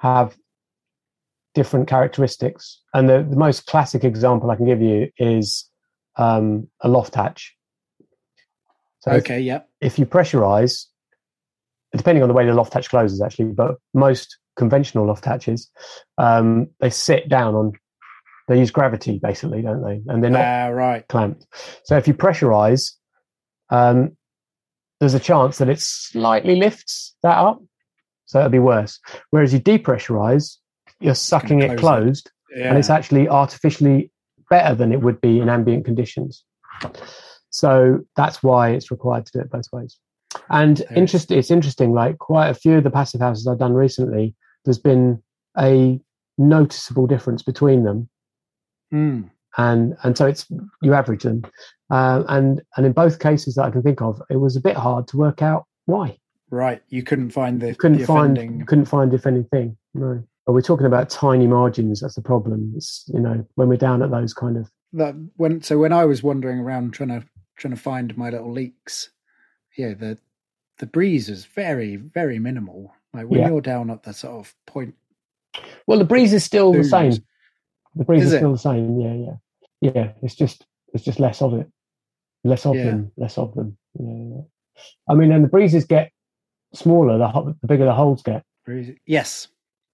have 0.00 0.36
different 1.54 1.86
characteristics. 1.88 2.80
And 2.92 3.08
the, 3.08 3.22
the 3.28 3.36
most 3.36 3.66
classic 3.66 4.02
example 4.02 4.50
I 4.50 4.56
can 4.56 4.66
give 4.66 4.82
you 4.82 5.08
is 5.16 5.68
um, 6.16 6.68
a 6.80 6.88
loft 6.88 7.14
hatch. 7.14 7.54
So 9.00 9.12
if- 9.12 9.22
Okay. 9.24 9.40
Yep. 9.40 9.68
if 9.80 9.98
you 9.98 10.06
pressurize, 10.06 10.86
depending 11.96 12.22
on 12.22 12.28
the 12.28 12.34
way 12.34 12.46
the 12.46 12.54
loft 12.54 12.74
hatch 12.74 12.88
closes, 12.90 13.20
actually, 13.20 13.46
but 13.46 13.76
most 13.92 14.38
conventional 14.56 15.06
loft 15.06 15.24
hatches, 15.24 15.70
um, 16.18 16.68
they 16.80 16.90
sit 16.90 17.28
down 17.28 17.54
on, 17.54 17.72
they 18.48 18.58
use 18.58 18.70
gravity 18.70 19.18
basically, 19.22 19.62
don't 19.62 19.82
they? 19.82 20.00
And 20.12 20.22
they're 20.22 20.30
not 20.30 20.44
Ah, 20.44 20.68
right. 20.68 21.06
clamped. 21.08 21.46
So 21.84 21.96
if 21.96 22.06
you 22.06 22.14
pressurize, 22.14 22.92
um, 23.70 24.16
there's 25.00 25.14
a 25.14 25.20
chance 25.20 25.58
that 25.58 25.68
it 25.68 25.80
slightly 25.80 26.56
lifts 26.56 27.14
that 27.22 27.36
up. 27.36 27.62
So 28.26 28.38
it'll 28.38 28.50
be 28.50 28.58
worse. 28.58 29.00
Whereas 29.30 29.52
you 29.52 29.60
depressurize, 29.60 30.56
you're 31.00 31.14
sucking 31.14 31.60
it. 31.62 31.78
closed 31.78 32.30
Yeah. 32.54 32.68
and 32.68 32.78
it's 32.78 32.90
actually 32.90 33.28
artificially 33.28 34.10
better 34.50 34.74
than 34.74 34.92
it 34.92 35.00
would 35.00 35.20
be 35.20 35.40
in 35.40 35.48
ambient 35.48 35.84
conditions. 35.84 36.44
So 37.50 38.00
that's 38.16 38.42
why 38.42 38.70
it's 38.70 38.90
required 38.90 39.26
to 39.26 39.32
do 39.32 39.40
it 39.40 39.50
both 39.50 39.66
ways. 39.72 39.98
And 40.50 40.80
is. 40.80 40.86
interest, 40.96 41.30
it's 41.30 41.50
interesting. 41.50 41.92
Like 41.92 42.18
quite 42.18 42.48
a 42.48 42.54
few 42.54 42.76
of 42.76 42.84
the 42.84 42.90
passive 42.90 43.20
houses 43.20 43.46
I've 43.46 43.58
done 43.58 43.74
recently, 43.74 44.34
there's 44.64 44.78
been 44.78 45.22
a 45.58 46.00
noticeable 46.38 47.06
difference 47.06 47.42
between 47.42 47.84
them, 47.84 48.08
Mm. 48.92 49.30
and 49.56 49.96
and 50.02 50.16
so 50.18 50.26
it's 50.26 50.46
you 50.82 50.94
average 50.94 51.22
them, 51.22 51.42
uh, 51.90 52.22
and 52.28 52.62
and 52.76 52.86
in 52.86 52.92
both 52.92 53.18
cases 53.18 53.54
that 53.54 53.64
I 53.64 53.70
can 53.70 53.82
think 53.82 54.00
of, 54.02 54.20
it 54.30 54.36
was 54.36 54.56
a 54.56 54.60
bit 54.60 54.76
hard 54.76 55.08
to 55.08 55.16
work 55.16 55.42
out 55.42 55.64
why. 55.86 56.18
Right. 56.50 56.82
You 56.88 57.02
couldn't 57.02 57.30
find 57.30 57.60
the, 57.60 57.74
couldn't 57.74 57.98
the 57.98 58.06
find 58.06 58.36
offending. 58.38 58.66
couldn't 58.66 58.84
find 58.84 59.12
if 59.14 59.26
anything. 59.26 59.76
No, 59.94 60.22
but 60.46 60.52
we're 60.52 60.60
talking 60.60 60.86
about 60.86 61.08
tiny 61.10 61.46
margins. 61.46 62.00
That's 62.00 62.14
the 62.14 62.22
problem. 62.22 62.72
It's 62.76 63.04
you 63.12 63.18
know 63.20 63.44
when 63.54 63.68
we're 63.68 63.76
down 63.76 64.02
at 64.02 64.10
those 64.10 64.34
kind 64.34 64.56
of 64.56 64.70
that 64.92 65.14
when 65.36 65.62
so 65.62 65.78
when 65.78 65.92
I 65.92 66.04
was 66.04 66.22
wandering 66.22 66.58
around 66.60 66.92
trying 66.92 67.08
to 67.08 67.24
trying 67.56 67.74
to 67.74 67.80
find 67.80 68.16
my 68.16 68.30
little 68.30 68.52
leaks, 68.52 69.10
yeah, 69.76 69.94
the 69.94 70.18
the 70.78 70.86
breeze 70.86 71.28
is 71.28 71.44
very 71.44 71.96
very 71.96 72.38
minimal. 72.38 72.92
Like 73.12 73.28
when 73.28 73.40
Yeah. 73.40 73.48
you're 73.48 73.60
down 73.60 73.90
at 73.90 74.02
the 74.02 74.12
sort 74.12 74.34
of 74.34 74.54
point, 74.66 74.94
well, 75.86 75.98
the 75.98 76.04
breeze 76.04 76.32
is 76.32 76.44
still 76.44 76.72
the 76.72 76.84
same. 76.84 77.12
The 77.94 78.04
breeze 78.04 78.24
Is 78.24 78.32
is, 78.32 78.38
still 78.38 78.52
the 78.52 78.58
same. 78.58 79.00
Yeah, 79.00 79.14
yeah, 79.14 79.92
yeah. 79.94 80.12
It's 80.22 80.34
just 80.34 80.66
it's 80.92 81.04
just 81.04 81.20
less 81.20 81.40
of 81.42 81.54
it, 81.54 81.68
less 82.42 82.66
of 82.66 82.74
Yeah. 82.74 82.84
them, 82.86 83.12
less 83.16 83.38
of 83.38 83.54
them. 83.54 83.76
Yeah, 83.98 84.36
yeah. 84.36 84.42
I 85.08 85.14
mean, 85.14 85.30
and 85.30 85.44
the 85.44 85.48
breezes 85.48 85.84
get 85.84 86.10
smaller 86.72 87.18
the, 87.18 87.28
ho- 87.28 87.54
the 87.60 87.66
bigger 87.68 87.84
the 87.84 87.94
holes 87.94 88.22
get. 88.22 88.42
breeze, 88.64 88.90
yes, 89.06 89.46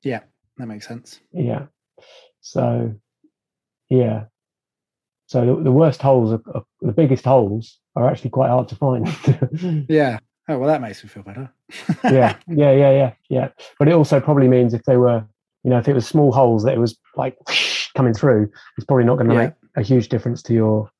yeah, 0.02 0.20
that 0.56 0.66
makes 0.66 0.88
sense. 0.88 1.20
Yeah. 1.32 1.66
So, 2.40 2.94
yeah. 3.90 4.24
So 5.26 5.44
the, 5.44 5.64
the 5.64 5.72
worst 5.72 6.00
holes, 6.00 6.32
are, 6.32 6.42
are, 6.54 6.64
the 6.80 6.92
biggest 6.92 7.26
holes, 7.26 7.78
are 7.94 8.08
actually 8.08 8.30
quite 8.30 8.48
hard 8.48 8.68
to 8.68 8.76
find. 8.76 9.86
Yeah. 9.90 10.20
Oh 10.48 10.58
well, 10.58 10.68
that 10.68 10.80
makes 10.80 11.02
me 11.04 11.08
feel 11.08 11.22
better. 11.22 11.50
yeah, 12.04 12.36
yeah, 12.48 12.72
yeah, 12.72 12.90
yeah, 12.90 13.12
yeah. 13.28 13.48
But 13.78 13.88
it 13.88 13.92
also 13.94 14.20
probably 14.20 14.48
means 14.48 14.74
if 14.74 14.82
they 14.84 14.96
were, 14.96 15.24
you 15.62 15.70
know, 15.70 15.78
if 15.78 15.86
it 15.88 15.94
was 15.94 16.06
small 16.06 16.32
holes 16.32 16.64
that 16.64 16.74
it 16.74 16.78
was 16.80 16.98
like 17.16 17.36
coming 17.96 18.14
through, 18.14 18.50
it's 18.76 18.84
probably 18.84 19.04
not 19.04 19.16
going 19.16 19.28
to 19.28 19.34
Yeah. 19.34 19.40
make 19.44 19.52
a 19.76 19.82
huge 19.82 20.08
difference 20.08 20.42
to 20.44 20.54
your 20.54 20.90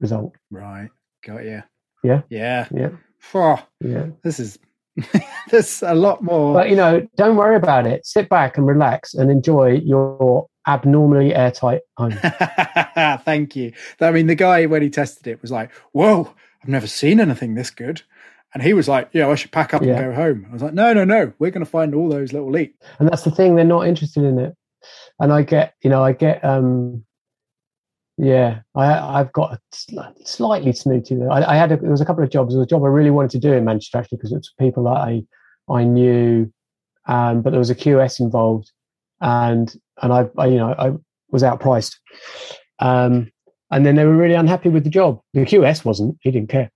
result. 0.00 0.34
Right. 0.50 0.88
Got 1.26 1.44
you. 1.44 1.62
Yeah, 2.02 2.22
Yeah. 2.30 2.66
yeah, 2.70 2.90
Oh, 3.34 3.62
yeah. 3.80 4.06
this 4.22 4.40
is 4.40 4.58
there's 5.50 5.82
a 5.82 5.94
lot 5.94 6.22
more. 6.22 6.54
But 6.54 6.70
you 6.70 6.76
know, 6.76 7.06
don't 7.16 7.36
worry 7.36 7.56
about 7.56 7.86
it. 7.86 8.06
Sit 8.06 8.28
back 8.30 8.56
and 8.56 8.66
relax 8.66 9.12
and 9.14 9.30
enjoy 9.30 9.72
your 9.84 10.46
abnormally 10.66 11.34
airtight 11.34 11.80
home. 11.96 12.12
Thank 13.24 13.56
you. 13.56 13.72
I 14.00 14.10
mean, 14.10 14.26
the 14.26 14.34
guy 14.34 14.66
when 14.66 14.82
he 14.82 14.90
tested 14.90 15.26
it 15.26 15.42
was 15.42 15.50
like, 15.50 15.70
"Whoa, 15.92 16.32
I've 16.62 16.68
never 16.68 16.86
seen 16.86 17.20
anything 17.20 17.54
this 17.54 17.70
good," 17.70 18.02
and 18.54 18.62
he 18.62 18.72
was 18.74 18.88
like, 18.88 19.08
"Yeah, 19.12 19.28
I 19.28 19.34
should 19.34 19.52
pack 19.52 19.74
up 19.74 19.82
Yeah. 19.82 19.98
and 20.00 20.06
go 20.06 20.14
home." 20.14 20.46
I 20.48 20.52
was 20.52 20.62
like, 20.62 20.74
"No, 20.74 20.92
no, 20.92 21.04
no, 21.04 21.32
we're 21.38 21.50
going 21.50 21.64
to 21.64 21.70
find 21.70 21.94
all 21.94 22.08
those 22.08 22.32
little 22.32 22.50
leaks." 22.50 22.76
and 22.98 23.08
that's 23.08 23.22
the 23.22 23.30
thing 23.30 23.54
they're 23.54 23.64
not 23.64 23.86
interested 23.86 24.24
in 24.24 24.38
it. 24.38 24.56
And 25.20 25.32
i 25.32 25.42
get 25.42 25.74
you 25.82 25.90
know 25.90 26.02
i 26.02 26.12
get 26.12 26.42
um 26.42 27.04
yeah 28.16 28.60
i 28.74 29.20
i've 29.20 29.32
got 29.32 29.52
a 29.54 29.60
sli- 29.74 30.26
slightly 30.26 30.72
snooty 30.72 31.14
there 31.14 31.30
i, 31.30 31.42
I 31.42 31.56
had 31.56 31.72
a, 31.72 31.76
there 31.76 31.90
was 31.90 32.00
a 32.00 32.04
couple 32.06 32.24
of 32.24 32.30
jobs. 32.30 32.52
There 32.52 32.58
was 32.58 32.66
a 32.66 32.68
job 32.68 32.82
i 32.84 32.88
really 32.88 33.10
wanted 33.10 33.30
to 33.32 33.38
do 33.38 33.52
in 33.52 33.64
manchester 33.64 33.98
actually 33.98 34.16
because 34.18 34.32
it 34.32 34.36
was 34.36 34.52
people 34.58 34.84
that 34.84 34.96
i 35.10 35.22
i 35.68 35.84
knew 35.84 36.50
um 37.06 37.42
but 37.42 37.50
there 37.50 37.58
was 37.58 37.70
a 37.70 37.74
qs 37.74 38.20
involved. 38.20 38.70
And 39.20 39.74
and 40.02 40.12
i, 40.12 40.28
I 40.38 40.46
you 40.46 40.56
know 40.56 40.74
i 40.78 40.92
was 41.30 41.42
outpriced. 41.42 41.96
Um 42.78 43.30
and 43.70 43.84
then 43.86 43.94
they 43.96 44.04
were 44.06 44.16
really 44.16 44.34
unhappy 44.34 44.68
with 44.70 44.84
the 44.84 44.90
job. 44.90 45.20
The 45.34 45.40
qs 45.44 45.84
wasn't 45.84 46.16
he 46.22 46.30
didn't 46.30 46.48
care. 46.48 46.70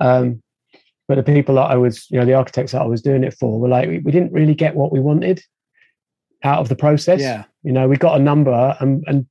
Um 0.00 0.42
but 1.08 1.16
the 1.16 1.22
people 1.22 1.54
that 1.56 1.70
I 1.70 1.76
was, 1.76 2.10
you 2.10 2.18
know, 2.18 2.24
the 2.26 2.34
architects 2.34 2.72
that 2.72 2.82
I 2.82 2.86
was 2.86 3.02
doing 3.02 3.24
it 3.24 3.34
for 3.34 3.58
were 3.60 3.68
like, 3.68 3.88
we, 3.88 3.98
we 3.98 4.12
didn't 4.12 4.32
really 4.32 4.54
get 4.54 4.74
what 4.74 4.92
we 4.92 5.00
wanted 5.00 5.42
out 6.42 6.60
of 6.60 6.68
the 6.68 6.76
process. 6.76 7.20
Yeah, 7.20 7.44
You 7.62 7.72
know, 7.72 7.88
we 7.88 7.96
got 7.96 8.18
a 8.20 8.22
number 8.22 8.76
and, 8.80 9.04
and 9.06 9.26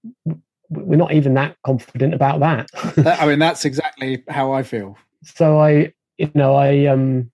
we're 0.69 0.97
not 0.97 1.13
even 1.13 1.33
that 1.35 1.55
confident 1.65 2.13
about 2.13 2.39
that. 2.41 2.69
That- 2.95 3.21
I 3.21 3.27
mean, 3.27 3.39
that's 3.47 3.65
exactly 3.65 4.23
how 4.27 4.51
I 4.51 4.63
feel. 4.63 4.97
so 5.23 5.59
I, 5.59 5.93
you 6.17 6.31
know, 6.35 6.55
I, 6.55 6.85
um, 6.85 7.31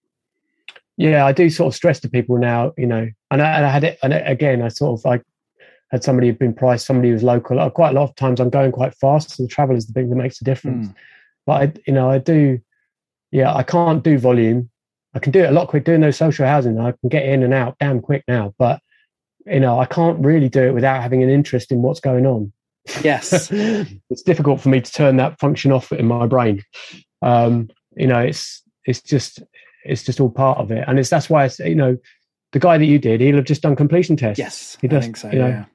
yeah, 0.97 1.25
I 1.25 1.31
do 1.31 1.49
sort 1.49 1.67
of 1.71 1.75
stress 1.75 1.99
to 2.01 2.09
people 2.09 2.37
now, 2.37 2.73
you 2.77 2.85
know, 2.85 3.09
and 3.31 3.41
I, 3.41 3.55
and 3.57 3.65
I 3.65 3.69
had 3.69 3.83
it, 3.85 3.99
and 4.03 4.13
again, 4.13 4.61
I 4.61 4.67
sort 4.67 4.99
of 4.99 5.05
I 5.05 5.21
had 5.91 6.03
somebody 6.03 6.27
who'd 6.27 6.39
been 6.39 6.53
priced, 6.53 6.85
somebody 6.85 7.09
who's 7.09 7.23
local. 7.23 7.69
Quite 7.71 7.91
a 7.91 7.93
lot 7.93 8.09
of 8.09 8.15
times 8.15 8.39
I'm 8.39 8.49
going 8.49 8.71
quite 8.73 8.93
fast, 8.95 9.31
so 9.31 9.43
the 9.43 9.49
travel 9.49 9.75
is 9.77 9.87
the 9.87 9.93
thing 9.93 10.09
that 10.09 10.15
makes 10.17 10.41
a 10.41 10.43
difference. 10.43 10.87
Mm. 10.87 10.95
But 11.45 11.53
I, 11.61 11.73
you 11.87 11.93
know, 11.93 12.09
I 12.09 12.17
do, 12.17 12.59
yeah, 13.31 13.53
I 13.53 13.63
can't 13.63 14.03
do 14.03 14.17
volume. 14.17 14.69
I 15.13 15.19
can 15.19 15.31
do 15.31 15.43
it 15.43 15.49
a 15.49 15.51
lot 15.51 15.67
quick 15.67 15.85
doing 15.85 16.01
those 16.01 16.17
social 16.17 16.45
housing. 16.45 16.79
I 16.79 16.91
can 16.91 17.09
get 17.09 17.25
in 17.25 17.43
and 17.43 17.53
out 17.53 17.77
damn 17.79 17.99
quick 17.99 18.23
now, 18.27 18.53
but 18.57 18.79
you 19.45 19.59
know, 19.59 19.79
I 19.79 19.85
can't 19.85 20.23
really 20.23 20.49
do 20.49 20.63
it 20.63 20.73
without 20.73 21.01
having 21.01 21.23
an 21.23 21.29
interest 21.29 21.71
in 21.71 21.81
what's 21.81 21.99
going 21.99 22.25
on. 22.25 22.53
Yes. 23.03 23.49
it's 23.51 24.21
difficult 24.21 24.61
for 24.61 24.69
me 24.69 24.81
to 24.81 24.91
turn 24.91 25.17
that 25.17 25.39
function 25.39 25.71
off 25.71 25.91
in 25.91 26.05
my 26.05 26.27
brain. 26.27 26.63
Um, 27.21 27.69
you 27.95 28.07
know, 28.07 28.19
it's 28.19 28.61
it's 28.85 29.01
just 29.01 29.41
it's 29.83 30.03
just 30.03 30.19
all 30.19 30.29
part 30.29 30.59
of 30.59 30.71
it, 30.71 30.83
and 30.87 30.99
it's 30.99 31.09
that's 31.09 31.29
why 31.29 31.45
it's 31.45 31.59
you 31.59 31.75
know, 31.75 31.97
the 32.51 32.59
guy 32.59 32.77
that 32.77 32.85
you 32.85 32.99
did, 32.99 33.21
he'll 33.21 33.35
have 33.37 33.45
just 33.45 33.61
done 33.61 33.75
completion 33.75 34.15
tests. 34.15 34.39
yes, 34.39 34.77
He 34.81 34.87
I 34.87 34.91
does, 34.91 35.03
think 35.03 35.17
so. 35.17 35.31
you 35.31 35.39
know, 35.39 35.47
yeah. 35.47 35.65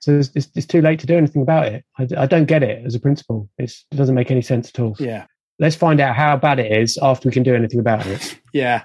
So 0.00 0.16
it's, 0.18 0.30
it's, 0.34 0.48
it's 0.54 0.66
too 0.66 0.80
late 0.80 1.00
to 1.00 1.06
do 1.06 1.16
anything 1.16 1.42
about 1.42 1.66
it. 1.66 1.84
I, 1.98 2.06
I 2.16 2.26
don't 2.26 2.44
get 2.44 2.62
it 2.62 2.84
as 2.86 2.94
a 2.94 3.00
principle. 3.00 3.48
It's, 3.58 3.84
it 3.90 3.96
doesn't 3.96 4.14
make 4.14 4.30
any 4.30 4.42
sense 4.42 4.68
at 4.68 4.78
all. 4.78 4.94
Yeah. 5.00 5.26
Let's 5.58 5.76
find 5.76 6.00
out 6.00 6.14
how 6.14 6.36
bad 6.36 6.58
it 6.58 6.70
is 6.70 6.98
after 7.02 7.28
we 7.28 7.32
can 7.32 7.42
do 7.42 7.54
anything 7.54 7.80
about 7.80 8.06
it. 8.06 8.38
Yeah. 8.54 8.84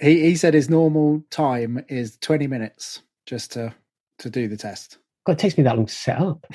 He 0.00 0.20
he 0.20 0.36
said 0.36 0.54
his 0.54 0.70
normal 0.70 1.24
time 1.30 1.84
is 1.88 2.16
20 2.20 2.46
minutes 2.46 3.02
just 3.26 3.52
to 3.52 3.74
to 4.20 4.30
do 4.30 4.46
the 4.46 4.56
test. 4.56 4.98
God, 5.26 5.32
it 5.32 5.38
takes 5.40 5.58
me 5.58 5.64
that 5.64 5.76
long 5.76 5.86
to 5.86 5.92
set 5.92 6.20
up. 6.20 6.46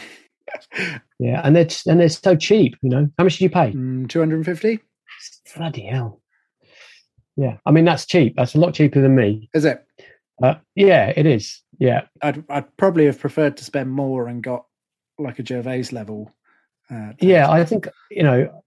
Yeah, 1.20 1.42
and 1.44 1.56
they're 1.56 1.68
and 1.88 2.00
they're 2.00 2.10
so 2.10 2.36
cheap. 2.36 2.76
You 2.82 2.90
know, 2.90 3.10
how 3.18 3.24
much 3.24 3.38
did 3.38 3.46
you 3.46 3.50
pay? 3.50 3.72
Mm, 3.72 4.08
250? 4.10 4.80
Bloody 5.56 5.82
hell! 5.86 6.22
Yeah, 7.38 7.58
I 7.66 7.72
mean 7.72 7.86
that's 7.86 8.06
cheap. 8.06 8.36
That's 8.36 8.54
a 8.56 8.60
lot 8.60 8.74
cheaper 8.74 9.02
than 9.02 9.16
me. 9.16 9.50
Is 9.54 9.66
it? 9.66 9.86
Uh, 10.44 10.56
yeah, 10.76 11.14
it 11.16 11.26
is. 11.26 11.62
Yeah, 11.80 12.02
I'd 12.22 12.44
I'd 12.50 12.78
probably 12.78 13.06
have 13.06 13.20
preferred 13.20 13.58
to 13.58 13.64
spend 13.64 13.92
more 13.92 14.28
and 14.28 14.44
got 14.44 14.66
like 15.18 15.40
a 15.40 15.44
Gervase 15.44 15.92
level. 15.94 16.34
Uh, 16.92 17.14
yeah. 17.20 17.50
I 17.50 17.66
think 17.66 17.88
you 18.12 18.24
know, 18.24 18.64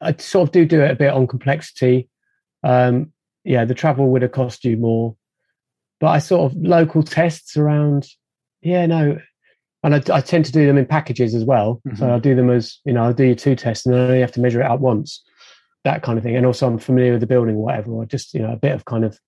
I 0.00 0.14
sort 0.18 0.48
of 0.48 0.52
do 0.52 0.66
do 0.66 0.80
it 0.82 0.90
a 0.90 0.94
bit 0.96 1.12
on 1.12 1.26
complexity. 1.26 2.08
Um, 2.62 3.12
yeah, 3.44 3.64
the 3.64 3.74
travel 3.74 4.08
would 4.10 4.22
have 4.22 4.32
cost 4.32 4.64
you 4.64 4.76
more, 4.76 5.16
but 6.00 6.08
I 6.08 6.18
sort 6.18 6.50
of 6.52 6.58
local 6.58 7.02
tests 7.02 7.56
around. 7.56 8.08
Yeah, 8.62 8.86
no, 8.86 9.18
and 9.82 9.94
I, 9.94 10.02
I 10.12 10.20
tend 10.20 10.44
to 10.46 10.52
do 10.52 10.66
them 10.66 10.78
in 10.78 10.86
packages 10.86 11.34
as 11.34 11.44
well. 11.44 11.80
So 11.96 12.04
Mhm. 12.04 12.10
I'll 12.10 12.20
do 12.20 12.34
them 12.34 12.50
as 12.50 12.78
you 12.84 12.92
know, 12.92 13.04
I'll 13.04 13.12
do 13.14 13.24
your 13.24 13.34
two 13.36 13.54
tests, 13.56 13.86
and 13.86 13.94
then 13.94 14.02
I 14.02 14.04
only 14.06 14.20
have 14.20 14.32
to 14.32 14.40
measure 14.40 14.60
it 14.60 14.66
out 14.66 14.80
once, 14.80 15.22
that 15.84 16.02
kind 16.02 16.18
of 16.18 16.24
thing. 16.24 16.36
And 16.36 16.44
also, 16.46 16.66
I'm 16.66 16.78
familiar 16.78 17.12
with 17.12 17.20
the 17.20 17.26
building, 17.26 17.56
or 17.56 17.64
whatever, 17.64 17.92
or 17.92 18.04
just 18.06 18.34
you 18.34 18.40
know, 18.40 18.52
a 18.52 18.56
bit 18.56 18.72
of 18.74 18.84
kind 18.84 19.04
of 19.04 19.18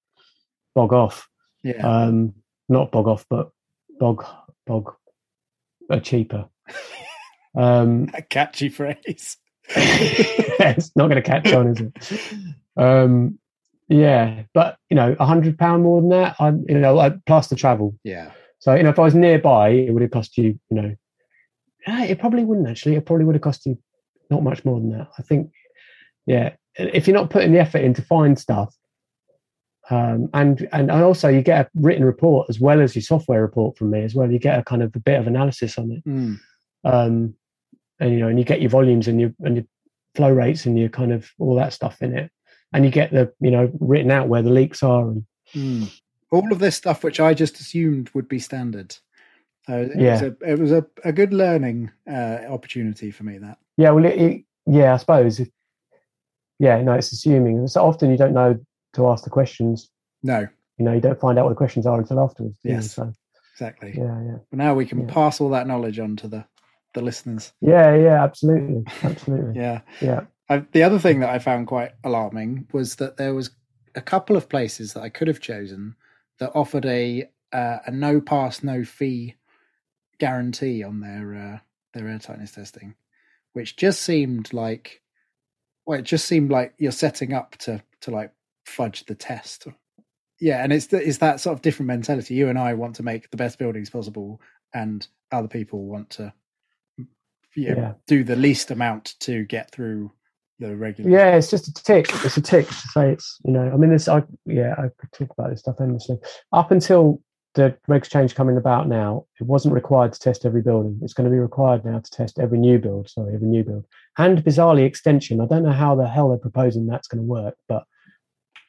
bog 0.74 0.92
off. 0.92 1.28
yeah. 1.62 1.86
Um, 1.86 2.34
not 2.68 2.90
bog 2.92 3.06
off, 3.08 3.24
but 3.30 3.50
bog 3.98 4.24
bog 4.66 4.94
uh, 5.90 6.00
cheaper. 6.00 6.48
Um, 7.54 8.10
a 8.14 8.22
catchy 8.22 8.68
phrase. 8.68 9.36
it's 9.76 10.94
not 10.96 11.08
going 11.08 11.22
to 11.22 11.28
catch 11.28 11.52
on, 11.52 11.68
is 11.68 11.80
it? 11.80 12.22
Um, 12.76 13.38
yeah, 13.88 14.42
but 14.54 14.76
you 14.90 14.96
know, 14.96 15.16
a 15.18 15.26
hundred 15.26 15.58
pound 15.58 15.82
more 15.82 16.00
than 16.00 16.10
that, 16.10 16.36
I 16.38 16.48
you 16.48 16.78
know, 16.78 16.98
I, 16.98 17.10
plus 17.26 17.48
the 17.48 17.56
travel. 17.56 17.94
Yeah. 18.04 18.32
So 18.58 18.74
you 18.74 18.82
know, 18.82 18.90
if 18.90 18.98
I 18.98 19.02
was 19.02 19.14
nearby, 19.14 19.70
it 19.70 19.92
would 19.92 20.02
have 20.02 20.10
cost 20.10 20.36
you, 20.36 20.58
you 20.70 20.80
know, 20.82 20.94
ah, 21.86 22.04
it 22.04 22.18
probably 22.18 22.44
wouldn't 22.44 22.68
actually. 22.68 22.96
It 22.96 23.06
probably 23.06 23.24
would 23.24 23.34
have 23.34 23.42
cost 23.42 23.66
you 23.66 23.78
not 24.30 24.42
much 24.42 24.64
more 24.64 24.78
than 24.78 24.90
that. 24.90 25.08
I 25.18 25.22
think, 25.22 25.50
yeah, 26.26 26.54
if 26.76 27.06
you're 27.06 27.16
not 27.16 27.30
putting 27.30 27.52
the 27.52 27.60
effort 27.60 27.78
in 27.78 27.94
to 27.94 28.02
find 28.02 28.38
stuff, 28.38 28.74
um, 29.90 30.28
and 30.34 30.68
and 30.72 30.90
and 30.90 31.02
also 31.02 31.28
you 31.28 31.40
get 31.40 31.66
a 31.66 31.70
written 31.74 32.04
report 32.04 32.50
as 32.50 32.60
well 32.60 32.80
as 32.80 32.94
your 32.94 33.02
software 33.02 33.40
report 33.40 33.78
from 33.78 33.90
me 33.90 34.02
as 34.02 34.14
well. 34.14 34.30
You 34.30 34.38
get 34.38 34.58
a 34.58 34.62
kind 34.62 34.82
of 34.82 34.94
a 34.94 35.00
bit 35.00 35.18
of 35.18 35.26
analysis 35.26 35.78
on 35.78 35.92
it 35.92 36.04
Mm. 36.04 36.38
um, 36.84 37.34
and 38.00 38.12
you 38.12 38.18
know, 38.20 38.28
and 38.28 38.38
you 38.38 38.44
get 38.44 38.60
your 38.60 38.70
volumes 38.70 39.08
and 39.08 39.20
your 39.20 39.32
and 39.40 39.56
your 39.56 39.64
flow 40.14 40.30
rates 40.32 40.66
and 40.66 40.78
your 40.78 40.88
kind 40.88 41.12
of 41.12 41.30
all 41.38 41.54
that 41.56 41.72
stuff 41.72 42.02
in 42.02 42.16
it, 42.16 42.30
and 42.72 42.84
you 42.84 42.90
get 42.90 43.10
the 43.12 43.32
you 43.40 43.50
know 43.50 43.70
written 43.80 44.10
out 44.10 44.28
where 44.28 44.42
the 44.42 44.50
leaks 44.50 44.82
are. 44.82 45.08
And 45.08 45.24
Mm. 45.54 45.90
All 46.30 46.52
of 46.52 46.58
this 46.58 46.76
stuff, 46.76 47.02
which 47.02 47.20
I 47.20 47.32
just 47.32 47.58
assumed 47.58 48.10
would 48.12 48.28
be 48.28 48.38
standard. 48.38 48.94
So 49.66 49.78
it 49.80 49.96
was, 49.96 49.96
Yeah. 49.96 50.22
a, 50.42 50.52
it 50.52 50.58
was 50.58 50.72
a, 50.72 50.84
a 51.02 51.10
good 51.10 51.32
learning 51.32 51.90
uh, 52.06 52.40
opportunity 52.50 53.10
for 53.10 53.24
me. 53.24 53.38
That 53.38 53.56
yeah, 53.78 53.90
well, 53.92 54.04
it, 54.04 54.20
it, 54.20 54.44
yeah, 54.66 54.92
I 54.92 54.98
suppose. 54.98 55.40
Yeah, 56.58 56.82
no, 56.82 56.92
it's 56.92 57.12
assuming. 57.12 57.66
So 57.68 57.82
often 57.84 58.10
you 58.10 58.16
don't 58.18 58.34
know 58.34 58.58
to 58.94 59.08
ask 59.08 59.24
the 59.24 59.30
questions. 59.30 59.88
no, 60.22 60.46
You 60.76 60.84
know, 60.84 60.92
you 60.92 61.00
don't 61.00 61.18
find 61.20 61.38
out 61.38 61.44
what 61.44 61.50
the 61.50 61.54
questions 61.56 61.86
are 61.86 61.98
until 61.98 62.20
afterwards. 62.20 62.58
you? 62.62 62.72
Yes. 62.74 62.92
So 62.92 63.12
exactly. 63.54 63.94
yeah, 63.96 64.22
yeah, 64.22 64.36
But 64.50 64.58
now 64.58 64.74
we 64.74 64.84
can 64.84 65.06
Yeah. 65.08 65.14
pass 65.14 65.40
all 65.40 65.48
that 65.50 65.66
knowledge 65.66 65.98
on 65.98 66.16
to 66.16 66.28
the 66.28 66.44
the 66.94 67.02
listeners. 67.02 67.52
yeah, 67.60 67.94
yeah, 67.94 68.22
absolutely, 68.22 68.84
absolutely. 69.02 69.60
Yeah. 69.60 69.80
yeah. 70.00 70.22
I, 70.48 70.64
the 70.72 70.82
other 70.82 70.98
thing 70.98 71.20
that 71.20 71.30
I 71.30 71.38
found 71.38 71.66
quite 71.66 71.92
alarming 72.04 72.68
was 72.72 72.96
that 72.96 73.16
there 73.16 73.34
was 73.34 73.50
a 73.94 74.00
couple 74.00 74.36
of 74.36 74.48
places 74.48 74.94
that 74.94 75.02
I 75.02 75.10
could 75.10 75.28
have 75.28 75.40
chosen 75.40 75.94
that 76.38 76.52
offered 76.54 76.86
a 76.86 77.28
uh, 77.52 77.78
a 77.86 77.90
no 77.90 78.20
pass 78.20 78.62
no 78.62 78.84
fee 78.84 79.34
guarantee 80.18 80.82
on 80.82 81.00
their 81.00 81.34
uh, 81.34 81.58
their 81.92 82.08
air 82.08 82.18
tightness 82.18 82.52
testing, 82.52 82.94
which 83.52 83.76
just 83.76 84.02
seemed 84.02 84.52
like 84.52 85.02
well, 85.86 85.98
it 85.98 86.04
just 86.04 86.26
seemed 86.26 86.50
like 86.50 86.74
you're 86.78 86.92
setting 86.92 87.32
up 87.32 87.56
to 87.58 87.82
to 88.02 88.10
like 88.10 88.32
fudge 88.66 89.04
the 89.06 89.14
test. 89.14 89.66
Yeah, 90.40 90.62
and 90.62 90.72
it's 90.72 90.92
it's 90.92 91.18
that 91.18 91.40
sort 91.40 91.54
of 91.54 91.62
different 91.62 91.88
mentality. 91.88 92.34
You 92.34 92.48
and 92.48 92.58
I 92.58 92.74
want 92.74 92.96
to 92.96 93.02
make 93.02 93.30
the 93.30 93.36
best 93.36 93.58
buildings 93.58 93.90
possible, 93.90 94.40
and 94.72 95.06
other 95.32 95.48
people 95.48 95.86
want 95.86 96.10
to 96.10 96.32
you 97.58 97.74
know, 97.74 97.80
Yeah. 97.82 97.92
do 98.06 98.24
the 98.24 98.36
least 98.36 98.70
amount 98.70 99.14
to 99.20 99.44
get 99.44 99.70
through 99.70 100.12
the 100.58 100.76
regular. 100.76 101.10
Yeah, 101.10 101.36
it's 101.36 101.50
just 101.50 101.68
a 101.68 101.72
tick. 101.74 102.06
It's 102.24 102.36
a 102.36 102.42
tick 102.42 102.66
to 102.66 102.74
say 102.74 103.12
it's 103.12 103.38
you 103.44 103.52
know. 103.52 103.70
I 103.72 103.76
mean, 103.76 103.90
this. 103.90 104.08
I 104.08 104.22
yeah, 104.46 104.74
I 104.78 104.88
could 104.98 105.12
talk 105.12 105.30
about 105.36 105.50
this 105.50 105.60
stuff 105.60 105.80
endlessly. 105.80 106.16
Up 106.52 106.70
until 106.70 107.22
the 107.54 107.76
regs 107.88 108.10
change 108.10 108.34
coming 108.34 108.56
about 108.56 108.88
now, 108.88 109.24
it 109.40 109.44
wasn't 109.46 109.74
required 109.74 110.12
to 110.12 110.20
test 110.20 110.44
every 110.44 110.62
building. 110.62 110.98
It's 111.02 111.14
going 111.14 111.24
to 111.24 111.30
be 111.34 111.38
required 111.40 111.84
now 111.84 111.98
to 111.98 112.10
test 112.10 112.38
every 112.38 112.58
new 112.58 112.78
build. 112.78 113.08
Sorry, 113.08 113.34
every 113.34 113.48
new 113.48 113.64
build 113.64 113.86
and 114.18 114.44
bizarrely 114.44 114.84
extension. 114.84 115.40
I 115.40 115.46
don't 115.46 115.62
know 115.62 115.72
how 115.72 115.94
the 115.94 116.06
hell 116.08 116.28
they're 116.28 116.38
proposing 116.38 116.86
that's 116.86 117.08
going 117.08 117.22
to 117.22 117.26
work, 117.26 117.56
but 117.68 117.84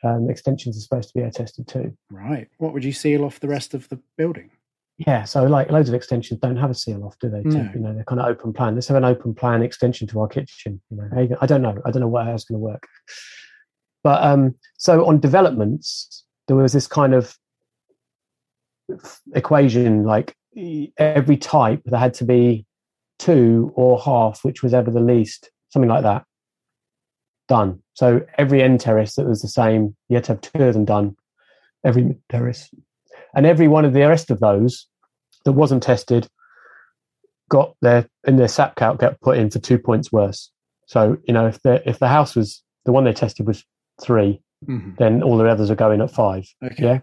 um, 0.04 0.30
extensions 0.30 0.78
are 0.78 0.82
supposed 0.82 1.10
to 1.10 1.14
be 1.16 1.24
air 1.24 1.32
tested 1.32 1.68
too. 1.68 1.98
Right. 2.10 2.48
What 2.58 2.74
would 2.74 2.86
you 2.86 2.94
seal 2.94 3.26
off 3.26 3.40
the 3.40 3.48
rest 3.50 3.74
of 3.74 3.90
the 3.90 4.00
building? 4.18 4.52
Yeah, 5.08 5.24
so 5.24 5.44
like 5.46 5.72
loads 5.72 5.88
of 5.88 5.96
extensions 5.96 6.42
don't 6.42 6.58
have 6.58 6.70
a 6.70 6.74
seal 6.74 7.06
off, 7.06 7.18
do 7.20 7.30
they? 7.30 7.42
No. 7.44 7.72
You 7.74 7.80
know, 7.80 7.94
they're 7.94 8.04
kind 8.04 8.20
of 8.20 8.28
open 8.28 8.52
plan. 8.52 8.76
Let's 8.76 8.90
have 8.90 8.98
an 8.98 9.06
open 9.06 9.34
plan 9.34 9.62
extension 9.64 10.08
to 10.10 10.20
our 10.20 10.28
kitchen. 10.28 10.82
You 10.90 10.98
know, 10.98 11.10
How 11.14 11.22
you 11.22 11.28
go- 11.30 11.38
I 11.40 11.46
don't 11.46 11.62
know. 11.62 11.78
I 11.86 11.92
don't 11.92 12.02
know 12.02 12.10
what 12.10 12.26
how 12.26 12.34
it's 12.34 12.44
going 12.44 12.60
to 12.60 12.64
work. 12.66 12.86
But 14.04 14.22
um, 14.24 14.56
so 14.78 15.06
on 15.06 15.22
developments, 15.22 16.26
there 16.48 16.58
was 16.58 16.74
this 16.74 16.86
kind 16.86 17.14
of 17.14 17.34
equation 19.36 20.04
like 20.04 20.36
every 20.98 21.38
type 21.38 21.82
there 21.86 22.00
had 22.00 22.14
to 22.16 22.26
be 22.26 22.66
two 23.20 23.72
or 23.76 24.00
half, 24.02 24.44
which 24.44 24.64
was 24.64 24.74
ever 24.74 24.92
the 24.92 25.00
least, 25.00 25.50
something 25.70 25.90
like 25.90 26.04
that. 26.04 26.24
Done. 27.48 27.82
So 27.94 28.22
every 28.38 28.62
end 28.62 28.80
terrace 28.82 29.16
that 29.16 29.26
was 29.28 29.42
the 29.42 29.48
same, 29.48 29.96
you 30.10 30.16
had 30.16 30.26
to 30.26 30.34
have 30.34 30.42
two 30.42 30.64
of 30.64 30.74
them 30.74 30.86
done. 30.86 31.16
Every 31.86 32.18
terrace, 32.30 32.70
and 33.36 33.46
every 33.46 33.68
one 33.68 33.86
of 33.86 33.94
the 33.94 34.02
rest 34.08 34.32
of 34.32 34.40
those 34.40 34.88
that 35.46 35.54
wasn't 35.54 35.84
tested 35.84 36.28
got 37.50 37.76
their 37.82 38.08
in 38.28 38.36
their 38.36 38.48
SAP 38.48 38.76
count 38.76 39.00
got 39.00 39.20
put 39.22 39.38
in 39.38 39.50
for 39.50 39.60
two 39.60 39.80
points 39.80 40.12
worse. 40.12 40.52
So 40.86 41.18
you 41.28 41.34
know 41.34 41.48
if 41.48 41.62
the 41.62 41.88
if 41.90 42.00
the 42.00 42.08
house 42.08 42.36
was 42.36 42.64
the 42.86 42.92
one 42.92 43.04
they 43.04 43.14
tested 43.14 43.48
was 43.48 43.64
three, 44.02 44.42
Mhm. 44.68 44.98
then 44.98 45.24
all 45.24 45.38
the 45.38 45.48
others 45.50 45.70
are 45.72 45.76
going 45.76 46.02
at 46.02 46.12
five. 46.12 46.46
Okay. 46.64 46.84
Yeah, 46.84 47.00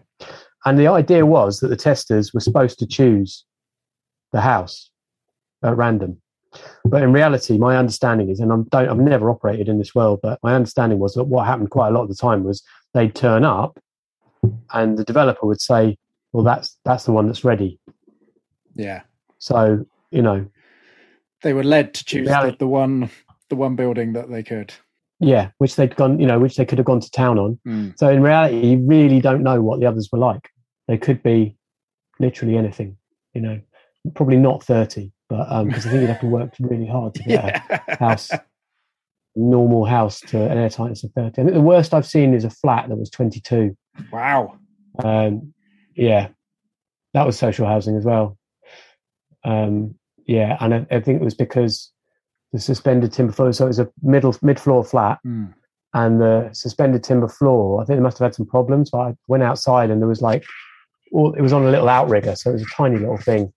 and 0.65 0.77
the 0.77 0.87
idea 0.87 1.25
was 1.25 1.59
that 1.59 1.69
the 1.69 1.75
testers 1.75 2.33
were 2.33 2.39
supposed 2.39 2.79
to 2.79 2.87
choose 2.87 3.45
the 4.31 4.41
house 4.41 4.89
at 5.63 5.75
random. 5.77 6.21
But 6.85 7.03
in 7.03 7.11
reality, 7.13 7.57
my 7.57 7.77
understanding 7.77 8.29
is, 8.29 8.39
and 8.39 8.51
I'm 8.51 8.63
don't, 8.63 8.89
I've 8.89 8.97
never 8.97 9.29
operated 9.29 9.67
in 9.69 9.77
this 9.79 9.93
world, 9.93 10.19
but 10.23 10.39
my 10.43 10.55
understanding 10.55 10.99
was 10.99 11.13
that 11.15 11.25
what 11.25 11.45
happened 11.45 11.69
quite 11.71 11.89
a 11.89 11.91
lot 11.91 12.03
of 12.03 12.09
the 12.09 12.15
time 12.15 12.43
was 12.43 12.63
they'd 12.93 13.13
turn 13.15 13.43
up, 13.43 13.79
and 14.73 14.97
the 14.97 15.03
developer 15.03 15.45
would 15.45 15.61
say, 15.61 15.97
"Well, 16.33 16.43
that's 16.43 16.77
that's 16.85 17.05
the 17.05 17.11
one 17.13 17.27
that's 17.27 17.43
ready." 17.43 17.79
Yeah. 18.75 19.01
So 19.39 19.85
you 20.11 20.21
know, 20.21 20.45
They 21.43 21.53
were 21.53 21.63
led 21.63 21.93
to 21.95 22.05
choose 22.05 22.25
the, 22.27 22.31
reality- 22.31 22.57
the 22.59 22.67
one 22.67 23.09
the 23.49 23.55
one 23.55 23.75
building 23.75 24.13
that 24.13 24.29
they 24.29 24.43
could. 24.43 24.73
yeah, 25.19 25.49
which 25.57 25.75
they'd 25.75 25.95
gone, 25.95 26.19
you 26.19 26.27
know, 26.27 26.39
which 26.39 26.55
they 26.57 26.65
could 26.65 26.77
have 26.77 26.85
gone 26.85 26.99
to 26.99 27.09
town 27.11 27.39
on. 27.39 27.59
Mm. 27.65 27.97
So 27.97 28.09
in 28.09 28.21
reality, 28.21 28.67
you 28.67 28.77
really 28.85 29.19
don't 29.21 29.41
know 29.43 29.61
what 29.61 29.79
the 29.79 29.85
others 29.85 30.09
were 30.11 30.19
like. 30.19 30.49
They 30.87 30.97
could 30.97 31.21
be 31.23 31.55
literally 32.19 32.55
anything, 32.57 32.97
you 33.33 33.41
know, 33.41 33.59
probably 34.15 34.37
not 34.37 34.63
thirty, 34.63 35.11
but 35.29 35.45
um 35.51 35.67
because 35.67 35.85
I 35.85 35.89
think 35.91 36.01
you'd 36.01 36.09
have 36.09 36.19
to 36.21 36.27
work 36.27 36.53
really 36.59 36.87
hard 36.87 37.13
to 37.15 37.23
get 37.27 37.63
Yeah. 37.69 37.79
a 37.87 37.97
house, 37.99 38.31
normal 39.35 39.85
house 39.85 40.19
to 40.21 40.49
an 40.49 40.57
air 40.57 40.69
tightness 40.69 41.03
of 41.03 41.11
thirty. 41.13 41.41
I 41.41 41.45
think 41.45 41.53
the 41.55 41.61
worst 41.61 41.93
I've 41.93 42.07
seen 42.07 42.33
is 42.33 42.43
a 42.43 42.49
flat 42.49 42.89
that 42.89 42.95
was 42.95 43.09
twenty-two. 43.09 43.75
Wow. 44.11 44.57
Um, 45.03 45.53
yeah, 45.97 46.29
that 47.13 47.25
was 47.25 47.37
social 47.37 47.65
housing 47.67 47.95
as 47.97 48.05
well. 48.05 48.37
Um, 49.43 49.95
yeah, 50.25 50.57
and 50.59 50.73
I, 50.73 50.85
I 50.91 50.99
think 50.99 51.21
it 51.21 51.25
was 51.25 51.33
because 51.35 51.91
the 52.53 52.59
suspended 52.59 53.11
timber 53.13 53.33
floor. 53.33 53.51
So 53.53 53.65
it 53.65 53.69
was 53.69 53.79
a 53.79 53.89
middle 54.01 54.35
mid-floor 54.41 54.83
flat, 54.83 55.19
Mm. 55.25 55.53
and 55.93 56.21
the 56.21 56.49
suspended 56.53 57.03
timber 57.03 57.27
floor. 57.27 57.81
I 57.81 57.85
think 57.85 57.97
they 57.97 58.03
must 58.03 58.19
have 58.19 58.25
had 58.27 58.35
some 58.35 58.45
problems. 58.45 58.89
But 58.89 58.99
I 58.99 59.15
went 59.27 59.43
outside, 59.43 59.89
and 59.89 60.01
there 60.01 60.07
was 60.07 60.21
like, 60.21 60.43
all, 61.11 61.33
it 61.33 61.41
was 61.41 61.53
on 61.53 61.63
a 61.63 61.69
little 61.71 61.89
outrigger, 61.89 62.35
so 62.35 62.49
it 62.49 62.53
was 62.53 62.61
a 62.63 62.75
tiny 62.75 62.97
little 62.97 63.17
thing, 63.17 63.53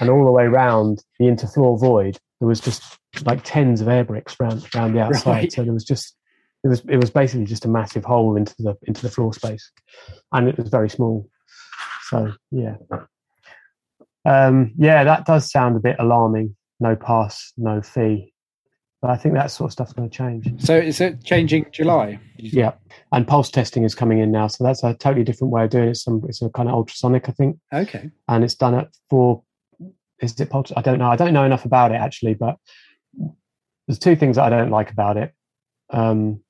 and 0.00 0.10
all 0.10 0.24
the 0.24 0.32
way 0.32 0.46
round 0.46 1.02
the 1.18 1.26
interfloor 1.26 1.78
void, 1.80 2.18
there 2.40 2.48
was 2.48 2.60
just 2.60 2.82
like 3.24 3.40
tens 3.44 3.80
of 3.80 3.88
air 3.88 4.04
bricks 4.04 4.36
round 4.40 4.66
around 4.74 4.94
the 4.94 5.00
outside. 5.04 5.30
Right. 5.32 5.52
So 5.52 5.62
there 5.64 5.72
was 5.72 5.84
just 5.84 6.16
it 6.64 6.68
was 6.68 6.80
it 6.88 6.96
was 6.96 7.10
basically 7.10 7.44
just 7.46 7.64
a 7.64 7.68
massive 7.68 8.04
hole 8.04 8.36
into 8.36 8.54
the 8.58 8.76
into 8.88 9.02
the 9.02 9.10
floor 9.10 9.32
space, 9.32 9.70
and 10.32 10.48
it 10.48 10.56
was 10.58 10.68
very 10.68 10.88
small. 10.90 11.28
So 12.12 12.30
yeah, 12.50 12.76
um, 14.26 14.72
yeah, 14.76 15.02
that 15.04 15.24
does 15.24 15.50
sound 15.50 15.76
a 15.76 15.80
bit 15.80 15.96
alarming. 15.98 16.54
No 16.78 16.94
pass, 16.94 17.54
no 17.56 17.80
fee, 17.80 18.34
but 19.00 19.10
I 19.10 19.16
think 19.16 19.34
that 19.34 19.50
sort 19.50 19.68
of 19.68 19.72
stuff's 19.72 19.94
going 19.94 20.10
to 20.10 20.14
change. 20.14 20.62
So 20.62 20.76
is 20.76 21.00
it 21.00 21.24
changing 21.24 21.66
July? 21.72 22.20
Yeah, 22.36 22.72
and 23.12 23.26
pulse 23.26 23.50
testing 23.50 23.84
is 23.84 23.94
coming 23.94 24.18
in 24.18 24.30
now, 24.30 24.48
so 24.48 24.62
that's 24.62 24.84
a 24.84 24.92
totally 24.92 25.24
different 25.24 25.52
way 25.54 25.64
of 25.64 25.70
doing 25.70 25.88
it. 25.88 25.96
Some 25.96 26.22
it's 26.28 26.42
a 26.42 26.50
kind 26.50 26.68
of 26.68 26.74
ultrasonic, 26.74 27.30
I 27.30 27.32
think, 27.32 27.58
Okay. 27.72 28.10
and 28.28 28.44
it's 28.44 28.56
done 28.56 28.74
at 28.74 28.88
four. 29.08 29.42
Is 30.20 30.38
it 30.38 30.50
pulse? 30.50 30.70
I 30.76 30.82
don't 30.82 30.98
know. 30.98 31.08
I 31.10 31.16
don't 31.16 31.32
know 31.32 31.44
enough 31.44 31.64
about 31.64 31.92
it 31.92 31.96
actually, 31.96 32.34
but 32.34 32.56
there's 33.86 33.98
two 33.98 34.16
things 34.16 34.36
that 34.36 34.44
I 34.44 34.50
don't 34.50 34.70
like 34.70 34.90
about 34.90 35.16
it. 35.16 35.32
Um, 35.88 36.42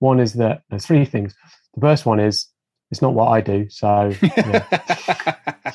one 0.00 0.18
is 0.18 0.32
that 0.34 0.62
there's 0.68 0.84
three 0.84 1.04
things. 1.04 1.32
The 1.74 1.80
first 1.80 2.06
one 2.06 2.18
is 2.18 2.48
it's 2.90 3.02
not 3.02 3.14
what 3.14 3.28
I 3.28 3.40
do, 3.40 3.68
so. 3.68 4.12
yeah. 4.22 5.34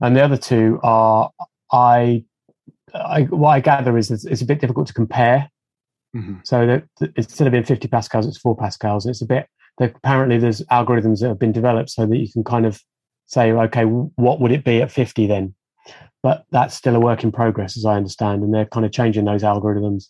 and 0.00 0.16
the 0.16 0.22
other 0.22 0.36
two 0.36 0.80
are 0.82 1.30
I, 1.70 2.24
I 2.94 3.22
what 3.22 3.50
I 3.50 3.60
gather 3.60 3.96
is 3.96 4.10
it's, 4.10 4.24
it's 4.24 4.42
a 4.42 4.46
bit 4.46 4.60
difficult 4.60 4.86
to 4.88 4.94
compare. 4.94 5.50
Mhm. 6.14 6.46
So 6.46 6.66
that 6.66 6.84
that 7.00 7.12
instead 7.16 7.46
of 7.46 7.52
being 7.52 7.64
50 7.64 7.88
pascals, 7.88 8.26
it's 8.26 8.38
four 8.38 8.56
pascals. 8.56 9.06
It's 9.06 9.22
a 9.22 9.26
bit. 9.26 9.46
Apparently, 9.80 10.38
there's 10.38 10.60
algorithms 10.70 11.20
that 11.20 11.28
have 11.28 11.38
been 11.38 11.52
developed 11.52 11.90
so 11.90 12.06
that 12.06 12.16
you 12.16 12.30
can 12.30 12.44
kind 12.44 12.66
of 12.66 12.80
say, 13.26 13.50
okay, 13.52 13.84
what 13.84 14.38
would 14.40 14.52
it 14.52 14.64
be 14.64 14.82
at 14.82 14.92
50 14.92 15.26
then? 15.26 15.54
But 16.22 16.44
that's 16.50 16.74
still 16.74 16.94
a 16.94 17.00
work 17.00 17.24
in 17.24 17.32
progress, 17.32 17.76
as 17.76 17.84
I 17.84 17.96
understand, 17.96 18.42
and 18.42 18.54
they're 18.54 18.66
kind 18.66 18.86
of 18.86 18.92
changing 18.92 19.24
those 19.24 19.42
algorithms 19.42 20.08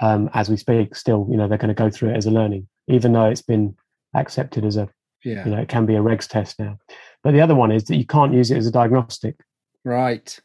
um, 0.00 0.30
as 0.32 0.48
we 0.48 0.56
speak. 0.56 0.96
Still, 0.96 1.28
you 1.30 1.36
know, 1.36 1.46
they're 1.46 1.58
going 1.58 1.68
to 1.68 1.74
go 1.74 1.90
through 1.90 2.10
it 2.10 2.16
as 2.16 2.26
a 2.26 2.30
learning, 2.30 2.66
even 2.88 3.12
though 3.12 3.26
it's 3.26 3.42
been 3.42 3.76
accepted 4.14 4.64
as 4.64 4.76
a 4.76 4.88
Yeah. 5.24 5.44
you 5.44 5.50
know, 5.54 5.58
it 5.60 5.68
can 5.68 5.86
be 5.86 5.96
a 5.96 6.00
regs 6.00 6.26
test 6.28 6.58
now. 6.58 6.78
But 7.22 7.32
the 7.32 7.40
other 7.40 7.54
one 7.54 7.70
is 7.72 7.84
that 7.84 7.96
you 7.96 8.06
can't 8.06 8.32
use 8.32 8.50
it 8.50 8.56
as 8.56 8.66
a 8.66 8.70
diagnostic. 8.72 9.36
Right. 9.84 10.38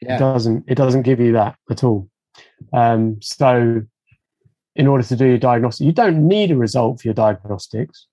It 0.00 0.08
Yeah. 0.08 0.18
doesn't. 0.18 0.64
It 0.68 0.76
doesn't 0.76 1.02
give 1.02 1.18
you 1.20 1.32
that 1.32 1.56
at 1.70 1.82
all. 1.82 2.08
Um, 2.72 3.20
so, 3.20 3.82
in 4.76 4.86
order 4.86 5.02
to 5.02 5.16
do 5.16 5.26
your 5.26 5.38
diagnostic, 5.38 5.84
you 5.84 5.92
don't 5.92 6.28
need 6.28 6.52
a 6.52 6.56
result 6.56 7.00
for 7.00 7.08
your 7.08 7.14
diagnostics, 7.14 8.06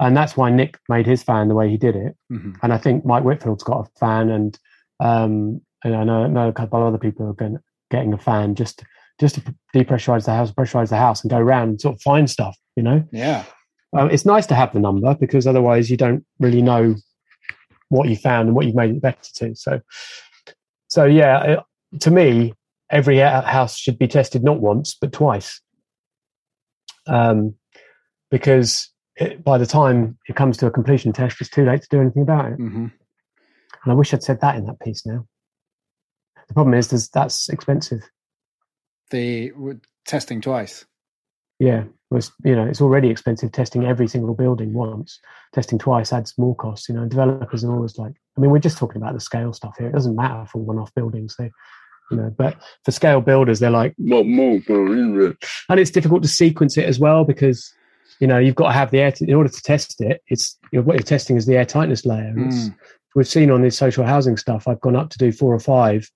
and 0.00 0.16
that's 0.16 0.36
why 0.38 0.50
Nick 0.50 0.78
made 0.88 1.04
his 1.06 1.22
fan 1.22 1.48
the 1.48 1.54
way 1.54 1.68
he 1.68 1.76
did 1.76 1.94
it. 1.96 2.16
Mhm. 2.32 2.56
And 2.62 2.72
I 2.72 2.78
think 2.78 3.04
Mike 3.04 3.24
Whitfield's 3.24 3.62
got 3.64 3.86
a 3.86 3.98
fan, 3.98 4.30
and 4.30 4.58
um, 5.00 5.60
and 5.84 5.94
I 5.96 6.04
know, 6.04 6.26
know 6.28 6.48
a 6.48 6.52
couple 6.52 6.80
of 6.80 6.86
other 6.86 6.96
people 6.98 7.26
are 7.28 7.32
going, 7.34 7.58
getting 7.90 8.14
a 8.14 8.18
fan 8.18 8.54
just 8.54 8.82
just 9.20 9.34
to 9.34 9.54
depressurize 9.74 10.24
the 10.24 10.32
house, 10.32 10.50
pressurize 10.50 10.88
the 10.88 10.96
house, 10.96 11.22
and 11.22 11.30
go 11.30 11.38
around 11.38 11.68
and 11.68 11.80
sort 11.80 11.96
of 11.96 12.00
find 12.00 12.30
stuff. 12.30 12.56
You 12.76 12.82
know. 12.84 13.04
Yeah. 13.12 13.44
Um, 13.92 14.10
it's 14.10 14.24
nice 14.24 14.46
to 14.46 14.54
have 14.54 14.72
the 14.72 14.80
number 14.80 15.14
because 15.14 15.46
otherwise 15.46 15.90
you 15.90 15.96
don't 15.96 16.24
really 16.38 16.62
know 16.62 16.94
what 17.88 18.08
you 18.08 18.16
found 18.16 18.48
and 18.48 18.56
what 18.56 18.64
you've 18.66 18.74
made 18.74 18.90
it 18.90 19.02
better 19.02 19.18
to. 19.34 19.54
So, 19.54 19.80
so 20.88 21.04
yeah, 21.04 21.42
it, 21.42 21.58
to 22.00 22.10
me, 22.10 22.54
every 22.90 23.18
house 23.18 23.76
should 23.76 23.98
be 23.98 24.08
tested 24.08 24.42
not 24.42 24.60
once 24.60 24.96
but 24.98 25.12
twice, 25.12 25.60
um, 27.06 27.54
because 28.30 28.90
it, 29.16 29.44
by 29.44 29.58
the 29.58 29.66
time 29.66 30.16
it 30.26 30.36
comes 30.36 30.56
to 30.58 30.66
a 30.66 30.70
completion 30.70 31.12
test, 31.12 31.40
it's 31.40 31.50
too 31.50 31.66
late 31.66 31.82
to 31.82 31.88
do 31.90 32.00
anything 32.00 32.22
about 32.22 32.46
it. 32.46 32.58
Mm-hmm. 32.58 32.86
And 33.84 33.92
I 33.92 33.94
wish 33.94 34.14
I'd 34.14 34.22
said 34.22 34.40
that 34.40 34.56
in 34.56 34.64
that 34.66 34.80
piece 34.80 35.04
now. 35.04 35.26
The 36.48 36.54
problem 36.54 36.74
is, 36.74 37.08
that's 37.10 37.48
expensive. 37.48 38.00
The 39.10 39.52
testing 40.06 40.40
twice. 40.40 40.84
Yeah, 41.58 41.84
was 42.12 42.30
you 42.44 42.54
know 42.54 42.66
it's 42.66 42.80
already 42.80 43.08
expensive 43.08 43.52
testing 43.52 43.84
every 43.84 44.08
single 44.08 44.34
building 44.34 44.72
once. 44.72 45.18
Testing 45.54 45.78
twice 45.78 46.12
adds 46.12 46.34
more 46.38 46.56
costs. 46.56 46.88
You 46.88 46.94
know, 46.94 47.06
developers 47.06 47.64
are 47.64 47.72
always 47.74 47.98
like, 47.98 48.12
I 48.36 48.40
mean, 48.40 48.50
we're 48.50 48.58
just 48.58 48.78
talking 48.78 49.00
about 49.00 49.14
the 49.14 49.20
scale 49.20 49.52
stuff 49.52 49.74
here. 49.78 49.88
It 49.88 49.92
doesn't 49.92 50.16
matter 50.16 50.46
for 50.46 50.62
one-off 50.62 50.94
buildings. 50.94 51.36
They, 51.38 51.50
You 52.10 52.16
know, 52.16 52.34
but 52.36 52.56
for 52.84 52.90
scale 52.90 53.20
builders, 53.20 53.58
they're 53.60 53.70
like, 53.70 53.94
what 53.98 54.26
more? 54.26 54.60
And 55.68 55.80
it's 55.80 55.90
difficult 55.90 56.22
to 56.22 56.28
sequence 56.28 56.76
it 56.76 56.84
as 56.84 56.98
well 56.98 57.24
because 57.24 57.72
you 58.20 58.26
know 58.26 58.38
you've 58.38 58.54
got 58.54 58.68
to 58.68 58.72
have 58.74 58.90
the 58.90 59.00
air. 59.00 59.12
T- 59.12 59.26
in 59.28 59.34
order 59.34 59.48
to 59.48 59.62
test 59.62 60.00
it, 60.00 60.22
it's 60.28 60.58
you 60.72 60.78
know, 60.78 60.82
what 60.84 60.94
you're 60.94 61.02
testing 61.02 61.36
is 61.36 61.46
the 61.46 61.56
air 61.56 61.64
tightness 61.64 62.04
layer. 62.04 62.32
Mm. 62.36 62.74
We've 63.14 63.28
seen 63.28 63.50
on 63.50 63.62
this 63.62 63.76
social 63.76 64.04
housing 64.04 64.36
stuff. 64.36 64.66
I've 64.66 64.80
gone 64.80 64.96
up 64.96 65.10
to 65.10 65.18
do 65.18 65.32
four 65.32 65.54
or 65.54 65.60
five, 65.60 66.10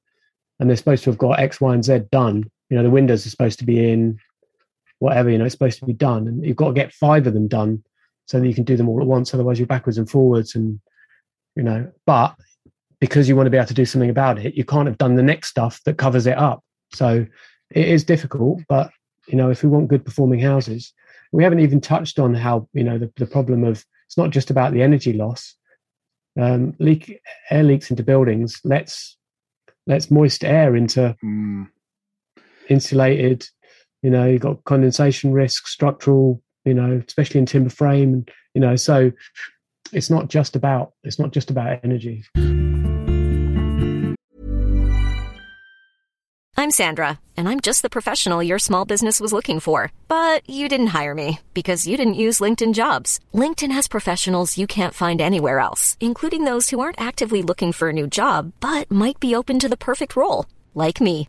and 0.58 0.68
they're 0.68 0.76
supposed 0.76 1.04
to 1.04 1.10
have 1.10 1.18
got 1.18 1.40
X, 1.40 1.60
Y, 1.60 1.74
and 1.74 1.84
Z 1.84 2.00
done. 2.10 2.50
You 2.70 2.76
know, 2.76 2.82
the 2.82 2.90
windows 2.90 3.26
are 3.26 3.30
supposed 3.30 3.58
to 3.60 3.64
be 3.64 3.90
in, 3.90 4.18
whatever. 4.98 5.30
You 5.30 5.38
know, 5.38 5.44
it's 5.44 5.54
supposed 5.54 5.78
to 5.80 5.86
be 5.86 5.92
done, 5.92 6.26
and 6.28 6.44
you've 6.44 6.56
got 6.56 6.68
to 6.68 6.74
get 6.74 6.92
five 6.92 7.26
of 7.26 7.34
them 7.34 7.48
done 7.48 7.82
so 8.26 8.40
that 8.40 8.48
you 8.48 8.54
can 8.54 8.64
do 8.64 8.76
them 8.76 8.88
all 8.88 9.00
at 9.00 9.06
once. 9.06 9.32
Otherwise, 9.32 9.58
you're 9.58 9.66
backwards 9.66 9.98
and 9.98 10.08
forwards, 10.08 10.54
and 10.54 10.80
you 11.54 11.62
know. 11.62 11.90
But 12.06 12.34
because 13.00 13.28
you 13.28 13.36
want 13.36 13.46
to 13.46 13.50
be 13.50 13.56
able 13.56 13.66
to 13.66 13.74
do 13.74 13.84
something 13.84 14.10
about 14.10 14.38
it, 14.38 14.54
you 14.54 14.64
can't 14.64 14.88
have 14.88 14.98
done 14.98 15.14
the 15.14 15.22
next 15.22 15.48
stuff 15.48 15.80
that 15.84 15.98
covers 15.98 16.26
it 16.26 16.38
up. 16.38 16.62
So 16.92 17.26
it 17.70 17.88
is 17.88 18.04
difficult, 18.04 18.60
but 18.68 18.90
you 19.28 19.36
know, 19.36 19.50
if 19.50 19.62
we 19.62 19.68
want 19.68 19.88
good 19.88 20.04
performing 20.04 20.40
houses, 20.40 20.92
we 21.32 21.42
haven't 21.42 21.60
even 21.60 21.80
touched 21.80 22.18
on 22.18 22.34
how 22.34 22.68
you 22.72 22.84
know 22.84 22.98
the, 22.98 23.12
the 23.16 23.26
problem 23.26 23.64
of 23.64 23.84
it's 24.06 24.16
not 24.16 24.30
just 24.30 24.50
about 24.50 24.72
the 24.72 24.82
energy 24.82 25.12
loss. 25.12 25.54
Um, 26.40 26.74
leak 26.78 27.20
air 27.50 27.62
leaks 27.62 27.90
into 27.90 28.02
buildings. 28.02 28.60
Let's 28.64 29.16
let's 29.86 30.10
moist 30.10 30.44
air 30.44 30.76
into 30.76 31.16
mm. 31.24 31.68
insulated. 32.68 33.46
You 34.06 34.12
know, 34.12 34.24
you've 34.24 34.42
got 34.42 34.62
condensation 34.62 35.32
risk, 35.32 35.66
structural. 35.66 36.40
You 36.64 36.74
know, 36.74 37.02
especially 37.08 37.40
in 37.40 37.46
timber 37.46 37.70
frame. 37.70 38.24
You 38.54 38.60
know, 38.60 38.76
so 38.76 39.10
it's 39.92 40.10
not 40.10 40.28
just 40.28 40.54
about 40.54 40.92
it's 41.02 41.18
not 41.18 41.32
just 41.32 41.50
about 41.50 41.80
energy. 41.82 42.22
I'm 46.56 46.70
Sandra, 46.70 47.18
and 47.36 47.48
I'm 47.48 47.58
just 47.58 47.82
the 47.82 47.90
professional 47.90 48.44
your 48.44 48.60
small 48.60 48.84
business 48.84 49.20
was 49.20 49.32
looking 49.32 49.58
for. 49.58 49.90
But 50.06 50.48
you 50.48 50.68
didn't 50.68 50.98
hire 50.98 51.14
me 51.14 51.40
because 51.52 51.88
you 51.88 51.96
didn't 51.96 52.14
use 52.14 52.38
LinkedIn 52.38 52.74
jobs. 52.74 53.18
LinkedIn 53.34 53.72
has 53.72 53.88
professionals 53.88 54.56
you 54.56 54.68
can't 54.68 54.94
find 54.94 55.20
anywhere 55.20 55.58
else, 55.58 55.96
including 55.98 56.44
those 56.44 56.70
who 56.70 56.78
aren't 56.78 57.00
actively 57.00 57.42
looking 57.42 57.72
for 57.72 57.88
a 57.88 57.92
new 57.92 58.06
job 58.06 58.52
but 58.60 58.88
might 58.88 59.18
be 59.18 59.34
open 59.34 59.58
to 59.58 59.68
the 59.68 59.76
perfect 59.76 60.14
role, 60.14 60.46
like 60.76 61.00
me. 61.00 61.28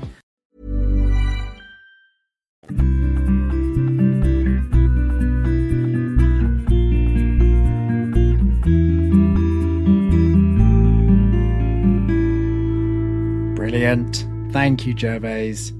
Brilliant. 13.81 14.27
Thank 14.53 14.85
you, 14.85 14.93
Gervase. 14.93 15.71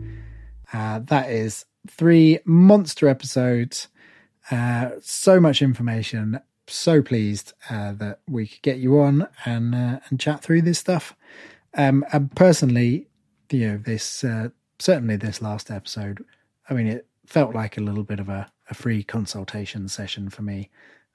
Uh, 0.73 1.01
that 1.03 1.29
is 1.29 1.65
three 1.87 2.39
monster 2.45 3.07
episodes. 3.07 3.89
Uh, 4.49 4.89
so 5.03 5.39
much 5.39 5.61
information. 5.61 6.39
So 6.65 7.03
pleased 7.03 7.53
uh, 7.69 7.91
that 7.91 8.21
we 8.27 8.47
could 8.47 8.63
get 8.63 8.79
you 8.79 8.99
on 8.99 9.27
and 9.45 9.75
uh, 9.75 9.99
and 10.09 10.19
chat 10.19 10.41
through 10.41 10.63
this 10.63 10.79
stuff. 10.79 11.15
Um, 11.75 12.03
and 12.11 12.35
personally, 12.35 13.07
you 13.51 13.67
know, 13.67 13.77
this 13.77 14.23
uh, 14.23 14.49
certainly 14.79 15.15
this 15.15 15.39
last 15.39 15.69
episode. 15.69 16.25
I 16.67 16.73
mean, 16.73 16.87
it 16.87 17.05
felt 17.27 17.53
like 17.53 17.77
a 17.77 17.81
little 17.81 18.03
bit 18.03 18.19
of 18.19 18.29
a, 18.29 18.51
a 18.71 18.73
free 18.73 19.03
consultation 19.03 19.87
session 19.87 20.31
for 20.31 20.41
me. 20.41 20.71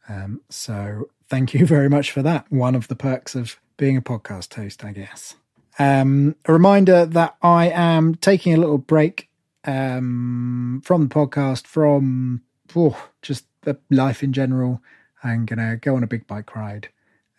Um, 0.08 0.40
so 0.50 1.10
thank 1.28 1.52
you 1.52 1.66
very 1.76 1.88
much 1.88 2.12
for 2.12 2.22
that. 2.22 2.46
One 2.52 2.76
of 2.76 2.86
the 2.86 2.94
perks 2.94 3.34
of 3.34 3.58
being 3.76 3.96
a 3.96 4.02
podcast 4.02 4.54
host, 4.54 4.84
I 4.84 4.92
guess. 4.92 5.34
Um, 5.78 6.36
a 6.46 6.52
reminder 6.52 7.04
that 7.04 7.36
I 7.42 7.68
am 7.68 8.14
taking 8.14 8.54
a 8.54 8.56
little 8.56 8.78
break 8.78 9.28
um, 9.64 10.80
from 10.84 11.08
the 11.08 11.14
podcast, 11.14 11.66
from 11.66 12.42
oh, 12.74 13.10
just 13.22 13.46
the 13.62 13.78
life 13.90 14.22
in 14.22 14.32
general. 14.32 14.82
I'm 15.22 15.44
going 15.44 15.58
to 15.58 15.76
go 15.76 15.96
on 15.96 16.02
a 16.02 16.08
big 16.08 16.26
bike 16.26 16.54
ride. 16.54 16.88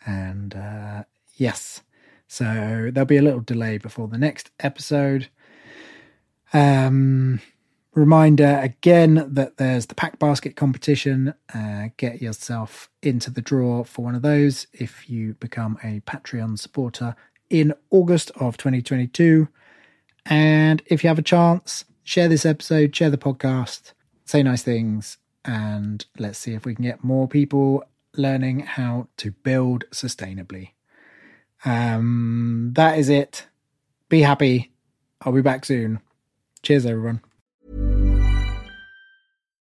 And 0.06 0.56
uh, 0.56 1.04
yes, 1.36 1.82
so 2.28 2.90
there'll 2.94 3.06
be 3.06 3.18
a 3.18 3.22
little 3.22 3.40
delay 3.40 3.78
before 3.78 4.08
the 4.08 4.18
next 4.18 4.52
episode. 4.60 5.30
Um, 6.54 7.42
reminder 7.94 8.60
again 8.62 9.28
that 9.28 9.58
there's 9.58 9.88
the 9.88 9.96
pack 9.96 10.20
basket 10.20 10.56
competition. 10.56 11.34
Uh, 11.54 11.90
get 11.98 12.22
yourself 12.22 12.90
into 13.02 13.32
the 13.32 13.42
draw 13.42 13.84
for 13.84 14.06
one 14.06 14.16
of 14.16 14.22
those 14.22 14.68
if 14.74 15.10
you 15.10 15.34
become 15.36 15.78
a 15.84 16.02
Patreon 16.02 16.60
supporter 16.60 17.16
in 17.50 17.74
August 17.90 18.32
of 18.36 18.58
2022. 18.58 19.48
And 20.26 20.82
if 20.86 21.04
you 21.04 21.08
have 21.08 21.20
a 21.20 21.24
chance, 21.24 21.86
share 22.04 22.28
this 22.28 22.46
episode, 22.46 22.96
share 22.96 23.10
the 23.10 23.18
podcast, 23.18 23.94
say 24.26 24.44
nice 24.44 24.64
things, 24.64 25.18
and 25.46 26.06
let's 26.20 26.40
see 26.40 26.54
if 26.54 26.66
we 26.66 26.76
can 26.76 26.84
get 26.84 27.04
more 27.04 27.28
people 27.28 27.84
learning 28.16 28.60
how 28.60 29.08
to 29.18 29.32
build 29.32 29.86
sustainably. 29.92 30.72
Um, 31.64 32.72
that 32.76 32.98
is 32.98 33.10
it. 33.10 33.48
Be 34.10 34.22
happy. 34.22 34.72
I'll 35.22 35.34
be 35.34 35.42
back 35.42 35.66
soon. 35.66 36.00
Cheers, 36.62 36.86
everyone. 36.86 37.22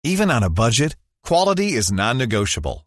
Even 0.04 0.32
on 0.32 0.44
a 0.44 0.50
budget, 0.50 0.96
quality 1.24 1.74
is 1.74 1.92
non 1.92 2.18
negotiable. 2.18 2.87